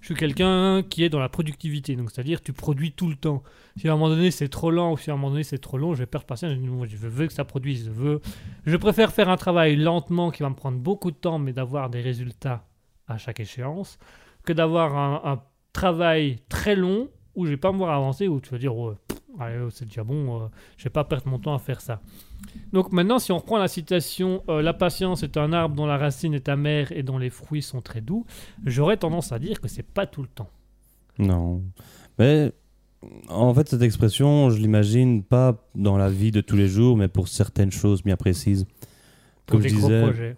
Je 0.00 0.06
suis 0.06 0.14
quelqu'un 0.14 0.82
qui 0.82 1.02
est 1.02 1.08
dans 1.08 1.18
la 1.18 1.28
productivité, 1.28 1.96
donc 1.96 2.10
c'est-à-dire 2.10 2.40
tu 2.40 2.52
produis 2.52 2.92
tout 2.92 3.08
le 3.08 3.16
temps. 3.16 3.42
Si 3.76 3.88
à 3.88 3.92
un 3.92 3.96
moment 3.96 4.10
donné 4.10 4.30
c'est 4.30 4.48
trop 4.48 4.70
lent 4.70 4.92
ou 4.92 4.96
si 4.96 5.10
à 5.10 5.14
un 5.14 5.16
moment 5.16 5.30
donné 5.30 5.42
c'est 5.42 5.58
trop 5.58 5.76
long, 5.76 5.94
je 5.94 5.98
vais 5.98 6.06
perdre 6.06 6.26
patience. 6.26 6.52
Je 6.52 6.96
veux 6.96 7.26
que 7.26 7.32
ça 7.32 7.44
produise. 7.44 7.86
Je, 7.86 7.90
veux... 7.90 8.20
je 8.64 8.76
préfère 8.76 9.12
faire 9.12 9.28
un 9.28 9.36
travail 9.36 9.76
lentement 9.76 10.30
qui 10.30 10.42
va 10.42 10.50
me 10.50 10.54
prendre 10.54 10.78
beaucoup 10.78 11.10
de 11.10 11.16
temps, 11.16 11.38
mais 11.38 11.52
d'avoir 11.52 11.90
des 11.90 12.00
résultats 12.00 12.64
à 13.08 13.18
chaque 13.18 13.40
échéance, 13.40 13.98
que 14.44 14.52
d'avoir 14.52 14.96
un, 14.96 15.42
travail 15.72 16.38
très 16.48 16.74
long 16.74 17.08
où 17.34 17.44
je 17.44 17.50
vais 17.50 17.56
pas 17.56 17.70
me 17.70 17.78
voir 17.78 17.94
avancer, 17.94 18.26
où 18.26 18.40
tu 18.40 18.50
vas 18.50 18.58
dire, 18.58 18.72
allez, 19.38 19.58
oh, 19.64 19.70
c'est 19.70 19.84
déjà 19.84 20.02
bon, 20.02 20.42
euh, 20.42 20.46
je 20.76 20.84
vais 20.84 20.90
pas 20.90 21.04
perdre 21.04 21.28
mon 21.28 21.38
temps 21.38 21.54
à 21.54 21.58
faire 21.58 21.80
ça. 21.80 22.00
Donc 22.72 22.92
maintenant, 22.92 23.18
si 23.18 23.32
on 23.32 23.38
reprend 23.38 23.58
la 23.58 23.68
citation, 23.68 24.42
euh, 24.48 24.62
la 24.62 24.74
patience 24.74 25.22
est 25.22 25.36
un 25.36 25.52
arbre 25.52 25.74
dont 25.74 25.86
la 25.86 25.96
racine 25.96 26.34
est 26.34 26.48
amère 26.48 26.92
et 26.92 27.02
dont 27.02 27.18
les 27.18 27.30
fruits 27.30 27.62
sont 27.62 27.80
très 27.80 28.00
doux, 28.00 28.26
j'aurais 28.64 28.96
tendance 28.96 29.32
à 29.32 29.38
dire 29.38 29.60
que 29.60 29.68
c'est 29.68 29.82
pas 29.86 30.06
tout 30.06 30.22
le 30.22 30.28
temps. 30.28 30.50
Non. 31.18 31.62
Mais 32.18 32.52
en 33.28 33.52
fait, 33.54 33.68
cette 33.68 33.82
expression, 33.82 34.50
je 34.50 34.58
l'imagine 34.58 35.22
pas 35.22 35.56
dans 35.74 35.96
la 35.96 36.10
vie 36.10 36.30
de 36.30 36.40
tous 36.40 36.56
les 36.56 36.68
jours, 36.68 36.96
mais 36.96 37.08
pour 37.08 37.28
certaines 37.28 37.70
choses 37.72 38.02
bien 38.02 38.16
précises. 38.16 38.66
Pour 39.46 39.54
Comme 39.54 39.62
des 39.62 39.68
je 39.70 39.76
gros 39.76 39.88
disais, 39.88 40.02
projets. 40.02 40.36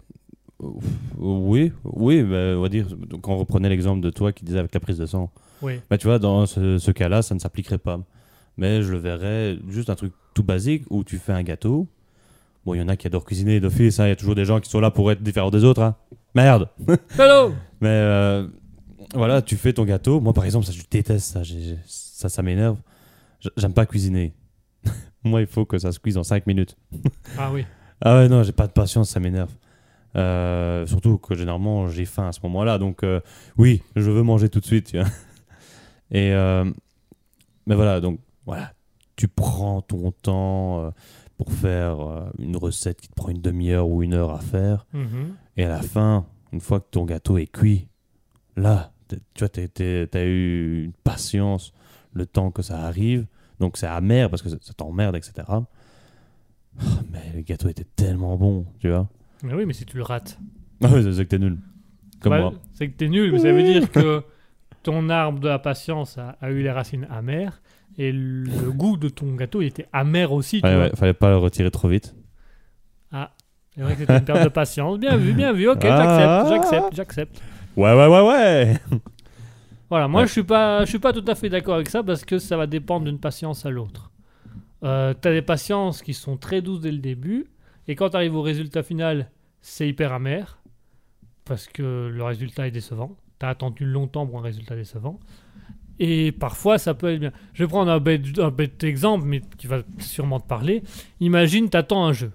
Oui, 1.19 1.73
oui, 1.85 2.23
bah, 2.23 2.55
on 2.57 2.61
va 2.61 2.69
dire, 2.69 2.87
quand 3.23 3.33
on 3.33 3.39
reprenait 3.39 3.69
l'exemple 3.69 4.01
de 4.03 4.11
toi 4.11 4.33
qui 4.33 4.45
disait 4.45 4.59
avec 4.59 4.73
la 4.75 4.81
prise 4.81 4.99
de 4.99 5.07
sang, 5.07 5.31
Oui. 5.63 5.81
bah, 5.89 5.99
tu 5.99 6.07
vois, 6.07 6.19
dans 6.19 6.47
ce, 6.47 6.79
ce 6.79 6.91
cas-là, 6.91 7.23
ça 7.23 7.35
ne 7.35 7.41
s'appliquerait 7.41 7.79
pas. 7.79 7.99
Mais 8.57 8.83
je 8.83 8.93
le 8.93 8.99
verrais 8.99 9.59
juste 9.69 9.89
un 9.91 9.95
truc 9.95 10.13
tout 10.35 10.43
basique 10.43 10.85
où 10.91 11.05
tu 11.05 11.19
fais 11.19 11.33
un 11.33 11.43
gâteau. 11.43 11.87
Bon, 12.65 12.75
il 12.75 12.79
y 12.79 12.83
en 12.83 12.89
a 12.89 12.97
qui 12.97 13.07
adorent 13.07 13.25
cuisiner 13.25 13.59
d'office, 13.61 14.01
hein, 14.01 14.07
il 14.07 14.11
y 14.11 14.13
a 14.13 14.17
toujours 14.17 14.35
des 14.35 14.45
gens 14.45 14.61
qui 14.61 14.69
sont 14.69 14.81
là 14.81 14.91
pour 14.91 15.11
être 15.11 15.23
différents 15.23 15.51
des 15.51 15.65
autres. 15.65 15.83
hein. 15.83 15.97
Merde 16.35 16.69
Hello 17.19 17.55
Mais 17.81 17.89
euh, 17.89 18.47
voilà, 19.15 19.41
tu 19.43 19.57
fais 19.57 19.73
ton 19.73 19.85
gâteau. 19.85 20.21
Moi, 20.21 20.33
par 20.33 20.45
exemple, 20.45 20.67
ça, 20.67 20.73
je 20.73 20.83
déteste 20.91 21.27
ça, 21.33 21.43
j'ai- 21.43 21.61
j'ai- 21.63 21.79
ça, 21.87 22.29
ça 22.29 22.43
m'énerve. 22.43 22.77
J- 23.41 23.49
J'aime 23.57 23.73
pas 23.73 23.87
cuisiner. 23.87 24.35
Moi, 25.25 25.41
il 25.41 25.47
faut 25.47 25.65
que 25.65 25.79
ça 25.79 25.91
se 25.93 25.99
cuise 25.99 26.17
en 26.19 26.23
5 26.23 26.47
minutes. 26.47 26.77
Ah 27.39 27.51
oui. 27.53 27.65
Ah 28.03 28.17
ouais, 28.17 28.29
non, 28.29 28.43
j'ai 28.43 28.53
pas 28.53 28.67
de 28.67 28.73
patience, 28.73 29.11
ça 29.11 29.21
m'énerve. 29.21 29.51
Euh, 30.17 30.87
surtout 30.87 31.19
que 31.19 31.35
généralement 31.37 31.89
j'ai 31.89 32.05
faim 32.05 32.27
à 32.29 32.33
ce 32.33 32.41
moment-là, 32.43 32.79
donc 32.79 33.05
euh, 33.05 33.21
oui, 33.59 33.81
je 33.95 34.11
veux 34.11 34.23
manger 34.23 34.49
tout 34.49 34.59
de 34.61 34.65
suite. 34.67 34.89
tu 34.89 34.99
vois. 34.99 35.07
Et 36.11 36.33
euh, 36.33 36.65
mais 37.67 37.75
voilà, 37.77 38.01
donc 38.01 38.19
voilà, 38.45 38.73
tu 39.21 39.29
prends 39.29 39.83
ton 39.83 40.13
temps 40.13 40.81
euh, 40.87 40.91
pour 41.37 41.53
faire 41.53 42.01
euh, 42.01 42.31
une 42.39 42.57
recette 42.57 43.01
qui 43.03 43.09
te 43.09 43.15
prend 43.15 43.29
une 43.29 43.43
demi-heure 43.43 43.87
ou 43.89 44.03
une 44.03 44.15
heure 44.15 44.31
à 44.33 44.39
faire, 44.41 44.87
Mhm. 44.95 45.35
et 45.59 45.65
à 45.65 45.69
la 45.69 45.83
fin, 45.83 46.25
une 46.53 46.61
fois 46.61 46.81
que 46.81 46.87
ton 46.91 47.05
gâteau 47.05 47.37
est 47.37 47.47
cuit, 47.53 47.87
là, 48.57 48.93
tu 49.09 49.19
vois, 49.41 49.49
t'as 49.51 50.25
eu 50.25 50.85
une 50.85 50.93
patience, 51.05 51.73
le 52.15 52.25
temps 52.25 52.51
que 52.51 52.63
ça 52.63 52.79
arrive, 52.87 53.27
donc 53.59 53.77
c'est 53.77 53.87
amer 53.87 54.31
parce 54.31 54.41
que 54.43 54.49
ça 54.49 54.57
ça 54.63 54.73
t'emmerde, 54.73 55.17
etc. 55.17 55.33
Ah, 55.49 56.85
Mais 57.13 57.33
le 57.35 57.43
gâteau 57.43 57.69
était 57.69 57.85
tellement 57.97 58.37
bon, 58.37 58.65
tu 58.79 58.89
vois. 58.89 59.07
Mais 59.43 59.53
oui, 59.55 59.67
mais 59.67 59.73
si 59.75 59.85
tu 59.85 59.97
le 59.97 60.03
rates. 60.03 60.39
Ah 60.83 60.89
oui, 60.93 61.03
c'est 61.03 61.25
que 61.25 61.29
t'es 61.29 61.39
nul. 61.39 61.59
Comme 62.21 62.33
Ouais, 62.33 62.41
moi. 62.41 62.53
C'est 62.75 62.89
que 62.89 62.97
t'es 62.97 63.09
nul, 63.09 63.33
mais 63.33 63.39
ça 63.39 63.53
veut 63.53 63.63
dire 63.63 63.91
que 63.91 64.23
ton 64.83 65.09
arbre 65.11 65.41
de 65.41 65.49
la 65.49 65.59
patience 65.59 66.17
a, 66.17 66.37
a 66.41 66.51
eu 66.51 66.63
les 66.63 66.71
racines 66.71 67.07
amères 67.11 67.61
et 67.99 68.13
le 68.13 68.71
goût 68.73 68.97
de 68.97 69.09
ton 69.09 69.35
gâteau 69.35 69.61
il 69.63 69.67
était 69.67 69.87
amer 69.93 70.33
aussi. 70.33 70.61
Tu 70.63 70.67
Ouais, 70.69 70.75
vois. 70.75 70.85
ouais, 70.85 70.91
fallait 70.97 71.13
pas 71.13 71.31
le 71.31 71.37
retirer 71.37 71.71
trop 71.71 71.89
vite. 71.89 72.15
C'est 73.13 73.83
vrai 73.83 73.95
que 73.95 74.01
c'était 74.01 74.19
une 74.19 74.25
perte 74.25 74.43
de 74.45 74.49
patience. 74.49 74.99
Bien 74.99 75.17
vu, 75.17 75.33
bien 75.33 75.53
vu. 75.53 75.69
Ok, 75.69 75.85
Ah. 75.85 76.45
j'accepte, 76.49 76.71
j'accepte, 76.71 76.95
j'accepte. 76.97 77.43
Ouais, 77.77 77.95
ouais, 77.95 78.07
ouais, 78.09 78.29
ouais. 78.29 78.77
Voilà, 79.89 80.09
moi 80.09 80.23
Ouais. 80.23 80.27
je 80.27 80.33
suis 80.33 80.43
pas, 80.43 80.85
je 80.85 80.89
suis 80.91 80.99
pas 80.99 81.13
tout 81.13 81.25
à 81.27 81.35
fait 81.35 81.49
d'accord 81.49 81.75
avec 81.77 81.89
ça 81.89 82.03
parce 82.03 82.25
que 82.25 82.39
ça 82.39 82.57
va 82.57 82.67
dépendre 82.67 83.07
d'une 83.07 83.19
patience 83.21 83.65
à 83.67 83.71
l'autre. 83.71 84.11
Euh, 84.85 85.15
T'as 85.21 85.31
des 85.33 85.43
patiences 85.43 86.03
qui 86.03 86.15
sont 86.15 86.37
très 86.37 86.63
douces 86.63 86.81
dès 86.81 86.91
le 86.93 86.99
début 86.99 87.47
et 87.89 87.95
quand 87.95 88.11
tu 88.11 88.17
arrives 88.17 88.35
au 88.35 88.43
résultat 88.43 88.83
final, 88.83 89.31
c'est 89.61 89.89
hyper 89.89 90.13
amer 90.13 90.59
parce 91.45 91.67
que 91.67 92.09
le 92.13 92.23
résultat 92.25 92.67
est 92.67 92.71
décevant. 92.73 93.17
T'as 93.39 93.49
attendu 93.49 93.85
longtemps 93.85 94.27
pour 94.27 94.39
un 94.39 94.43
résultat 94.43 94.75
décevant. 94.77 95.19
Et 96.03 96.33
parfois, 96.33 96.79
ça 96.79 96.95
peut 96.95 97.13
être 97.13 97.21
bien. 97.21 97.33
Je 97.53 97.63
vais 97.63 97.69
prendre 97.69 97.91
un 97.91 98.01
bête, 98.01 98.23
un 98.39 98.51
bête 98.51 98.83
exemple, 98.85 99.27
mais 99.27 99.43
qui 99.59 99.67
va 99.67 99.83
sûrement 99.99 100.41
te 100.41 100.47
parler. 100.49 100.83
Imagine, 101.21 101.69
t'attends 101.69 102.05
un 102.07 102.15
jeu. 102.15 102.33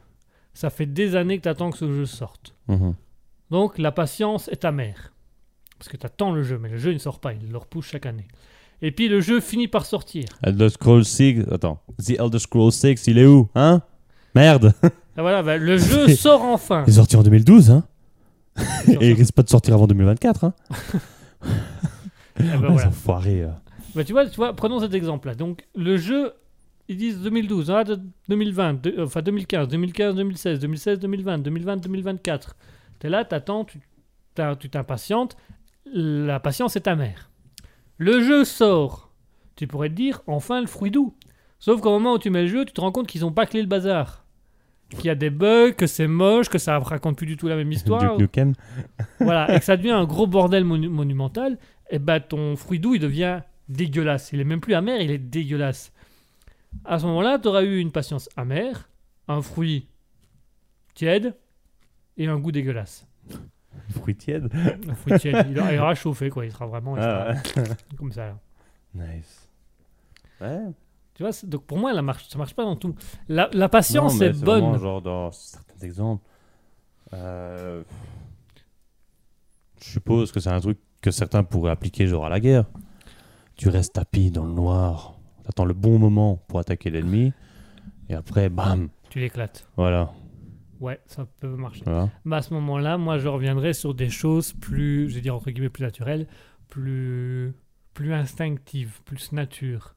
Ça 0.54 0.70
fait 0.70 0.86
des 0.86 1.16
années 1.16 1.40
que 1.40 1.44
t'attends 1.44 1.72
que 1.72 1.78
ce 1.80 1.92
jeu 1.92 2.06
sorte. 2.06 2.54
Mhm. 2.68 2.94
Donc 3.50 3.80
la 3.80 3.92
patience 3.92 4.48
est 4.50 4.66
amère. 4.66 5.12
Parce 5.80 5.90
que 5.90 5.98
tu 5.98 6.06
attends 6.06 6.32
le 6.32 6.44
jeu, 6.44 6.60
mais 6.60 6.70
le 6.70 6.78
jeu 6.78 6.94
ne 6.94 7.00
sort 7.00 7.20
pas, 7.20 7.34
il 7.34 7.52
le 7.52 7.58
repousse 7.58 7.88
chaque 7.88 8.06
année. 8.06 8.28
Et 8.84 8.92
puis 8.92 9.08
le 9.08 9.20
jeu 9.20 9.40
finit 9.42 9.68
par 9.68 9.86
sortir. 9.86 10.26
Elder 10.44 10.70
Scrolls 10.70 11.04
6. 11.06 11.46
Attends. 11.52 11.82
The 11.98 12.20
Elder 12.20 12.40
Scrolls 12.40 12.72
6, 12.72 13.08
il 13.08 13.18
est 13.18 13.26
où 13.26 13.50
Hein? 13.56 13.82
Merde. 14.36 14.74
Et 14.84 14.90
voilà, 15.22 15.42
bah, 15.42 15.58
le 15.58 15.78
jeu 15.80 16.08
sort 16.10 16.44
enfin. 16.44 16.84
Il 16.86 16.92
est 16.92 16.98
sorti 16.98 17.16
en 17.16 17.24
2012, 17.24 17.72
hein? 17.72 17.84
Et 18.88 19.10
il 19.10 19.14
risque 19.14 19.34
pas 19.34 19.44
de 19.44 19.50
sortir 19.50 19.74
avant 19.74 19.88
2024, 19.88 20.44
hein? 20.44 20.54
Eh 22.40 22.44
ben, 22.44 22.52
Ouais, 22.54 22.58
voilà. 22.58 22.78
c'est 22.80 22.88
enfoiré, 22.88 23.44
euh. 23.44 23.50
Bah, 23.96 24.04
tu, 24.04 24.12
vois, 24.12 24.26
tu 24.28 24.36
vois, 24.36 24.54
prenons 24.54 24.80
cet 24.80 24.94
exemple-là. 24.94 25.36
Donc 25.36 25.66
le 25.76 25.98
jeu, 25.98 26.34
ils 26.90 26.98
disent 26.98 27.22
2012, 27.22 27.72
ah, 27.72 27.84
de- 27.84 28.00
2020, 28.30 28.82
de- 28.84 28.96
enfin 29.04 29.22
2015, 29.22 29.68
2015, 29.70 30.16
2016, 30.16 30.60
2016, 30.60 31.00
2020, 31.00 31.38
2020, 31.40 31.78
2024. 31.78 32.56
Tu 33.00 33.08
es 33.08 33.10
là, 33.10 33.24
t'attends, 33.26 33.64
tu 33.66 33.80
t'as- 34.34 34.56
tu 34.56 34.70
t'impatientes, 34.70 35.38
la 35.94 36.40
patience 36.40 36.76
est 36.76 36.88
amère. 36.88 37.30
Le 37.98 38.22
jeu 38.22 38.44
sort. 38.44 39.12
Tu 39.56 39.68
pourrais 39.68 39.88
te 39.90 39.94
dire, 39.94 40.22
enfin 40.28 40.60
le 40.60 40.68
fruit 40.68 40.92
doux. 40.92 41.14
Sauf 41.60 41.80
qu'au 41.80 41.92
moment 41.92 42.14
où 42.16 42.20
tu 42.20 42.30
mets 42.30 42.42
le 42.42 42.48
jeu, 42.50 42.66
tu 42.66 42.74
te 42.74 42.82
rends 42.82 42.92
compte 42.92 43.08
qu'ils 43.08 43.24
ont 43.26 43.32
pas 43.32 43.46
clé 43.46 43.62
le 43.62 43.68
bazar. 43.68 44.26
Qu'il 44.90 45.06
y 45.06 45.10
a 45.10 45.16
des 45.16 45.30
bugs, 45.30 45.72
que 45.72 45.88
c'est 45.88 46.06
moche, 46.08 46.50
que 46.50 46.58
ça 46.58 46.78
raconte 46.80 47.18
plus 47.18 47.26
du 47.26 47.38
tout 47.38 47.48
la 47.48 47.56
même 47.56 47.72
histoire. 47.72 48.02
Duke 48.18 48.20
Nukem. 48.20 48.54
voilà, 49.22 49.56
et 49.56 49.60
que 49.60 49.66
ça 49.66 49.78
devient 49.78 49.92
un 49.92 50.04
gros 50.04 50.28
bordel 50.28 50.64
monu- 50.66 50.90
monumental, 50.90 51.58
et 51.90 52.00
bah 52.00 52.20
ton 52.20 52.56
fruit 52.56 52.80
doux 52.80 52.96
il 52.96 53.00
devient 53.00 53.42
dégueulasse. 53.70 54.32
Il 54.34 54.40
est 54.40 54.44
même 54.46 54.62
plus 54.62 54.74
amer, 54.74 55.02
il 55.02 55.12
est 55.12 55.18
dégueulasse. 55.18 55.92
À 56.84 57.00
ce 57.00 57.06
moment-là, 57.06 57.40
tu 57.40 57.48
auras 57.48 57.64
eu 57.64 57.80
une 57.80 57.92
patience 57.92 58.30
amère, 58.36 58.90
un 59.28 59.42
fruit 59.42 59.88
tiède 60.94 61.36
et 62.18 62.28
un 62.28 62.38
goût 62.38 62.52
dégueulasse. 62.52 63.08
Fruit 63.90 64.16
tiède. 64.16 64.50
Un 64.88 64.96
fruit 64.96 65.20
tiède, 65.20 65.48
il, 65.52 65.60
aura- 65.60 65.74
il 65.74 65.80
aura 65.80 65.96
chauffé 65.96 66.30
quoi, 66.30 66.46
il 66.46 66.52
sera 66.52 66.66
vraiment 66.66 66.96
il 66.98 67.04
Ah, 67.04 67.34
comme 67.98 68.12
ça. 68.12 68.28
là. 68.28 68.38
Nice. 68.94 69.50
Ouais. 70.42 70.60
Tu 71.14 71.24
vois, 71.24 71.32
donc 71.44 71.66
pour 71.66 71.78
moi, 71.78 71.92
la 71.94 72.02
marche, 72.02 72.28
ça 72.30 72.38
marche 72.38 72.54
pas 72.56 72.64
dans 72.64 72.76
tout. 72.78 72.96
La, 73.28 73.50
la 73.54 73.68
patience 73.70 74.14
Non, 74.14 74.20
mais 74.20 74.26
est 74.28 74.44
bonne. 74.44 74.62
vraiment 74.62 74.78
genre 74.78 75.02
dans 75.02 75.32
certains 75.32 75.86
exemples. 75.86 76.24
euh, 77.14 77.84
Je 79.82 79.90
suppose 79.92 80.32
que 80.32 80.40
c'est 80.40 80.50
un 80.50 80.60
truc 80.60 80.78
que 81.06 81.12
certains 81.12 81.44
pourraient 81.44 81.70
appliquer 81.72 82.08
genre 82.08 82.26
à 82.26 82.30
la 82.30 82.40
guerre. 82.40 82.66
Tu 83.56 83.70
restes 83.70 83.94
tapis 83.94 84.32
dans 84.32 84.44
le 84.46 84.52
noir, 84.54 85.14
t'attends 85.44 85.66
le 85.66 85.76
bon 85.76 86.00
moment 86.00 86.38
pour 86.48 86.58
attaquer 86.60 86.90
l'ennemi, 86.90 87.32
et 88.10 88.16
après, 88.16 88.50
bam, 88.50 88.90
Tu 89.10 89.20
l'éclates. 89.20 89.68
voilà. 89.78 90.12
Ouais, 90.82 91.00
ça 91.06 91.26
peut 91.40 91.56
marcher. 91.56 91.84
voilà. 91.86 92.10
Mais 92.26 92.36
à 92.38 92.42
ce 92.42 92.54
moment-là, 92.56 92.98
moi, 92.98 93.18
je 93.20 93.28
reviendrai 93.28 93.74
sur 93.74 93.94
des 93.94 94.10
choses 94.10 94.52
plus, 94.54 95.08
je 95.10 95.16
vais 95.16 95.22
dire 95.22 95.36
entre 95.36 95.52
guillemets, 95.52 95.70
plus 95.70 95.84
naturelles, 95.84 96.28
plus, 96.68 97.54
plus 97.94 98.12
instinctives, 98.14 99.00
plus 99.06 99.32
nature. 99.32 99.96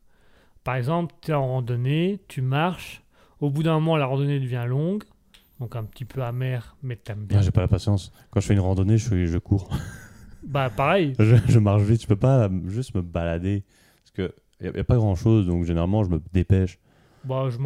Par 0.62 0.76
exemple, 0.76 1.14
tu 1.22 1.30
es 1.32 1.34
en 1.34 1.48
randonnée, 1.48 2.20
tu 2.28 2.42
marches, 2.42 3.02
au 3.40 3.48
bout 3.50 3.62
d'un 3.62 3.74
moment, 3.74 3.96
la 3.96 4.06
randonnée 4.06 4.38
devient 4.40 4.66
longue, 4.68 5.04
donc 5.58 5.74
un 5.74 5.84
petit 5.84 6.04
peu 6.04 6.22
amère, 6.22 6.76
mais 6.82 6.96
t'aimes 6.96 7.24
bien. 7.24 7.38
Moi, 7.38 7.42
j'ai 7.44 7.50
pas 7.50 7.62
la 7.62 7.68
patience. 7.68 8.12
Quand 8.30 8.40
je 8.40 8.46
fais 8.46 8.54
une 8.54 8.60
randonnée, 8.60 8.98
je, 8.98 9.24
je 9.26 9.38
cours. 9.38 9.70
Bah, 10.48 10.70
pareil. 10.70 11.12
Je, 11.18 11.36
je 11.46 11.58
marche 11.58 11.82
vite, 11.82 12.02
je 12.02 12.06
peux 12.06 12.16
pas 12.16 12.48
juste 12.66 12.94
me 12.94 13.02
balader. 13.02 13.64
Parce 14.02 14.12
que 14.12 14.34
y 14.60 14.66
a, 14.66 14.84
pas 14.84 14.96
grand 14.96 15.14
chose, 15.14 15.46
donc 15.46 15.64
généralement 15.64 16.02
je 16.04 16.10
me 16.10 16.22
dépêche. 16.32 16.78
Bah, 17.24 17.48
je 17.50 17.58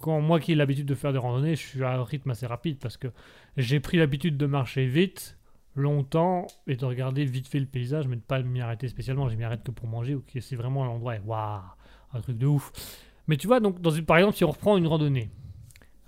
quand 0.00 0.20
moi 0.20 0.40
qui 0.40 0.52
ai 0.52 0.54
l'habitude 0.54 0.86
de 0.86 0.94
faire 0.94 1.12
des 1.12 1.18
randonnées, 1.18 1.56
je 1.56 1.66
suis 1.66 1.84
à 1.84 1.92
un 1.92 2.04
rythme 2.04 2.30
assez 2.30 2.46
rapide 2.46 2.78
parce 2.78 2.96
que 2.96 3.08
j'ai 3.56 3.80
pris 3.80 3.98
l'habitude 3.98 4.38
de 4.38 4.46
marcher 4.46 4.86
vite, 4.86 5.36
longtemps, 5.76 6.46
et 6.66 6.76
de 6.76 6.84
regarder 6.84 7.24
vite 7.24 7.48
fait 7.48 7.60
le 7.60 7.66
paysage, 7.66 8.08
mais 8.08 8.16
de 8.16 8.22
pas 8.22 8.40
m'y 8.42 8.60
arrêter 8.60 8.88
spécialement. 8.88 9.28
Je 9.28 9.36
m'y 9.36 9.44
arrête 9.44 9.62
que 9.62 9.70
pour 9.70 9.86
manger 9.86 10.14
ou 10.14 10.22
que 10.22 10.40
c'est 10.40 10.56
vraiment 10.56 10.84
l'endroit. 10.84 11.14
Waouh, 11.26 11.60
un 12.14 12.20
truc 12.20 12.38
de 12.38 12.46
ouf. 12.46 12.72
Mais 13.26 13.36
tu 13.36 13.46
vois, 13.46 13.60
donc, 13.60 13.80
dans 13.80 13.90
une, 13.90 14.04
par 14.04 14.16
exemple, 14.16 14.36
si 14.36 14.44
on 14.44 14.50
reprend 14.50 14.78
une 14.78 14.86
randonnée, 14.86 15.30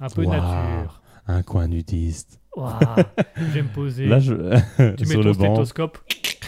un 0.01 0.09
peu 0.09 0.25
Waouh. 0.25 0.41
nature, 0.41 1.03
Un 1.27 1.43
coin 1.43 1.69
nudiste. 1.69 2.41
Je 2.57 3.43
vais 3.53 3.63
me 3.63 3.73
poser, 3.75 4.07
Là, 4.07 4.19
je... 4.19 4.35
tu 4.97 5.05
mets 5.05 5.07
sur 5.07 5.21
ton 5.23 5.29
le 5.29 5.33
banc. 5.33 5.55
stéthoscope, 5.55 5.99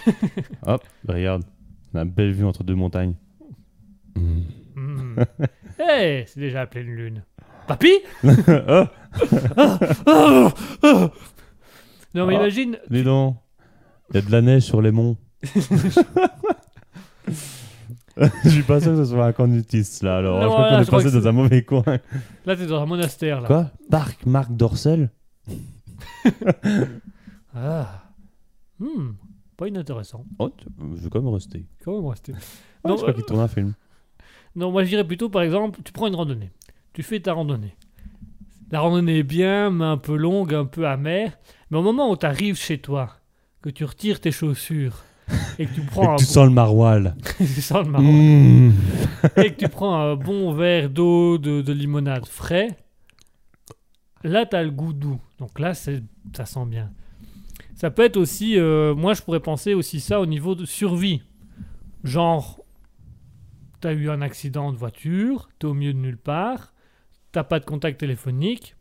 Hop, 0.67 0.83
regarde. 1.09 1.43
On 1.95 1.99
a 1.99 2.03
une 2.03 2.11
belle 2.11 2.33
vue 2.33 2.45
entre 2.45 2.63
deux 2.65 2.75
montagnes. 2.75 3.15
Hmm. 4.15 4.41
Hmm. 4.75 5.17
Eh, 5.79 6.25
c'est 6.27 6.41
déjà 6.41 6.61
la 6.61 6.67
pleine 6.67 6.87
lune. 6.87 7.23
Papy 7.69 7.93
oh, 8.25 8.31
Non, 12.15 12.27
mais 12.27 12.35
Ah. 12.37 12.41
imagine, 12.41 12.79
dis 12.91 13.03
donc. 13.03 13.37
Il 14.11 14.17
y 14.17 14.19
a 14.19 14.23
de 14.23 14.33
la 14.33 14.41
neige 14.41 14.63
sur 14.63 14.81
les 14.81 14.91
monts. 14.93 15.17
Je 18.17 18.49
suis 18.49 18.63
pas 18.63 18.81
sûr 18.81 18.93
que 18.93 19.05
ce 19.05 19.05
soit 19.05 19.27
un 19.27 19.33
coin 19.33 19.49
nudiste 19.49 20.03
là. 20.03 20.17
Alors, 20.19 20.37
Non, 20.41 20.43
je 20.45 20.49
crois 20.49 20.69
qu'on 20.69 20.81
est 20.83 21.05
passé 21.05 21.21
dans 21.21 21.29
un 21.29 21.33
mauvais 21.33 21.63
coin. 21.63 21.83
là, 22.47 22.57
t'es 22.57 22.67
dans 22.67 22.81
un 22.81 22.87
monastère, 22.87 23.43
là. 23.43 23.47
Quoi? 23.47 23.71
Parc 23.91 24.25
Marc 24.25 24.53
Dorcel? 24.53 25.11
Ah. 27.57 28.03
Hmm. 28.79 29.13
Pas 29.57 29.69
inintéressant. 29.69 30.27
Oh, 30.39 30.53
je 30.79 31.03
vais 31.03 31.09
quand 31.09 31.23
même 31.23 31.33
rester. 31.33 31.65
Quand 31.83 31.95
même 31.95 32.07
rester. 32.07 32.33
Non, 32.85 32.97
je 32.97 33.03
crois 33.03 33.11
euh, 33.11 33.13
qu'il 33.15 33.25
tourne 33.25 33.41
un 33.41 33.49
film. 33.49 33.73
non, 34.57 34.71
moi 34.71 34.85
je 34.85 34.91
dirais 34.91 35.07
plutôt, 35.07 35.31
par 35.31 35.43
exemple, 35.43 35.81
tu 35.83 35.93
prends 35.93 36.07
une 36.07 36.15
randonnée. 36.15 36.51
Tu 36.93 37.03
fais 37.03 37.19
ta 37.21 37.33
randonnée. 37.33 37.75
La 38.71 38.81
randonnée 38.81 39.19
est 39.19 39.23
bien, 39.23 39.71
mais 39.71 39.87
un 39.87 39.97
peu 39.97 40.17
longue, 40.17 40.53
un 40.55 40.67
peu 40.67 40.87
amère. 40.87 41.39
Mais 41.71 41.79
au 41.79 41.83
moment 41.83 42.11
où 42.11 42.17
tu 42.17 42.27
arrives 42.27 42.57
chez 42.57 42.79
toi, 42.79 43.17
que 43.63 43.71
tu 43.71 43.85
retires 43.85 44.21
tes 44.21 44.33
chaussures 44.33 45.05
et 45.59 45.67
que 45.67 45.75
tu 45.75 45.81
prends 45.81 46.17
que 46.17 46.21
tu 46.21 46.27
bon... 46.27 46.33
sens 46.33 46.47
le 46.47 46.53
maroilles. 46.53 47.15
tu 47.39 47.63
sens 47.63 47.87
le 47.87 47.91
marron. 47.91 48.05
Mmh. 48.05 48.73
et 49.37 49.53
que 49.53 49.65
tu 49.65 49.69
prends 49.69 49.95
un 49.97 50.17
bon 50.17 50.53
verre 50.53 50.91
d'eau 50.91 51.39
de, 51.39 51.63
de 51.63 51.73
limonade 51.73 52.27
frais, 52.27 52.77
là, 54.23 54.45
tu 54.45 54.57
as 54.57 54.63
le 54.63 54.71
goût 54.71 54.93
doux. 54.93 55.21
Donc 55.39 55.59
là, 55.59 55.75
ça 55.75 55.93
sent 56.45 56.67
bien. 56.67 56.91
Ça 57.75 57.91
peut 57.91 58.05
être 58.05 58.17
aussi, 58.17 58.59
euh, 58.59 58.95
moi, 58.95 59.13
je 59.15 59.23
pourrais 59.23 59.41
penser 59.41 59.75
aussi 59.75 60.01
ça 60.01 60.21
au 60.21 60.27
niveau 60.27 60.55
de 60.55 60.65
survie. 60.65 61.23
Genre, 62.05 62.61
tu 63.81 63.89
as 63.89 63.93
eu 63.93 64.09
un 64.09 64.23
accident 64.23 64.73
de 64.73 64.79
voiture, 64.79 65.49
tu 65.59 65.67
es 65.67 65.71
au 65.71 65.75
milieu 65.75 65.93
de 65.93 65.99
nulle 65.99 66.17
part, 66.17 66.73
t'as 67.33 67.45
pas 67.45 67.61
de 67.61 67.65
contact 67.65 68.01
téléphonique, 68.01 68.77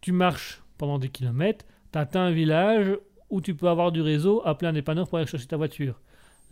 tu 0.00 0.12
marches 0.12 0.62
pendant 0.78 0.98
des 0.98 1.08
kilomètres, 1.08 1.64
tu 1.92 1.98
atteins 1.98 2.26
un 2.26 2.30
village 2.30 2.96
où 3.30 3.40
tu 3.40 3.54
peux 3.54 3.68
avoir 3.68 3.90
du 3.92 4.00
réseau, 4.00 4.42
appeler 4.44 4.68
un 4.68 4.72
dépanneur 4.74 5.08
pour 5.08 5.18
aller 5.18 5.26
chercher 5.26 5.46
ta 5.46 5.56
voiture. 5.56 6.00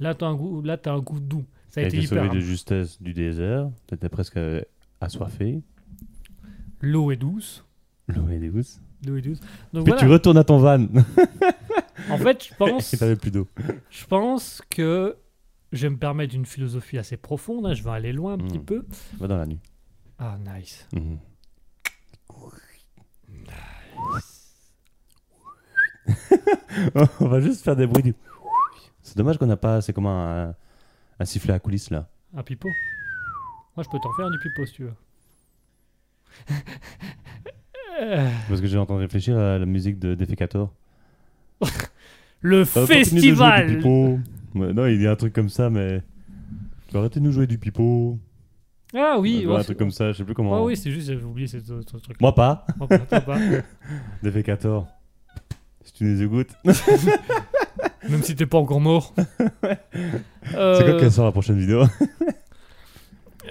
Là, 0.00 0.14
tu 0.14 0.24
as 0.24 0.28
un 0.28 0.34
goût, 0.34 0.62
là, 0.62 0.76
t'as 0.76 0.92
un 0.92 1.00
goût 1.00 1.20
doux. 1.20 1.44
Ça 1.68 1.80
a 1.80 1.84
T'as 1.84 1.88
été 1.88 1.98
été 1.98 2.06
hyper. 2.06 2.24
sauvé 2.24 2.34
de 2.36 2.40
justesse 2.40 3.00
du 3.02 3.12
désert. 3.12 3.68
T'étais 3.86 4.08
presque 4.08 4.36
euh, 4.36 4.62
assoiffé. 5.00 5.60
L'eau 6.80 7.10
est 7.12 7.16
douce. 7.16 7.64
L'eau 8.08 8.28
est 8.28 8.38
douce. 8.38 8.80
Est 9.06 9.20
douce. 9.22 9.40
Donc 9.72 9.86
voilà. 9.86 10.00
tu 10.00 10.06
retournes 10.08 10.38
à 10.38 10.44
ton 10.44 10.58
van. 10.58 10.86
En 12.10 12.16
fait, 12.16 12.44
je 12.48 12.54
pense, 12.54 12.94
Et 12.94 12.96
t'avais 12.98 13.16
plus 13.16 13.30
d'eau. 13.30 13.46
je 13.90 14.06
pense 14.06 14.62
que 14.70 15.16
je 15.72 15.82
vais 15.82 15.90
me 15.90 15.98
permettre 15.98 16.34
une 16.34 16.46
philosophie 16.46 16.96
assez 16.96 17.16
profonde. 17.16 17.66
hein, 17.66 17.74
Je 17.74 17.82
vais 17.82 17.90
aller 17.90 18.12
loin 18.12 18.34
un 18.34 18.38
petit 18.38 18.58
Mm. 18.58 18.64
peu. 18.64 18.86
Va 19.18 19.26
dans 19.26 19.36
la 19.36 19.46
nuit. 19.46 19.58
Ah, 20.18 20.38
nice. 20.56 20.86
Mhm. 20.94 21.18
On 27.20 27.26
va 27.28 27.40
juste 27.40 27.62
faire 27.64 27.76
des 27.76 27.86
bruits 27.86 28.02
du. 28.02 28.14
C'est 29.02 29.16
dommage 29.16 29.38
qu'on 29.38 29.46
n'a 29.46 29.56
pas. 29.56 29.80
C'est 29.80 29.92
comme 29.92 30.06
un, 30.06 30.54
un 31.18 31.24
sifflet 31.24 31.52
à 31.54 31.58
coulisses 31.58 31.90
là. 31.90 32.08
Un 32.36 32.42
pipeau. 32.42 32.68
Moi, 33.76 33.84
je 33.84 33.88
peux 33.90 33.98
t'en 34.02 34.12
faire 34.14 34.30
du 34.30 34.38
pipeau 34.38 34.66
si 34.66 34.72
tu 34.74 34.84
veux. 34.84 34.94
Euh, 38.00 38.28
Parce 38.48 38.60
que 38.60 38.66
j'ai 38.66 38.78
entendu 38.78 39.00
réfléchir 39.02 39.36
à 39.38 39.58
la 39.58 39.66
musique 39.66 39.98
de 39.98 40.14
Defecator. 40.14 40.72
Le 42.40 42.60
de 42.60 42.64
jouer 42.64 42.80
du 42.82 42.86
festival. 42.86 43.80
Ouais, 44.54 44.72
non, 44.72 44.86
il 44.86 45.02
y 45.02 45.06
a 45.06 45.10
un 45.10 45.16
truc 45.16 45.32
comme 45.32 45.48
ça, 45.48 45.70
mais. 45.70 46.02
Tu 46.86 46.94
vas 46.94 47.00
arrêter 47.00 47.20
de 47.20 47.24
nous 47.24 47.32
jouer 47.32 47.46
du 47.46 47.58
pipeau. 47.58 48.18
Ah 48.94 49.16
oui, 49.18 49.44
Ouais, 49.44 49.56
un 49.56 49.62
truc 49.64 49.76
comme 49.76 49.90
ça, 49.90 50.12
je 50.12 50.18
sais 50.18 50.24
plus 50.24 50.34
comment. 50.34 50.54
Ah 50.56 50.62
oui, 50.62 50.76
c'est 50.76 50.90
juste, 50.90 51.08
j'avais 51.08 51.22
oublié 51.24 51.46
ce, 51.46 51.58
ce- 51.58 51.82
ce 51.82 51.96
truc. 51.98 52.18
Moi 52.20 52.34
pas. 52.34 52.64
Moi, 52.78 52.88
pas, 52.88 52.98
toi 52.98 53.20
pas. 53.20 53.38
Defecator. 54.22 54.86
Si 55.84 55.92
tu 55.92 56.04
nous 56.04 56.22
écoutes. 56.22 56.50
Même 58.08 58.22
si 58.22 58.34
t'es 58.36 58.46
pas 58.46 58.58
encore 58.58 58.80
mort. 58.80 59.12
C'est 59.16 59.76
Euh, 60.54 60.92
quand 60.92 60.98
qu'elle 61.00 61.12
sort 61.12 61.26
la 61.26 61.32
prochaine 61.32 61.58
vidéo? 61.58 61.82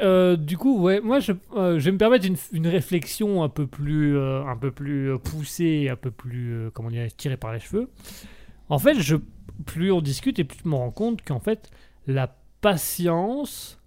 Euh, 0.02 0.36
du 0.36 0.58
coup, 0.58 0.80
ouais, 0.80 1.02
moi, 1.02 1.20
je, 1.20 1.34
euh, 1.56 1.78
vais 1.78 1.92
me 1.92 1.98
permettre 1.98 2.28
une, 2.52 2.68
réflexion 2.68 3.44
un 3.44 3.50
peu 3.50 3.68
plus, 3.68 4.18
euh, 4.18 4.44
un 4.46 4.58
peu 4.58 4.72
plus 4.72 5.18
poussée, 5.20 5.90
un 5.90 5.96
peu 5.96 6.12
plus, 6.12 6.70
comment 6.74 6.90
dire, 6.90 7.08
tirée 7.16 7.38
par 7.38 7.54
les 7.54 7.60
cheveux. 7.60 7.90
En 8.70 8.80
fait, 8.80 9.00
je, 9.00 9.16
plus 9.66 9.92
on 9.92 10.02
discute 10.02 10.40
et 10.40 10.44
plus 10.44 10.60
je 10.64 10.70
me 10.70 10.76
rends 10.76 10.92
compte 10.92 11.22
qu'en 11.24 11.40
fait, 11.40 11.70
la 12.06 12.36
patience 12.62 13.80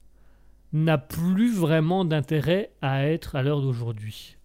n'a 0.73 0.99
plus 0.99 1.55
vraiment 1.55 2.05
d'intérêt 2.05 2.71
à 2.81 3.07
être 3.07 3.37
à 3.37 3.43
l'heure 3.43 3.61
d'aujourd'hui. 3.61 4.37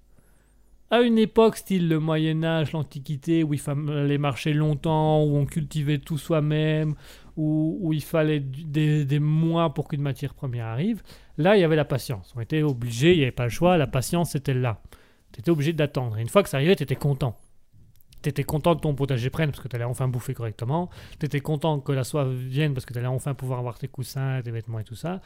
À 0.92 1.02
une 1.02 1.18
époque, 1.18 1.58
style 1.58 1.90
le 1.90 2.00
Moyen 2.00 2.44
Âge, 2.44 2.72
l'Antiquité, 2.72 3.44
où 3.44 3.54
il 3.54 3.60
fallait 3.60 4.18
marcher 4.18 4.54
longtemps, 4.54 5.24
où 5.24 5.36
on 5.36 5.46
cultivait 5.46 5.98
tout 5.98 6.18
soi-même, 6.18 6.96
où, 7.38 7.92
il 7.94 8.04
fallait 8.04 8.40
des, 8.40 9.20
mois 9.20 9.74
pour 9.74 9.88
qu'une 9.88 10.02
matière 10.02 10.34
première 10.34 10.68
arrive, 10.68 11.04
là, 11.38 11.58
il 11.58 11.62
y 11.62 11.64
avait 11.64 11.76
la 11.76 11.86
patience. 11.86 12.34
On 12.36 12.42
était 12.42 12.62
obligé, 12.64 13.14
il 13.14 13.18
n'y 13.18 13.24
avait 13.24 13.32
pas 13.32 13.44
le 13.44 13.50
choix, 13.50 13.78
la 13.78 13.88
patience, 13.88 14.32
c'était 14.32 14.54
là. 14.54 14.82
Tu 15.34 15.42
étais 15.42 15.52
obligé 15.52 15.74
d'attendre. 15.74 16.18
Une 16.18 16.30
fois 16.30 16.44
que 16.44 16.50
ça 16.50 16.58
arrivait, 16.58 16.76
tu 16.76 16.84
étais 16.84 16.96
content. 16.96 17.38
Tu 18.24 18.30
étais 18.30 18.44
content 18.44 18.76
que 18.76 18.82
ton 18.82 18.96
potager 18.96 19.30
prenne 19.30 19.52
parce 19.52 19.62
que 19.62 19.68
tu 19.68 19.76
allais 19.76 19.86
enfin 19.86 20.08
bouffer 20.08 20.34
correctement. 20.34 20.90
Tu 21.20 21.26
étais 21.26 21.42
content 21.42 21.80
que 21.80 21.92
la 21.92 22.04
soif 22.04 22.28
vienne 22.28 22.74
parce 22.74 22.86
que 22.86 22.94
tu 22.94 23.00
allais 23.00 23.08
enfin 23.08 23.34
pouvoir 23.34 23.60
avoir 23.60 23.78
tes 23.78 23.88
coussins, 23.88 24.42
tes 24.44 24.52
vêtements 24.52 24.80
et 24.80 24.84
tout 24.84 24.96
ça. 24.96 25.22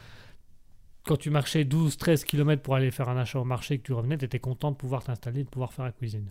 Quand 1.06 1.15
tu 1.15 1.30
marchais 1.30 1.64
12-13 1.64 2.23
km 2.26 2.61
pour 2.61 2.76
aller 2.76 2.91
faire 2.91 3.07
un 3.07 3.18
achat 3.18 3.40
au 3.40 3.45
marché 3.45 3.76
et 3.76 3.77
que 3.77 3.84
tu 3.84 3.94
revenais, 3.94 4.18
tu 4.18 4.26
étais 4.26 4.40
content 4.40 4.72
de 4.72 4.76
pouvoir 4.76 5.03
t'installer, 5.03 5.44
de 5.44 5.49
pouvoir 5.49 5.72
faire 5.73 5.86
la 5.86 5.91
cuisine. 5.91 6.30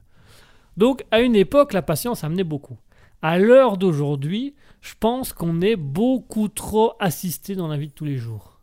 Donc, 0.77 1.05
à 1.11 1.21
une 1.21 1.35
époque, 1.35 1.73
la 1.73 1.83
patience 1.83 2.23
amenait 2.23 2.45
beaucoup. 2.45 2.79
À 3.23 3.39
l'heure 3.39 3.79
d'aujourd'hui, 3.79 4.55
je 4.81 4.95
pense 4.99 5.33
qu'on 5.33 5.61
est 5.61 5.77
beaucoup 5.77 6.49
trop 6.49 6.93
assisté 7.01 7.57
dans 7.57 7.69
la 7.69 7.77
vie 7.77 7.89
de 7.89 7.93
tous 7.93 8.05
les 8.05 8.17
jours. 8.17 8.61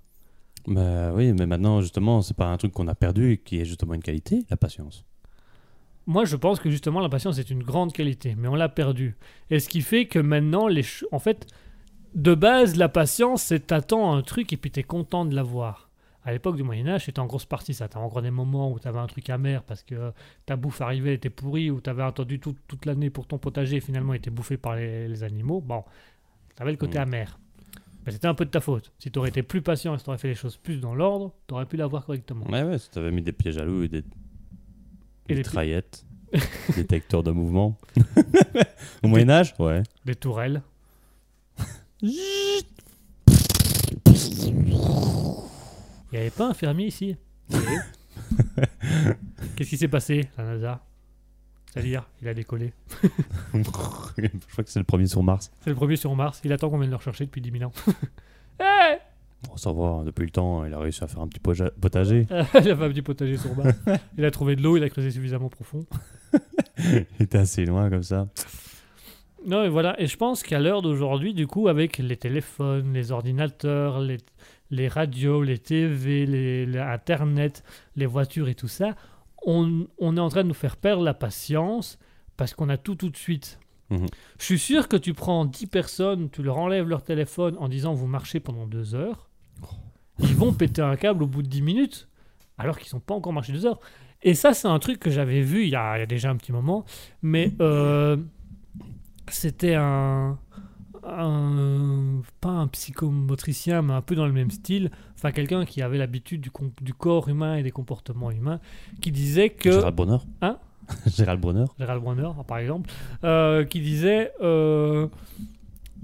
Bah 0.68 1.12
oui, 1.14 1.34
mais 1.34 1.46
maintenant, 1.46 1.82
justement, 1.82 2.22
c'est 2.22 2.36
pas 2.36 2.48
un 2.48 2.58
truc 2.58 2.72
qu'on 2.72 2.88
a 2.88 2.96
perdu 2.96 3.34
et 3.34 3.38
qui 3.38 3.60
est 3.60 3.66
justement 3.66 3.94
une 3.94 4.02
qualité, 4.02 4.46
la 4.50 4.58
patience. 4.58 5.06
Moi, 6.08 6.26
je 6.26 6.36
pense 6.36 6.60
que 6.60 6.70
justement, 6.70 7.00
la 7.00 7.10
patience 7.10 7.38
est 7.40 7.50
une 7.50 7.64
grande 7.64 7.92
qualité, 7.92 8.36
mais 8.38 8.48
on 8.48 8.56
l'a 8.56 8.70
perdue. 8.70 9.18
Et 9.50 9.60
ce 9.60 9.68
qui 9.68 9.82
fait 9.82 10.06
que 10.06 10.20
maintenant, 10.20 10.68
les 10.68 10.86
en 11.12 11.20
fait, 11.20 11.48
de 12.14 12.34
base, 12.34 12.78
la 12.78 12.90
patience, 12.90 13.44
c'est 13.44 13.68
t'attends 13.68 14.16
un 14.16 14.22
truc 14.22 14.54
et 14.54 14.58
puis 14.58 14.72
t'es 14.72 14.84
content 14.84 15.26
de 15.26 15.36
l'avoir. 15.36 15.85
À 16.26 16.32
l'époque 16.32 16.56
du 16.56 16.64
Moyen-Âge, 16.64 17.06
c'était 17.06 17.20
en 17.20 17.28
grosse 17.28 17.46
partie 17.46 17.74
ça. 17.76 17.88
T'avais 17.88 18.04
encore 18.04 18.24
des 18.24 18.32
moments 18.32 18.72
où 18.72 18.80
t'avais 18.80 18.98
un 19.00 19.06
truc 19.08 19.30
amer 19.30 19.62
parce 19.64 19.84
que 19.84 20.12
ta 20.48 20.56
bouffe 20.56 20.82
arrivait, 20.82 21.10
elle 21.10 21.16
était 21.18 21.30
pourrie, 21.30 21.70
ou 21.70 21.80
t'avais 21.80 22.02
attendu 22.04 22.40
tout- 22.40 22.56
toute 22.68 22.86
l'année 22.88 23.12
pour 23.12 23.28
ton 23.28 23.38
potager 23.38 23.78
et 23.78 23.82
finalement 23.82 24.14
était 24.16 24.32
bouffé 24.32 24.58
par 24.58 24.76
les, 24.76 25.08
les 25.08 25.24
animaux. 25.24 25.62
Bon, 25.62 25.84
t'avais 26.56 26.72
le 26.72 26.78
côté 26.78 26.98
Mm. 26.98 27.02
amer. 27.02 27.40
Mais 28.06 28.12
c'était 28.12 28.28
un 28.28 28.34
peu 28.34 28.46
de 28.46 28.50
ta 28.52 28.60
faute. 28.60 28.92
Si 29.00 29.12
t'aurais 29.12 29.30
été 29.30 29.44
plus 29.44 29.62
patient 29.62 29.94
et 29.96 30.00
si 30.00 30.04
t'aurais 30.06 30.18
fait 30.18 30.28
les 30.28 30.36
choses 30.36 30.58
plus 30.58 30.80
dans 30.80 30.96
l'ordre, 30.96 31.32
t'aurais 31.48 31.66
pu 31.68 31.78
l'avoir 31.78 32.06
correctement. 32.06 32.46
Ouais, 32.48 32.64
ouais, 32.64 32.78
si 32.80 32.90
t'avais 32.90 33.12
mis 33.12 33.22
des 33.22 33.32
pièges 33.32 33.58
à 33.58 33.66
loup 33.66 33.84
et 33.84 33.88
des, 33.88 34.00
Et 34.00 34.04
des 35.30 35.36
des 35.36 35.44
traillettes, 35.44 36.06
détecteurs 36.76 37.22
de 37.24 37.32
mouvement. 37.32 37.78
Au 39.04 39.08
Moyen-Âge 39.08 39.54
Ouais. 39.60 39.84
Des 40.06 40.16
tourelles. 40.16 40.62
Il 46.16 46.20
n'y 46.20 46.22
avait 46.28 46.32
pas 46.32 46.48
un 46.48 46.54
fermier 46.54 46.86
ici 46.86 47.18
Qu'est-ce 49.58 49.70
qui 49.70 49.76
s'est 49.76 49.90
passé, 49.90 50.30
la 50.38 50.46
NASA? 50.46 50.82
C'est-à-dire, 51.66 52.08
il 52.22 52.30
a 52.30 52.34
décollé. 52.34 52.72
Je 53.54 53.70
crois 53.70 54.14
que 54.16 54.70
c'est 54.70 54.80
le 54.80 54.86
premier 54.86 55.08
sur 55.08 55.22
Mars. 55.24 55.52
C'est 55.60 55.72
le 55.72 55.76
premier 55.76 55.98
sur 55.98 56.16
Mars. 56.16 56.40
Il 56.46 56.54
attend 56.54 56.70
qu'on 56.70 56.78
vienne 56.78 56.92
le 56.92 56.96
rechercher 56.96 57.26
depuis 57.26 57.42
10 57.42 57.52
000 57.60 57.64
ans. 57.66 57.74
Eh 58.62 58.96
Bon, 59.46 59.58
ça 59.58 59.74
va, 59.74 60.04
depuis 60.06 60.24
le 60.24 60.32
temps, 60.32 60.64
il 60.64 60.74
a 60.74 60.80
réussi 60.80 61.04
à 61.04 61.08
faire 61.08 61.20
un 61.20 61.28
petit 61.28 61.42
potager. 61.42 62.26
il 62.30 62.34
a 62.34 62.46
fait 62.46 62.72
un 62.72 62.90
petit 62.90 63.02
potager 63.02 63.36
sur 63.36 63.54
Mars. 63.54 63.76
Il 64.18 64.24
a 64.24 64.32
trouvé 64.32 64.56
de 64.56 64.62
l'eau, 64.62 64.78
il 64.78 64.84
a 64.86 64.90
creusé 64.90 65.12
suffisamment 65.12 65.50
profond. 65.50 65.86
il 66.80 67.06
était 67.20 67.40
assez 67.40 67.66
loin 67.66 67.90
comme 67.90 68.04
ça. 68.04 68.30
Non, 69.46 69.64
et 69.64 69.70
voilà. 69.70 70.00
Et 70.02 70.08
je 70.08 70.16
pense 70.16 70.44
qu'à 70.44 70.60
l'heure 70.60 70.82
d'aujourd'hui, 70.82 71.34
du 71.34 71.46
coup, 71.46 71.68
avec 71.68 71.98
les 71.98 72.16
téléphones, 72.16 72.94
les 72.94 73.12
ordinateurs, 73.12 74.00
les, 74.00 74.18
les 74.72 74.88
radios, 74.88 75.44
les 75.44 75.58
TV, 75.58 76.26
les, 76.26 76.66
les 77.96 78.06
voitures 78.06 78.48
et 78.48 78.56
tout 78.56 78.68
ça, 78.68 78.96
on, 79.46 79.88
on 80.00 80.18
est 80.18 80.20
en 80.20 80.30
train 80.30 80.44
de 80.44 80.48
nous 80.48 80.54
faire 80.54 80.78
perdre 80.78 81.04
la 81.04 81.14
patience 81.14 82.00
parce 82.38 82.54
qu'on 82.54 82.70
a 82.70 82.78
tout 82.78 82.96
tout 82.96 83.10
de 83.10 83.18
suite. 83.18 83.60
Mhm. 83.90 84.08
Je 84.40 84.44
suis 84.44 84.60
sûr 84.60 84.88
que 84.88 84.98
tu 84.98 85.14
prends 85.14 85.46
10 85.46 85.68
personnes, 85.68 86.30
tu 86.30 86.42
leur 86.42 86.58
enlèves 86.58 86.88
leur 86.88 87.04
téléphone 87.04 87.56
en 87.60 87.70
disant 87.70 87.94
vous 87.94 88.08
marchez 88.08 88.40
pendant 88.40 88.66
deux 88.66 88.96
heures, 88.96 89.30
ils 90.20 90.36
vont 90.36 90.54
péter 90.54 90.82
un 90.82 90.96
câble 90.96 91.24
au 91.24 91.28
bout 91.28 91.44
de 91.44 91.48
10 91.48 91.62
minutes, 91.62 92.08
alors 92.58 92.78
qu'ils 92.80 92.88
sont 92.88 93.00
pas 93.00 93.14
encore 93.14 93.34
marché 93.34 93.54
deux 93.54 93.66
heures. 93.66 93.80
Et 94.24 94.34
ça, 94.34 94.54
c'est 94.54 94.68
un 94.68 94.80
truc 94.80 95.00
que 95.00 95.12
j'avais 95.12 95.42
vu 95.42 95.64
il 95.64 95.70
y, 95.70 95.76
a, 95.76 95.98
il 95.98 96.00
y 96.00 96.04
a 96.04 96.08
déjà 96.08 96.32
un 96.32 96.36
petit 96.36 96.52
moment, 96.52 96.84
mais 97.22 97.54
euh, 97.62 98.18
c'était 99.28 99.76
un, 99.76 100.40
un- 101.08 102.22
pas 102.42 102.50
un 102.50 102.68
psychomotricien, 102.68 103.82
mais 103.82 103.94
un 103.94 104.02
peu 104.02 104.16
dans 104.16 104.26
le 104.26 104.34
même 104.34 104.52
style, 104.52 104.92
enfin 105.16 105.32
quelqu'un 105.32 105.66
qui 105.66 105.82
avait 105.82 105.98
l'habitude 105.98 106.42
du, 106.42 106.94
corps 106.94 107.30
humain 107.30 107.56
et 107.56 107.64
des 107.64 107.72
comportements 107.72 108.32
humains, 108.32 108.60
qui 109.02 109.12
disait 109.12 109.50
que... 109.50 109.72
Gérald 109.72 109.96
Bronner 109.96 110.18
Hein? 110.42 110.58
Gérald 111.08 111.42
Bronner 111.42 111.66
Gérald 111.80 112.02
Bronner, 112.02 112.30
par 112.48 112.58
exemple, 112.60 112.90
euh, 113.24 113.64
qui 113.66 113.80
disait, 113.82 114.32
euh, 114.42 115.08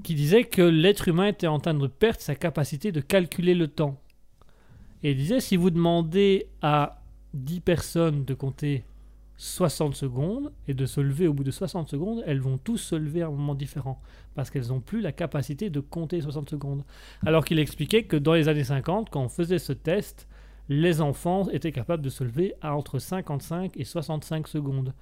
qui 0.04 0.16
disait 0.16 0.44
que 0.44 0.62
l'être 0.62 1.08
humain 1.08 1.28
était 1.28 1.48
en 1.48 1.60
train 1.60 1.74
de 1.74 1.88
perdre 1.88 2.20
sa 2.20 2.36
capacité 2.36 2.92
de 2.92 3.00
calculer 3.02 3.54
le 3.54 3.68
temps. 3.68 4.00
Et 5.04 5.12
il 5.12 5.18
disait, 5.18 5.40
si 5.40 5.56
vous 5.56 5.70
demandez 5.70 6.48
à 6.62 7.02
10 7.34 7.60
personnes 7.62 8.26
de 8.26 8.34
compter 8.34 8.84
60 9.42 9.96
secondes 9.96 10.52
et 10.68 10.76
de 10.76 10.86
se 10.86 11.02
lever 11.02 11.28
au 11.28 11.34
bout 11.34 11.44
de 11.44 11.50
60 11.50 11.90
secondes, 11.90 12.24
elles 12.28 12.40
vont 12.40 12.60
tous 12.60 12.78
se 12.78 12.94
lever 12.94 13.24
à 13.24 13.28
un 13.28 13.32
moment 13.32 13.56
différent 13.56 14.00
parce 14.36 14.52
qu'elles 14.52 14.68
n'ont 14.68 14.82
plus 14.82 15.02
la 15.02 15.12
capacité 15.12 15.72
de 15.72 15.80
compter 15.80 16.22
60 16.22 16.52
secondes. 16.52 16.84
Alors 17.26 17.44
qu'il 17.44 17.58
expliquait 17.58 18.04
que 18.04 18.18
dans 18.18 18.34
les 18.34 18.50
années 18.50 18.64
50, 18.64 19.10
quand 19.10 19.24
on 19.24 19.30
faisait 19.30 19.58
ce 19.58 19.74
test, 19.74 20.28
les 20.70 21.02
enfants 21.02 21.50
étaient 21.50 21.72
capables 21.72 22.04
de 22.04 22.10
se 22.10 22.24
lever 22.24 22.54
à 22.62 22.76
entre 22.76 23.00
55 23.00 23.78
et 23.78 23.84
65 23.84 24.48
secondes. 24.48 24.94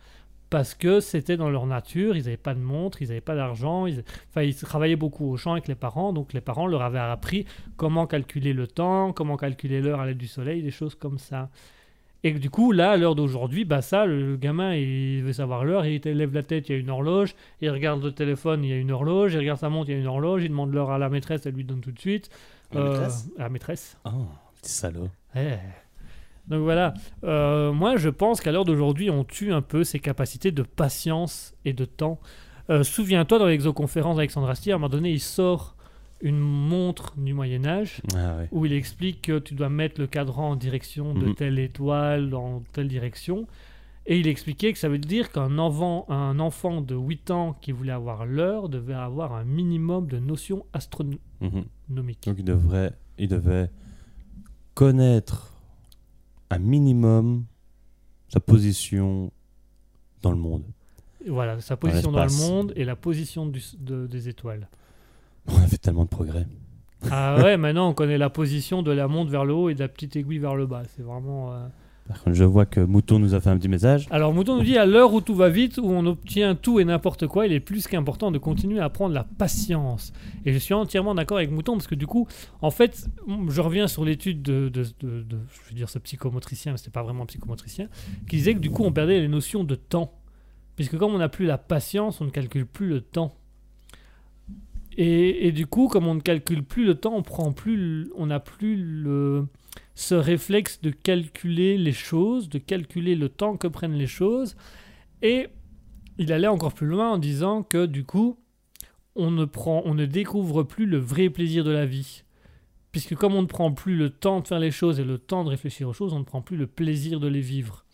Parce 0.50 0.74
que 0.74 1.02
c'était 1.02 1.36
dans 1.36 1.50
leur 1.50 1.66
nature, 1.66 2.16
ils 2.16 2.24
n'avaient 2.24 2.38
pas 2.38 2.54
de 2.54 2.62
montre, 2.62 3.02
ils 3.02 3.10
n'avaient 3.10 3.20
pas 3.20 3.36
d'argent, 3.36 3.88
ils... 3.88 4.06
Enfin, 4.30 4.44
ils 4.44 4.56
travaillaient 4.56 4.96
beaucoup 4.96 5.30
au 5.30 5.36
champ 5.36 5.52
avec 5.52 5.68
les 5.68 5.76
parents, 5.76 6.14
donc 6.14 6.32
les 6.32 6.40
parents 6.40 6.66
leur 6.66 6.82
avaient 6.82 6.98
appris 6.98 7.46
comment 7.76 8.08
calculer 8.08 8.54
le 8.54 8.68
temps, 8.68 9.12
comment 9.12 9.36
calculer 9.36 9.82
l'heure 9.82 10.00
à 10.00 10.06
l'aide 10.06 10.18
du 10.18 10.28
soleil, 10.28 10.64
des 10.64 10.72
choses 10.72 10.96
comme 10.96 11.20
ça. 11.20 11.50
Et 12.24 12.34
que 12.34 12.38
du 12.40 12.50
coup, 12.50 12.72
là, 12.74 12.92
à 12.92 12.98
l'heure 12.98 13.16
d'aujourd'hui, 13.16 13.64
bah 13.64 13.82
ça, 13.82 14.06
le, 14.06 14.32
le 14.32 14.36
gamin, 14.38 14.76
il 14.76 15.24
veut 15.24 15.32
savoir 15.34 15.64
l'heure, 15.64 15.86
il 15.86 16.02
lève 16.02 16.34
la 16.34 16.44
tête, 16.44 16.68
il 16.68 16.74
y 16.74 16.76
a 16.76 16.78
une 16.80 16.90
horloge, 16.90 17.34
il 17.62 17.70
regarde 17.70 18.04
le 18.04 18.12
téléphone, 18.12 18.64
il 18.66 18.70
y 18.70 18.74
a 18.74 18.78
une 18.78 18.92
horloge, 18.92 19.34
il 19.36 19.38
regarde 19.40 19.60
sa 19.60 19.70
montre, 19.70 19.90
il 19.90 19.94
y 19.94 19.96
a 19.96 20.00
une 20.02 20.08
horloge, 20.08 20.44
il 20.44 20.50
demande 20.50 20.74
l'heure 20.74 20.92
à 20.92 20.98
la 20.98 21.08
maîtresse, 21.10 21.46
elle 21.46 21.54
lui 21.54 21.64
donne 21.64 21.80
tout 21.80 21.92
de 21.94 22.00
suite. 22.00 22.30
La 22.74 22.82
Euh, 22.82 22.90
maîtresse 22.92 23.30
à 23.38 23.42
la 23.44 23.50
maîtresse. 23.50 23.98
Oh, 24.06 24.10
petit 24.62 24.72
salaud. 24.72 25.08
Eh. 25.36 25.54
Donc 26.48 26.64
voilà, 26.64 26.94
Euh, 27.24 27.72
moi 27.72 27.96
je 27.96 28.10
pense 28.10 28.42
qu'à 28.42 28.52
l'heure 28.52 28.66
d'aujourd'hui, 28.66 29.10
on 29.10 29.24
tue 29.24 29.54
un 29.54 29.62
peu 29.62 29.84
ses 29.84 30.00
capacités 30.00 30.52
de 30.52 30.64
patience 30.64 31.54
et 31.64 31.74
de 31.74 31.86
temps. 31.86 32.20
Euh, 32.70 32.84
Souviens-toi, 32.84 33.40
dans 33.40 33.46
l'exoconférence 33.48 34.18
d'Alexandre 34.18 34.50
Astier, 34.50 34.74
à 34.74 34.76
un 34.76 34.78
moment 34.80 34.90
donné, 34.90 35.12
il 35.12 35.20
sort 35.22 35.76
une 36.22 36.40
montre 36.40 37.14
du 37.18 37.34
Moyen-Âge 37.34 38.02
Ah 38.16 38.38
ouais. 38.38 38.50
où 38.52 38.66
il 38.66 38.74
explique 38.74 39.22
que 39.24 39.40
tu 39.40 39.54
dois 39.54 39.70
mettre 39.70 40.02
le 40.02 40.08
cadran 40.08 40.50
en 40.52 40.56
direction 40.56 41.14
de 41.14 41.28
Mhm. 41.28 41.36
telle 41.36 41.60
étoile, 41.60 42.30
dans 42.30 42.62
telle 42.74 42.88
direction. 42.90 43.48
Et 44.06 44.20
il 44.20 44.28
expliquait 44.28 44.74
que 44.74 44.80
ça 44.80 44.90
veut 44.90 44.98
dire 44.98 45.32
qu'un 45.32 45.58
enfant, 45.60 46.06
un 46.10 46.40
enfant 46.40 46.82
de 46.82 46.96
8 46.96 47.30
ans 47.32 47.54
qui 47.62 47.72
voulait 47.72 47.92
avoir 47.92 48.26
l'heure 48.26 48.68
devait 48.68 48.94
avoir 48.96 49.34
un 49.34 49.44
minimum 49.46 50.08
de 50.08 50.18
notions 50.20 50.66
astronomiques. 50.74 51.22
Mhm. 51.42 51.64
Donc 51.90 52.36
il 52.40 52.44
devrait, 52.44 52.94
il 53.18 53.28
devait 53.28 53.70
connaître 54.74 55.54
un 56.50 56.60
minimum 56.60 57.46
sa 58.30 58.40
position 58.40 59.32
dans 60.22 60.32
le 60.32 60.38
monde. 60.38 60.64
Voilà, 61.28 61.60
sa 61.60 61.78
position 61.78 62.12
dans 62.12 62.24
le 62.26 62.32
monde 62.50 62.74
et 62.76 62.86
la 62.86 62.96
position 62.96 63.46
du- 63.46 63.62
de- 63.78 64.08
des 64.08 64.30
étoiles. 64.30 64.68
On 65.52 65.64
a 65.64 65.68
fait 65.68 65.78
tellement 65.78 66.04
de 66.04 66.10
progrès. 66.10 66.46
Ah 67.12 67.38
ouais, 67.44 67.58
maintenant 67.58 67.90
on 67.90 67.94
connaît 67.94 68.18
la 68.18 68.30
position 68.30 68.82
de 68.82 68.92
la 68.92 69.08
montre 69.08 69.32
vers 69.32 69.46
le 69.46 69.54
haut 69.54 69.70
et 69.70 69.74
de 69.76 69.80
la 69.80 69.88
petite 69.88 70.16
aiguille 70.16 70.40
vers 70.40 70.56
le 70.56 70.66
bas. 70.68 70.84
C'est 70.96 71.02
vraiment. 71.04 71.54
euh, 71.54 71.66
Par 72.08 72.22
contre, 72.24 72.36
je 72.36 72.44
vois 72.44 72.66
que 72.66 72.82
Mouton 72.82 73.20
nous 73.20 73.34
a 73.36 73.40
fait 73.40 73.50
un 73.50 73.58
petit 73.58 73.70
message. 73.70 74.08
Alors 74.12 74.34
Mouton 74.34 74.58
nous 74.58 74.64
dit 74.64 74.78
à 74.78 74.86
l'heure 74.86 75.14
où 75.14 75.22
tout 75.22 75.34
va 75.36 75.50
vite, 75.50 75.78
où 75.78 75.86
on 75.88 76.06
obtient 76.06 76.56
tout 76.56 76.80
et 76.80 76.86
n'importe 76.86 77.26
quoi, 77.28 77.46
il 77.48 77.54
est 77.54 77.60
plus 77.62 77.88
qu'important 77.88 78.32
de 78.32 78.38
continuer 78.38 78.80
à 78.80 78.86
apprendre 78.86 79.14
la 79.16 79.24
patience. 79.24 80.12
Et 80.46 80.52
je 80.54 80.58
suis 80.58 80.74
entièrement 80.74 81.16
d'accord 81.16 81.38
avec 81.38 81.52
Mouton 81.52 81.74
parce 81.74 81.88
que 81.88 81.96
du 81.96 82.06
coup, 82.08 82.28
en 82.62 82.72
fait, 82.72 83.08
je 83.48 83.62
reviens 83.62 83.88
sur 83.88 84.04
l'étude 84.04 84.42
de, 84.42 84.70
de- 84.70 84.84
de- 85.00 85.22
de- 85.24 85.38
je 85.52 85.70
veux 85.70 85.76
dire 85.76 85.90
ce 85.90 86.00
psychomotricien, 86.00 86.74
mais 86.74 86.78
c'était 86.78 86.92
pas 86.92 87.04
vraiment 87.04 87.24
un 87.24 87.28
psychomotricien, 87.28 87.88
qui 88.28 88.36
disait 88.38 88.54
que 88.56 88.60
du 88.60 88.72
coup 88.72 88.84
on 88.84 88.92
perdait 88.92 89.20
les 89.22 89.28
notions 89.30 89.64
de 89.64 89.76
temps, 89.76 90.12
puisque 90.76 90.98
comme 90.98 91.14
on 91.14 91.18
n'a 91.20 91.30
plus 91.30 91.46
la 91.46 91.58
patience, 91.58 92.20
on 92.22 92.26
ne 92.26 92.30
calcule 92.30 92.66
plus 92.66 92.88
le 92.90 93.02
temps. 93.02 93.36
Et, 95.02 95.54
du 95.54 95.66
coup, 95.66 95.88
comme 95.88 96.08
on 96.08 96.16
ne 96.16 96.20
calcule 96.20 96.62
plus 96.62 96.84
le 96.84 96.94
temps, 96.94 97.16
on 97.16 97.24
prend 97.24 97.54
plus, 97.54 98.12
on 98.16 98.26
n'a 98.26 98.42
plus 98.42 98.76
le, 98.76 99.48
ce 99.96 100.14
réflexe 100.14 100.82
de 100.82 100.90
calculer 100.90 101.78
les 101.78 101.94
choses, 101.94 102.50
de 102.50 102.58
calculer 102.58 103.16
le 103.16 103.30
temps 103.30 103.56
que 103.56 103.68
prennent 103.68 103.94
les 103.94 104.08
choses. 104.08 104.58
Et 105.22 105.48
il 106.18 106.34
allait 106.34 106.48
encore 106.48 106.74
plus 106.74 106.86
loin 106.86 107.12
en 107.12 107.18
disant 107.18 107.64
que 107.64 107.86
du 107.86 108.04
coup, 108.04 108.38
on 109.16 109.32
ne, 109.32 109.46
prend, 109.46 109.84
on 109.86 109.94
ne 109.94 110.06
découvre 110.06 110.64
plus 110.64 110.86
le 110.86 110.98
vrai 110.98 111.30
plaisir 111.30 111.64
de 111.64 111.72
la 111.72 111.86
vie. 111.86 112.24
Puisque 112.92 113.16
comme 113.16 113.36
on 113.36 113.44
ne 113.44 113.48
prend 113.48 113.72
plus 113.72 113.96
le 113.96 114.10
temps 114.10 114.42
de 114.42 114.48
faire 114.50 114.60
les 114.60 114.72
choses 114.72 115.00
et 115.00 115.06
le 115.06 115.18
temps 115.18 115.46
de 115.46 115.50
réfléchir 115.50 115.88
aux 115.88 115.94
choses, 115.94 116.12
on 116.12 116.20
ne 116.20 116.26
prend 116.26 116.42
plus 116.42 116.58
le 116.58 116.68
plaisir 116.68 117.22
de 117.22 117.28
les 117.30 117.40
vivre. 117.40 117.86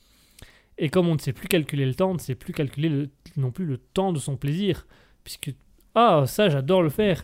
Et 0.79 0.89
comme 0.89 1.07
on 1.07 1.13
ne 1.13 1.19
sait 1.19 1.33
plus 1.33 1.49
calculer 1.49 1.85
le 1.85 1.93
temps, 1.93 2.09
on 2.09 2.15
ne 2.15 2.19
sait 2.19 2.33
plus 2.33 2.51
calculer 2.51 2.89
le- 2.89 3.09
non 3.37 3.51
plus 3.51 3.65
le 3.65 3.77
temps 3.77 4.11
de 4.11 4.17
son 4.17 4.37
plaisir. 4.37 4.87
Puisque, 5.23 5.53
ah, 5.95 6.23
ça 6.27 6.49
j'adore 6.49 6.83
le 6.83 6.89
faire. 6.89 7.23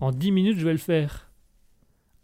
En 0.00 0.12
10 0.12 0.32
minutes, 0.32 0.58
je 0.58 0.64
vais 0.64 0.72
le 0.72 0.78
faire. 0.78 1.30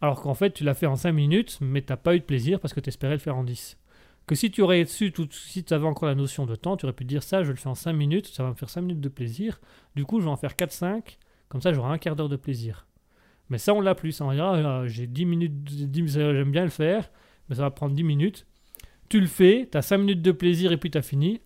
Alors 0.00 0.20
qu'en 0.20 0.34
fait, 0.34 0.50
tu 0.50 0.64
l'as 0.64 0.74
fait 0.74 0.86
en 0.86 0.96
5 0.96 1.12
minutes, 1.12 1.58
mais 1.60 1.80
t'as 1.80 1.96
pas 1.96 2.14
eu 2.14 2.20
de 2.20 2.24
plaisir 2.24 2.60
parce 2.60 2.74
que 2.74 2.80
tu 2.80 2.88
espérais 2.88 3.14
le 3.14 3.18
faire 3.18 3.36
en 3.36 3.44
10. 3.44 3.78
Que 4.26 4.34
si 4.34 4.50
tu 4.50 4.62
aurais 4.62 4.84
su, 4.84 5.12
tout, 5.12 5.28
si 5.30 5.64
tu 5.64 5.74
avais 5.74 5.86
encore 5.86 6.08
la 6.08 6.14
notion 6.14 6.46
de 6.46 6.54
temps, 6.56 6.76
tu 6.76 6.86
aurais 6.86 6.94
pu 6.94 7.04
dire 7.04 7.22
ça, 7.22 7.42
je 7.42 7.50
le 7.50 7.56
fais 7.56 7.68
en 7.68 7.74
5 7.74 7.92
minutes, 7.92 8.26
ça 8.26 8.42
va 8.42 8.50
me 8.50 8.54
faire 8.54 8.70
5 8.70 8.82
minutes 8.82 9.00
de 9.00 9.08
plaisir. 9.08 9.60
Du 9.96 10.04
coup, 10.04 10.20
je 10.20 10.24
vais 10.24 10.30
en 10.30 10.36
faire 10.36 10.52
4-5, 10.52 11.16
comme 11.48 11.60
ça 11.60 11.72
j'aurai 11.72 11.90
un 11.90 11.98
quart 11.98 12.16
d'heure 12.16 12.28
de 12.28 12.36
plaisir. 12.36 12.86
Mais 13.50 13.58
ça, 13.58 13.74
on 13.74 13.80
l'a 13.80 13.94
plus. 13.94 14.20
On 14.20 14.26
va 14.26 14.34
dire, 14.34 14.44
ah, 14.44 14.86
j'ai 14.86 15.06
10 15.06 15.26
minutes, 15.26 15.64
10 15.64 16.08
j'aime 16.08 16.50
bien 16.50 16.64
le 16.64 16.70
faire, 16.70 17.10
mais 17.48 17.56
ça 17.56 17.62
va 17.62 17.70
prendre 17.70 17.94
10 17.94 18.02
minutes. 18.02 18.46
Tu 19.08 19.20
le 19.20 19.26
fais, 19.26 19.68
tu 19.70 19.76
as 19.76 19.82
5 19.82 19.98
minutes 19.98 20.22
de 20.22 20.32
plaisir 20.32 20.72
et 20.72 20.76
puis 20.76 20.90
tu 20.90 20.98
as 20.98 21.02
fini. 21.02 21.40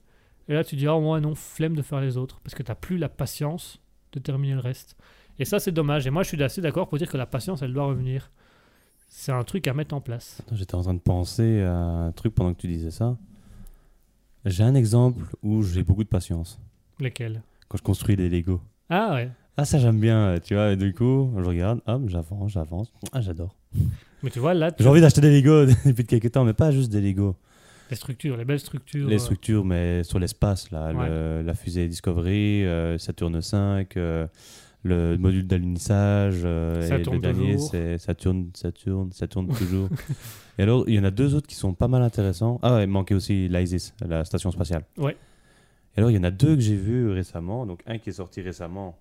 Et 0.49 0.55
là, 0.55 0.65
tu 0.65 0.77
dis, 0.77 0.89
oh, 0.89 1.01
moi 1.01 1.20
non, 1.20 1.35
flemme 1.35 1.77
de 1.77 1.83
faire 1.83 2.01
les 2.01 2.16
autres, 2.16 2.41
parce 2.41 2.55
que 2.55 2.62
tu 2.62 2.73
plus 2.81 2.97
la 2.97 3.09
patience 3.09 3.83
de 4.13 4.19
terminer 4.21 4.55
le 4.55 4.61
reste. 4.61 4.97
Et 5.39 5.45
ça, 5.45 5.59
c'est 5.61 5.73
dommage. 5.73 6.07
Et 6.07 6.11
moi, 6.11 6.23
je 6.23 6.29
suis 6.29 6.43
assez 6.43 6.61
d'accord 6.61 6.89
pour 6.89 6.99
dire 6.99 7.09
que 7.09 7.17
la 7.17 7.27
patience, 7.27 7.63
elle 7.63 7.73
doit 7.73 7.87
revenir. 7.87 8.31
C'est 9.09 9.33
un 9.33 9.43
truc 9.45 9.67
à 9.69 9.75
mettre 9.75 9.95
en 9.95 10.01
place. 10.01 10.43
J'étais 10.53 10.75
en 10.75 10.83
train 10.83 10.95
de 10.95 10.99
penser 11.01 11.63
à 11.63 11.73
un 11.75 12.13
truc 12.13 12.35
pendant 12.35 12.53
que 12.55 12.61
tu 12.61 12.67
disais 12.69 12.91
ça. 12.91 13.17
J'ai 14.45 14.63
un 14.65 14.75
exemple 14.75 15.23
où 15.43 15.63
j'ai 15.63 15.83
beaucoup 15.83 16.05
de 16.05 16.09
patience. 16.09 16.59
Lesquels 17.01 17.43
Quand 17.69 17.79
je 17.79 17.83
construis 17.83 18.17
des 18.17 18.29
Lego. 18.29 18.61
Ah 18.91 19.15
ouais. 19.15 19.31
Ah, 19.57 19.65
ça 19.65 19.79
j'aime 19.79 19.99
bien, 20.01 20.39
tu 20.43 20.55
vois. 20.55 20.73
Et 20.73 20.77
du 20.77 20.95
coup, 20.95 21.33
je 21.37 21.43
regarde, 21.45 21.81
hop, 21.87 22.03
j'avance, 22.07 22.53
j'avance. 22.53 22.93
Ah, 23.13 23.21
j'adore. 23.21 23.55
Mais 24.23 24.31
tu 24.31 24.39
vois, 24.39 24.55
là, 24.55 24.71
tu- 24.73 24.83
J'ai 24.83 24.89
envie 24.89 25.01
d'acheter 25.01 25.21
des 25.21 25.41
Lego 25.41 25.67
depuis 25.87 26.05
quelques 26.05 26.31
temps, 26.33 26.45
mais 26.45 26.55
pas 26.55 26.71
juste 26.71 26.91
des 26.91 27.01
Lego. 27.01 27.37
Les 27.90 27.97
structures, 27.97 28.36
les 28.36 28.44
belles 28.44 28.60
structures. 28.60 29.09
Les 29.09 29.16
euh, 29.16 29.19
structures, 29.19 29.65
mais 29.65 30.02
sur 30.05 30.19
l'espace, 30.19 30.70
là. 30.70 30.93
Ouais. 30.93 31.09
le- 31.09 31.43
la 31.43 31.55
fusée 31.55 31.89
Discovery, 31.89 32.65
euh, 32.66 32.98
Saturne 32.98 33.40
5, 33.40 33.97
euh, 33.97 34.27
le 34.85 35.16
module 35.19 35.47
d'alunissage. 35.47 36.43
euh, 36.44 36.82
et 36.82 37.02
le 37.05 37.19
dernier, 37.19 37.59
c'est 37.59 37.98
Saturne, 37.98 38.51
Saturne, 38.55 39.10
Saturne 39.12 39.48
toujours. 39.48 39.89
et 40.59 40.62
alors, 40.62 40.85
il 40.89 40.94
y 40.94 40.98
en 40.98 41.05
a 41.05 41.10
deux 41.10 41.35
autres 41.35 41.47
qui 41.48 41.55
sont 41.56 41.74
pas 41.74 41.89
mal 41.89 42.02
intéressants. 42.02 42.59
Ah 42.62 42.81
il 42.82 42.89
manquait 42.89 43.15
aussi 43.15 43.48
l'ISIS, 43.48 43.94
la 44.06 44.24
station 44.24 44.51
spatiale. 44.51 44.85
Ouais. 44.97 45.16
Et 45.97 45.98
alors, 45.98 46.10
il 46.10 46.15
y 46.15 46.19
en 46.19 46.24
a 46.24 46.31
deux 46.31 46.55
que 46.55 46.60
j'ai 46.60 46.77
vus 46.77 47.10
récemment. 47.10 47.66
Donc, 47.66 47.81
un 47.86 47.98
qui 47.98 48.10
est 48.10 48.12
sorti 48.12 48.40
récemment, 48.40 48.97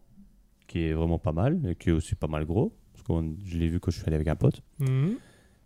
qui 0.67 0.79
est 0.85 0.93
vraiment 0.93 1.19
pas 1.19 1.31
mal, 1.31 1.59
et 1.69 1.75
qui 1.75 1.89
est 1.89 1.93
aussi 1.93 2.15
pas 2.15 2.27
mal 2.27 2.45
gros. 2.45 2.73
Parce 2.93 3.03
que 3.21 3.27
je 3.45 3.57
l'ai 3.57 3.67
vu 3.67 3.79
quand 3.79 3.91
je 3.91 3.97
suis 3.97 4.07
allé 4.07 4.15
avec 4.15 4.27
un 4.27 4.35
pote. 4.35 4.61
mhm. 4.79 5.15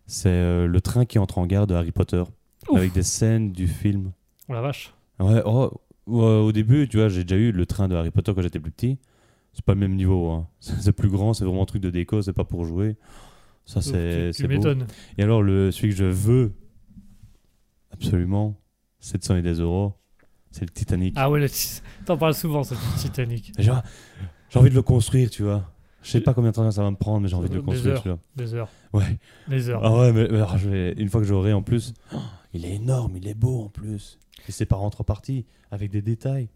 C'est 0.08 0.68
le 0.68 0.82
train 0.82 1.06
qui 1.06 1.20
entre 1.20 1.38
en 1.38 1.46
gare 1.46 1.68
de 1.68 1.74
Harry 1.74 1.92
Potter. 1.94 2.24
Ouf. 2.70 2.78
Avec 2.78 2.94
des 2.94 3.04
scènes 3.04 3.52
du 3.52 3.68
film. 3.68 4.12
Oh 4.50 4.54
la 4.54 4.62
vache. 4.62 4.94
Ouais, 5.20 5.42
oh, 5.46 5.72
ouais, 6.08 6.24
au 6.24 6.52
début, 6.52 6.88
tu 6.88 6.98
vois, 6.98 7.10
j'ai 7.10 7.24
déjà 7.24 7.36
eu 7.40 7.52
le 7.52 7.66
train 7.66 7.88
de 7.88 7.96
Harry 7.96 8.12
Potter 8.12 8.34
quand 8.34 8.42
j'étais 8.42 8.60
plus 8.60 8.72
petit. 8.72 8.98
C'est 9.54 9.66
pas 9.66 9.74
le 9.74 9.80
même 9.80 9.96
niveau. 9.96 10.30
Hein. 10.30 10.48
C'est 10.60 10.94
plus 10.94 11.10
grand, 11.10 11.34
c'est 11.34 11.44
vraiment 11.44 11.64
un 11.64 11.66
truc 11.66 11.82
de 11.82 11.90
déco, 11.90 12.22
c'est 12.22 12.34
pas 12.34 12.46
pour 12.46 12.66
jouer. 12.66 12.96
Ça, 13.66 13.82
c'est 13.82 14.32
tu, 14.34 14.48
tu 14.48 14.58
beau. 14.58 14.68
Et 15.18 15.24
alors, 15.24 15.44
le, 15.44 15.72
celui 15.72 15.90
que 15.90 15.96
je 15.96 16.06
veux, 16.06 16.54
absolument, 17.94 18.56
700 19.00 19.38
et 19.38 19.42
des 19.42 19.54
euros, 19.56 19.94
C'est 20.52 20.62
le 20.66 20.70
Titanic. 20.72 21.14
Ah 21.18 21.30
ouais, 21.30 21.46
t'en 22.06 22.18
parles 22.18 22.34
souvent, 22.34 22.64
ce 22.64 22.76
Titanic. 22.98 23.54
J'ai 23.60 23.72
envie 24.60 24.70
de 24.70 24.76
le 24.76 24.82
construire, 24.82 25.30
tu 25.30 25.44
vois. 25.44 25.72
Je 26.02 26.10
sais 26.10 26.22
pas 26.22 26.34
combien 26.34 26.50
de 26.50 26.56
temps 26.56 26.70
ça 26.72 26.82
va 26.84 26.90
me 26.90 26.96
prendre, 26.96 27.22
mais 27.22 27.28
j'ai 27.28 27.36
envie 27.36 27.48
de 27.48 27.54
le 27.54 27.60
Des 27.62 27.66
construire, 27.66 27.94
heures. 27.94 28.02
celui-là. 28.02 28.18
Des 28.36 28.54
heures. 28.56 28.70
Ouais. 28.92 29.20
Des 29.48 29.70
heures. 29.70 29.82
Ah 29.86 29.96
ouais, 30.00 30.12
mais, 30.12 30.28
alors, 30.30 30.58
je 30.58 30.68
vais- 30.68 30.94
une 30.94 31.08
fois 31.10 31.22
que 31.22 31.28
j'aurai 31.28 31.54
en 31.54 31.62
plus, 31.62 31.94
il 32.54 32.66
est 32.66 32.76
énorme, 32.76 33.18
il 33.18 33.28
est 33.28 33.34
beau 33.34 33.62
en 33.64 33.70
plus. 33.70 34.20
Et 34.48 34.52
c'est 34.52 34.66
par 34.66 34.82
entre 34.82 35.04
parties, 35.04 35.46
avec 35.72 35.92
des 35.92 36.02
détails. 36.02 36.50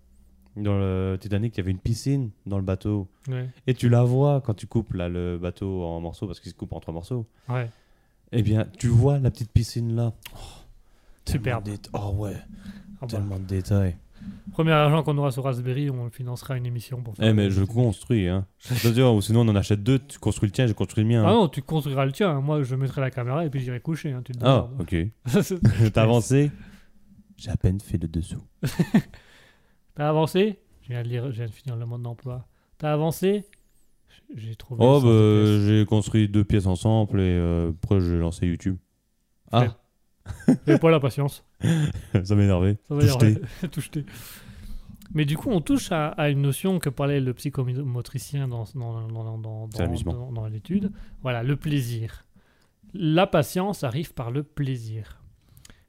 Dans 0.55 0.77
le 0.77 1.17
Titanic, 1.19 1.53
il 1.55 1.57
y 1.57 1.61
avait 1.61 1.71
une 1.71 1.79
piscine 1.79 2.29
dans 2.45 2.57
le 2.57 2.63
bateau. 2.63 3.09
Ouais. 3.27 3.49
Et 3.67 3.73
tu 3.73 3.89
la 3.89 4.03
vois 4.03 4.39
quand 4.41 4.53
tu 4.53 4.67
coupes 4.67 4.93
là, 4.93 5.09
le 5.09 5.37
bateau 5.37 5.83
en 5.83 5.99
morceaux, 5.99 6.27
parce 6.27 6.39
qu'il 6.39 6.49
se 6.51 6.55
coupe 6.55 6.71
en 6.73 6.79
trois 6.79 6.93
morceaux. 6.93 7.25
ouais. 7.49 7.69
Eh 8.31 8.41
bien, 8.41 8.65
tu 8.79 8.87
vois 8.87 9.19
la 9.19 9.29
petite 9.31 9.51
piscine 9.51 9.95
là. 9.95 10.11
Oh, 10.33 10.37
Superbe. 11.29 11.69
Oh 11.93 12.13
ouais, 12.17 12.35
Ah 12.35 12.97
bah, 13.01 13.07
tellement 13.07 13.37
de 13.39 13.45
détails. 13.45 13.95
Premier 14.51 14.71
argent 14.71 15.03
qu'on 15.03 15.17
aura 15.17 15.31
sur 15.31 15.43
Raspberry, 15.43 15.89
on 15.89 16.09
financera 16.09 16.55
une 16.55 16.65
émission 16.65 17.01
pour 17.01 17.15
faire. 17.15 17.27
Eh, 17.27 17.33
mais 17.33 17.49
je 17.49 17.59
le 17.59 17.65
construis, 17.65 18.27
hein. 18.29 18.45
C'est-à-dire, 18.59 19.13
ou 19.13 19.21
sinon 19.21 19.41
on 19.41 19.49
en 19.49 19.55
achète 19.55 19.83
deux, 19.83 19.99
tu 19.99 20.17
construis 20.17 20.47
le 20.47 20.53
tien, 20.53 20.65
je 20.67 20.71
construis 20.73 21.03
le 21.03 21.09
mien. 21.09 21.23
Ah 21.25 21.29
hein. 21.29 21.33
non, 21.33 21.47
tu 21.49 21.61
construiras 21.61 22.05
le 22.05 22.13
tien. 22.13 22.29
hein. 22.29 22.39
Moi, 22.41 22.63
je 22.63 22.75
mettrai 22.75 23.01
la 23.01 23.11
caméra 23.11 23.45
et 23.45 23.49
puis 23.49 23.59
j'irai 23.59 23.81
coucher. 23.81 24.11
hein, 24.13 24.21
tu 24.23 24.31
te 24.31 24.39
Ah, 24.45 24.69
démerdes. 24.85 25.11
ok. 25.83 25.91
T'as 25.93 26.03
avancé 26.03 26.51
J'ai 27.35 27.49
à 27.51 27.57
peine 27.57 27.79
fait 27.81 27.97
le 28.01 28.07
dessous. 28.07 28.41
T'as 29.95 30.09
avancé 30.09 30.59
je 30.83 30.89
viens, 30.93 31.01
de 31.03 31.07
lire, 31.07 31.25
je 31.31 31.37
viens 31.37 31.47
de 31.47 31.51
finir 31.51 31.75
le 31.75 31.85
mode 31.87 32.03
d'emploi. 32.03 32.45
T'as 32.77 32.93
avancé 32.93 33.43
J'ai 34.35 34.55
trouvé. 34.55 34.83
Oh, 34.85 34.95
le 34.95 34.99
sens 35.01 35.61
bah, 35.61 35.67
j'ai 35.67 35.85
construit 35.85 36.29
deux 36.29 36.43
pièces 36.43 36.67
ensemble 36.67 37.19
et 37.19 37.23
euh, 37.23 37.71
après 37.71 37.99
j'ai 37.99 38.17
lancé 38.19 38.45
YouTube. 38.45 38.77
Ah, 39.51 39.77
J'avais 40.67 40.79
pas 40.79 40.91
la 40.91 40.99
patience. 40.99 41.43
Ça 42.23 42.35
m'énervait. 42.35 42.77
Ça 42.89 42.95
jeté. 43.07 44.05
Mais 45.13 45.25
du 45.25 45.37
coup, 45.37 45.49
on 45.49 45.61
touche 45.61 45.91
à, 45.91 46.07
à 46.09 46.29
une 46.29 46.41
notion 46.41 46.79
que 46.79 46.89
parlait 46.89 47.19
le 47.21 47.33
psychomotricien 47.33 48.47
dans, 48.47 48.65
dans, 48.75 49.07
dans- 50.13 50.31
dans 50.31 50.47
l'étude. 50.47 50.91
Voilà, 51.21 51.43
le 51.43 51.55
plaisir. 51.55 52.25
La 52.93 53.27
patience 53.27 53.83
arrive 53.83 54.13
par 54.13 54.31
le 54.31 54.43
plaisir. 54.43 55.21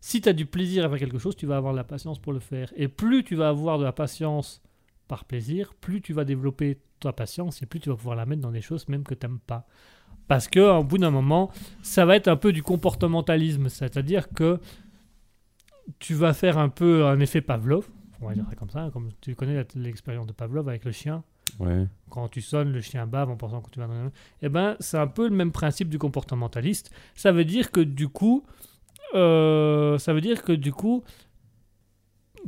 Si 0.00 0.20
tu 0.20 0.28
as 0.28 0.32
du 0.32 0.46
plaisir 0.46 0.84
à 0.84 0.88
faire 0.90 0.98
quelque 0.98 1.18
chose, 1.18 1.34
tu 1.34 1.46
vas 1.46 1.56
avoir 1.56 1.72
de 1.72 1.78
la 1.78 1.84
patience 1.84 2.18
pour 2.20 2.32
le 2.32 2.38
faire. 2.40 2.72
Et 2.76 2.88
plus 2.88 3.24
tu 3.24 3.34
vas 3.34 3.48
avoir 3.48 3.78
de 3.78 3.84
la 3.84 3.92
patience 3.92 4.62
par 5.08 5.24
plaisir, 5.24 5.72
plus 5.80 6.00
tu 6.02 6.12
vas 6.12 6.24
développer 6.24 6.78
ta 7.00 7.12
patience 7.12 7.62
et 7.62 7.66
plus 7.66 7.80
tu 7.80 7.88
vas 7.88 7.96
pouvoir 7.96 8.16
la 8.16 8.26
mettre 8.26 8.42
dans 8.42 8.50
des 8.52 8.60
choses 8.60 8.88
même 8.88 9.02
que 9.04 9.14
tu 9.14 9.26
n'aimes 9.26 9.38
pas. 9.44 9.66
Parce 10.28 10.48
que 10.48 10.60
au 10.78 10.82
bout 10.84 10.98
d'un 10.98 11.10
moment, 11.10 11.50
ça 11.82 12.04
va 12.04 12.16
être 12.16 12.26
un 12.28 12.36
peu 12.36 12.52
du 12.52 12.62
comportementalisme, 12.62 13.68
c'est-à-dire 13.68 14.28
que 14.30 14.58
tu 15.98 16.14
vas 16.14 16.32
faire 16.32 16.58
un 16.58 16.68
peu 16.68 17.06
un 17.06 17.20
effet 17.20 17.40
Pavlov, 17.40 17.88
on 18.20 18.28
va 18.28 18.34
dire 18.34 18.44
ça 18.48 18.56
comme 18.56 18.70
ça, 18.70 18.90
comme 18.92 19.10
tu 19.20 19.34
connais 19.34 19.64
l'expérience 19.74 20.26
de 20.26 20.32
Pavlov 20.32 20.68
avec 20.68 20.84
le 20.84 20.92
chien. 20.92 21.22
Ouais. 21.58 21.86
Quand 22.10 22.28
tu 22.28 22.40
sonnes, 22.40 22.72
le 22.72 22.80
chien 22.80 23.06
bave 23.06 23.30
en 23.30 23.36
pensant 23.36 23.60
que 23.60 23.70
tu 23.70 23.78
vas 23.78 23.86
dans 23.86 24.10
Eh 24.42 24.48
ben, 24.48 24.76
c'est 24.80 24.98
un 24.98 25.06
peu 25.06 25.28
le 25.28 25.34
même 25.34 25.52
principe 25.52 25.88
du 25.88 25.98
comportementaliste. 25.98 26.90
Ça 27.14 27.32
veut 27.32 27.44
dire 27.44 27.70
que 27.70 27.80
du 27.80 28.08
coup, 28.08 28.44
euh, 29.14 29.98
ça 29.98 30.12
veut 30.12 30.20
dire 30.20 30.42
que 30.42 30.52
du 30.52 30.72
coup, 30.72 31.04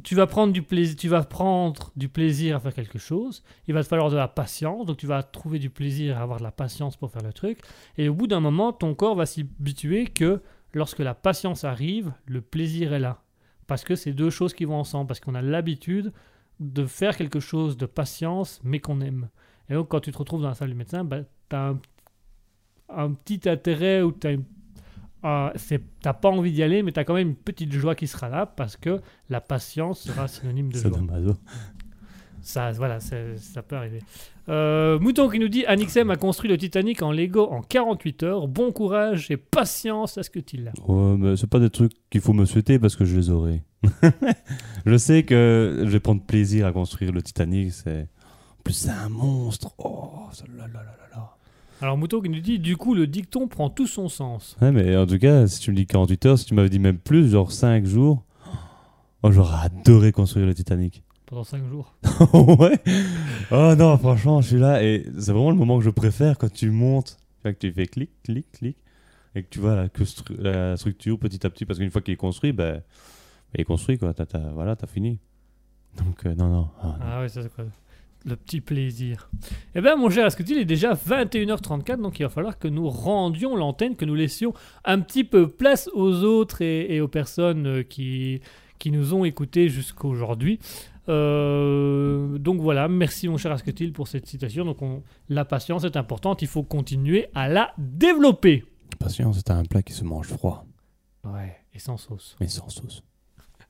tu 0.03 0.15
vas 0.15 0.27
prendre 0.27 0.53
du 0.53 0.63
plaisir, 0.63 0.97
tu 0.97 1.09
vas 1.09 1.23
prendre 1.23 1.91
du 1.97 2.09
plaisir 2.09 2.57
à 2.57 2.61
faire 2.61 2.75
quelque 2.75 2.99
chose. 2.99 3.43
Il 3.67 3.75
va 3.75 3.83
te 3.83 3.89
falloir 3.89 4.11
de 4.11 4.17
la 4.17 4.29
patience, 4.29 4.87
donc 4.87 4.97
tu 4.97 5.07
vas 5.07 5.23
trouver 5.23 5.59
du 5.59 5.71
plaisir 5.71 6.19
à 6.19 6.23
avoir 6.23 6.39
de 6.39 6.45
la 6.45 6.53
patience 6.53 6.97
pour 6.97 7.11
faire 7.11 7.23
le 7.23 7.33
truc. 7.33 7.61
Et 7.97 8.09
au 8.09 8.15
bout 8.15 8.27
d'un 8.27 8.41
moment, 8.41 8.73
ton 8.73 8.95
corps 8.95 9.15
va 9.15 9.27
s'y 9.27 9.49
habituer 9.61 10.07
que 10.07 10.43
lorsque 10.73 11.01
la 11.01 11.15
patience 11.15 11.65
arrive, 11.65 12.13
le 12.27 12.41
plaisir 12.41 12.93
est 12.93 13.01
là. 13.01 13.23
Parce 13.69 13.85
que 13.85 13.95
c'est 13.95 14.13
deux 14.13 14.31
choses 14.31 14.53
qui 14.55 14.65
vont 14.65 14.75
ensemble, 14.75 15.07
parce 15.07 15.21
qu'on 15.21 15.37
a 15.37 15.43
l'habitude 15.43 16.13
de 16.59 16.85
faire 16.87 17.17
quelque 17.17 17.39
chose 17.39 17.77
de 17.77 17.87
patience, 17.87 18.61
mais 18.65 18.81
qu'on 18.81 19.01
aime. 19.01 19.29
Et 19.71 19.75
donc, 19.75 19.89
quand 19.89 20.01
tu 20.01 20.11
te 20.11 20.19
retrouves 20.19 20.43
dans 20.43 20.49
la 20.49 20.55
salle 20.55 20.71
du 20.71 20.75
médecin, 20.75 21.05
bah, 21.05 21.21
tu 21.49 21.55
as 21.57 21.69
un, 21.69 21.81
un 22.89 23.13
petit 23.13 23.49
intérêt 23.49 24.03
ou 24.03 24.11
tu 24.13 24.41
n'as 25.23 26.13
pas 26.15 26.29
envie 26.31 26.53
d'y 26.53 26.63
aller, 26.63 26.83
mais 26.83 26.93
tu 26.93 26.99
as 26.99 27.05
quand 27.05 27.15
même 27.15 27.29
une 27.29 27.37
petite 27.37 27.71
joie 27.73 27.95
qui 27.95 28.07
sera 28.07 28.29
là 28.29 28.47
parce 28.47 28.77
que 28.77 29.01
la 29.29 29.41
patience 29.41 30.01
sera 30.01 30.27
synonyme 30.29 30.73
de 30.73 30.79
joie. 30.89 30.99
Ça, 32.49 32.73
voilà, 32.73 32.99
ça 32.99 33.63
peut 33.63 33.77
arriver. 33.77 34.01
Euh, 34.49 34.99
Mouton 34.99 35.29
qui 35.29 35.39
nous 35.39 35.51
dit 35.51 35.67
Anixem 35.67 36.11
a 36.11 36.17
construit 36.17 36.49
le 36.49 36.57
Titanic 36.57 37.03
en 37.03 37.13
Lego 37.13 37.43
en 37.43 37.61
48 37.61 38.23
heures. 38.23 38.49
Bon 38.49 38.73
courage 38.73 39.31
et 39.31 39.37
patience 39.37 40.17
à 40.17 40.23
ce 40.23 40.31
que 40.31 40.39
tu 40.39 40.57
l'as. 40.57 40.73
Ouais, 40.87 41.19
mais 41.19 41.37
c'est 41.37 41.47
pas 41.47 41.59
des 41.59 41.69
trucs 41.69 41.93
qu'il 42.09 42.23
faut 42.23 42.33
me 42.33 42.47
souhaiter 42.47 42.79
parce 42.79 42.97
que 42.97 43.05
je 43.05 43.19
les 43.19 43.29
aurai. 43.29 43.65
je 44.87 44.97
sais 44.97 45.25
que 45.25 45.83
je 45.85 45.91
vais 45.91 46.01
prendre 46.01 46.23
plaisir 46.23 46.65
à 46.65 46.73
construire 46.73 47.13
le 47.13 47.21
Titanic. 47.21 47.71
C'est... 47.71 48.09
En 48.61 48.63
plus, 48.65 48.73
c'est 48.73 48.89
un 48.89 49.11
monstre. 49.11 49.75
Oh, 49.77 50.29
ça, 50.33 50.45
là, 50.57 50.67
là, 50.69 50.73
là, 50.73 50.85
là, 50.85 51.17
là. 51.17 51.37
Alors 51.83 51.99
Mouton 51.99 52.23
qui 52.23 52.31
nous 52.31 52.41
dit 52.41 52.59
Du 52.59 52.79
coup, 52.79 52.95
le 52.95 53.07
dicton 53.07 53.47
prend 53.47 53.69
tout 53.69 53.87
son 53.87 54.09
sens. 54.09 54.57
Ouais, 54.63 54.73
mais 54.73 54.97
en 54.97 55.07
tout 55.07 55.19
cas, 55.19 55.47
si 55.49 55.61
tu 55.61 55.71
me 55.71 55.77
dis 55.77 55.87
48 55.87 56.25
heures, 56.25 56.39
si 56.39 56.47
tu 56.47 56.55
m'avais 56.55 56.71
dit 56.71 56.79
même 56.79 56.97
plus, 56.97 57.31
genre 57.31 57.53
5 57.53 57.85
jours, 57.85 58.25
oh, 59.23 59.31
j'aurais 59.33 59.67
adoré 59.67 60.13
construire 60.13 60.47
le 60.47 60.55
Titanic. 60.55 61.03
Pendant 61.29 61.45
5 61.45 61.63
jours. 61.69 61.95
ouais. 62.59 62.79
Oh 63.51 63.75
non, 63.77 63.97
franchement, 63.99 64.41
je 64.41 64.49
suis 64.49 64.59
là 64.59 64.83
et 64.83 65.05
c'est 65.19 65.33
vraiment 65.33 65.51
le 65.51 65.57
moment 65.57 65.79
que 65.79 65.85
je 65.85 65.91
préfère 65.91 66.39
quand 66.39 66.51
tu 66.53 66.71
montes, 66.71 67.19
que 67.45 67.51
tu 67.51 67.71
fais 67.73 67.87
clic, 67.87 68.11
clic, 68.23 68.51
clic, 68.53 68.77
et 69.35 69.43
que 69.43 69.49
tu 69.51 69.59
vois 69.59 69.77
la, 69.77 69.89
que 69.91 70.05
stru- 70.05 70.41
la 70.41 70.77
structure 70.79 71.19
petit 71.19 71.45
à 71.47 71.51
petit, 71.51 71.67
parce 71.67 71.79
qu'une 71.79 71.91
fois 71.91 72.01
qu'il 72.01 72.15
est 72.15 72.19
construit, 72.19 72.53
ben, 72.53 72.83
il 73.55 73.61
est 73.61 73.65
construit, 73.65 73.99
quoi. 73.99 74.15
T'as, 74.15 74.25
t'as- 74.27 74.51
voilà, 74.53 74.75
t'as 74.75 74.87
fini. 74.87 75.19
Donc, 75.99 76.25
euh, 76.25 76.35
non, 76.35 76.49
non. 76.49 76.69
ah, 76.81 76.87
non. 76.87 76.95
Ah 77.03 77.21
ouais, 77.21 77.29
ça 77.29 77.43
c'est 77.43 77.55
quoi 77.55 77.65
Le 78.25 78.35
petit 78.37 78.63
plaisir. 78.63 79.29
Eh 79.75 79.83
bien, 79.83 79.97
mon 79.97 80.09
cher 80.09 80.25
Ascutil, 80.25 80.57
il 80.57 80.61
est 80.63 80.65
déjà 80.65 80.95
21h34, 80.95 82.01
donc 82.01 82.19
il 82.21 82.23
va 82.23 82.29
falloir 82.31 82.59
que 82.59 82.69
nous 82.69 82.89
rendions 82.89 83.55
l'antenne, 83.55 83.97
que 83.97 84.05
nous 84.07 84.15
laissions 84.15 84.55
un 84.87 85.01
petit 85.01 85.25
peu 85.25 85.47
place 85.49 85.91
aux 85.93 86.23
autres 86.25 86.63
et, 86.63 86.95
et 86.95 87.01
aux 87.03 87.09
personnes 87.09 87.67
euh, 87.67 87.83
qui, 87.83 88.41
qui 88.79 88.91
nous 88.91 89.13
ont 89.13 89.25
écoutés 89.27 89.69
jusqu'à 89.69 90.07
aujourd'hui. 90.09 90.59
Euh, 91.09 92.39
donc 92.39 92.61
voilà, 92.61 92.89
merci 92.89 93.29
mon 93.29 93.37
cher 93.39 93.53
Ascutil 93.53 93.93
pour 93.93 94.09
cette 94.09 94.27
citation. 94.27 94.65
Donc 94.65 94.83
on- 94.83 95.03
la 95.29 95.45
patience 95.45 95.85
est 95.85 95.97
importante, 95.97 96.43
il 96.43 96.49
faut 96.49 96.63
continuer 96.63 97.27
à 97.35 97.49
la 97.49 97.73
développer. 97.79 98.65
Patience, 98.99 99.37
c'est 99.39 99.51
un 99.51 99.65
plat 99.65 99.83
qui 99.83 99.93
se 99.93 100.05
mange 100.05 100.27
froid, 100.29 100.65
Ouais, 101.25 101.57
et 101.75 101.79
sans 101.79 101.97
sauce. 101.97 102.37
mais 102.41 102.49
sans 102.49 102.69
sauce. 102.69 103.03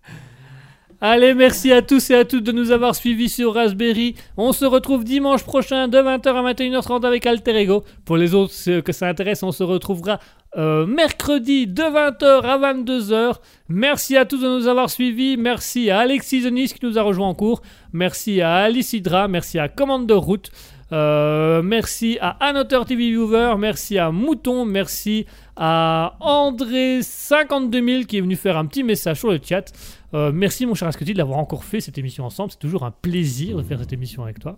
Allez, 1.01 1.33
merci 1.33 1.71
à 1.71 1.81
tous 1.81 2.11
et 2.11 2.15
à 2.17 2.25
toutes 2.25 2.43
de 2.43 2.51
nous 2.51 2.73
avoir 2.73 2.97
suivis 2.97 3.29
sur 3.29 3.55
Raspberry. 3.55 4.17
On 4.37 4.53
se 4.53 4.65
retrouve 4.65 5.05
dimanche 5.05 5.45
prochain 5.45 5.87
de 5.87 5.97
20h 5.97 6.35
à 6.35 6.43
21h30 6.43 7.05
avec 7.07 7.25
Alter 7.25 7.55
Ego. 7.57 7.85
Pour 8.05 8.17
les 8.17 8.35
autres 8.35 8.81
que 8.81 8.93
ça 8.93 9.07
intéresse, 9.07 9.45
on 9.45 9.53
se 9.53 9.63
retrouvera 9.63 10.19
euh, 10.57 10.87
mercredi 10.87 11.67
de 11.67 11.83
20h 11.83 12.43
à 12.43 12.73
22h. 12.73 13.37
Merci 13.69 14.17
à 14.17 14.25
tous 14.25 14.39
de 14.39 14.49
nous 14.49 14.67
avoir 14.67 14.89
suivis. 14.89 15.37
Merci 15.37 15.91
à 15.91 16.01
Alexis 16.01 16.43
Zenis 16.43 16.69
qui 16.69 16.85
nous 16.87 16.99
a 16.99 17.03
rejoint 17.03 17.29
en 17.29 17.35
cours. 17.35 17.61
Merci 17.93 18.41
à 18.41 18.57
Alice 18.57 18.95
Hydra. 18.95 19.29
Merci 19.29 19.59
à 19.59 19.69
Commande 19.69 20.07
de 20.07 20.15
route. 20.15 20.51
Euh, 20.91 21.61
merci 21.63 22.17
à 22.23 22.31
Annoteur 22.41 22.87
TV 22.87 23.11
Viewer. 23.11 23.57
Merci 23.59 23.99
à 23.99 24.11
Mouton. 24.11 24.65
Merci 24.65 25.27
à 25.55 26.17
André52000 26.21 28.07
qui 28.07 28.17
est 28.17 28.23
venu 28.23 28.37
faire 28.37 28.57
un 28.57 28.65
petit 28.65 28.83
message 28.83 29.19
sur 29.19 29.31
le 29.31 29.39
chat. 29.43 29.71
Euh, 30.15 30.33
merci 30.33 30.65
mon 30.65 30.75
cher 30.75 30.89
Ascuti 30.89 31.13
d'avoir 31.13 31.39
encore 31.39 31.65
fait 31.65 31.81
cette 31.81 31.99
émission 31.99 32.25
ensemble. 32.25 32.53
C'est 32.53 32.59
toujours 32.59 32.85
un 32.85 32.91
plaisir 32.91 33.59
de 33.59 33.63
faire 33.63 33.79
cette 33.81 33.93
émission 33.93 34.23
avec 34.23 34.39
toi. 34.39 34.57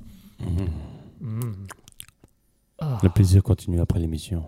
Mm. 1.20 1.66
Ah. 2.78 2.98
Le 3.02 3.08
plaisir 3.08 3.42
continue 3.42 3.80
après 3.80 3.98
l'émission. 3.98 4.44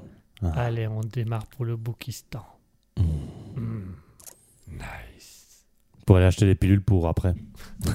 Allez, 0.57 0.87
on 0.89 1.01
démarre 1.01 1.47
pour 1.47 1.65
le 1.65 1.77
Boukistan. 1.77 2.45
Mm. 2.97 3.03
Nice. 4.73 5.65
Pour 6.07 6.17
aller 6.17 6.27
acheter 6.27 6.47
des 6.47 6.55
pilules 6.55 6.83
pour 6.83 7.07
après. 7.09 7.35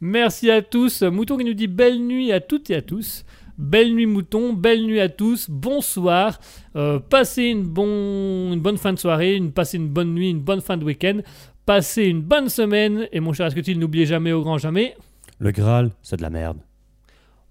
Merci 0.00 0.50
à 0.50 0.62
tous. 0.62 1.02
Mouton 1.02 1.36
qui 1.38 1.44
nous 1.44 1.54
dit 1.54 1.68
belle 1.68 2.00
nuit 2.04 2.32
à 2.32 2.40
toutes 2.40 2.70
et 2.70 2.74
à 2.76 2.82
tous. 2.82 3.24
Belle 3.58 3.94
nuit 3.94 4.06
Mouton, 4.06 4.54
belle 4.54 4.82
nuit 4.84 5.00
à 5.00 5.08
tous, 5.08 5.48
bonsoir. 5.48 6.40
Euh, 6.74 6.98
passez 6.98 7.44
une, 7.44 7.62
bon- 7.64 8.52
une 8.52 8.60
bonne 8.60 8.78
fin 8.78 8.92
de 8.92 8.98
soirée, 8.98 9.36
une, 9.36 9.52
passez 9.52 9.76
une 9.76 9.88
bonne 9.88 10.14
nuit, 10.14 10.30
une 10.30 10.40
bonne 10.40 10.60
fin 10.62 10.76
de 10.76 10.84
week-end. 10.84 11.18
Passez 11.66 12.04
une 12.04 12.22
bonne 12.22 12.48
semaine. 12.48 13.06
Et 13.12 13.20
mon 13.20 13.32
cher 13.32 13.46
Ascutil, 13.46 13.78
n'oubliez 13.78 14.06
jamais 14.06 14.32
au 14.32 14.42
grand 14.42 14.58
jamais? 14.58 14.96
Le 15.38 15.52
Graal, 15.52 15.90
c'est 16.02 16.16
de 16.16 16.22
la 16.22 16.30
merde. 16.30 16.58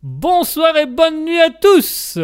Bonsoir 0.04 0.76
et 0.78 0.88
bonne 0.88 1.24
nuit 1.24 1.40
à 1.40 1.52
tous 1.52 2.18